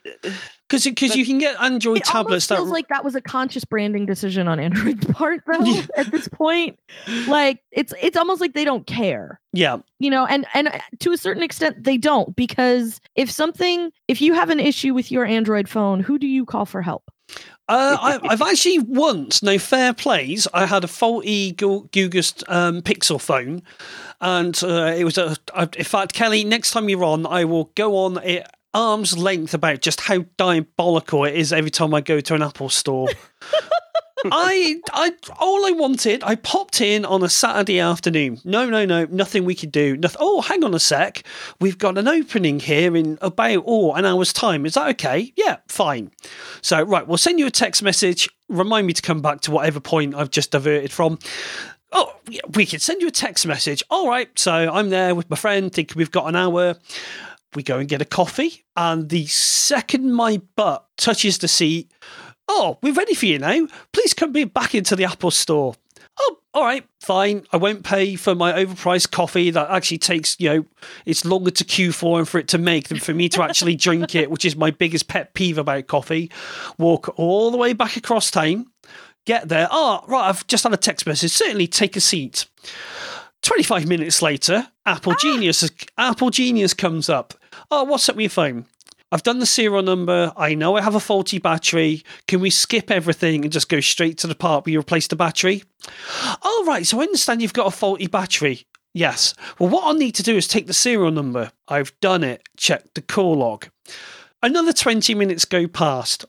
Because 0.68 0.84
because 0.84 1.16
you 1.16 1.24
can 1.24 1.38
get 1.38 1.58
Android 1.60 1.98
It 1.98 2.04
tablets 2.04 2.14
almost 2.14 2.48
that 2.50 2.56
feels 2.56 2.70
like 2.70 2.88
that 2.88 3.04
was 3.04 3.14
a 3.14 3.20
conscious 3.22 3.64
branding 3.64 4.04
decision 4.06 4.48
on 4.48 4.60
Android's 4.60 5.06
part, 5.12 5.42
though. 5.46 5.64
Yeah. 5.64 5.82
At 5.96 6.10
this 6.10 6.28
point, 6.28 6.78
like 7.26 7.60
it's 7.72 7.94
it's 8.00 8.16
almost 8.16 8.40
like 8.40 8.52
they 8.54 8.64
don't 8.64 8.86
care. 8.86 9.40
yeah 9.52 9.78
you 9.98 10.10
know 10.10 10.26
and 10.26 10.46
and 10.54 10.68
uh, 10.68 10.78
to 11.00 11.12
a 11.12 11.16
certain 11.16 11.42
extent 11.42 11.82
they 11.84 11.96
don't 11.96 12.36
because 12.36 13.00
if 13.14 13.30
something 13.30 13.90
if 14.08 14.20
you 14.20 14.34
have 14.34 14.50
an 14.50 14.60
issue 14.60 14.92
with 14.94 15.10
your 15.10 15.24
android 15.24 15.68
phone 15.68 15.98
who 16.00 16.18
do 16.18 16.26
you 16.26 16.44
call 16.44 16.64
for 16.66 16.82
help 16.82 17.10
Uh, 17.68 17.96
I, 18.00 18.18
I've 18.32 18.40
actually 18.42 18.78
once, 18.78 19.42
no 19.42 19.58
fair 19.58 19.92
plays, 19.92 20.46
I 20.54 20.64
had 20.66 20.84
a 20.84 20.88
faulty 20.88 21.52
Gugust 21.52 22.42
um, 22.48 22.80
Pixel 22.80 23.20
phone, 23.20 23.60
and 24.22 24.58
uh, 24.64 24.94
it 24.96 25.04
was 25.04 25.18
a. 25.18 25.36
I- 25.54 25.68
In 25.76 25.84
fact, 25.84 26.14
Kelly, 26.14 26.44
next 26.44 26.70
time 26.70 26.88
you're 26.88 27.04
on, 27.04 27.26
I 27.26 27.44
will 27.44 27.70
go 27.74 27.96
on 28.04 28.16
at 28.18 28.50
arm's 28.74 29.16
length 29.16 29.54
about 29.54 29.80
just 29.80 30.00
how 30.02 30.24
diabolical 30.36 31.24
it 31.24 31.34
is 31.34 31.52
every 31.52 31.70
time 31.70 31.94
I 31.94 32.00
go 32.00 32.20
to 32.20 32.34
an 32.34 32.42
Apple 32.42 32.68
store. 32.68 33.08
I, 34.24 34.80
I, 34.92 35.12
all 35.38 35.66
I 35.66 35.72
wanted, 35.72 36.22
I 36.24 36.34
popped 36.34 36.80
in 36.80 37.04
on 37.04 37.22
a 37.22 37.28
Saturday 37.28 37.78
afternoon. 37.78 38.40
No, 38.44 38.68
no, 38.68 38.84
no, 38.84 39.06
nothing 39.06 39.44
we 39.44 39.54
could 39.54 39.72
do. 39.72 39.96
Nothing. 39.96 40.18
Oh, 40.20 40.40
hang 40.40 40.64
on 40.64 40.74
a 40.74 40.80
sec. 40.80 41.22
We've 41.60 41.78
got 41.78 41.98
an 41.98 42.08
opening 42.08 42.60
here 42.60 42.96
in 42.96 43.18
about 43.20 43.62
oh 43.66 43.92
an 43.92 44.04
hour's 44.04 44.32
time. 44.32 44.66
Is 44.66 44.74
that 44.74 44.88
okay? 44.90 45.32
Yeah, 45.36 45.58
fine. 45.68 46.10
So 46.62 46.82
right, 46.82 47.06
we'll 47.06 47.18
send 47.18 47.38
you 47.38 47.46
a 47.46 47.50
text 47.50 47.82
message. 47.82 48.28
Remind 48.48 48.86
me 48.86 48.92
to 48.92 49.02
come 49.02 49.22
back 49.22 49.40
to 49.42 49.50
whatever 49.50 49.80
point 49.80 50.14
I've 50.14 50.30
just 50.30 50.50
diverted 50.50 50.90
from. 50.90 51.18
Oh, 51.92 52.14
we 52.54 52.66
could 52.66 52.82
send 52.82 53.00
you 53.00 53.08
a 53.08 53.12
text 53.12 53.46
message. 53.46 53.82
All 53.88 54.08
right. 54.08 54.28
So 54.38 54.52
I'm 54.52 54.90
there 54.90 55.14
with 55.14 55.30
my 55.30 55.36
friend, 55.36 55.72
thinking 55.72 55.96
we've 55.96 56.10
got 56.10 56.26
an 56.26 56.36
hour. 56.36 56.76
We 57.54 57.62
go 57.62 57.78
and 57.78 57.88
get 57.88 58.02
a 58.02 58.06
coffee, 58.06 58.64
and 58.76 59.08
the 59.08 59.26
second 59.26 60.12
my 60.12 60.40
butt 60.54 60.86
touches 60.96 61.38
the 61.38 61.48
seat, 61.48 61.90
oh, 62.48 62.78
we're 62.82 62.92
ready 62.92 63.14
for 63.14 63.26
you 63.26 63.38
now. 63.38 63.66
Please 63.92 64.14
come 64.14 64.32
be 64.32 64.44
back 64.44 64.74
into 64.74 64.96
the 64.96 65.04
Apple 65.04 65.30
store. 65.30 65.74
Oh, 66.20 66.38
all 66.54 66.64
right, 66.64 66.84
fine. 67.00 67.46
I 67.52 67.56
won't 67.58 67.84
pay 67.84 68.16
for 68.16 68.34
my 68.34 68.52
overpriced 68.52 69.12
coffee 69.12 69.50
that 69.50 69.70
actually 69.70 69.98
takes, 69.98 70.38
you 70.40 70.48
know, 70.48 70.66
it's 71.06 71.24
longer 71.24 71.52
to 71.52 71.64
queue 71.64 71.92
for 71.92 72.18
and 72.18 72.28
for 72.28 72.38
it 72.38 72.48
to 72.48 72.58
make 72.58 72.88
than 72.88 72.98
for 72.98 73.14
me 73.14 73.28
to 73.30 73.42
actually 73.42 73.76
drink 73.76 74.14
it, 74.14 74.30
which 74.30 74.44
is 74.44 74.56
my 74.56 74.70
biggest 74.70 75.06
pet 75.06 75.34
peeve 75.34 75.58
about 75.58 75.86
coffee. 75.86 76.30
Walk 76.76 77.14
all 77.16 77.50
the 77.50 77.56
way 77.56 77.72
back 77.72 77.96
across 77.96 78.30
town, 78.30 78.66
get 79.26 79.48
there. 79.48 79.68
Oh, 79.70 80.02
right, 80.08 80.28
I've 80.28 80.46
just 80.48 80.64
had 80.64 80.72
a 80.72 80.78
text 80.78 81.06
message. 81.06 81.30
Certainly 81.30 81.68
take 81.68 81.96
a 81.96 82.00
seat. 82.00 82.46
25 83.42 83.86
minutes 83.86 84.22
later, 84.22 84.68
Apple 84.84 85.12
ah. 85.12 85.18
Genius 85.20 85.70
Apple 85.96 86.30
Genius 86.30 86.74
comes 86.74 87.08
up. 87.08 87.34
Oh, 87.70 87.84
what's 87.84 88.08
up 88.08 88.16
with 88.16 88.24
your 88.24 88.30
phone? 88.30 88.66
I've 89.10 89.22
done 89.22 89.38
the 89.38 89.46
serial 89.46 89.82
number. 89.82 90.32
I 90.36 90.54
know 90.54 90.76
I 90.76 90.82
have 90.82 90.94
a 90.94 91.00
faulty 91.00 91.38
battery. 91.38 92.02
Can 92.26 92.40
we 92.40 92.50
skip 92.50 92.90
everything 92.90 93.42
and 93.42 93.52
just 93.52 93.70
go 93.70 93.80
straight 93.80 94.18
to 94.18 94.26
the 94.26 94.34
part 94.34 94.66
where 94.66 94.72
you 94.72 94.80
replace 94.80 95.06
the 95.06 95.16
battery? 95.16 95.62
Oh, 96.42 96.64
right. 96.66 96.86
So 96.86 97.00
I 97.00 97.04
understand 97.04 97.40
you've 97.40 97.54
got 97.54 97.66
a 97.66 97.76
faulty 97.76 98.06
battery. 98.06 98.66
Yes. 98.92 99.34
Well, 99.58 99.70
what 99.70 99.84
I'll 99.84 99.94
need 99.94 100.14
to 100.16 100.22
do 100.22 100.36
is 100.36 100.46
take 100.46 100.66
the 100.66 100.74
serial 100.74 101.10
number. 101.10 101.52
I've 101.68 101.98
done 102.00 102.22
it. 102.22 102.42
Check 102.58 102.94
the 102.94 103.00
call 103.00 103.36
log. 103.36 103.68
Another 104.42 104.72
20 104.72 105.14
minutes 105.14 105.46
go 105.46 105.66
past. 105.66 106.26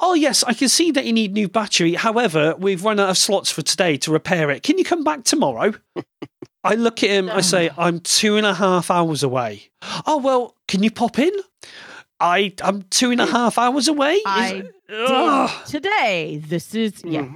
Oh, 0.00 0.14
yes, 0.14 0.42
I 0.44 0.54
can 0.54 0.68
see 0.68 0.90
that 0.92 1.04
you 1.04 1.12
need 1.12 1.32
new 1.34 1.48
battery. 1.48 1.94
However, 1.94 2.54
we've 2.58 2.84
run 2.84 2.98
out 2.98 3.10
of 3.10 3.18
slots 3.18 3.50
for 3.50 3.62
today 3.62 3.96
to 3.98 4.10
repair 4.12 4.50
it. 4.50 4.62
Can 4.62 4.78
you 4.78 4.84
come 4.84 5.04
back 5.04 5.24
tomorrow? 5.24 5.74
I 6.64 6.74
look 6.76 7.02
at 7.02 7.10
him, 7.10 7.28
I 7.28 7.42
say, 7.42 7.70
I'm 7.76 8.00
two 8.00 8.36
and 8.36 8.46
a 8.46 8.54
half 8.54 8.90
hours 8.90 9.22
away. 9.22 9.70
Oh, 10.06 10.16
well, 10.16 10.56
can 10.66 10.82
you 10.82 10.90
pop 10.90 11.18
in? 11.18 11.32
I, 12.18 12.54
I'm 12.62 12.82
two 12.84 13.10
and 13.10 13.20
a 13.20 13.26
half 13.26 13.58
hours 13.58 13.88
away. 13.88 14.14
Is- 14.14 14.22
I 14.24 14.62
Ugh. 14.92 15.66
today 15.66 16.42
this 16.46 16.74
is 16.74 17.02
yeah 17.04 17.26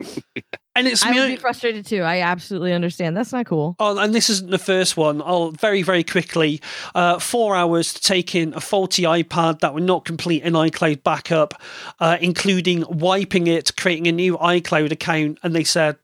And 0.76 0.86
it's 0.86 1.04
i 1.04 1.10
me. 1.10 1.18
would 1.18 1.28
be 1.28 1.36
frustrated 1.36 1.84
too 1.84 2.02
i 2.02 2.20
absolutely 2.20 2.72
understand 2.72 3.16
that's 3.16 3.32
not 3.32 3.46
cool 3.46 3.76
Oh, 3.80 3.98
and 3.98 4.14
this 4.14 4.30
isn't 4.30 4.50
the 4.50 4.58
first 4.58 4.96
one. 4.96 5.22
I'll 5.22 5.50
very, 5.52 5.82
very 5.82 6.04
quickly. 6.04 6.60
Uh, 6.94 7.18
four 7.18 7.56
hours 7.56 7.94
to 7.94 8.00
take 8.00 8.34
in 8.34 8.52
a 8.54 8.60
faulty 8.60 9.02
iPad 9.04 9.60
that 9.60 9.74
would 9.74 9.82
not 9.84 10.04
complete 10.04 10.42
an 10.44 10.52
iCloud 10.52 11.02
backup, 11.02 11.54
uh, 11.98 12.18
including 12.20 12.84
wiping 12.88 13.46
it, 13.46 13.74
creating 13.76 14.06
a 14.06 14.12
new 14.12 14.36
iCloud 14.38 14.92
account. 14.92 15.38
And 15.42 15.54
they 15.54 15.64
said, 15.64 15.96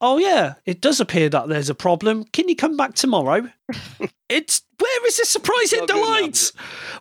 "Oh 0.00 0.18
yeah, 0.18 0.54
it 0.64 0.80
does 0.80 1.00
appear 1.00 1.28
that 1.30 1.48
there's 1.48 1.70
a 1.70 1.74
problem. 1.74 2.24
Can 2.32 2.48
you 2.48 2.56
come 2.56 2.76
back 2.76 2.94
tomorrow?" 2.94 3.50
It's 4.28 4.62
where 4.78 5.06
is 5.06 5.16
this 5.16 5.30
surprising 5.30 5.86
delight? 5.86 6.52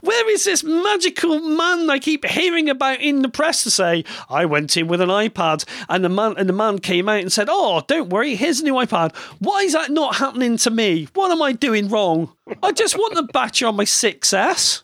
Where 0.02 0.30
is 0.30 0.46
this 0.46 0.64
magical 0.64 1.40
man 1.40 1.90
I 1.90 2.00
keep 2.00 2.26
hearing 2.26 2.70
about 2.70 3.02
in 3.02 3.22
the 3.22 3.30
press 3.30 3.64
to 3.64 3.72
say, 3.72 4.06
I 4.30 4.46
went 4.46 4.76
in 4.78 4.88
with 4.88 5.02
an 5.02 5.10
iPad 5.10 5.66
and 5.90 6.04
the 6.04 6.10
man 6.10 6.36
and 6.38 6.48
the 6.48 6.54
man 6.54 6.80
came 6.80 7.10
out 7.10 7.20
and 7.20 7.32
said, 7.32 7.48
Oh, 7.50 7.84
don't 7.88 8.10
worry, 8.10 8.36
here's 8.36 8.62
a 8.62 8.64
new 8.64 8.74
iPad. 8.76 9.16
Why 9.40 9.62
is 9.62 9.74
that 9.74 9.92
not 9.92 10.16
happening 10.16 10.58
to 10.58 10.72
me? 10.72 11.08
What 11.14 11.32
am 11.32 11.42
I 11.42 11.52
doing 11.52 11.90
wrong? 11.90 12.32
I 12.64 12.72
just 12.72 12.98
want 12.98 13.16
the 13.16 13.24
battery 13.24 13.68
on 13.68 13.76
my 13.76 13.86
6S. 13.86 14.84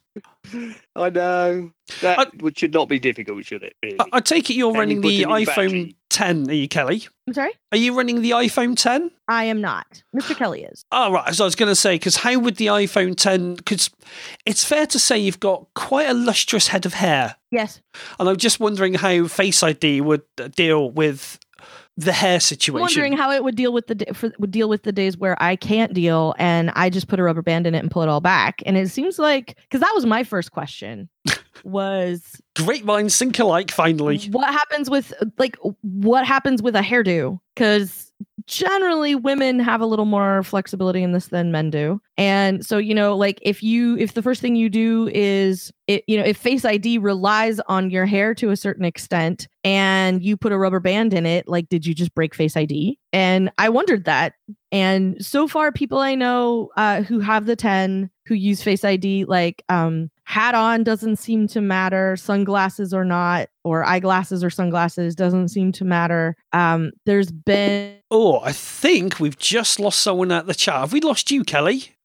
I 0.96 1.10
know 1.10 1.72
that 2.02 2.20
I- 2.20 2.26
would, 2.40 2.58
should 2.58 2.74
not 2.74 2.90
be 2.90 3.00
difficult, 3.00 3.46
should 3.46 3.64
it? 3.64 3.76
Really? 3.82 4.00
I, 4.00 4.06
I 4.14 4.20
take 4.20 4.50
it 4.50 4.56
you're 4.56 4.74
running 4.74 5.02
the 5.02 5.24
iPhone 5.24 5.46
battery. 5.46 5.96
10, 6.12 6.50
are 6.50 6.54
you, 6.54 6.68
Kelly? 6.68 7.08
i'm 7.28 7.34
sorry 7.34 7.52
Are 7.72 7.78
you 7.78 7.96
running 7.98 8.22
the 8.22 8.32
iPhone 8.32 8.76
10? 8.78 9.10
i 9.28 9.46
am 9.46 9.62
not 9.62 10.04
mr 10.16 10.36
kelly 10.36 10.64
is 10.64 10.86
Oh, 10.92 11.12
right. 11.12 11.34
So 11.34 11.44
I 11.44 11.48
was 11.48 11.56
going 11.56 11.70
to 11.72 11.76
say, 11.76 11.96
because 11.96 12.18
how 12.18 12.38
would 12.40 12.58
the 12.58 12.68
iPhone 12.68 13.16
10, 13.16 13.56
because 13.56 13.90
it's 14.46 14.64
fair 14.64 14.86
to 14.88 15.00
say 15.00 15.18
you've 15.18 15.40
got 15.40 15.68
quite 15.74 16.10
a 16.10 16.14
lustrous 16.14 16.68
head 16.68 16.86
of 16.86 16.94
hair. 16.94 17.36
yes 17.52 17.82
And 18.20 18.28
I'm 18.30 18.38
just 18.38 18.60
wondering 18.60 18.94
how 18.96 19.28
Face 19.28 19.64
ID 19.64 20.02
would 20.02 20.22
uh, 20.40 20.50
deal 20.50 20.92
with 20.92 21.40
the 21.98 22.14
hair 22.14 22.40
situation. 22.40 22.78
I'm 22.78 22.82
wondering 22.82 23.14
how 23.14 23.32
it 23.32 23.44
would 23.44 23.56
deal 23.56 23.72
with 23.74 23.88
the 23.88 24.06
for, 24.14 24.32
would 24.40 24.50
deal 24.52 24.70
with 24.70 24.84
the 24.84 24.92
days 24.94 25.18
where 25.18 25.36
I 25.44 25.56
can't 25.56 25.94
deal 25.94 26.34
and 26.40 26.72
I 26.74 26.90
just 26.90 27.08
put 27.08 27.20
a 27.20 27.24
rubber 27.24 27.42
band 27.42 27.68
in 27.68 27.76
it 27.76 27.80
and 27.80 27.92
pull 27.92 28.02
it 28.02 28.10
all 28.10 28.22
back. 28.22 28.64
And 28.66 28.78
it 28.78 28.90
seems 28.90 29.20
like 29.20 29.58
because 29.64 29.82
that 29.82 29.92
was 29.94 30.06
my 30.06 30.24
first 30.24 30.52
question 30.52 31.10
was 31.64 32.42
Great 32.56 32.86
minds 32.86 33.18
think 33.18 33.40
alike, 33.40 33.72
finally. 33.72 34.20
what 34.32 34.52
happens 34.52 34.90
with 34.90 35.14
like 35.38 35.58
what 35.82 36.26
happens 36.26 36.62
with 36.62 36.76
a 36.76 36.82
hairdo? 36.82 37.40
Because 37.56 38.12
generally 38.46 39.16
women 39.16 39.60
have 39.60 39.82
a 39.82 39.86
little 39.86 40.06
more 40.06 40.44
flexibility 40.44 41.04
in 41.04 41.12
this 41.12 41.28
than 41.28 41.52
men 41.52 41.70
do. 41.70 42.02
And 42.18 42.66
so 42.66 42.78
you 42.78 42.94
know 42.94 43.16
like 43.16 43.40
if 43.42 43.64
you 43.64 43.98
if 43.98 44.14
the 44.14 44.22
first 44.22 44.42
thing 44.42 44.56
you 44.56 44.70
do 44.70 45.10
is 45.14 45.72
it 45.88 46.04
you 46.08 46.18
know 46.18 46.24
if 46.24 46.38
face 46.38 46.66
id 46.66 46.98
relies 47.00 47.60
on 47.62 47.90
your 47.90 48.06
hair 48.06 48.36
to 48.36 48.50
a 48.50 48.58
certain 48.58 48.86
extent 48.86 49.48
and 49.64 50.24
you 50.24 50.38
put 50.38 50.52
a 50.52 50.58
rubber 50.58 50.80
band 50.80 51.14
in 51.14 51.26
it 51.26 51.48
like 51.48 51.70
did 51.70 51.86
you 51.86 51.94
just 51.94 52.14
break 52.14 52.36
face 52.36 52.56
id 52.56 52.98
and 53.14 53.52
i 53.58 53.70
wondered 53.70 54.06
that. 54.06 54.34
And 54.74 55.24
so 55.24 55.48
far 55.48 55.72
people 55.72 56.00
i 56.00 56.16
know 56.16 56.70
uh, 56.78 57.04
who 57.04 57.20
have 57.20 57.46
the 57.46 57.56
10 57.56 58.10
who 58.32 58.38
use 58.38 58.64
face 58.64 58.84
id 58.84 59.26
like 59.26 59.64
um 59.70 60.10
hat 60.24 60.56
on 60.56 60.84
doesn't 60.84 61.18
seem 61.18 61.48
to 61.48 61.60
matter 61.60 62.16
sunglasses 62.16 62.94
or 62.94 63.04
not 63.04 63.50
or 63.64 63.84
eyeglasses 63.84 64.44
or 64.44 64.50
sunglasses 64.50 65.16
doesn't 65.16 65.50
seem 65.50 65.72
to 65.72 65.84
matter 65.84 66.36
um 66.54 66.92
there's 67.06 67.32
been 67.32 67.98
Oh, 68.14 68.42
I 68.42 68.52
think 68.52 69.22
we've 69.22 69.38
just 69.38 69.80
lost 69.80 70.02
someone 70.02 70.34
at 70.34 70.46
the 70.46 70.54
chat. 70.54 70.76
Have 70.76 70.92
we 70.92 71.00
lost 71.00 71.32
you, 71.32 71.46
Kelly? 71.46 71.96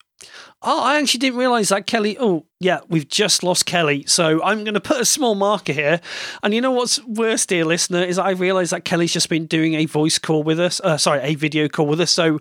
Oh, 0.63 0.83
I 0.83 0.99
actually 1.01 1.19
didn't 1.19 1.39
realise 1.39 1.71
that, 1.71 1.89
Kelly. 1.89 2.17
Oh, 2.19 2.47
yeah, 2.61 2.79
we've 2.89 3.09
just 3.09 3.43
lost 3.43 3.67
Kelly. 3.67 4.05
So 4.07 4.41
I'm 4.43 4.63
going 4.63 4.75
to 4.75 4.81
put 4.81 5.01
a 5.01 5.05
small 5.05 5.35
marker 5.35 5.73
here. 5.73 6.01
And 6.45 6.55
you 6.55 6.61
know 6.61 6.71
what's 6.71 7.05
worse, 7.05 7.45
dear 7.45 7.65
listener, 7.65 8.05
is 8.05 8.21
I 8.21 8.31
realise 8.31 8.71
that 8.71 8.85
Kelly's 8.85 9.13
just 9.13 9.29
been 9.29 9.47
doing 9.47 9.75
a 9.75 9.87
voice 9.87 10.19
call 10.19 10.45
with 10.45 10.61
us. 10.61 10.81
Uh, 10.81 10.97
sorry, 10.97 11.21
a 11.23 11.35
video 11.35 11.69
call 11.69 11.89
with 11.89 12.01
us. 12.01 12.13
So 12.13 12.39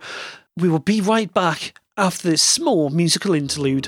we 0.55 0.69
will 0.69 0.79
be 0.79 1.01
right 1.01 1.33
back 1.33 1.73
after 1.97 2.29
this 2.29 2.41
small 2.41 2.89
musical 2.89 3.33
interlude. 3.33 3.87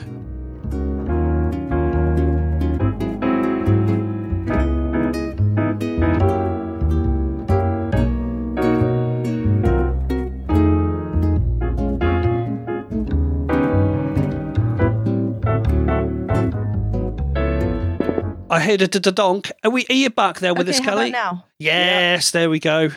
I 18.49 18.61
heard 18.61 18.81
a 18.81 18.87
da 18.87 19.11
donk. 19.11 19.51
Are 19.63 19.69
we? 19.69 19.85
Are 19.89 19.93
you 19.93 20.09
back 20.09 20.39
there 20.39 20.53
with 20.53 20.69
okay, 20.69 20.77
us, 20.77 20.83
Kelly? 20.83 21.09
about 21.09 21.43
Yes, 21.59 22.31
there 22.31 22.49
we 22.49 22.59
go. 22.59 22.89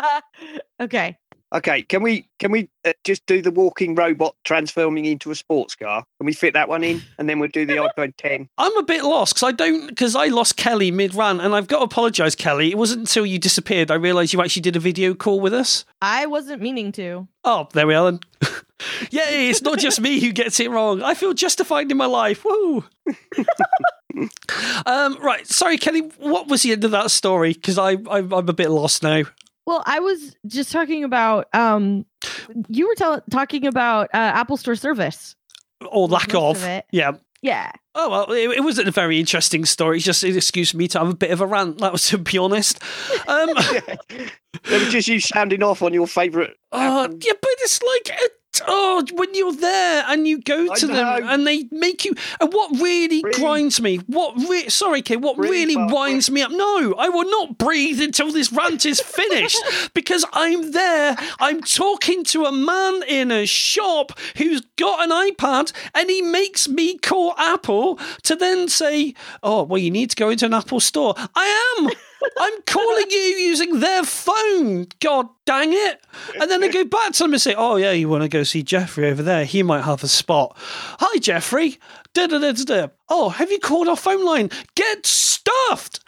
okay. 0.80 1.18
Okay, 1.54 1.82
can 1.82 2.02
we 2.02 2.28
can 2.38 2.52
we 2.52 2.68
uh, 2.84 2.92
just 3.04 3.24
do 3.24 3.40
the 3.40 3.50
walking 3.50 3.94
robot 3.94 4.36
transforming 4.44 5.06
into 5.06 5.30
a 5.30 5.34
sports 5.34 5.74
car? 5.74 6.04
Can 6.18 6.26
we 6.26 6.34
fit 6.34 6.52
that 6.52 6.68
one 6.68 6.84
in, 6.84 7.02
and 7.16 7.28
then 7.28 7.38
we'll 7.38 7.48
do 7.48 7.64
the 7.64 7.76
iPhone 7.96 8.12
10? 8.18 8.48
I'm 8.58 8.76
a 8.76 8.82
bit 8.82 9.02
lost 9.02 9.34
because 9.34 9.48
I 9.48 9.52
don't 9.52 9.86
because 9.88 10.14
I 10.14 10.26
lost 10.26 10.56
Kelly 10.58 10.90
mid 10.90 11.14
run, 11.14 11.40
and 11.40 11.54
I've 11.54 11.66
got 11.66 11.78
to 11.78 11.84
apologise, 11.84 12.34
Kelly. 12.34 12.70
It 12.70 12.76
wasn't 12.76 13.00
until 13.00 13.24
you 13.24 13.38
disappeared 13.38 13.90
I 13.90 13.94
realised 13.94 14.32
you 14.34 14.42
actually 14.42 14.62
did 14.62 14.76
a 14.76 14.80
video 14.80 15.14
call 15.14 15.40
with 15.40 15.54
us. 15.54 15.86
I 16.02 16.26
wasn't 16.26 16.60
meaning 16.60 16.92
to. 16.92 17.28
Oh, 17.44 17.68
there 17.72 17.86
we 17.86 17.94
are. 17.94 18.12
Then. 18.12 18.20
Yay! 19.10 19.48
It's 19.48 19.62
not 19.62 19.78
just 19.78 20.00
me 20.00 20.20
who 20.20 20.32
gets 20.32 20.60
it 20.60 20.70
wrong. 20.70 21.02
I 21.02 21.14
feel 21.14 21.32
justified 21.32 21.90
in 21.90 21.96
my 21.96 22.06
life. 22.06 22.44
Woo! 22.44 22.84
um, 24.86 25.16
right. 25.20 25.46
Sorry, 25.46 25.78
Kelly. 25.78 26.10
What 26.18 26.48
was 26.48 26.62
the 26.62 26.72
end 26.72 26.84
of 26.84 26.90
that 26.90 27.10
story? 27.10 27.54
Because 27.54 27.78
I, 27.78 27.92
I 27.92 28.18
I'm 28.18 28.32
a 28.32 28.52
bit 28.52 28.70
lost 28.70 29.02
now. 29.02 29.22
Well, 29.68 29.82
I 29.84 30.00
was 30.00 30.34
just 30.46 30.72
talking 30.72 31.04
about 31.04 31.46
um 31.52 32.06
you 32.68 32.88
were 32.88 32.94
tell- 32.94 33.20
talking 33.30 33.66
about 33.66 34.06
uh, 34.14 34.32
Apple 34.40 34.56
Store 34.56 34.74
service. 34.74 35.36
Or 35.86 36.08
lack 36.08 36.32
Most 36.32 36.56
of. 36.56 36.62
of 36.62 36.68
it. 36.68 36.86
Yeah. 36.90 37.12
Yeah. 37.42 37.70
Oh 37.94 38.08
well, 38.08 38.32
it, 38.32 38.48
it 38.56 38.64
wasn't 38.64 38.88
a 38.88 38.92
very 38.92 39.20
interesting 39.20 39.66
story. 39.66 39.98
It's 39.98 40.06
just 40.06 40.24
excuse 40.24 40.36
excused 40.38 40.74
me 40.74 40.88
to 40.88 41.00
have 41.00 41.08
a 41.10 41.14
bit 41.14 41.32
of 41.32 41.42
a 41.42 41.46
rant. 41.46 41.78
That 41.78 41.92
was 41.92 42.08
to 42.08 42.16
be 42.16 42.38
honest. 42.38 42.82
Um, 43.28 43.50
it 44.08 44.30
was 44.70 44.88
just 44.88 45.06
you 45.06 45.20
sounding 45.20 45.62
off 45.62 45.82
on 45.82 45.92
your 45.92 46.06
favourite. 46.06 46.54
Apple- 46.72 47.18
yeah, 47.20 47.32
but 47.40 47.50
it's 47.58 47.82
like, 47.82 48.10
uh, 48.18 48.26
oh, 48.66 49.04
when 49.14 49.34
you're 49.34 49.54
there 49.54 50.04
and 50.08 50.26
you 50.26 50.40
go 50.40 50.74
to 50.74 50.86
them 50.86 51.28
and 51.28 51.46
they 51.46 51.68
make 51.70 52.04
you. 52.04 52.14
And 52.40 52.52
what 52.52 52.70
really 52.80 53.22
Breathe. 53.22 53.34
grinds 53.34 53.80
me, 53.80 53.96
what 54.06 54.34
re- 54.48 54.68
sorry, 54.68 55.02
Kay, 55.02 55.16
what 55.16 55.36
Breathe, 55.36 55.50
really 55.50 55.76
winds 55.76 56.30
me 56.30 56.42
up? 56.42 56.50
No, 56.50 56.94
I 56.98 57.08
will 57.08 57.28
not 57.28 57.58
breathe 57.58 58.00
until 58.00 58.30
this 58.32 58.52
rant 58.52 58.86
is 58.86 59.00
finished 59.00 59.62
because 59.94 60.24
I'm 60.32 60.72
there. 60.72 61.16
I'm 61.38 61.60
talking 61.62 62.24
to 62.24 62.44
a 62.44 62.52
man 62.52 63.02
in 63.08 63.30
a 63.30 63.46
shop 63.46 64.18
who's 64.36 64.62
got 64.76 65.04
an 65.04 65.10
iPad 65.10 65.72
and 65.94 66.10
he 66.10 66.22
makes 66.22 66.68
me 66.68 66.98
call 66.98 67.34
Apple 67.38 67.98
to 68.24 68.36
then 68.36 68.68
say, 68.68 69.14
oh, 69.42 69.62
well, 69.62 69.78
you 69.78 69.90
need 69.90 70.10
to 70.10 70.16
go 70.16 70.30
into 70.30 70.46
an 70.46 70.54
Apple 70.54 70.80
store. 70.80 71.14
I 71.34 71.76
am. 71.78 71.90
I'm 72.38 72.62
calling 72.62 73.06
you 73.10 73.18
using 73.18 73.80
their 73.80 74.02
phone. 74.04 74.86
God 75.00 75.28
dang 75.46 75.72
it. 75.72 76.00
And 76.40 76.50
then 76.50 76.62
I 76.64 76.68
go 76.68 76.84
back 76.84 77.12
to 77.12 77.24
them 77.24 77.32
and 77.32 77.40
say, 77.40 77.54
Oh, 77.56 77.76
yeah, 77.76 77.92
you 77.92 78.08
want 78.08 78.22
to 78.22 78.28
go 78.28 78.42
see 78.42 78.62
Jeffrey 78.62 79.08
over 79.08 79.22
there? 79.22 79.44
He 79.44 79.62
might 79.62 79.82
have 79.82 80.02
a 80.02 80.08
spot. 80.08 80.56
Hi, 80.58 81.18
Jeffrey. 81.18 81.78
Da, 82.14 82.26
da, 82.26 82.38
da, 82.38 82.52
da, 82.52 82.64
da. 82.64 82.88
Oh, 83.08 83.28
have 83.30 83.50
you 83.50 83.58
called 83.58 83.88
our 83.88 83.96
phone 83.96 84.24
line? 84.24 84.50
Get 84.74 85.06
stuffed. 85.06 86.00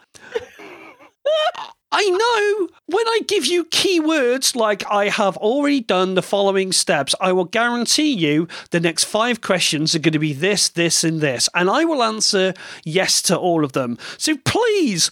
I 1.93 2.09
know 2.09 2.69
when 2.85 3.05
I 3.05 3.19
give 3.27 3.45
you 3.45 3.65
keywords 3.65 4.55
like 4.55 4.89
I 4.89 5.09
have 5.09 5.35
already 5.37 5.81
done 5.81 6.15
the 6.15 6.21
following 6.21 6.71
steps, 6.71 7.13
I 7.19 7.33
will 7.33 7.43
guarantee 7.43 8.13
you 8.13 8.47
the 8.69 8.79
next 8.79 9.03
five 9.03 9.41
questions 9.41 9.93
are 9.93 9.99
going 9.99 10.13
to 10.13 10.19
be 10.19 10.31
this, 10.31 10.69
this, 10.69 11.03
and 11.03 11.19
this. 11.19 11.49
And 11.53 11.69
I 11.69 11.83
will 11.83 12.01
answer 12.01 12.53
yes 12.85 13.21
to 13.23 13.37
all 13.37 13.65
of 13.65 13.73
them. 13.73 13.97
So 14.17 14.37
please, 14.45 15.11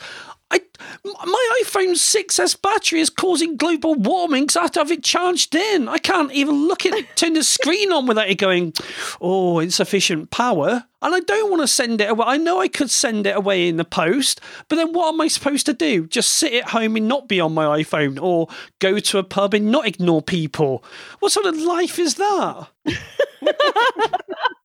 I, 0.52 0.62
my 1.04 1.62
iPhone 1.64 1.92
6s 1.92 2.62
battery 2.62 3.02
is 3.02 3.10
causing 3.10 3.56
global 3.56 3.94
warming 3.94 4.44
because 4.44 4.58
I 4.58 4.62
have 4.64 4.72
to 4.72 4.80
have 4.80 4.92
it 4.92 5.04
charged 5.04 5.54
in. 5.54 5.88
I 5.88 6.00
can't 6.00 6.32
even 6.32 6.68
look 6.68 6.86
at 6.86 6.94
it, 6.94 7.06
turn 7.16 7.34
the 7.34 7.44
screen 7.44 7.92
on 7.92 8.08
without 8.08 8.30
it 8.30 8.40
going, 8.40 8.74
oh, 9.22 9.60
insufficient 9.60 10.32
power. 10.32 10.86
And 11.02 11.16
I 11.16 11.20
don't 11.22 11.50
want 11.50 11.62
to 11.62 11.68
send 11.68 12.02
it 12.02 12.10
away. 12.10 12.26
I 12.28 12.38
know 12.38 12.60
I 12.60 12.68
could 12.68 12.90
send 12.90 13.26
it 13.26 13.36
away 13.36 13.70
in 13.70 13.78
the 13.78 13.86
post, 13.86 14.42
but 14.68 14.76
then 14.76 14.92
what 14.92 15.14
am 15.14 15.22
I 15.22 15.28
supposed 15.28 15.66
to 15.68 15.74
do? 15.74 16.08
Just 16.08 16.32
sit 16.32 16.54
at 16.54 16.70
home 16.70 16.98
and 16.98 17.08
not 17.08 17.28
be 17.30 17.40
on 17.40 17.54
my 17.54 17.82
iPhone 17.84 18.22
or 18.22 18.48
go 18.80 19.00
to 19.00 19.18
a 19.18 19.24
pub 19.24 19.54
and 19.54 19.72
not 19.72 19.88
ignore 19.88 20.22
people? 20.22 20.84
What 21.20 21.32
sort 21.32 21.46
of 21.46 21.58
life 21.58 22.00
is 22.00 22.16
that? 22.16 22.68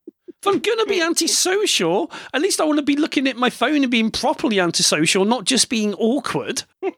If 0.44 0.48
I'm 0.48 0.58
going 0.58 0.76
to 0.76 0.84
be 0.84 1.00
antisocial, 1.00 2.12
at 2.34 2.42
least 2.42 2.60
I 2.60 2.64
want 2.64 2.76
to 2.76 2.82
be 2.84 2.96
looking 2.96 3.26
at 3.26 3.38
my 3.38 3.48
phone 3.48 3.80
and 3.80 3.90
being 3.90 4.10
properly 4.10 4.60
antisocial, 4.60 5.24
not 5.24 5.44
just 5.44 5.70
being 5.70 5.94
awkward. 5.94 6.64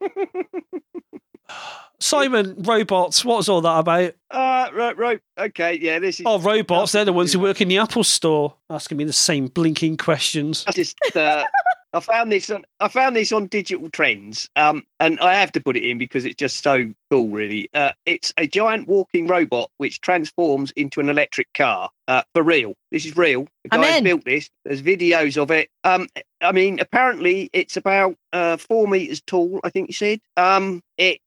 Simon, 2.01 2.57
robots, 2.59 3.25
what 3.25 3.37
was 3.37 3.49
all 3.49 3.61
that 3.61 3.79
about? 3.79 4.15
Uh, 4.33 4.69
right, 4.75 4.97
right. 4.97 5.21
Okay, 5.39 5.79
yeah, 5.81 6.01
this 6.01 6.19
is. 6.19 6.27
Oh, 6.27 6.41
robots, 6.41 6.91
they're 6.91 7.05
the 7.05 7.13
ones 7.13 7.33
who 7.33 7.39
work 7.39 7.61
in 7.61 7.69
the 7.69 7.79
Apple 7.79 8.03
store, 8.03 8.53
asking 8.69 8.99
me 8.99 9.05
the 9.05 9.13
same 9.13 9.47
blinking 9.47 9.97
questions. 9.99 10.65
Just 10.73 10.97
uh, 11.15 11.45
I 11.97 12.01
found 12.01 12.31
this 12.31 12.51
on 12.51 12.65
I 12.79 12.89
found 12.89 13.17
this 13.17 13.33
on 13.33 13.47
Digital 13.47 13.89
Trends, 13.89 14.51
um, 14.55 14.85
and 15.01 15.19
I 15.21 15.35
have 15.35 15.51
to 15.53 15.61
put 15.61 15.77
it 15.77 15.83
in 15.83 15.97
because 15.97 16.27
it's 16.27 16.37
just 16.37 16.63
so 16.63 16.93
cool. 17.11 17.29
Really, 17.29 17.71
uh, 17.73 17.93
it's 18.05 18.35
a 18.37 18.47
giant 18.47 18.87
walking 18.87 19.27
robot 19.27 19.71
which 19.79 20.03
transforms 20.03 20.73
into 20.73 21.01
an 21.01 21.09
electric 21.09 21.53
car. 21.55 21.89
Uh, 22.07 22.23
for 22.35 22.43
real, 22.43 22.75
this 22.93 23.07
is 23.07 23.17
real. 23.17 23.49
The 23.65 23.71
guy 23.71 24.01
built 24.01 24.25
this. 24.25 24.51
There's 24.65 24.83
videos 24.83 25.41
of 25.41 25.51
it. 25.51 25.71
Um, 25.85 26.09
I 26.43 26.53
mean, 26.53 26.81
apparently 26.81 27.49
it's 27.55 27.79
about 27.79 28.17
uh, 28.33 28.59
four 28.59 28.87
meters 28.87 29.23
tall. 29.23 29.61
I 29.65 29.71
think 29.71 29.89
you 29.89 29.95
said. 29.95 30.21
Um, 30.37 30.83
it. 30.99 31.21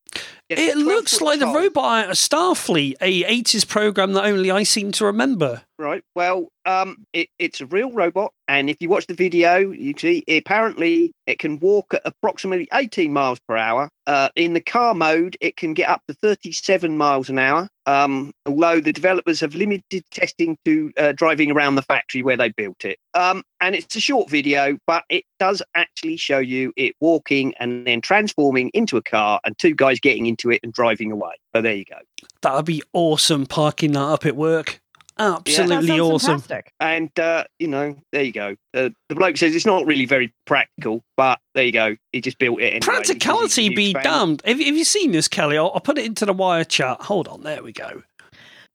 It 0.49 0.77
looks 0.77 1.21
like 1.21 1.39
the 1.39 1.45
robot 1.45 2.05
out 2.05 2.09
of 2.09 2.15
Starfleet, 2.15 2.95
a 3.01 3.23
80s 3.23 3.67
program 3.67 4.13
that 4.13 4.25
only 4.25 4.49
I 4.49 4.63
seem 4.63 4.91
to 4.93 5.05
remember. 5.05 5.61
Right. 5.77 6.03
Well, 6.15 6.47
um, 6.65 7.05
it, 7.13 7.29
it's 7.37 7.61
a 7.61 7.67
real 7.67 7.91
robot, 7.91 8.33
and 8.47 8.67
if 8.67 8.77
you 8.79 8.89
watch 8.89 9.05
the 9.05 9.13
video, 9.13 9.57
you 9.57 9.93
see 9.95 10.23
apparently 10.27 11.13
it 11.27 11.37
can 11.37 11.59
walk 11.59 11.93
at 11.93 12.01
approximately 12.03 12.67
18 12.73 13.13
miles 13.13 13.39
per 13.47 13.57
hour. 13.57 13.89
Uh, 14.07 14.29
in 14.35 14.53
the 14.53 14.61
car 14.61 14.95
mode, 14.95 15.37
it 15.39 15.55
can 15.55 15.75
get 15.75 15.87
up 15.87 16.01
to 16.07 16.15
37 16.15 16.97
miles 16.97 17.29
an 17.29 17.37
hour. 17.37 17.69
Um, 17.89 18.33
although 18.45 18.79
the 18.79 18.93
developers 18.93 19.39
have 19.39 19.55
limited 19.55 20.03
testing 20.11 20.59
to 20.63 20.91
uh, 20.95 21.11
driving 21.13 21.49
around 21.49 21.73
the 21.73 21.81
factory 21.81 22.21
where 22.21 22.37
they 22.37 22.49
built 22.49 22.85
it. 22.85 22.99
Um, 23.15 23.41
and 23.61 23.73
it's 23.73 23.95
a 23.95 23.99
short 23.99 24.29
video, 24.29 24.77
but 24.85 25.05
it 25.09 25.23
does 25.39 25.63
actually 25.73 26.17
show 26.17 26.37
you 26.37 26.71
it 26.75 26.95
walking 27.01 27.55
and 27.59 27.87
then 27.87 28.01
transforming 28.01 28.69
into 28.75 28.95
a 28.97 29.01
car, 29.01 29.39
and 29.43 29.57
two 29.57 29.73
guys 29.73 29.99
getting 29.99 30.27
into 30.27 30.51
it 30.51 30.59
and 30.61 30.71
driving 30.71 31.11
away. 31.11 31.33
So 31.55 31.63
there 31.63 31.73
you 31.73 31.85
go. 31.85 31.97
That 32.43 32.53
would 32.53 32.65
be 32.65 32.83
awesome 32.93 33.47
parking 33.47 33.93
that 33.93 34.01
up 34.01 34.25
at 34.27 34.35
work. 34.35 34.81
That 35.19 35.39
Absolutely 35.47 35.87
sounds 35.87 35.99
awesome. 36.01 36.39
fantastic. 36.39 36.73
And 36.79 37.19
uh, 37.19 37.43
you 37.59 37.67
know, 37.67 37.95
there 38.11 38.23
you 38.23 38.31
go. 38.31 38.55
Uh, 38.73 38.89
the 39.09 39.15
bloke 39.15 39.37
says 39.37 39.53
it's 39.53 39.65
not 39.65 39.85
really 39.85 40.05
very 40.05 40.33
practical, 40.45 41.03
but 41.17 41.39
there 41.53 41.65
you 41.65 41.71
go. 41.73 41.95
He 42.13 42.21
just 42.21 42.39
built 42.39 42.59
it. 42.61 42.67
Anyway 42.73 42.79
because 42.79 42.97
he's 42.97 43.09
a 43.09 43.13
Practicality 43.19 43.69
be 43.75 43.93
fan. 43.93 44.03
damned. 44.03 44.41
Have, 44.45 44.59
have 44.59 44.77
you 44.77 44.85
seen 44.85 45.11
this, 45.11 45.27
Kelly? 45.27 45.57
I'll, 45.57 45.71
I'll 45.73 45.81
put 45.81 45.97
it 45.97 46.05
into 46.05 46.25
the 46.25 46.33
wire 46.33 46.63
chat. 46.63 47.01
Hold 47.01 47.27
on, 47.27 47.43
there 47.43 47.61
we 47.61 47.73
go. 47.73 48.01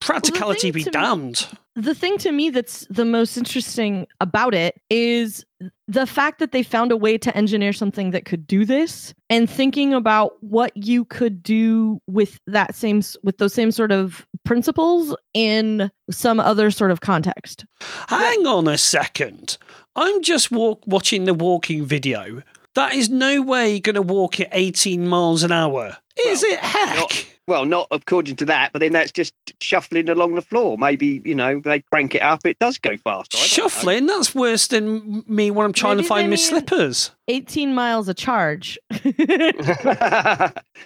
Practicality 0.01 0.71
thing 0.71 0.73
be 0.73 0.83
to 0.85 0.91
me- 0.91 0.93
damned. 0.93 1.49
The 1.77 1.95
thing 1.95 2.19
to 2.19 2.31
me 2.31 2.51
that's 2.51 2.87
the 2.89 3.05
most 3.05 3.37
interesting 3.37 4.07
about 4.21 4.55
it 4.55 4.81
is 4.91 5.45
the 5.89 6.07
fact 6.07 6.39
that 6.39 6.53
they 6.53 6.63
found 6.63 6.93
a 6.93 6.97
way 6.97 7.19
to 7.19 7.37
engineer 7.37 7.73
something 7.73 8.13
that 8.13 8.25
could 8.25 8.47
do 8.47 8.65
this 8.65 9.13
and 9.29 9.51
thinking 9.51 9.93
about 9.93 10.35
what 10.41 10.71
you 10.77 11.05
could 11.05 11.43
do 11.43 12.01
with 12.07 12.39
that 12.47 12.77
same 12.77 13.03
with 13.25 13.39
those 13.39 13.55
same 13.55 13.73
sort 13.73 13.91
of 13.91 14.25
principles 14.45 15.17
in 15.33 15.91
some 16.11 16.39
other 16.39 16.71
sort 16.71 16.93
of 16.93 17.01
context. 17.01 17.65
Hang 18.09 18.47
on 18.47 18.69
a 18.69 18.79
second. 18.79 19.59
I'm 19.97 20.23
just 20.23 20.51
walk, 20.53 20.83
watching 20.87 21.25
the 21.25 21.35
walking 21.35 21.85
video. 21.85 22.43
That 22.75 22.95
is 22.95 23.09
no 23.09 23.41
way 23.43 23.81
going 23.81 23.95
to 23.95 24.03
walk 24.03 24.41
at 24.41 24.49
18 24.53 25.07
miles 25.07 25.43
an 25.43 25.53
hour. 25.53 25.97
Is 26.25 26.43
Well, 26.43 26.53
it 26.53 26.59
heck? 26.61 26.97
not- 26.97 27.27
Well, 27.47 27.67
not 27.67 27.89
according 27.91 28.37
to 28.37 28.47
that, 28.47 28.73
but 28.73 28.79
then 28.79 28.93
that's 28.93 29.13
just 29.13 29.35
shuffling 29.61 30.09
along 30.09 30.35
the 30.35 30.41
floor. 30.41 30.79
Maybe 30.79 31.21
you 31.27 31.35
know 31.35 31.61
they 31.61 31.81
crank 31.81 32.15
it 32.15 32.23
up, 32.23 32.47
it 32.47 32.59
does 32.59 32.79
go 32.79 32.97
faster. 32.97 33.37
I 33.37 33.41
know. 33.41 33.47
Shuffling? 33.47 34.07
That's 34.07 34.35
worse 34.35 34.69
than 34.69 35.23
me 35.27 35.51
when 35.51 35.67
I'm 35.67 35.75
trying 35.75 35.97
Maybe 35.97 36.05
to 36.05 36.09
find 36.09 36.31
my 36.31 36.37
slippers. 36.37 37.11
18 37.29 37.75
miles 37.75 38.09
a 38.09 38.15
charge. 38.15 38.79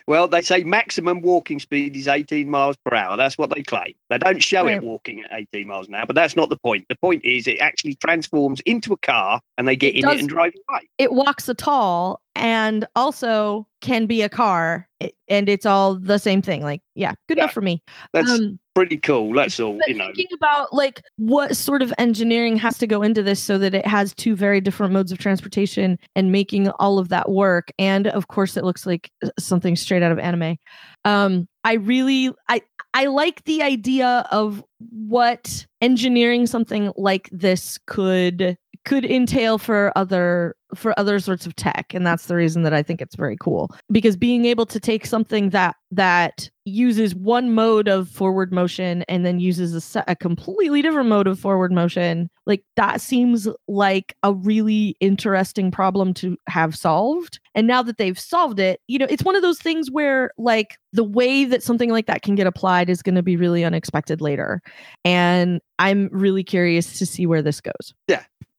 well, 0.06 0.28
they 0.28 0.40
say 0.42 0.64
maximum 0.64 1.20
walking 1.20 1.58
speed 1.60 1.96
is 1.96 2.08
18 2.08 2.48
miles 2.50 2.76
per 2.84 2.94
hour. 2.96 3.16
That's 3.16 3.36
what 3.38 3.54
they 3.54 3.62
claim. 3.62 3.94
They 4.10 4.18
don't 4.18 4.42
show 4.42 4.64
Right. 4.64 4.76
it 4.76 4.82
walking 4.82 5.22
at 5.22 5.30
18 5.32 5.66
miles 5.68 5.88
an 5.88 5.94
hour, 5.94 6.06
but 6.06 6.16
that's 6.16 6.36
not 6.36 6.48
the 6.48 6.56
point. 6.56 6.86
The 6.88 6.96
point 6.96 7.24
is 7.24 7.46
it 7.46 7.58
actually 7.58 7.94
transforms 7.96 8.60
into 8.60 8.92
a 8.92 8.96
car 8.98 9.40
and 9.56 9.66
they 9.68 9.76
get 9.76 9.94
It 9.94 9.98
in 9.98 10.02
does- 10.02 10.14
it 10.16 10.20
and 10.20 10.28
drive 10.28 10.54
away. 10.68 10.88
it 10.98 11.12
walks 11.12 11.48
a 11.48 11.54
tall 11.54 12.20
and 12.34 12.86
also 12.96 13.66
can 13.80 14.06
be 14.06 14.22
a 14.22 14.28
car 14.28 14.87
it, 15.00 15.14
and 15.28 15.48
it's 15.48 15.64
all 15.66 15.94
the 15.94 16.18
same 16.18 16.42
thing 16.42 16.62
like 16.62 16.80
yeah 16.94 17.12
good 17.28 17.38
Yeah. 17.38 17.44
enough 17.44 17.54
for 17.54 17.60
me 17.60 17.82
That's 18.12 18.30
um 18.30 18.58
pretty 18.74 18.98
cool. 18.98 19.32
That's 19.32 19.58
all, 19.58 19.76
you 19.88 19.94
know. 19.94 20.06
thinking 20.06 20.28
about 20.36 20.72
like 20.72 21.02
what 21.16 21.56
sort 21.56 21.82
of 21.82 21.92
engineering 21.98 22.56
has 22.58 22.78
to 22.78 22.86
go 22.86 23.02
into 23.02 23.24
this 23.24 23.42
so 23.42 23.58
that 23.58 23.74
it 23.74 23.84
has 23.84 24.14
two 24.14 24.36
very 24.36 24.60
different 24.60 24.92
modes 24.92 25.10
of 25.10 25.18
transportation 25.18 25.98
and 26.14 26.30
making 26.30 26.68
all 26.78 27.00
of 27.00 27.08
that 27.08 27.28
work 27.30 27.72
and 27.80 28.06
of 28.06 28.28
course 28.28 28.56
it 28.56 28.62
looks 28.62 28.86
like 28.86 29.10
something 29.36 29.74
straight 29.74 30.02
out 30.04 30.12
of 30.12 30.18
anime 30.20 30.56
um 31.04 31.48
i 31.64 31.72
really 31.74 32.30
i 32.48 32.60
i 32.94 33.06
like 33.06 33.42
the 33.44 33.62
idea 33.64 34.24
of 34.30 34.62
what 34.90 35.66
engineering 35.80 36.46
something 36.46 36.92
like 36.96 37.28
this 37.32 37.78
could 37.88 38.56
could 38.88 39.04
entail 39.04 39.58
for 39.58 39.92
other 39.96 40.56
for 40.74 40.98
other 40.98 41.18
sorts 41.18 41.46
of 41.46 41.54
tech. 41.56 41.92
And 41.92 42.06
that's 42.06 42.26
the 42.26 42.34
reason 42.34 42.62
that 42.62 42.72
i 42.72 42.82
think 42.82 43.02
it's 43.02 43.16
very 43.16 43.36
cool. 43.38 43.70
Because 43.92 44.16
being 44.16 44.46
able 44.46 44.64
to 44.64 44.80
take 44.80 45.04
something 45.04 45.50
that 45.50 45.76
that 45.90 46.48
uses 46.64 47.14
one 47.14 47.54
mode 47.54 47.86
of 47.86 48.08
forward 48.08 48.50
motion 48.50 49.02
and 49.08 49.24
then 49.26 49.40
uses 49.40 49.94
a, 49.94 50.04
a 50.08 50.16
completely 50.16 50.80
different 50.82 51.08
mode 51.08 51.26
of 51.26 51.38
forward 51.38 51.72
motion 51.72 52.28
like 52.46 52.62
that 52.76 53.00
seems 53.00 53.48
like 53.68 54.14
a 54.22 54.32
really 54.34 54.96
interesting 55.00 55.70
problem 55.70 56.14
to 56.14 56.36
have 56.46 56.74
solved. 56.74 57.40
And 57.54 57.66
now 57.66 57.82
that 57.82 57.98
they've 57.98 58.18
solved 58.18 58.58
it 58.58 58.80
you 58.88 58.98
know 58.98 59.06
it's 59.10 59.24
one 59.24 59.36
of 59.36 59.42
those 59.42 59.58
things 59.58 59.90
where 59.90 60.30
like 60.38 60.78
the 60.94 61.04
way 61.04 61.44
that 61.44 61.62
something 61.62 61.90
like 61.90 62.06
that 62.06 62.22
can 62.22 62.36
get 62.36 62.46
applied 62.46 62.88
is 62.88 63.02
going 63.02 63.16
to 63.16 63.22
be 63.22 63.36
really 63.36 63.64
unexpected 63.64 64.22
later. 64.22 64.62
And 65.04 65.60
i'm 65.78 66.08
really 66.10 66.42
curious 66.42 66.98
to 66.98 67.04
see 67.04 67.26
where 67.26 67.42
this 67.42 67.60
goes 67.60 67.94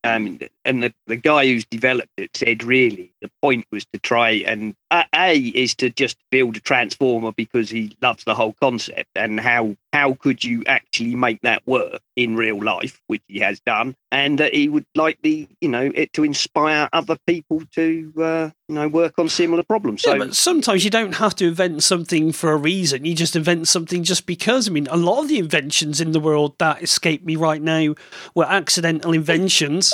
um, 0.03 0.39
and 0.65 0.83
the, 0.83 0.93
the 1.07 1.15
guy 1.15 1.45
who's 1.45 1.65
developed 1.65 2.11
it 2.17 2.35
said 2.35 2.63
really 2.63 3.11
the 3.21 3.29
point 3.41 3.65
was 3.71 3.85
to 3.91 3.99
try 3.99 4.29
and 4.29 4.75
a 4.91 5.37
is 5.37 5.75
to 5.75 5.89
just 5.89 6.17
build 6.31 6.55
a 6.57 6.59
transformer 6.61 7.31
because 7.33 7.69
he 7.69 7.95
loves 8.01 8.23
the 8.23 8.35
whole 8.35 8.55
concept 8.61 9.09
and 9.15 9.39
how 9.39 9.75
how 9.93 10.13
could 10.13 10.43
you 10.43 10.63
actually 10.67 11.15
make 11.15 11.41
that 11.41 11.65
work 11.65 12.01
in 12.15 12.35
real 12.35 12.61
life 12.61 13.01
which 13.07 13.21
he 13.27 13.39
has 13.39 13.59
done 13.61 13.95
and 14.11 14.39
that 14.39 14.53
he 14.53 14.69
would 14.69 14.85
like 14.95 15.17
the 15.23 15.47
you 15.61 15.69
know 15.69 15.91
it 15.95 16.11
to 16.13 16.23
inspire 16.23 16.89
other 16.93 17.17
people 17.25 17.61
to 17.73 18.13
uh, 18.19 18.49
you 18.67 18.75
know 18.75 18.87
work 18.87 19.13
on 19.17 19.29
similar 19.29 19.63
problems 19.63 20.03
so 20.03 20.13
yeah, 20.13 20.19
but 20.19 20.35
sometimes 20.35 20.83
you 20.83 20.89
don't 20.89 21.15
have 21.15 21.35
to 21.35 21.47
invent 21.47 21.83
something 21.83 22.31
for 22.31 22.51
a 22.51 22.57
reason. 22.57 23.05
You 23.05 23.13
just 23.15 23.35
invent 23.35 23.67
something 23.67 24.03
just 24.03 24.25
because. 24.25 24.67
I 24.67 24.71
mean, 24.71 24.87
a 24.89 24.97
lot 24.97 25.21
of 25.21 25.27
the 25.27 25.39
inventions 25.39 25.99
in 25.99 26.11
the 26.11 26.19
world 26.19 26.55
that 26.59 26.81
escape 26.81 27.25
me 27.25 27.35
right 27.35 27.61
now 27.61 27.95
were 28.33 28.45
accidental 28.45 29.13
inventions. 29.13 29.93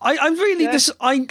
I, 0.00 0.16
I 0.16 0.28
really 0.28 0.64
Yeah. 0.64 0.72
this 0.72 0.90
I 1.00 1.28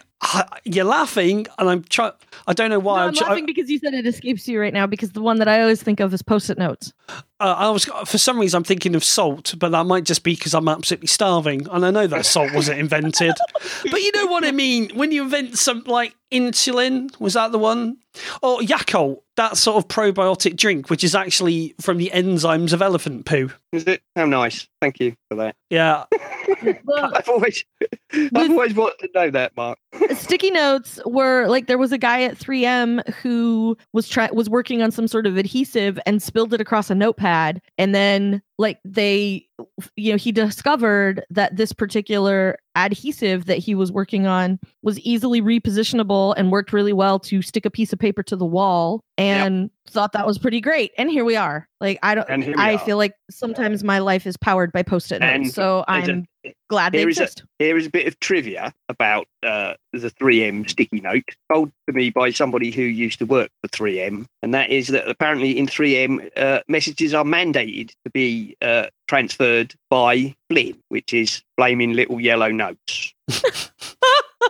you're 0.63 0.85
laughing 0.85 1.47
and 1.57 1.69
I'm 1.69 1.83
trying. 1.83 2.13
I 2.47 2.53
don't 2.53 2.69
know 2.69 2.79
why. 2.79 2.97
no, 2.97 3.01
I'm 3.03 3.09
i'm 3.09 3.29
laughing 3.29 3.45
because 3.45 3.69
you 3.69 3.79
said 3.79 3.93
it 3.93 4.05
escapes 4.07 4.47
you 4.47 4.59
right 4.59 4.73
now 4.73 4.87
because 4.87 5.11
the 5.11 5.21
one 5.21 5.37
that 5.39 5.47
i 5.47 5.61
always 5.61 5.81
think 5.83 5.99
of 5.99 6.13
is 6.13 6.21
post-it 6.21 6.57
notes 6.57 6.93
Uh, 7.39 7.55
I 7.57 7.69
was 7.69 7.85
for 8.05 8.17
some 8.17 8.39
reason 8.39 8.57
I'm 8.57 8.63
thinking 8.63 8.95
of 8.95 9.03
salt, 9.03 9.55
but 9.57 9.69
that 9.71 9.85
might 9.85 10.03
just 10.05 10.23
be 10.23 10.35
because 10.35 10.53
I'm 10.53 10.67
absolutely 10.67 11.07
starving, 11.07 11.67
and 11.69 11.83
I 11.85 11.91
know 11.91 12.07
that 12.07 12.25
salt 12.25 12.53
wasn't 12.53 12.79
invented. 12.79 13.33
But 13.91 14.01
you 14.01 14.11
know 14.15 14.27
what 14.27 14.45
I 14.45 14.51
mean 14.51 14.91
when 14.93 15.11
you 15.11 15.23
invent 15.23 15.57
something 15.57 15.91
like 15.91 16.15
insulin. 16.31 17.09
Was 17.19 17.33
that 17.33 17.51
the 17.51 17.57
one? 17.59 17.97
Or 18.41 18.59
Yakult, 18.59 19.21
that 19.41 19.57
sort 19.57 19.83
of 19.83 19.87
probiotic 19.87 20.55
drink, 20.55 20.91
which 20.91 21.03
is 21.03 21.15
actually 21.15 21.73
from 21.81 21.97
the 21.97 22.11
enzymes 22.13 22.73
of 22.73 22.81
elephant 22.81 23.25
poo. 23.25 23.49
is 23.71 23.85
it? 23.85 24.03
How 24.15 24.25
nice. 24.25 24.67
Thank 24.79 24.99
you 24.99 25.15
for 25.29 25.35
that. 25.35 25.55
Yeah, 25.71 26.05
well, 26.85 27.11
i've 27.15 27.27
always 27.27 27.63
i've 28.13 28.51
always 28.51 28.73
wanted 28.75 28.99
to 28.99 29.09
know 29.15 29.31
that 29.31 29.55
mark. 29.57 29.79
Sticky 30.13 30.51
notes 30.51 30.99
were 31.05 31.47
like 31.47 31.67
there 31.67 31.77
was 31.77 31.91
a 31.91 31.97
guy 31.97 32.21
at 32.23 32.37
3M 32.37 33.07
who 33.15 33.77
was 33.93 34.07
try 34.07 34.29
was 34.31 34.49
working 34.49 34.81
on 34.83 34.91
some 34.91 35.07
sort 35.07 35.25
of 35.25 35.37
adhesive 35.37 35.99
and 36.05 36.21
spilled 36.21 36.53
it 36.53 36.61
across 36.61 36.89
a 36.89 36.95
notepad 36.95 37.61
and 37.77 37.95
then 37.95 38.41
like 38.61 38.79
they 38.85 39.45
you 39.95 40.11
know 40.11 40.17
he 40.17 40.31
discovered 40.31 41.25
that 41.29 41.57
this 41.57 41.73
particular 41.73 42.57
adhesive 42.75 43.45
that 43.45 43.57
he 43.57 43.75
was 43.75 43.91
working 43.91 44.27
on 44.27 44.59
was 44.81 44.99
easily 44.99 45.41
repositionable 45.41 46.33
and 46.37 46.51
worked 46.51 46.71
really 46.71 46.93
well 46.93 47.19
to 47.19 47.41
stick 47.41 47.65
a 47.65 47.71
piece 47.71 47.91
of 47.91 47.99
paper 47.99 48.23
to 48.23 48.35
the 48.35 48.45
wall 48.45 49.03
and 49.17 49.69
thought 49.91 50.13
that 50.13 50.25
was 50.25 50.37
pretty 50.37 50.61
great 50.61 50.91
and 50.97 51.09
here 51.09 51.25
we 51.25 51.35
are 51.35 51.67
like 51.81 51.99
i 52.01 52.15
don't 52.15 52.29
And 52.29 52.43
here 52.43 52.55
i 52.57 52.75
are. 52.75 52.79
feel 52.79 52.97
like 52.97 53.13
sometimes 53.29 53.83
my 53.83 53.99
life 53.99 54.25
is 54.25 54.37
powered 54.37 54.71
by 54.71 54.83
post-it 54.83 55.19
notes 55.19 55.31
And 55.33 55.51
so 55.51 55.83
there's 55.87 56.07
a- 56.07 56.11
i'm 56.13 56.27
glad 56.69 56.93
they 56.93 56.99
here 56.99 57.09
is 57.09 57.19
a- 57.19 57.23
exist 57.23 57.43
Here 57.59 57.77
is 57.77 57.85
a 57.87 57.89
bit 57.89 58.07
of 58.07 58.19
trivia 58.19 58.73
about 58.89 59.27
uh, 59.43 59.73
the 59.93 60.09
3M 60.09 60.67
sticky 60.69 61.01
note 61.01 61.23
told 61.51 61.71
to 61.87 61.93
me 61.93 62.09
by 62.09 62.31
somebody 62.31 62.71
who 62.71 62.81
used 62.81 63.19
to 63.19 63.25
work 63.25 63.49
for 63.61 63.67
3M, 63.69 64.25
and 64.41 64.53
that 64.53 64.69
is 64.71 64.87
that 64.87 65.07
apparently 65.07 65.57
in 65.59 65.67
3M 65.67 66.29
uh, 66.37 66.61
messages 66.67 67.13
are 67.13 67.23
mandated 67.23 67.89
to 68.05 68.11
be 68.11 68.55
uh, 68.61 68.87
transferred 69.07 69.75
by 69.89 70.33
Blim, 70.51 70.77
which 70.89 71.13
is 71.13 71.43
flaming 71.57 71.93
little 71.93 72.19
yellow 72.19 72.49
notes. 72.49 73.13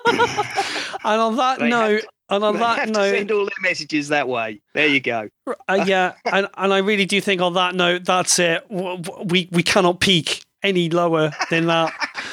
and 0.08 0.20
on 1.22 1.36
that 1.38 1.60
They 1.60 1.70
note, 1.70 2.02
to- 2.02 2.08
and 2.32 2.44
on 2.44 2.54
They 2.54 2.60
that 2.60 2.80
have 2.80 2.88
to 2.88 2.94
note, 2.94 3.12
send 3.12 3.32
all 3.32 3.46
their 3.46 3.62
messages 3.62 4.08
that 4.08 4.28
way. 4.28 4.62
There 4.74 4.88
you 4.88 5.02
go. 5.02 5.30
Uh, 5.68 5.84
yeah, 5.86 6.14
and, 6.26 6.48
and 6.58 6.74
I 6.74 6.80
really 6.80 7.06
do 7.06 7.22
think 7.22 7.42
on 7.42 7.54
that 7.54 7.76
note, 7.76 8.06
that's 8.06 8.40
it. 8.40 8.66
We 8.70 9.50
we 9.52 9.64
cannot 9.64 10.00
peak 10.00 10.44
any 10.64 10.90
lower 10.90 11.32
than 11.50 11.68
that. 11.68 11.94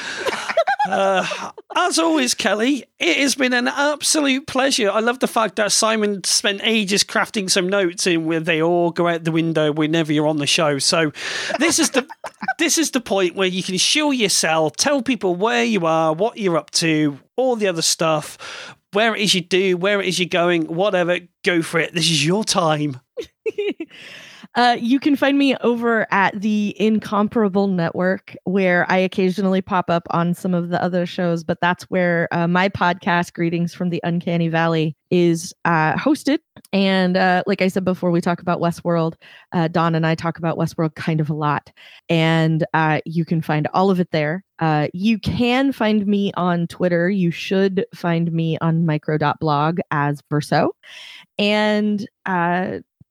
Uh, 0.90 1.52
as 1.76 1.98
always, 1.98 2.34
Kelly, 2.34 2.84
it 2.98 3.18
has 3.18 3.34
been 3.34 3.52
an 3.52 3.68
absolute 3.68 4.46
pleasure. 4.46 4.90
I 4.90 5.00
love 5.00 5.18
the 5.18 5.26
fact 5.26 5.56
that 5.56 5.70
Simon 5.70 6.24
spent 6.24 6.62
ages 6.64 7.04
crafting 7.04 7.50
some 7.50 7.68
notes 7.68 8.06
in 8.06 8.24
where 8.24 8.40
they 8.40 8.62
all 8.62 8.90
go 8.90 9.06
out 9.06 9.24
the 9.24 9.32
window 9.32 9.70
whenever 9.70 10.12
you're 10.14 10.26
on 10.26 10.38
the 10.38 10.46
show. 10.46 10.78
So 10.78 11.12
this 11.58 11.78
is 11.78 11.90
the 11.90 12.08
this 12.58 12.78
is 12.78 12.92
the 12.92 13.00
point 13.02 13.34
where 13.34 13.48
you 13.48 13.62
can 13.62 13.76
show 13.76 14.12
yourself, 14.12 14.76
tell 14.76 15.02
people 15.02 15.34
where 15.34 15.64
you 15.64 15.84
are, 15.84 16.14
what 16.14 16.38
you're 16.38 16.56
up 16.56 16.70
to, 16.72 17.18
all 17.36 17.54
the 17.54 17.68
other 17.68 17.82
stuff, 17.82 18.76
where 18.93 19.15
it 19.15 19.23
is 19.23 19.35
you 19.35 19.43
do, 19.43 19.77
where 19.77 20.01
it 20.01 20.09
is 20.09 20.19
you're 20.19 20.28
going, 20.28 20.65
whatever. 20.65 21.19
Go 21.44 21.62
for 21.62 21.81
it. 21.81 21.94
This 21.94 22.10
is 22.10 22.24
your 22.24 22.44
time. 22.44 23.01
Uh, 24.59 24.76
you 24.80 24.98
can 24.98 25.14
find 25.14 25.39
me 25.39 25.55
over 25.59 26.05
at 26.10 26.40
the 26.40 26.74
Incomparable 26.80 27.68
Network, 27.68 28.35
where 28.43 28.90
I 28.90 28.97
occasionally 28.97 29.62
pop 29.62 29.89
up 29.89 30.02
on 30.10 30.35
some 30.35 30.52
of 30.52 30.70
the 30.70 30.82
other 30.82 31.06
shows, 31.06 31.44
but 31.44 31.60
that's 31.60 31.85
where 31.85 32.26
uh, 32.32 32.48
my 32.48 32.68
podcast, 32.68 33.35
Greetings 33.35 33.72
from 33.72 33.90
the 33.90 34.01
Uncanny 34.02 34.48
Valley, 34.48 34.97
is 35.12 35.55
uh, 35.64 35.94
hosted. 35.94 36.39
And 36.72 37.16
uh, 37.16 37.44
like 37.47 37.62
I 37.62 37.68
said 37.68 37.85
before, 37.85 38.10
we 38.10 38.20
talk 38.20 38.40
about 38.40 38.60
Westworld. 38.60 39.14
Uh, 39.52 39.68
Don 39.68 39.94
and 39.94 40.05
I 40.05 40.16
talk 40.16 40.39
about 40.39 40.59
Westworld 40.59 40.97
kind 40.97 41.20
of 41.20 41.30
a 41.30 41.35
lot. 41.35 41.70
And 42.09 42.66
you 43.06 43.24
can 43.24 43.40
find 43.40 43.68
all 43.72 43.90
of 43.90 44.01
it 44.01 44.10
there. 44.10 44.44
You 44.93 45.20
can 45.20 45.70
find 45.70 46.05
me 46.05 46.32
on 46.35 46.66
Twitter. 46.66 47.09
You 47.09 47.30
should 47.30 47.86
find 47.94 48.32
me 48.32 48.59
on 48.60 48.85
micro.blog 48.85 49.78
as 49.93 50.20
Verso. 50.28 50.72
And 51.39 52.05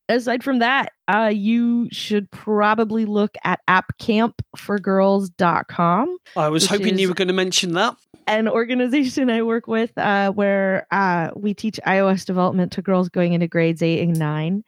aside 0.10 0.44
from 0.44 0.60
that, 0.60 0.92
uh, 1.08 1.32
you 1.34 1.88
should 1.92 2.30
probably 2.32 3.06
look 3.06 3.36
at 3.44 3.62
appcampforgirls.com, 3.68 6.18
I 6.36 6.50
was 6.50 6.68
hoping 6.68 7.00
you 7.00 7.08
were 7.08 7.14
going 7.14 7.28
to 7.28 7.34
mention 7.34 7.74
that. 7.74 7.96
an 8.28 8.50
organization 8.50 9.30
I 9.30 9.42
work 9.42 9.68
with 9.68 9.98
uh, 9.98 10.32
where 10.32 10.88
uh, 10.92 11.32
we 11.36 11.54
teach 11.54 11.80
iOS 11.86 12.26
development 12.26 12.72
to 12.74 12.82
girls 12.82 13.10
going 13.10 13.34
into 13.34 13.48
grades 13.48 13.82
eight 13.82 14.02
and 14.02 14.18
nine. 14.18 14.64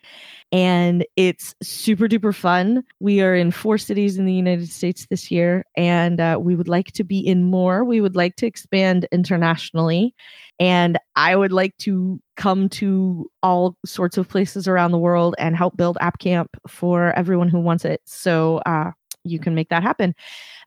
And 0.51 1.05
it's 1.15 1.53
super 1.61 2.07
duper 2.07 2.33
fun. 2.33 2.83
We 2.99 3.21
are 3.21 3.35
in 3.35 3.51
four 3.51 3.77
cities 3.77 4.17
in 4.17 4.25
the 4.25 4.33
United 4.33 4.71
States 4.71 5.05
this 5.07 5.29
year, 5.29 5.63
and 5.77 6.19
uh, 6.19 6.39
we 6.41 6.55
would 6.55 6.67
like 6.67 6.91
to 6.93 7.03
be 7.03 7.19
in 7.19 7.43
more. 7.43 7.83
We 7.83 8.01
would 8.01 8.15
like 8.15 8.35
to 8.37 8.47
expand 8.47 9.07
internationally. 9.11 10.15
And 10.59 10.97
I 11.15 11.35
would 11.35 11.53
like 11.53 11.77
to 11.79 12.19
come 12.35 12.67
to 12.69 13.29
all 13.41 13.77
sorts 13.85 14.17
of 14.17 14.27
places 14.27 14.67
around 14.67 14.91
the 14.91 14.97
world 14.97 15.35
and 15.39 15.55
help 15.55 15.77
build 15.77 15.97
App 16.01 16.19
Camp 16.19 16.49
for 16.67 17.17
everyone 17.17 17.47
who 17.49 17.59
wants 17.59 17.85
it. 17.85 18.01
So 18.05 18.57
uh, 18.65 18.91
you 19.23 19.39
can 19.39 19.55
make 19.55 19.69
that 19.69 19.83
happen. 19.83 20.15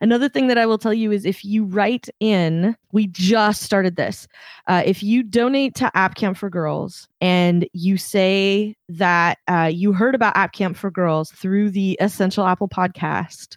Another 0.01 0.29
thing 0.29 0.49
that 0.49 0.59
I 0.59 0.67
will 0.67 0.79
tell 0.79 0.95
you 0.95 1.13
is 1.13 1.25
if 1.25 1.45
you 1.45 1.65
write 1.65 2.09
in, 2.21 2.77
we 2.93 3.07
just 3.07 3.63
started 3.63 3.97
this. 3.97 4.29
Uh, 4.67 4.83
if 4.85 5.03
you 5.03 5.23
donate 5.23 5.75
to 5.77 5.97
App 5.97 6.15
Camp 6.15 6.37
for 6.37 6.51
Girls 6.51 7.09
and 7.21 7.69
you 7.73 7.97
say 7.97 8.77
that 8.89 9.39
uh, 9.49 9.71
you 9.73 9.93
heard 9.93 10.15
about 10.15 10.37
App 10.37 10.53
Camp 10.53 10.77
for 10.77 10.91
Girls 10.91 11.31
through 11.31 11.71
the 11.71 11.97
Essential 12.01 12.47
Apple 12.47 12.69
podcast, 12.69 13.57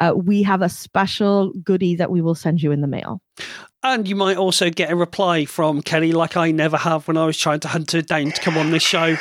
uh, 0.00 0.12
we 0.14 0.42
have 0.42 0.62
a 0.62 0.68
special 0.68 1.52
goodie 1.62 1.96
that 1.96 2.10
we 2.10 2.20
will 2.20 2.34
send 2.34 2.62
you 2.62 2.72
in 2.72 2.80
the 2.80 2.86
mail. 2.86 3.20
And 3.82 4.08
you 4.08 4.16
might 4.16 4.36
also 4.36 4.70
get 4.70 4.90
a 4.90 4.96
reply 4.96 5.44
from 5.44 5.82
Kelly, 5.82 6.12
like 6.12 6.36
I 6.36 6.50
never 6.50 6.76
have 6.76 7.06
when 7.06 7.16
I 7.16 7.26
was 7.26 7.36
trying 7.36 7.60
to 7.60 7.68
hunt 7.68 7.92
her 7.92 8.02
down 8.02 8.32
to 8.32 8.40
come 8.40 8.56
on 8.56 8.70
this 8.70 8.82
show. 8.82 9.16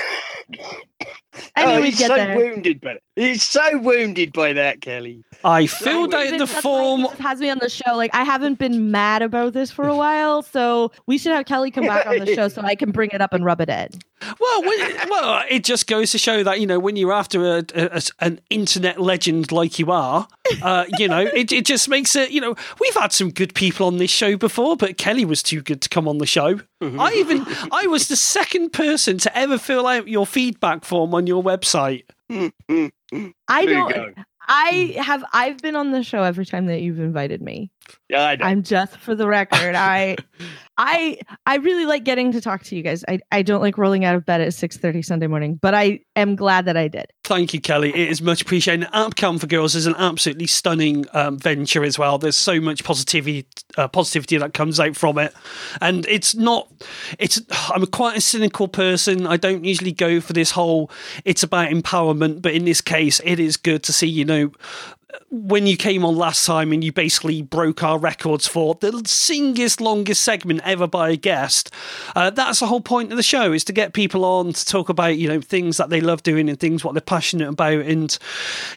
I 1.55 1.65
knew 1.65 1.71
oh, 1.71 1.81
we'd 1.81 1.85
he's 1.85 1.99
get 1.99 2.07
so 2.07 2.15
there. 2.15 2.37
wounded 2.37 2.79
by 2.79 2.91
it. 2.91 3.03
He's 3.15 3.44
so 3.44 3.77
wounded 3.77 4.34
by 4.34 4.53
that, 4.53 4.81
Kelly. 4.81 5.23
I 5.44 5.68
filled 5.68 6.15
out 6.15 6.38
the 6.40 6.48
form. 6.48 7.02
he 7.15 7.22
has 7.23 7.40
me 7.40 7.49
on 7.52 7.60
the 7.60 7.69
show. 7.69 7.95
Like 7.95 8.10
I 8.14 8.23
haven't 8.23 8.57
been 8.57 8.90
mad 8.90 9.22
about 9.22 9.53
this 9.53 9.69
for 9.69 9.88
a 9.88 9.95
while, 9.95 10.41
so 10.41 10.91
we 11.06 11.19
should 11.19 11.31
have 11.34 11.45
Kelly 11.45 11.69
come 11.69 11.85
back 11.85 12.07
on 12.07 12.18
the 12.19 12.34
show 12.34 12.48
so 12.48 12.61
I 12.61 12.73
can 12.73 12.91
bring 12.91 13.11
it 13.11 13.22
up 13.22 13.31
and 13.34 13.45
rub 13.45 13.61
it 13.61 13.69
in. 13.69 13.90
Well, 14.40 14.61
when, 14.64 15.10
well, 15.10 15.44
it 15.49 15.64
just 15.65 15.85
goes 15.85 16.11
to 16.14 16.18
show 16.18 16.44
that 16.44 16.60
you 16.60 16.65
know 16.65 16.80
when 16.80 16.95
you're 16.95 17.11
after 17.14 17.57
a, 17.57 17.64
a- 17.76 17.98
a- 17.98 18.02
an 18.26 18.40
internet 18.49 18.99
legend 18.99 19.52
like 19.52 19.77
you 19.77 19.91
are, 19.91 20.27
uh, 20.64 20.85
you 20.98 21.07
know, 21.07 21.19
it, 21.22 21.52
it 21.52 21.65
just 21.65 21.90
makes 21.90 22.15
it. 22.15 22.31
You 22.31 22.41
know, 22.41 22.56
we've 22.80 22.95
had 22.95 23.11
some 23.14 23.30
good 23.30 23.53
people 23.53 23.85
on 23.85 23.98
this 23.98 24.10
show 24.11 24.38
before, 24.38 24.76
but 24.76 24.98
Kelly 24.98 25.26
was 25.26 25.44
too 25.44 25.61
good 25.61 25.81
to 25.81 25.90
come 25.90 26.07
on 26.07 26.18
the 26.18 26.26
show. 26.26 26.61
I 26.81 27.14
even 27.14 27.45
I 27.72 27.85
was 27.88 28.07
the 28.07 28.15
second 28.15 28.72
person 28.73 29.18
to 29.19 29.38
ever 29.38 29.57
fill 29.60 29.85
out 29.88 30.07
your 30.07 30.26
feedback 30.26 30.84
form 30.84 31.14
on 31.14 31.27
your 31.27 31.44
website. 31.44 32.03
I 33.48 33.65
There 33.65 33.76
don't. 33.76 34.18
I 34.48 34.95
have. 34.98 35.23
I've 35.34 35.57
been 35.57 35.76
on 35.76 35.91
the 35.91 36.03
show 36.03 36.23
every 36.23 36.45
time 36.45 36.65
that 36.68 36.81
you've 36.81 36.99
invited 36.99 37.41
me. 37.41 37.72
Yeah, 38.10 38.26
I 38.26 38.35
know. 38.35 38.45
I'm 38.45 38.64
just 38.64 38.97
for 38.97 39.15
the 39.15 39.27
record. 39.27 39.76
I 39.76 40.15
I 40.77 41.19
I 41.45 41.57
really 41.57 41.85
like 41.85 42.03
getting 42.03 42.31
to 42.31 42.41
talk 42.41 42.64
to 42.64 42.76
you 42.76 42.81
guys. 42.81 43.03
I, 43.07 43.19
I 43.31 43.43
don't 43.43 43.61
like 43.61 43.77
rolling 43.77 44.05
out 44.05 44.15
of 44.15 44.26
bed 44.26 44.41
at 44.41 44.49
6:30 44.49 45.05
Sunday 45.05 45.27
morning, 45.27 45.60
but 45.61 45.73
I 45.76 45.99
am 46.15 46.35
glad 46.35 46.65
that 46.65 46.76
I 46.76 46.88
did. 46.88 47.05
Thank 47.23 47.53
you, 47.53 47.61
Kelly. 47.61 47.89
It 47.89 48.10
is 48.10 48.22
much 48.22 48.41
appreciated. 48.41 48.88
App 48.91 49.15
Camp 49.15 49.39
for 49.39 49.47
Girls 49.47 49.76
is 49.76 49.85
an 49.85 49.95
absolutely 49.97 50.47
stunning 50.47 51.05
um, 51.14 51.38
venture 51.38 51.84
as 51.84 51.99
well. 51.99 52.18
There's 52.18 52.35
so 52.35 52.60
much 52.60 52.84
positivity, 52.84 53.47
uh, 53.77 53.88
positivity 53.88 54.38
that 54.38 54.53
comes 54.53 54.80
out 54.80 54.95
from 54.95 55.19
it, 55.19 55.34
and 55.80 56.05
it's 56.07 56.34
not. 56.34 56.72
It's. 57.19 57.39
I'm 57.69 57.85
quite 57.85 58.18
a 58.18 58.22
cynical 58.22 58.68
person. 58.68 59.27
I 59.27 59.38
don't 59.38 59.64
usually 59.64 59.93
go 59.93 60.19
for 60.22 60.34
this 60.34 60.51
whole. 60.51 60.89
It's 61.23 61.43
about 61.43 61.69
empowerment, 61.69 62.41
but 62.41 62.53
in 62.53 62.65
this 62.65 62.81
case, 62.81 63.22
it 63.23 63.39
is 63.39 63.57
good 63.57 63.84
to 63.84 63.93
see. 63.93 64.07
You 64.07 64.26
know, 64.26 64.51
when 65.30 65.68
you 65.68 65.77
came 65.77 66.06
on 66.06 66.15
last 66.15 66.45
time 66.45 66.72
and 66.72 66.84
you 66.84 66.91
basically 66.91 67.41
broke 67.41 67.84
our 67.84 67.98
records 67.98 68.48
for 68.48 68.76
the 68.76 68.91
singest, 69.06 69.81
longest 69.81 70.22
segment 70.22 70.61
ever 70.64 70.88
by 70.88 71.10
a 71.10 71.15
guest. 71.15 71.72
Uh, 72.15 72.30
that's 72.30 72.60
the 72.60 72.68
whole 72.68 72.81
point 72.81 73.11
of 73.11 73.18
the 73.18 73.23
show 73.23 73.52
is 73.52 73.64
to 73.65 73.73
get 73.73 73.94
people 73.94 74.26
on 74.26 74.53
to 74.53 74.65
talk 74.65 74.90
about 74.90 75.18
you 75.18 75.27
know 75.27 75.41
things 75.41 75.77
that 75.77 75.90
they 75.90 76.02
love 76.02 76.23
doing 76.23 76.49
and 76.49 76.60
things 76.60 76.84
what 76.84 76.94
they're 76.94 77.02
passionate 77.02 77.49
about. 77.49 77.85
And 77.85 78.18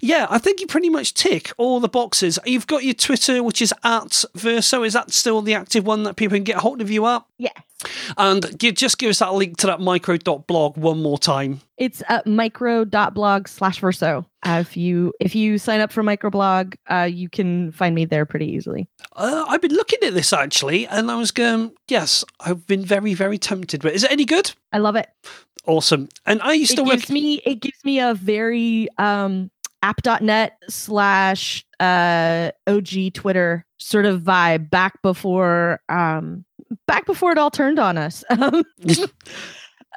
yeah, 0.00 0.26
I 0.30 0.38
think 0.38 0.60
you 0.60 0.66
pretty 0.66 0.90
much 0.90 1.14
tick 1.14 1.52
all 1.56 1.80
the 1.80 1.88
boxes. 1.88 2.38
You've 2.44 2.66
got 2.66 2.84
your 2.84 2.94
Twitter, 2.94 3.42
which 3.42 3.62
is 3.62 3.72
at 3.84 4.24
Verso. 4.34 4.82
Is 4.82 4.92
that 4.92 5.12
still 5.12 5.42
the 5.42 5.54
active 5.54 5.86
one 5.86 6.04
that 6.04 6.16
people 6.16 6.36
can 6.36 6.44
get 6.44 6.56
hold 6.56 6.80
of 6.80 6.90
you 6.90 7.06
at? 7.06 7.24
Yeah. 7.38 7.50
And 8.16 8.58
give, 8.58 8.74
just 8.74 8.98
give 8.98 9.10
us 9.10 9.18
that 9.18 9.34
link 9.34 9.58
to 9.58 9.66
that 9.66 9.80
micro.blog 9.80 10.76
one 10.78 11.02
more 11.02 11.18
time. 11.18 11.60
It's 11.76 12.02
at 12.08 12.26
micro.blog 12.26 13.48
slash 13.48 13.80
verso. 13.80 14.24
Uh, 14.42 14.58
if 14.66 14.76
you 14.76 15.12
if 15.20 15.34
you 15.34 15.58
sign 15.58 15.80
up 15.80 15.92
for 15.92 16.02
microblog, 16.02 16.74
uh, 16.90 17.02
you 17.10 17.28
can 17.28 17.72
find 17.72 17.94
me 17.94 18.06
there 18.06 18.24
pretty 18.24 18.46
easily. 18.50 18.88
Uh, 19.14 19.44
I've 19.46 19.60
been 19.60 19.74
looking 19.74 19.98
at 20.02 20.14
this 20.14 20.32
actually, 20.32 20.86
and 20.86 21.10
I 21.10 21.16
was 21.16 21.30
going, 21.32 21.72
yes, 21.88 22.24
I've 22.40 22.66
been 22.66 22.84
very, 22.84 23.12
very 23.12 23.36
tempted. 23.36 23.82
But 23.82 23.92
is 23.94 24.04
it 24.04 24.10
any 24.10 24.24
good? 24.24 24.52
I 24.72 24.78
love 24.78 24.96
it. 24.96 25.08
Awesome. 25.66 26.08
And 26.24 26.40
I 26.42 26.54
used 26.54 26.72
It 26.72 26.76
to 26.76 26.82
work. 26.84 26.92
gives 26.94 27.10
me 27.10 27.42
it 27.44 27.60
gives 27.60 27.84
me 27.84 28.00
a 28.00 28.14
very 28.14 28.88
um 28.96 29.50
app.net 29.82 30.56
slash 30.70 31.62
uh 31.78 32.52
OG 32.66 33.12
Twitter 33.12 33.66
sort 33.78 34.06
of 34.06 34.22
vibe 34.22 34.70
back 34.70 35.02
before 35.02 35.80
um 35.90 36.45
back 36.86 37.06
before 37.06 37.32
it 37.32 37.38
all 37.38 37.50
turned 37.50 37.78
on 37.78 37.98
us. 37.98 38.24
Um, 38.36 38.64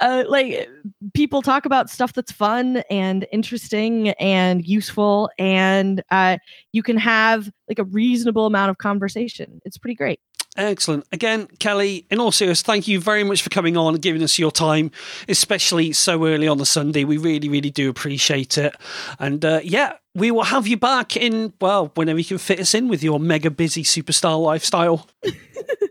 uh, 0.02 0.24
like 0.28 0.70
people 1.14 1.42
talk 1.42 1.66
about 1.66 1.90
stuff 1.90 2.14
that's 2.14 2.32
fun 2.32 2.84
and 2.90 3.28
interesting 3.32 4.10
and 4.12 4.66
useful 4.66 5.30
and 5.38 6.02
uh, 6.10 6.38
you 6.72 6.82
can 6.84 6.98
have 6.98 7.52
like 7.68 7.80
a 7.80 7.84
reasonable 7.84 8.46
amount 8.46 8.70
of 8.70 8.78
conversation 8.78 9.62
it's 9.66 9.78
pretty 9.78 9.96
great 9.96 10.22
Excellent. 10.58 11.06
Again, 11.12 11.48
Kelly, 11.60 12.06
in 12.10 12.20
all 12.20 12.32
seriousness, 12.32 12.64
thank 12.64 12.88
you 12.88 13.00
very 13.00 13.24
much 13.24 13.42
for 13.42 13.50
coming 13.50 13.78
on 13.78 13.94
and 13.94 14.02
giving 14.02 14.24
us 14.24 14.40
your 14.40 14.52
time, 14.52 14.92
especially 15.30 15.94
so 15.94 16.26
early 16.26 16.48
on 16.48 16.58
the 16.58 16.66
Sunday. 16.66 17.04
We 17.04 17.18
really, 17.18 17.48
really 17.48 17.70
do 17.70 17.90
appreciate 17.90 18.58
it. 18.58 18.76
And 19.20 19.46
uh, 19.46 19.62
yeah, 19.64 19.94
we 20.16 20.32
will 20.32 20.44
have 20.44 20.68
you 20.68 20.76
back 20.76 21.16
in, 21.16 21.54
well, 21.62 21.92
whenever 21.94 22.20
you 22.20 22.26
can 22.26 22.40
fit 22.40 22.60
us 22.60 22.74
in 22.74 22.88
with 22.88 23.04
your 23.04 23.20
mega 23.20 23.52
busy 23.52 23.84
superstar 23.84 24.42
lifestyle. 24.42 25.08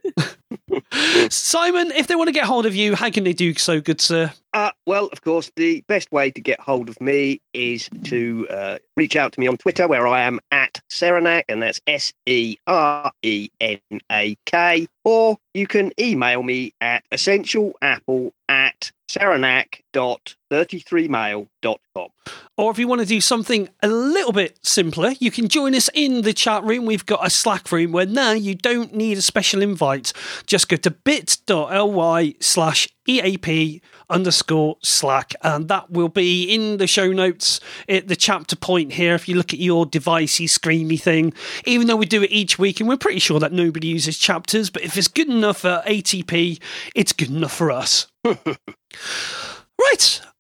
Simon, 1.31 1.93
if 1.93 2.06
they 2.06 2.16
want 2.16 2.28
to 2.28 2.32
get 2.32 2.44
hold 2.44 2.66
of 2.66 2.74
you, 2.74 2.94
how 2.94 3.10
can 3.10 3.24
they 3.24 3.32
do 3.32 3.55
so, 3.55 3.81
good 3.81 4.01
sir? 4.01 4.32
Uh, 4.55 4.70
well, 4.87 5.09
of 5.12 5.23
course, 5.23 5.51
the 5.57 5.83
best 5.89 6.11
way 6.11 6.31
to 6.31 6.41
get 6.41 6.61
hold 6.61 6.89
of 6.89 7.01
me 7.01 7.41
is 7.53 7.89
to 8.05 8.47
uh, 8.49 8.79
reach 8.97 9.15
out 9.15 9.33
to 9.33 9.41
me 9.41 9.47
on 9.47 9.59
Twitter, 9.59 9.87
where 9.87 10.07
I 10.07 10.23
am 10.23 10.41
at 10.51 10.81
Serenak, 10.91 11.45
and 11.49 11.62
that's 11.62 11.81
S 11.87 12.12
E 12.27 12.57
R 12.66 13.12
E 13.23 13.51
N 13.61 13.81
A 14.11 14.37
K. 14.47 14.89
Or 15.05 15.37
you 15.53 15.66
can 15.66 15.93
email 16.01 16.43
me 16.43 16.73
at 16.81 17.05
essentialapple 17.11 18.33
at 18.49 18.91
serenak.33mail.com. 19.09 22.09
Or 22.57 22.70
if 22.70 22.79
you 22.79 22.89
want 22.89 23.01
to 23.01 23.07
do 23.07 23.20
something 23.20 23.69
a 23.83 23.89
little 23.89 24.33
bit 24.33 24.59
simpler, 24.62 25.12
you 25.19 25.31
can 25.31 25.49
join 25.49 25.75
us 25.75 25.91
in 25.95 26.23
the 26.23 26.35
chat 26.35 26.65
room. 26.65 26.85
We've 26.85 27.07
got 27.07 27.27
a 27.27 27.31
Slack 27.31 27.73
room 27.73 27.93
where 27.93 28.07
now 28.07 28.33
you 28.33 28.55
don't 28.55 28.95
need 28.95 29.19
a 29.19 29.23
special 29.23 29.62
invite. 29.62 30.12
Just 30.47 30.69
go 30.69 30.77
to 30.77 30.91
bit.ly 30.91 32.35
slash 32.41 32.89
EAP 33.09 33.80
underscore 34.10 34.76
Slack, 34.82 35.35
and 35.43 35.68
that 35.68 35.90
will 35.90 36.09
be 36.09 36.44
in 36.44 36.76
the 36.76 36.86
show 36.86 37.12
notes 37.12 37.60
at 37.89 38.09
the 38.09 38.16
chapter 38.16 38.56
point 38.56 38.93
here. 38.93 39.14
If 39.14 39.28
you 39.28 39.36
look 39.36 39.52
at 39.52 39.59
your 39.59 39.86
devicey, 39.86 40.47
screamy 40.47 41.01
thing, 41.01 41.32
even 41.66 41.86
though 41.86 41.97
we 41.97 42.06
do 42.06 42.22
it 42.22 42.30
each 42.30 42.59
week, 42.59 42.80
and 42.80 42.89
we're 42.89 42.97
pretty 42.97 43.18
sure 43.18 43.40
that 43.40 43.52
nobody 43.52 43.89
uses 43.89 44.18
chapters, 44.18 44.70
but 44.70 44.82
if 44.82 44.97
it's 44.97 45.09
good 45.09 45.28
enough 45.28 45.59
for 45.59 45.82
ATP, 45.86 46.60
it's 46.94 47.12
good 47.12 47.30
enough 47.30 47.52
for 47.52 47.70
us. 47.70 48.06
right, 48.24 48.36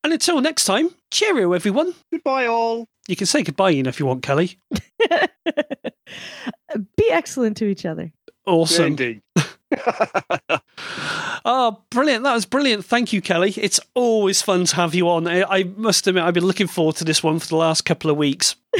and 0.04 0.12
until 0.12 0.40
next 0.40 0.64
time, 0.64 0.90
cheerio, 1.10 1.52
everyone. 1.52 1.94
Goodbye, 2.12 2.46
all. 2.46 2.86
You 3.08 3.16
can 3.16 3.26
say 3.26 3.42
goodbye, 3.42 3.70
you 3.70 3.82
know, 3.82 3.88
if 3.88 3.98
you 3.98 4.06
want, 4.06 4.22
Kelly. 4.22 4.58
be 6.96 7.10
excellent 7.10 7.56
to 7.56 7.64
each 7.64 7.86
other 7.86 8.12
Awesome. 8.48 8.86
Indeed. 8.86 9.20
Oh, 11.44 11.82
brilliant. 11.90 12.24
That 12.24 12.34
was 12.34 12.46
brilliant. 12.46 12.84
Thank 12.84 13.12
you, 13.12 13.22
Kelly. 13.22 13.54
It's 13.56 13.80
always 13.94 14.42
fun 14.42 14.64
to 14.66 14.76
have 14.76 14.94
you 14.94 15.08
on. 15.08 15.26
I, 15.26 15.42
I 15.44 15.62
must 15.64 16.06
admit, 16.06 16.24
I've 16.24 16.34
been 16.34 16.46
looking 16.46 16.66
forward 16.66 16.96
to 16.96 17.04
this 17.04 17.22
one 17.22 17.38
for 17.38 17.48
the 17.48 17.56
last 17.56 17.84
couple 17.84 18.10
of 18.10 18.16
weeks. 18.16 18.56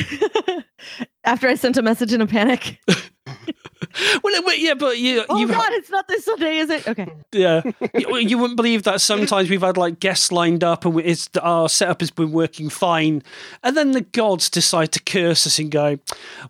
after 1.25 1.49
i 1.49 1.55
sent 1.55 1.77
a 1.77 1.83
message 1.83 2.13
in 2.13 2.21
a 2.21 2.27
panic 2.27 2.79
Well, 4.23 4.43
but 4.45 4.59
yeah, 4.59 4.75
but 4.75 4.99
you, 4.99 5.25
oh 5.29 5.39
you, 5.39 5.49
god 5.49 5.73
it's 5.73 5.89
not 5.91 6.07
this 6.09 6.25
sunday 6.25 6.59
is 6.59 6.69
it 6.71 6.87
okay 6.87 7.13
yeah, 7.33 7.63
you, 7.95 8.17
you 8.17 8.39
wouldn't 8.39 8.57
believe 8.57 8.83
that 8.85 9.01
sometimes 9.01 9.49
we've 9.49 9.61
had 9.63 9.77
like 9.77 10.01
guests 10.01 10.31
lined 10.33 10.63
up 10.65 10.85
and 10.85 10.95
we- 10.95 11.05
it's 11.05 11.29
our 11.41 11.69
setup 11.69 12.01
has 12.01 12.11
been 12.11 12.33
working 12.33 12.69
fine, 12.71 13.23
and 13.63 13.77
then 13.77 13.93
the 13.93 14.01
gods 14.03 14.51
decide 14.51 14.93
to 14.93 15.03
curse 15.03 15.47
us 15.47 15.59
and 15.59 15.71
go, 15.71 15.99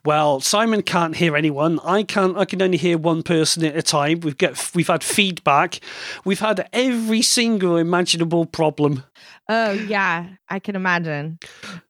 "Well, 0.04 0.40
Simon 0.40 0.82
can't 0.82 1.16
hear 1.16 1.36
anyone. 1.36 1.78
I 1.84 2.02
can't. 2.02 2.36
I 2.36 2.44
can 2.44 2.60
only 2.62 2.78
hear 2.78 2.96
one 2.98 3.22
person 3.22 3.64
at 3.64 3.76
a 3.76 3.82
time. 3.82 4.20
We've 4.20 4.38
got 4.38 4.70
we've 4.74 4.88
had 4.88 5.04
feedback. 5.04 5.80
We've 6.24 6.40
had 6.40 6.68
every 6.72 7.22
single 7.22 7.76
imaginable 7.76 8.46
problem." 8.46 9.04
oh 9.50 9.70
yeah 9.70 10.26
i 10.50 10.58
can 10.58 10.76
imagine 10.76 11.38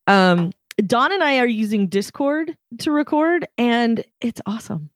um 0.06 0.52
Don 0.86 1.12
and 1.12 1.22
I 1.22 1.38
are 1.38 1.46
using 1.46 1.88
Discord 1.88 2.56
to 2.78 2.92
record, 2.92 3.46
and 3.58 4.04
it's 4.20 4.40
awesome. 4.46 4.90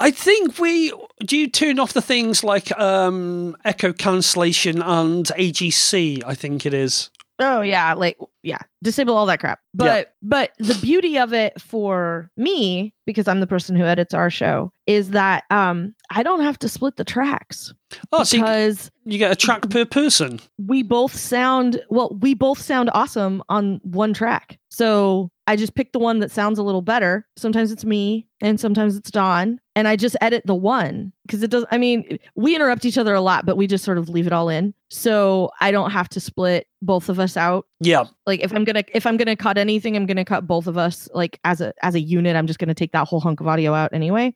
I 0.00 0.10
think 0.10 0.58
we 0.58 0.92
do 1.24 1.36
you 1.36 1.48
turn 1.48 1.78
off 1.78 1.92
the 1.92 2.02
things 2.02 2.44
like 2.44 2.76
um, 2.78 3.56
echo 3.64 3.92
cancellation 3.92 4.80
and 4.80 5.26
AGC. 5.26 6.22
I 6.24 6.34
think 6.34 6.64
it 6.64 6.72
is. 6.72 7.10
Oh 7.38 7.60
yeah, 7.60 7.94
like 7.94 8.18
yeah, 8.48 8.58
disable 8.82 9.16
all 9.16 9.26
that 9.26 9.40
crap. 9.40 9.60
But 9.74 10.14
but 10.22 10.52
the 10.58 10.74
beauty 10.80 11.18
of 11.18 11.32
it 11.32 11.60
for 11.60 12.30
me, 12.36 12.94
because 13.06 13.28
I'm 13.28 13.40
the 13.40 13.46
person 13.46 13.76
who 13.76 13.84
edits 13.84 14.14
our 14.14 14.30
show, 14.30 14.72
is 14.86 15.10
that 15.10 15.44
um 15.50 15.94
I 16.10 16.22
don't 16.22 16.40
have 16.40 16.58
to 16.60 16.68
split 16.68 16.96
the 16.96 17.04
tracks 17.04 17.72
Oh, 18.12 18.22
so 18.24 18.36
you, 18.36 18.42
because 18.42 18.90
you 19.04 19.18
get 19.18 19.30
a 19.30 19.36
track 19.36 19.68
per 19.70 19.84
person. 19.84 20.40
we 20.58 20.82
both 20.82 21.14
sound 21.14 21.80
well, 21.90 22.16
we 22.20 22.34
both 22.34 22.60
sound 22.60 22.90
awesome 22.94 23.42
on 23.48 23.80
one 23.82 24.12
track. 24.14 24.58
So 24.70 25.30
I 25.46 25.56
just 25.56 25.74
pick 25.74 25.92
the 25.92 25.98
one 25.98 26.20
that 26.20 26.30
sounds 26.30 26.58
a 26.58 26.62
little 26.62 26.82
better. 26.82 27.26
Sometimes 27.36 27.72
it's 27.72 27.84
me 27.84 28.26
and 28.40 28.60
sometimes 28.60 28.96
it's 28.96 29.10
Don. 29.10 29.58
And 29.74 29.88
I 29.88 29.96
just 29.96 30.16
edit 30.20 30.42
the 30.44 30.54
one 30.54 31.12
because 31.26 31.42
it 31.42 31.50
does. 31.50 31.64
I 31.70 31.78
mean, 31.78 32.18
we 32.34 32.54
interrupt 32.54 32.84
each 32.84 32.98
other 32.98 33.14
a 33.14 33.20
lot, 33.20 33.46
but 33.46 33.56
we 33.56 33.66
just 33.66 33.84
sort 33.84 33.96
of 33.96 34.08
leave 34.08 34.26
it 34.26 34.32
all 34.32 34.48
in. 34.50 34.74
So 34.90 35.50
I 35.60 35.70
don't 35.70 35.90
have 35.90 36.08
to 36.10 36.20
split 36.20 36.66
both 36.82 37.08
of 37.08 37.18
us 37.18 37.36
out. 37.36 37.66
Yeah, 37.80 38.04
Like 38.26 38.37
if 38.40 38.52
I'm 38.52 38.64
gonna 38.64 38.84
if 38.94 39.06
I'm 39.06 39.16
gonna 39.16 39.36
cut 39.36 39.58
anything, 39.58 39.96
I'm 39.96 40.06
gonna 40.06 40.24
cut 40.24 40.46
both 40.46 40.66
of 40.66 40.76
us 40.78 41.08
like 41.14 41.38
as 41.44 41.60
a 41.60 41.72
as 41.82 41.94
a 41.94 42.00
unit. 42.00 42.36
I'm 42.36 42.46
just 42.46 42.58
gonna 42.58 42.74
take 42.74 42.92
that 42.92 43.08
whole 43.08 43.20
hunk 43.20 43.40
of 43.40 43.46
audio 43.46 43.74
out 43.74 43.92
anyway. 43.92 44.34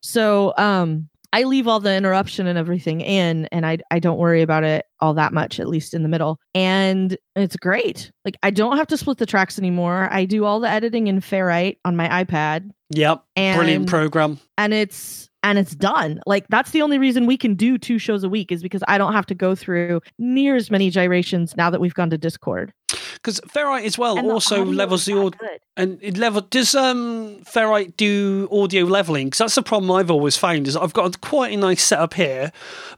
So 0.00 0.54
um 0.58 1.08
I 1.34 1.44
leave 1.44 1.66
all 1.66 1.80
the 1.80 1.94
interruption 1.94 2.46
and 2.46 2.58
everything 2.58 3.00
in 3.00 3.46
and 3.46 3.64
I 3.64 3.78
I 3.90 3.98
don't 3.98 4.18
worry 4.18 4.42
about 4.42 4.64
it 4.64 4.84
all 5.00 5.14
that 5.14 5.32
much, 5.32 5.58
at 5.58 5.68
least 5.68 5.94
in 5.94 6.02
the 6.02 6.08
middle. 6.08 6.38
And 6.54 7.16
it's 7.36 7.56
great. 7.56 8.12
Like 8.24 8.36
I 8.42 8.50
don't 8.50 8.76
have 8.76 8.86
to 8.88 8.96
split 8.96 9.18
the 9.18 9.26
tracks 9.26 9.58
anymore. 9.58 10.08
I 10.12 10.26
do 10.26 10.44
all 10.44 10.60
the 10.60 10.68
editing 10.68 11.06
in 11.06 11.20
Ferrite 11.20 11.78
on 11.84 11.96
my 11.96 12.24
iPad 12.24 12.70
yep 12.90 13.24
and 13.36 13.58
brilliant 13.58 13.88
program. 13.88 14.38
and 14.58 14.74
it's 14.74 15.30
and 15.42 15.58
it's 15.58 15.74
done. 15.74 16.20
Like 16.26 16.46
that's 16.48 16.70
the 16.70 16.82
only 16.82 16.98
reason 16.98 17.26
we 17.26 17.36
can 17.36 17.54
do 17.54 17.78
two 17.78 17.98
shows 17.98 18.24
a 18.24 18.28
week 18.28 18.52
is 18.52 18.62
because 18.62 18.82
I 18.88 18.98
don't 18.98 19.12
have 19.12 19.26
to 19.26 19.34
go 19.34 19.54
through 19.54 20.00
near 20.18 20.56
as 20.56 20.70
many 20.70 20.90
gyrations 20.90 21.56
now 21.56 21.70
that 21.70 21.80
we've 21.80 21.94
gone 21.94 22.10
to 22.10 22.18
Discord. 22.18 22.72
Because 23.14 23.40
Ferrite 23.40 23.84
as 23.84 23.96
well 23.96 24.18
And 24.18 24.30
also 24.30 24.62
audio 24.62 24.72
levels 24.72 25.04
the 25.04 25.14
that 25.14 25.26
audio. 25.26 25.48
And 25.76 25.98
it 26.02 26.18
level 26.18 26.40
does 26.42 26.74
um 26.74 27.40
Ferrite 27.44 27.96
do 27.96 28.48
audio 28.50 28.84
leveling? 28.84 29.28
Because 29.28 29.38
that's 29.38 29.54
the 29.54 29.62
problem 29.62 29.90
I've 29.90 30.10
always 30.10 30.36
found 30.36 30.68
is 30.68 30.76
I've 30.76 30.92
got 30.92 31.20
quite 31.20 31.52
a 31.52 31.56
nice 31.56 31.82
setup 31.82 32.14
here, 32.14 32.52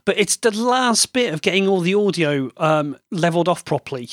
but 0.05 0.17
it's 0.17 0.37
the 0.37 0.51
last 0.51 1.13
bit 1.13 1.33
of 1.33 1.41
getting 1.41 1.67
all 1.67 1.81
the 1.81 1.95
audio 1.95 2.51
um 2.57 2.97
leveled 3.11 3.47
off 3.47 3.65
properly. 3.65 4.09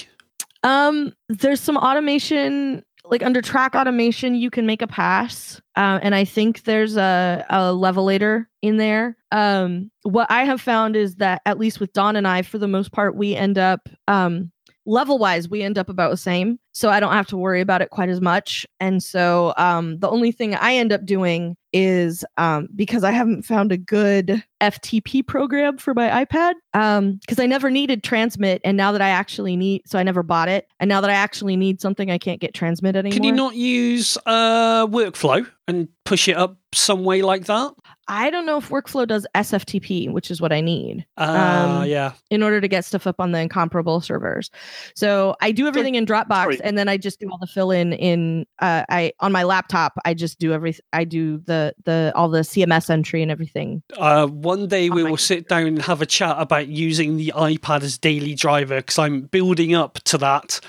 Um, 0.65 1.13
there's 1.29 1.61
some 1.61 1.77
automation. 1.77 2.85
Like 3.13 3.23
under 3.23 3.43
track 3.43 3.75
automation, 3.75 4.35
you 4.35 4.49
can 4.49 4.65
make 4.65 4.81
a 4.81 4.87
pass. 4.87 5.61
Uh, 5.77 6.01
and 6.03 6.15
I 6.15 6.25
think 6.25 6.65
there's 6.65 6.97
a, 6.97 7.45
a 7.51 7.59
levelator 7.75 8.47
in 8.63 8.79
there. 8.79 9.19
Um, 9.31 9.91
what 10.03 10.31
I 10.31 10.45
have 10.45 10.63
found 10.63 10.97
is 10.97 11.17
that 11.17 11.43
at 11.45 11.59
least 11.59 11.79
with 11.79 11.93
Don 11.93 12.17
and 12.17 12.27
I, 12.27 12.41
for 12.41 12.57
the 12.57 12.67
most 12.67 12.91
part, 12.91 13.15
we 13.15 13.37
end 13.37 13.59
up 13.59 13.91
um, 14.09 14.51
level 14.87 15.19
wise 15.19 15.49
we 15.49 15.63
end 15.63 15.79
up 15.79 15.89
about 15.89 16.11
the 16.11 16.17
same 16.17 16.59
so 16.73 16.89
i 16.91 16.99
don't 17.01 17.13
have 17.13 17.27
to 17.27 17.37
worry 17.37 17.61
about 17.61 17.83
it 17.83 17.91
quite 17.91 18.09
as 18.09 18.21
much 18.21 18.67
and 18.81 19.03
so 19.03 19.55
um, 19.57 19.99
the 19.99 20.09
only 20.09 20.33
thing 20.33 20.55
i 20.55 20.75
end 20.75 20.93
up 20.93 21.05
doing 21.05 21.57
is 21.73 22.25
um, 22.37 22.69
because 22.75 23.05
i 23.05 23.11
haven't 23.11 23.43
found 23.43 23.73
a 23.73 23.77
good 23.77 24.43
ftp 24.61 25.27
program 25.27 25.79
for 25.79 25.95
my 25.95 26.25
ipad 26.25 26.55
because 26.73 27.39
um, 27.39 27.43
i 27.43 27.47
never 27.47 27.71
needed 27.71 28.03
transmit 28.03 28.61
and 28.65 28.77
now 28.77 28.93
that 28.93 29.03
i 29.03 29.09
actually 29.09 29.57
need 29.57 29.83
so 29.87 29.99
i 29.99 30.03
never 30.03 30.23
bought 30.23 30.49
it 30.49 30.67
and 30.81 30.89
now 30.89 31.01
that 31.01 31.11
i 31.11 31.15
actually 31.15 31.57
need 31.57 31.81
something 31.81 32.11
i 32.11 32.19
can't 32.19 32.41
get 32.41 32.55
transmit 32.55 32.97
anymore 32.97 33.15
can 33.15 33.25
you 33.25 33.33
not 33.33 33.55
use 33.55 34.19
uh, 34.27 34.87
workflow 34.87 35.47
and 35.69 35.89
push 36.05 36.29
it 36.29 36.37
up 36.37 36.57
some 36.75 37.05
way 37.05 37.23
like 37.23 37.47
that 37.47 37.73
I 38.09 38.31
don't 38.31 38.47
know 38.47 38.59
if 38.59 38.69
workflow 38.69 39.07
does 39.07 39.27
SFTP, 39.35 40.11
which 40.13 40.31
is 40.31 40.41
what 40.41 40.53
I 40.53 40.61
need. 40.61 41.07
Uh, 41.17 41.81
um, 41.83 41.89
yeah. 41.89 42.13
In 42.31 42.43
order 42.43 42.61
to 42.61 42.69
get 42.69 42.85
stuff 42.85 43.07
up 43.07 43.21
on 43.21 43.33
the 43.33 43.39
incomparable 43.39 44.01
servers. 44.01 44.51
So 44.95 45.37
I 45.41 45.53
do 45.53 45.67
everything 45.67 45.95
in 45.95 46.05
Dropbox 46.05 46.29
Sorry. 46.43 46.61
And 46.63 46.79
then 46.79 46.89
I 46.89 46.97
just 46.97 47.21
do 47.21 47.29
all 47.31 47.39
the 47.39 47.47
fill 47.47 47.71
in 47.71 47.93
in 47.93 48.47
uh, 48.61 48.85
I 48.89 49.13
on 49.21 49.33
my 49.33 49.43
laptop. 49.43 49.95
I 50.05 50.15
just 50.15 50.39
do 50.39 50.53
every 50.53 50.77
I 50.93 51.05
do 51.05 51.39
the 51.39 51.75
the 51.85 52.13
all 52.15 52.29
the 52.29 52.41
CMS 52.41 52.91
entry 52.91 53.23
and 53.23 53.31
everything. 53.31 53.83
Uh, 53.97 54.27
one 54.27 54.69
day 54.69 54.91
we 54.91 55.03
will 55.03 55.17
sit 55.17 55.49
down 55.49 55.67
and 55.67 55.83
have 55.83 56.03
a 56.03 56.07
chat 56.07 56.37
about 56.39 56.69
using 56.69 57.17
the 57.17 57.33
iPad 57.37 57.83
as 57.83 57.99
daily 57.99 58.35
driver 58.35 58.77
because 58.77 58.99
I'm 58.99 59.23
building 59.23 59.75
up 59.75 59.99
to 60.05 60.19
that 60.19 60.61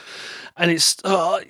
and 0.57 0.71
it's 0.71 0.97
uh, 1.03 1.41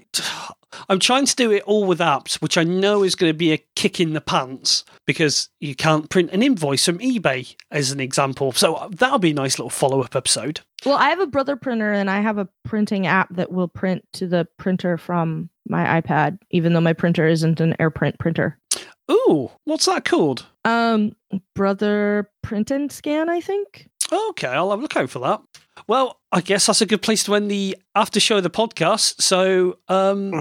I'm 0.89 0.99
trying 0.99 1.25
to 1.25 1.35
do 1.35 1.51
it 1.51 1.63
all 1.63 1.85
with 1.85 1.99
apps, 1.99 2.35
which 2.35 2.57
I 2.57 2.63
know 2.63 3.03
is 3.03 3.15
going 3.15 3.31
to 3.31 3.37
be 3.37 3.53
a 3.53 3.63
kick 3.75 3.99
in 3.99 4.13
the 4.13 4.21
pants 4.21 4.83
because 5.05 5.49
you 5.59 5.75
can't 5.75 6.09
print 6.09 6.31
an 6.31 6.43
invoice 6.43 6.85
from 6.85 6.99
eBay, 6.99 7.55
as 7.71 7.91
an 7.91 7.99
example. 7.99 8.51
So 8.51 8.75
uh, 8.75 8.89
that'll 8.91 9.19
be 9.19 9.31
a 9.31 9.35
nice 9.35 9.59
little 9.59 9.69
follow 9.69 10.01
up 10.01 10.15
episode. 10.15 10.61
Well, 10.85 10.97
I 10.97 11.09
have 11.09 11.19
a 11.19 11.27
brother 11.27 11.55
printer 11.55 11.93
and 11.93 12.09
I 12.09 12.19
have 12.19 12.37
a 12.37 12.49
printing 12.63 13.07
app 13.07 13.33
that 13.35 13.51
will 13.51 13.67
print 13.67 14.05
to 14.13 14.27
the 14.27 14.47
printer 14.57 14.97
from 14.97 15.49
my 15.67 16.01
iPad, 16.01 16.39
even 16.51 16.73
though 16.73 16.81
my 16.81 16.93
printer 16.93 17.27
isn't 17.27 17.61
an 17.61 17.75
AirPrint 17.79 18.19
printer. 18.19 18.59
Ooh, 19.11 19.51
what's 19.65 19.85
that 19.85 20.05
called? 20.05 20.45
Um, 20.65 21.15
Brother 21.55 22.29
Print 22.41 22.71
and 22.71 22.91
Scan, 22.91 23.29
I 23.29 23.41
think. 23.41 23.89
Okay, 24.13 24.47
I'll 24.47 24.69
have 24.69 24.79
a 24.79 24.81
look 24.81 24.95
out 24.95 25.09
for 25.09 25.19
that. 25.19 25.41
Well, 25.87 26.19
I 26.31 26.41
guess 26.41 26.67
that's 26.67 26.81
a 26.81 26.85
good 26.85 27.01
place 27.01 27.23
to 27.25 27.35
end 27.35 27.49
the 27.49 27.77
after 27.95 28.19
show 28.19 28.37
of 28.37 28.43
the 28.43 28.49
podcast. 28.49 29.21
So, 29.21 29.79
um, 29.87 30.31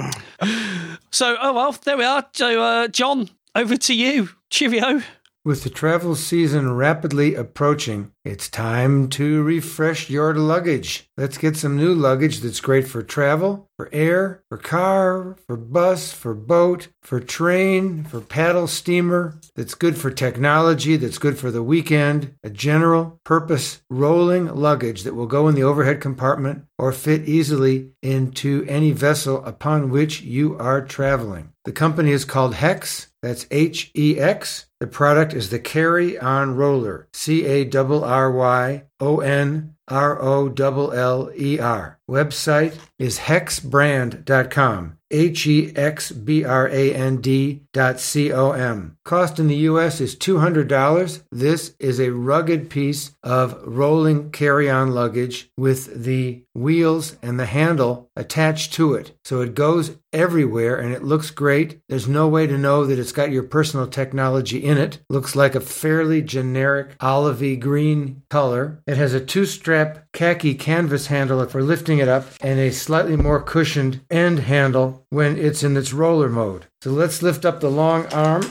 so 1.11 1.37
oh 1.41 1.53
well, 1.53 1.73
there 1.85 1.97
we 1.97 2.05
are. 2.05 2.27
So, 2.35 2.63
uh, 2.63 2.89
John, 2.89 3.31
over 3.55 3.77
to 3.77 3.95
you. 3.95 4.29
Cheerio. 4.51 5.03
With 5.45 5.65
the 5.65 5.71
travel 5.71 6.15
season 6.15 6.73
rapidly 6.73 7.35
approaching, 7.35 8.12
it's 8.25 8.49
time 8.49 9.09
to 9.11 9.43
refresh 9.43 10.09
your 10.09 10.35
luggage. 10.35 11.09
Let's 11.17 11.39
get 11.39 11.57
some 11.57 11.77
new 11.77 11.93
luggage 11.93 12.41
that's 12.41 12.61
great 12.61 12.87
for 12.87 13.03
travel, 13.03 13.69
for 13.77 13.89
air, 13.93 14.45
for 14.49 14.59
car, 14.59 15.37
for 15.47 15.57
bus, 15.57 16.13
for 16.13 16.35
boat, 16.35 16.89
for 17.03 17.19
train, 17.19 18.05
for 18.05 18.21
paddle 18.21 18.69
steamer, 18.69 19.35
that's 19.57 19.75
good 19.75 19.99
for 19.99 20.11
technology, 20.11 20.97
that's 20.97 21.19
good 21.19 21.37
for 21.37 21.51
the 21.51 21.63
weekend, 21.63 22.35
a 22.45 22.51
general 22.51 23.21
purpose 23.25 23.83
rolling 23.91 24.47
luggage 24.47 25.03
that 25.03 25.15
will 25.15 25.27
go 25.27 25.49
in 25.49 25.55
the 25.55 25.65
overhead 25.65 26.01
compartment 26.01 26.65
or 26.79 26.93
fit 26.93 27.29
easily 27.29 27.91
into 28.03 28.65
any 28.69 28.93
vessel 28.93 29.45
upon 29.45 29.91
which 29.91 30.21
you 30.23 30.57
are 30.59 30.81
traveling. 30.81 31.53
The 31.65 31.73
company 31.73 32.11
is 32.11 32.25
called 32.25 32.55
Hex. 32.55 33.09
That's 33.23 33.47
H 33.53 33.93
E 33.97 34.19
X. 34.19 34.67
The 34.81 34.89
product 34.89 35.33
is 35.33 35.51
the 35.51 35.61
Carry 35.61 36.19
On 36.19 36.57
Roller. 36.57 37.07
C 37.13 37.45
A 37.47 37.65
R 38.13 38.31
Y 38.31 38.85
O 39.01 39.21
N 39.21 39.75
R 39.89 40.21
O 40.23 40.49
L 40.49 40.93
L 40.93 41.31
E 41.35 41.59
R. 41.59 41.99
Website 42.11 42.77
is 42.99 43.21
hexbrand.com. 43.21 44.99
H 45.11 45.47
E 45.47 45.73
X 45.75 46.13
B 46.13 46.45
R 46.45 46.69
A 46.69 46.95
N 46.95 47.23
D 47.23 47.63
dot 47.73 48.01
C 48.01 48.31
O 48.31 48.53
M. 48.53 48.99
Cost 49.05 49.39
in 49.39 49.49
the 49.49 49.57
U.S. 49.71 50.01
is 50.01 50.15
$200. 50.17 51.23
This 51.31 51.75
is 51.79 52.01
a 52.01 52.13
rugged 52.13 52.69
piece 52.69 53.15
of 53.23 53.59
rolling 53.65 54.31
carry 54.31 54.69
on 54.69 54.95
luggage 54.95 55.51
with 55.57 56.05
the 56.05 56.45
wheels 56.55 57.17
and 57.23 57.41
the 57.41 57.47
handle 57.47 58.11
attached 58.17 58.73
to 58.75 58.95
it. 58.95 59.17
So 59.25 59.41
it 59.41 59.55
goes 59.55 59.97
everywhere 60.13 60.77
and 60.77 60.93
it 60.93 61.03
looks 61.03 61.31
great. 61.31 61.81
There's 61.89 62.09
no 62.09 62.29
way 62.29 62.47
to 62.47 62.59
know 62.59 62.85
that 62.85 62.99
it's 62.99 63.13
got 63.13 63.31
your 63.31 63.43
personal 63.43 63.87
technology 63.87 64.63
in 64.63 64.79
it. 64.79 64.99
Looks 65.09 65.35
like 65.35 65.55
a 65.55 65.61
fairly 65.61 66.23
generic 66.23 66.99
olivey 66.99 67.59
green 67.59 68.23
color. 68.29 68.83
It 68.87 68.97
has 68.97 69.15
a 69.15 69.25
two 69.25 69.47
strap 69.47 70.07
khaki 70.13 70.55
canvas 70.55 71.07
handle 71.07 71.45
for 71.47 71.63
lifting 71.63 71.99
it 71.99 72.09
up 72.09 72.27
and 72.41 72.59
a 72.59 72.71
slightly 72.71 73.17
more 73.17 73.43
cushioned 73.43 74.03
end 74.11 74.41
handle 74.41 75.07
when 75.09 75.39
it's 75.39 75.63
in 75.63 75.77
its 75.77 75.93
roller 75.93 76.29
mode. 76.29 76.67
So 76.83 76.91
let's 76.91 77.23
lift 77.23 77.45
up 77.45 77.61
the 77.61 77.71
long 77.71 78.07
arm. 78.07 78.43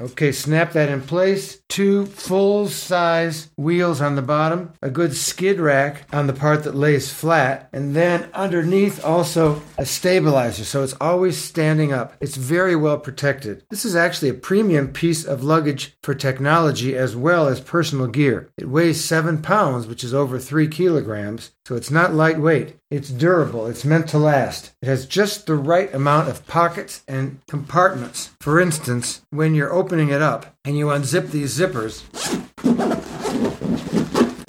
Okay, 0.00 0.30
snap 0.30 0.72
that 0.72 0.88
in 0.88 1.02
place. 1.02 1.60
Two 1.68 2.06
full 2.06 2.68
size 2.68 3.50
wheels 3.56 4.00
on 4.00 4.14
the 4.14 4.22
bottom, 4.22 4.72
a 4.80 4.90
good 4.90 5.14
skid 5.14 5.58
rack 5.58 6.04
on 6.12 6.28
the 6.28 6.32
part 6.32 6.62
that 6.64 6.74
lays 6.74 7.12
flat, 7.12 7.68
and 7.72 7.96
then 7.96 8.28
underneath 8.32 9.04
also 9.04 9.60
a 9.76 9.84
stabilizer 9.84 10.64
so 10.64 10.82
it's 10.82 10.94
always 11.00 11.36
standing 11.36 11.92
up. 11.92 12.14
It's 12.20 12.36
very 12.36 12.76
well 12.76 12.98
protected. 12.98 13.64
This 13.70 13.84
is 13.84 13.96
actually 13.96 14.28
a 14.28 14.34
premium 14.34 14.88
piece 14.88 15.24
of 15.24 15.42
luggage 15.42 15.96
for 16.02 16.14
technology 16.14 16.96
as 16.96 17.16
well 17.16 17.48
as 17.48 17.60
personal 17.60 18.06
gear. 18.06 18.50
It 18.56 18.68
weighs 18.68 19.04
seven 19.04 19.42
pounds, 19.42 19.86
which 19.86 20.04
is 20.04 20.14
over 20.14 20.38
three 20.38 20.68
kilograms, 20.68 21.50
so 21.66 21.74
it's 21.74 21.90
not 21.90 22.14
lightweight. 22.14 22.76
It's 22.90 23.10
durable. 23.10 23.66
It's 23.66 23.84
meant 23.84 24.08
to 24.08 24.18
last. 24.18 24.72
It 24.80 24.86
has 24.86 25.04
just 25.04 25.46
the 25.46 25.56
right 25.56 25.92
amount 25.94 26.30
of 26.30 26.46
pockets 26.46 27.02
and 27.06 27.40
compartments. 27.46 28.30
For 28.40 28.58
instance, 28.58 29.20
when 29.28 29.54
you're 29.54 29.72
opening 29.72 29.87
it 30.10 30.22
up 30.22 30.54
and 30.64 30.76
you 30.76 30.86
unzip 30.86 31.30
these 31.30 31.58
zippers, 31.58 32.02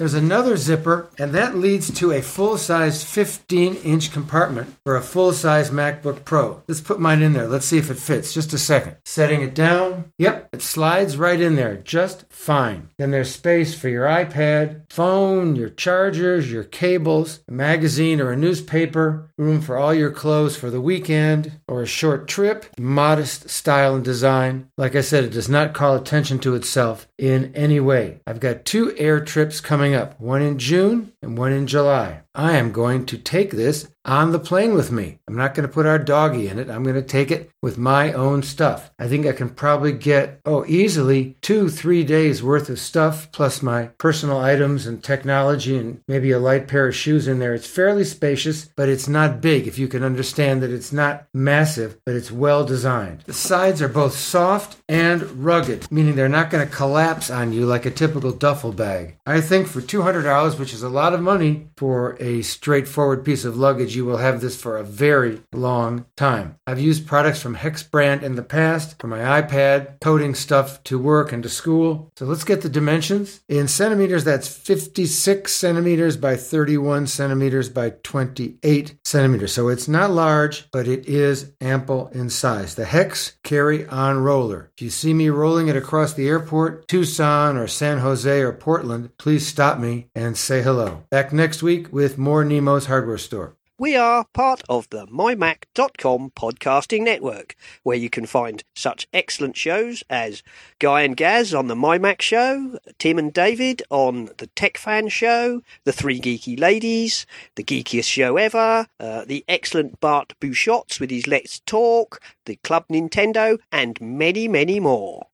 there's 0.00 0.14
another 0.14 0.56
zipper, 0.56 1.10
and 1.18 1.34
that 1.34 1.56
leads 1.56 1.92
to 1.92 2.10
a 2.10 2.22
full 2.22 2.56
size 2.56 3.04
15 3.04 3.74
inch 3.74 4.10
compartment 4.10 4.74
for 4.82 4.96
a 4.96 5.02
full 5.02 5.34
size 5.34 5.70
MacBook 5.70 6.24
Pro. 6.24 6.62
Let's 6.66 6.80
put 6.80 6.98
mine 6.98 7.20
in 7.20 7.34
there. 7.34 7.46
Let's 7.46 7.66
see 7.66 7.76
if 7.76 7.90
it 7.90 7.98
fits. 7.98 8.32
Just 8.32 8.54
a 8.54 8.58
second. 8.58 8.96
Setting 9.04 9.42
it 9.42 9.54
down. 9.54 10.10
Yep, 10.16 10.48
it 10.54 10.62
slides 10.62 11.18
right 11.18 11.38
in 11.38 11.54
there 11.54 11.76
just 11.76 12.24
fine. 12.32 12.88
Then 12.96 13.10
there's 13.10 13.30
space 13.30 13.74
for 13.74 13.90
your 13.90 14.06
iPad, 14.06 14.90
phone, 14.90 15.54
your 15.54 15.68
chargers, 15.68 16.50
your 16.50 16.64
cables, 16.64 17.40
a 17.46 17.52
magazine 17.52 18.22
or 18.22 18.32
a 18.32 18.38
newspaper, 18.38 19.30
room 19.36 19.60
for 19.60 19.76
all 19.76 19.92
your 19.92 20.10
clothes 20.10 20.56
for 20.56 20.70
the 20.70 20.80
weekend 20.80 21.60
or 21.68 21.82
a 21.82 21.86
short 21.86 22.26
trip, 22.26 22.64
modest 22.78 23.50
style 23.50 23.96
and 23.96 24.04
design. 24.04 24.70
Like 24.78 24.96
I 24.96 25.02
said, 25.02 25.24
it 25.24 25.32
does 25.32 25.48
not 25.50 25.74
call 25.74 25.94
attention 25.94 26.38
to 26.38 26.54
itself 26.54 27.06
in 27.18 27.54
any 27.54 27.80
way. 27.80 28.20
I've 28.26 28.40
got 28.40 28.64
two 28.64 28.96
air 28.96 29.20
trips 29.20 29.60
coming 29.60 29.89
coming 29.90 30.08
up, 30.08 30.20
one 30.20 30.42
in 30.42 30.58
June 30.58 31.12
and 31.22 31.36
one 31.36 31.52
in 31.52 31.66
July. 31.66 32.22
I 32.34 32.56
am 32.56 32.70
going 32.70 33.06
to 33.06 33.18
take 33.18 33.50
this 33.50 33.88
on 34.04 34.32
the 34.32 34.38
plane 34.38 34.74
with 34.74 34.90
me. 34.90 35.18
I'm 35.28 35.36
not 35.36 35.54
going 35.54 35.68
to 35.68 35.72
put 35.72 35.84
our 35.84 35.98
doggy 35.98 36.48
in 36.48 36.58
it. 36.58 36.70
I'm 36.70 36.82
going 36.82 36.94
to 36.94 37.02
take 37.02 37.30
it 37.30 37.50
with 37.60 37.76
my 37.76 38.12
own 38.12 38.42
stuff. 38.42 38.90
I 38.98 39.08
think 39.08 39.26
I 39.26 39.32
can 39.32 39.50
probably 39.50 39.92
get, 39.92 40.40
oh, 40.46 40.64
easily 40.66 41.36
two, 41.42 41.68
three 41.68 42.02
days 42.02 42.42
worth 42.42 42.70
of 42.70 42.78
stuff, 42.78 43.30
plus 43.30 43.62
my 43.62 43.86
personal 43.98 44.38
items 44.38 44.86
and 44.86 45.02
technology 45.04 45.76
and 45.76 46.00
maybe 46.08 46.30
a 46.30 46.38
light 46.38 46.66
pair 46.66 46.88
of 46.88 46.94
shoes 46.96 47.28
in 47.28 47.40
there. 47.40 47.52
It's 47.52 47.66
fairly 47.66 48.04
spacious, 48.04 48.70
but 48.74 48.88
it's 48.88 49.08
not 49.08 49.42
big 49.42 49.66
if 49.66 49.78
you 49.78 49.86
can 49.86 50.02
understand 50.02 50.62
that 50.62 50.72
it's 50.72 50.92
not 50.92 51.26
massive, 51.34 51.98
but 52.06 52.14
it's 52.14 52.30
well 52.30 52.64
designed. 52.64 53.20
The 53.26 53.34
sides 53.34 53.82
are 53.82 53.88
both 53.88 54.16
soft 54.16 54.78
and 54.88 55.44
rugged, 55.44 55.92
meaning 55.92 56.16
they're 56.16 56.28
not 56.28 56.50
going 56.50 56.66
to 56.66 56.74
collapse 56.74 57.28
on 57.28 57.52
you 57.52 57.66
like 57.66 57.84
a 57.84 57.90
typical 57.90 58.32
duffel 58.32 58.72
bag. 58.72 59.18
I 59.26 59.42
think 59.42 59.66
for 59.66 59.82
$200, 59.82 60.58
which 60.58 60.72
is 60.72 60.82
a 60.82 60.88
lot 60.88 61.12
of 61.12 61.20
money 61.20 61.68
for 61.76 62.16
a 62.20 62.42
straightforward 62.42 63.24
piece 63.24 63.44
of 63.44 63.56
luggage, 63.56 63.96
you 63.96 64.04
will 64.04 64.18
have 64.18 64.40
this 64.40 64.60
for 64.60 64.76
a 64.76 64.84
very 64.84 65.40
long 65.52 66.06
time. 66.16 66.56
I've 66.66 66.78
used 66.78 67.06
products 67.06 67.42
from 67.42 67.54
Hex 67.54 67.82
brand 67.82 68.22
in 68.22 68.36
the 68.36 68.42
past 68.42 69.00
for 69.00 69.08
my 69.08 69.40
iPad, 69.40 70.00
coding 70.00 70.34
stuff 70.34 70.82
to 70.84 70.98
work 70.98 71.32
and 71.32 71.42
to 71.42 71.48
school. 71.48 72.12
So 72.16 72.26
let's 72.26 72.44
get 72.44 72.60
the 72.60 72.68
dimensions. 72.68 73.40
In 73.48 73.66
centimeters, 73.66 74.24
that's 74.24 74.48
56 74.48 75.52
centimeters 75.52 76.16
by 76.16 76.36
31 76.36 77.06
centimeters 77.06 77.68
by 77.68 77.90
28 78.02 78.98
centimeters. 79.04 79.52
So 79.52 79.68
it's 79.68 79.88
not 79.88 80.10
large, 80.10 80.70
but 80.70 80.86
it 80.86 81.08
is 81.08 81.52
ample 81.60 82.08
in 82.08 82.30
size. 82.30 82.74
The 82.74 82.84
Hex 82.84 83.38
carry 83.42 83.86
on 83.86 84.22
roller. 84.22 84.70
If 84.76 84.82
you 84.82 84.90
see 84.90 85.14
me 85.14 85.28
rolling 85.30 85.68
it 85.68 85.76
across 85.76 86.12
the 86.12 86.28
airport, 86.28 86.86
Tucson 86.88 87.56
or 87.56 87.66
San 87.66 87.98
Jose 87.98 88.40
or 88.40 88.52
Portland, 88.52 89.10
please 89.18 89.46
stop 89.46 89.78
me 89.78 90.08
and 90.14 90.36
say 90.36 90.62
hello. 90.62 91.04
Back 91.10 91.32
next 91.32 91.62
week 91.62 91.92
with 91.92 92.09
more 92.18 92.44
Nemo's 92.44 92.86
Hardware 92.86 93.18
Store. 93.18 93.56
We 93.80 93.96
are 93.96 94.26
part 94.34 94.62
of 94.68 94.90
the 94.90 95.06
mymac.com 95.06 96.32
podcasting 96.36 97.00
network, 97.02 97.56
where 97.82 97.96
you 97.96 98.10
can 98.10 98.26
find 98.26 98.62
such 98.74 99.08
excellent 99.14 99.56
shows 99.56 100.04
as 100.10 100.42
Guy 100.78 101.00
and 101.00 101.16
Gaz 101.16 101.54
on 101.54 101.68
the 101.68 101.74
MyMac 101.74 102.20
show, 102.20 102.78
Tim 102.98 103.18
and 103.18 103.32
David 103.32 103.82
on 103.88 104.28
the 104.36 104.48
Tech 104.48 104.76
Fan 104.76 105.08
show, 105.08 105.62
the 105.84 105.92
Three 105.92 106.20
Geeky 106.20 106.60
Ladies, 106.60 107.24
the 107.54 107.64
geekiest 107.64 108.04
show 108.04 108.36
ever, 108.36 108.86
uh, 109.00 109.24
the 109.24 109.46
excellent 109.48 109.98
Bart 109.98 110.34
Busschots 110.42 111.00
with 111.00 111.10
his 111.10 111.26
Let's 111.26 111.60
Talk, 111.60 112.20
the 112.44 112.56
Club 112.56 112.84
Nintendo, 112.88 113.58
and 113.72 113.98
many, 113.98 114.46
many 114.46 114.78
more. 114.78 115.26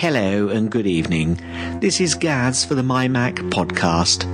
Hello 0.00 0.48
and 0.48 0.70
good 0.70 0.86
evening. 0.86 1.38
This 1.80 2.00
is 2.00 2.14
Gaz 2.14 2.64
for 2.64 2.74
the 2.74 2.80
MyMac 2.80 3.34
podcast. 3.50 4.24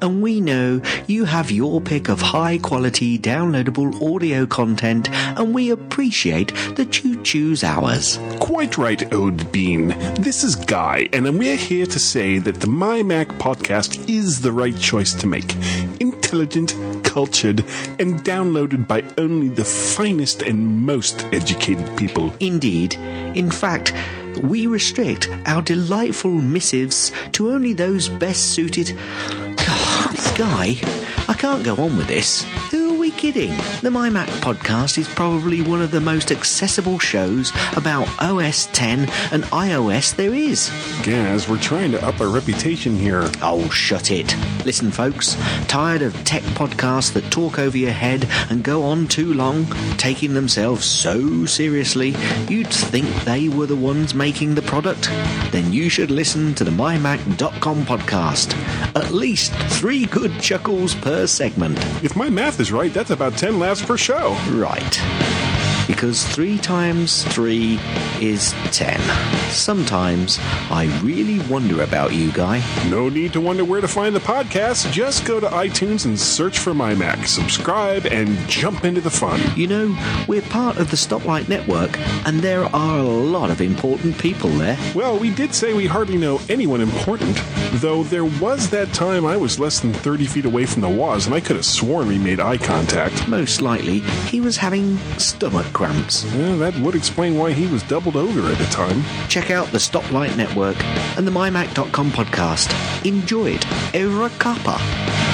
And 0.00 0.22
we 0.22 0.40
know 0.40 0.80
you 1.08 1.26
have 1.26 1.50
your 1.50 1.82
pick 1.82 2.08
of 2.08 2.22
high 2.22 2.56
quality 2.56 3.18
downloadable 3.18 4.00
audio 4.00 4.46
content, 4.46 5.10
and 5.10 5.52
we 5.52 5.68
appreciate 5.68 6.54
that 6.76 7.04
you 7.04 7.22
choose 7.22 7.62
ours. 7.62 8.18
Quite 8.38 8.78
right, 8.78 9.12
Ode 9.12 9.52
Bean. 9.52 9.88
This 10.14 10.42
is 10.42 10.56
Guy, 10.56 11.10
and 11.12 11.38
we're 11.38 11.54
here 11.54 11.84
to 11.84 11.98
say 11.98 12.38
that 12.38 12.62
the 12.62 12.66
MyMac 12.66 13.26
podcast 13.36 14.08
is 14.08 14.40
the 14.40 14.52
right 14.52 14.78
choice 14.78 15.12
to 15.12 15.26
make. 15.26 15.54
Intelligent, 16.00 16.74
cultured, 17.04 17.60
and 17.98 18.24
downloaded 18.24 18.88
by 18.88 19.04
only 19.18 19.48
the 19.48 19.66
finest 19.66 20.40
and 20.40 20.86
most 20.86 21.26
educated 21.30 21.94
people. 21.98 22.32
Indeed. 22.40 22.94
In 23.34 23.50
fact, 23.50 23.92
we 24.38 24.66
restrict 24.66 25.28
our 25.46 25.62
delightful 25.62 26.30
missives 26.30 27.12
to 27.32 27.50
only 27.50 27.72
those 27.72 28.08
best 28.08 28.52
suited. 28.54 28.96
Guy, 30.36 30.76
I 31.28 31.34
can't 31.36 31.62
go 31.62 31.76
on 31.76 31.96
with 31.96 32.06
this. 32.06 32.42
Who 32.70 32.79
kidding? 33.10 33.50
The 33.82 33.90
MyMac 33.90 34.26
podcast 34.40 34.98
is 34.98 35.08
probably 35.08 35.62
one 35.62 35.80
of 35.82 35.90
the 35.90 36.00
most 36.00 36.30
accessible 36.30 36.98
shows 36.98 37.52
about 37.76 38.08
OS 38.20 38.66
10 38.72 39.00
and 39.32 39.44
iOS 39.44 40.14
there 40.16 40.34
is. 40.34 40.70
Gaz, 41.02 41.48
we're 41.48 41.58
trying 41.58 41.92
to 41.92 42.04
up 42.04 42.20
our 42.20 42.28
reputation 42.28 42.96
here. 42.96 43.30
Oh, 43.42 43.68
shut 43.70 44.10
it. 44.10 44.34
Listen, 44.64 44.90
folks, 44.90 45.36
tired 45.66 46.02
of 46.02 46.14
tech 46.24 46.42
podcasts 46.54 47.12
that 47.14 47.30
talk 47.30 47.58
over 47.58 47.76
your 47.76 47.92
head 47.92 48.26
and 48.50 48.62
go 48.62 48.82
on 48.82 49.06
too 49.08 49.32
long, 49.34 49.66
taking 49.96 50.34
themselves 50.34 50.84
so 50.84 51.44
seriously, 51.46 52.14
you'd 52.48 52.68
think 52.68 53.06
they 53.24 53.48
were 53.48 53.66
the 53.66 53.76
ones 53.76 54.14
making 54.14 54.54
the 54.54 54.62
product? 54.62 55.08
Then 55.50 55.72
you 55.72 55.88
should 55.88 56.10
listen 56.10 56.54
to 56.54 56.64
the 56.64 56.70
MyMac.com 56.70 57.84
podcast. 57.84 58.54
At 58.96 59.12
least 59.12 59.52
three 59.78 60.06
good 60.06 60.40
chuckles 60.40 60.94
per 60.94 61.26
segment. 61.26 61.78
If 62.02 62.16
my 62.16 62.28
math 62.28 62.60
is 62.60 62.72
right, 62.72 62.92
that's 63.00 63.10
about 63.10 63.32
10 63.32 63.58
laughs 63.58 63.82
per 63.82 63.96
show. 63.96 64.36
Right. 64.50 65.49
Because 65.90 66.24
three 66.24 66.56
times 66.56 67.24
three 67.34 67.80
is 68.20 68.52
ten. 68.70 69.00
Sometimes 69.50 70.38
I 70.70 70.84
really 71.02 71.40
wonder 71.48 71.82
about 71.82 72.14
you, 72.14 72.30
Guy. 72.30 72.62
No 72.88 73.08
need 73.08 73.32
to 73.32 73.40
wonder 73.40 73.64
where 73.64 73.80
to 73.80 73.88
find 73.88 74.14
the 74.14 74.20
podcast. 74.20 74.92
Just 74.92 75.24
go 75.24 75.40
to 75.40 75.48
iTunes 75.48 76.04
and 76.04 76.16
search 76.18 76.60
for 76.60 76.74
My 76.74 76.94
Mac, 76.94 77.26
subscribe, 77.26 78.06
and 78.06 78.38
jump 78.48 78.84
into 78.84 79.00
the 79.00 79.10
fun. 79.10 79.40
You 79.56 79.66
know, 79.66 80.24
we're 80.28 80.42
part 80.42 80.76
of 80.76 80.92
the 80.92 80.96
Stoplight 80.96 81.48
Network, 81.48 81.98
and 82.24 82.38
there 82.38 82.64
are 82.64 82.98
a 82.98 83.02
lot 83.02 83.50
of 83.50 83.60
important 83.60 84.16
people 84.16 84.50
there. 84.50 84.78
Well, 84.94 85.18
we 85.18 85.30
did 85.30 85.52
say 85.56 85.72
we 85.74 85.88
hardly 85.88 86.18
know 86.18 86.40
anyone 86.48 86.80
important, 86.82 87.36
though 87.72 88.04
there 88.04 88.24
was 88.24 88.70
that 88.70 88.92
time 88.92 89.26
I 89.26 89.36
was 89.36 89.58
less 89.58 89.80
than 89.80 89.92
30 89.92 90.26
feet 90.26 90.44
away 90.44 90.66
from 90.66 90.82
the 90.82 90.88
Woz, 90.88 91.26
and 91.26 91.34
I 91.34 91.40
could 91.40 91.56
have 91.56 91.66
sworn 91.66 92.06
we 92.06 92.18
made 92.18 92.38
eye 92.38 92.58
contact. 92.58 93.26
Most 93.26 93.60
likely, 93.60 93.98
he 94.28 94.40
was 94.40 94.56
having 94.56 94.96
stomach 95.18 95.79
cramps. 95.80 96.24
Well, 96.34 96.58
that 96.58 96.78
would 96.80 96.94
explain 96.94 97.38
why 97.38 97.52
he 97.52 97.66
was 97.66 97.82
doubled 97.84 98.14
over 98.14 98.52
at 98.52 98.58
the 98.58 98.66
time. 98.66 99.02
Check 99.30 99.50
out 99.50 99.68
the 99.68 99.78
Stoplight 99.78 100.36
Network 100.36 100.76
and 101.16 101.26
the 101.26 101.30
MyMac.com 101.30 102.10
podcast. 102.10 102.68
Enjoy 103.06 103.52
it. 103.52 103.66
Over 103.96 104.26
a 104.26 105.29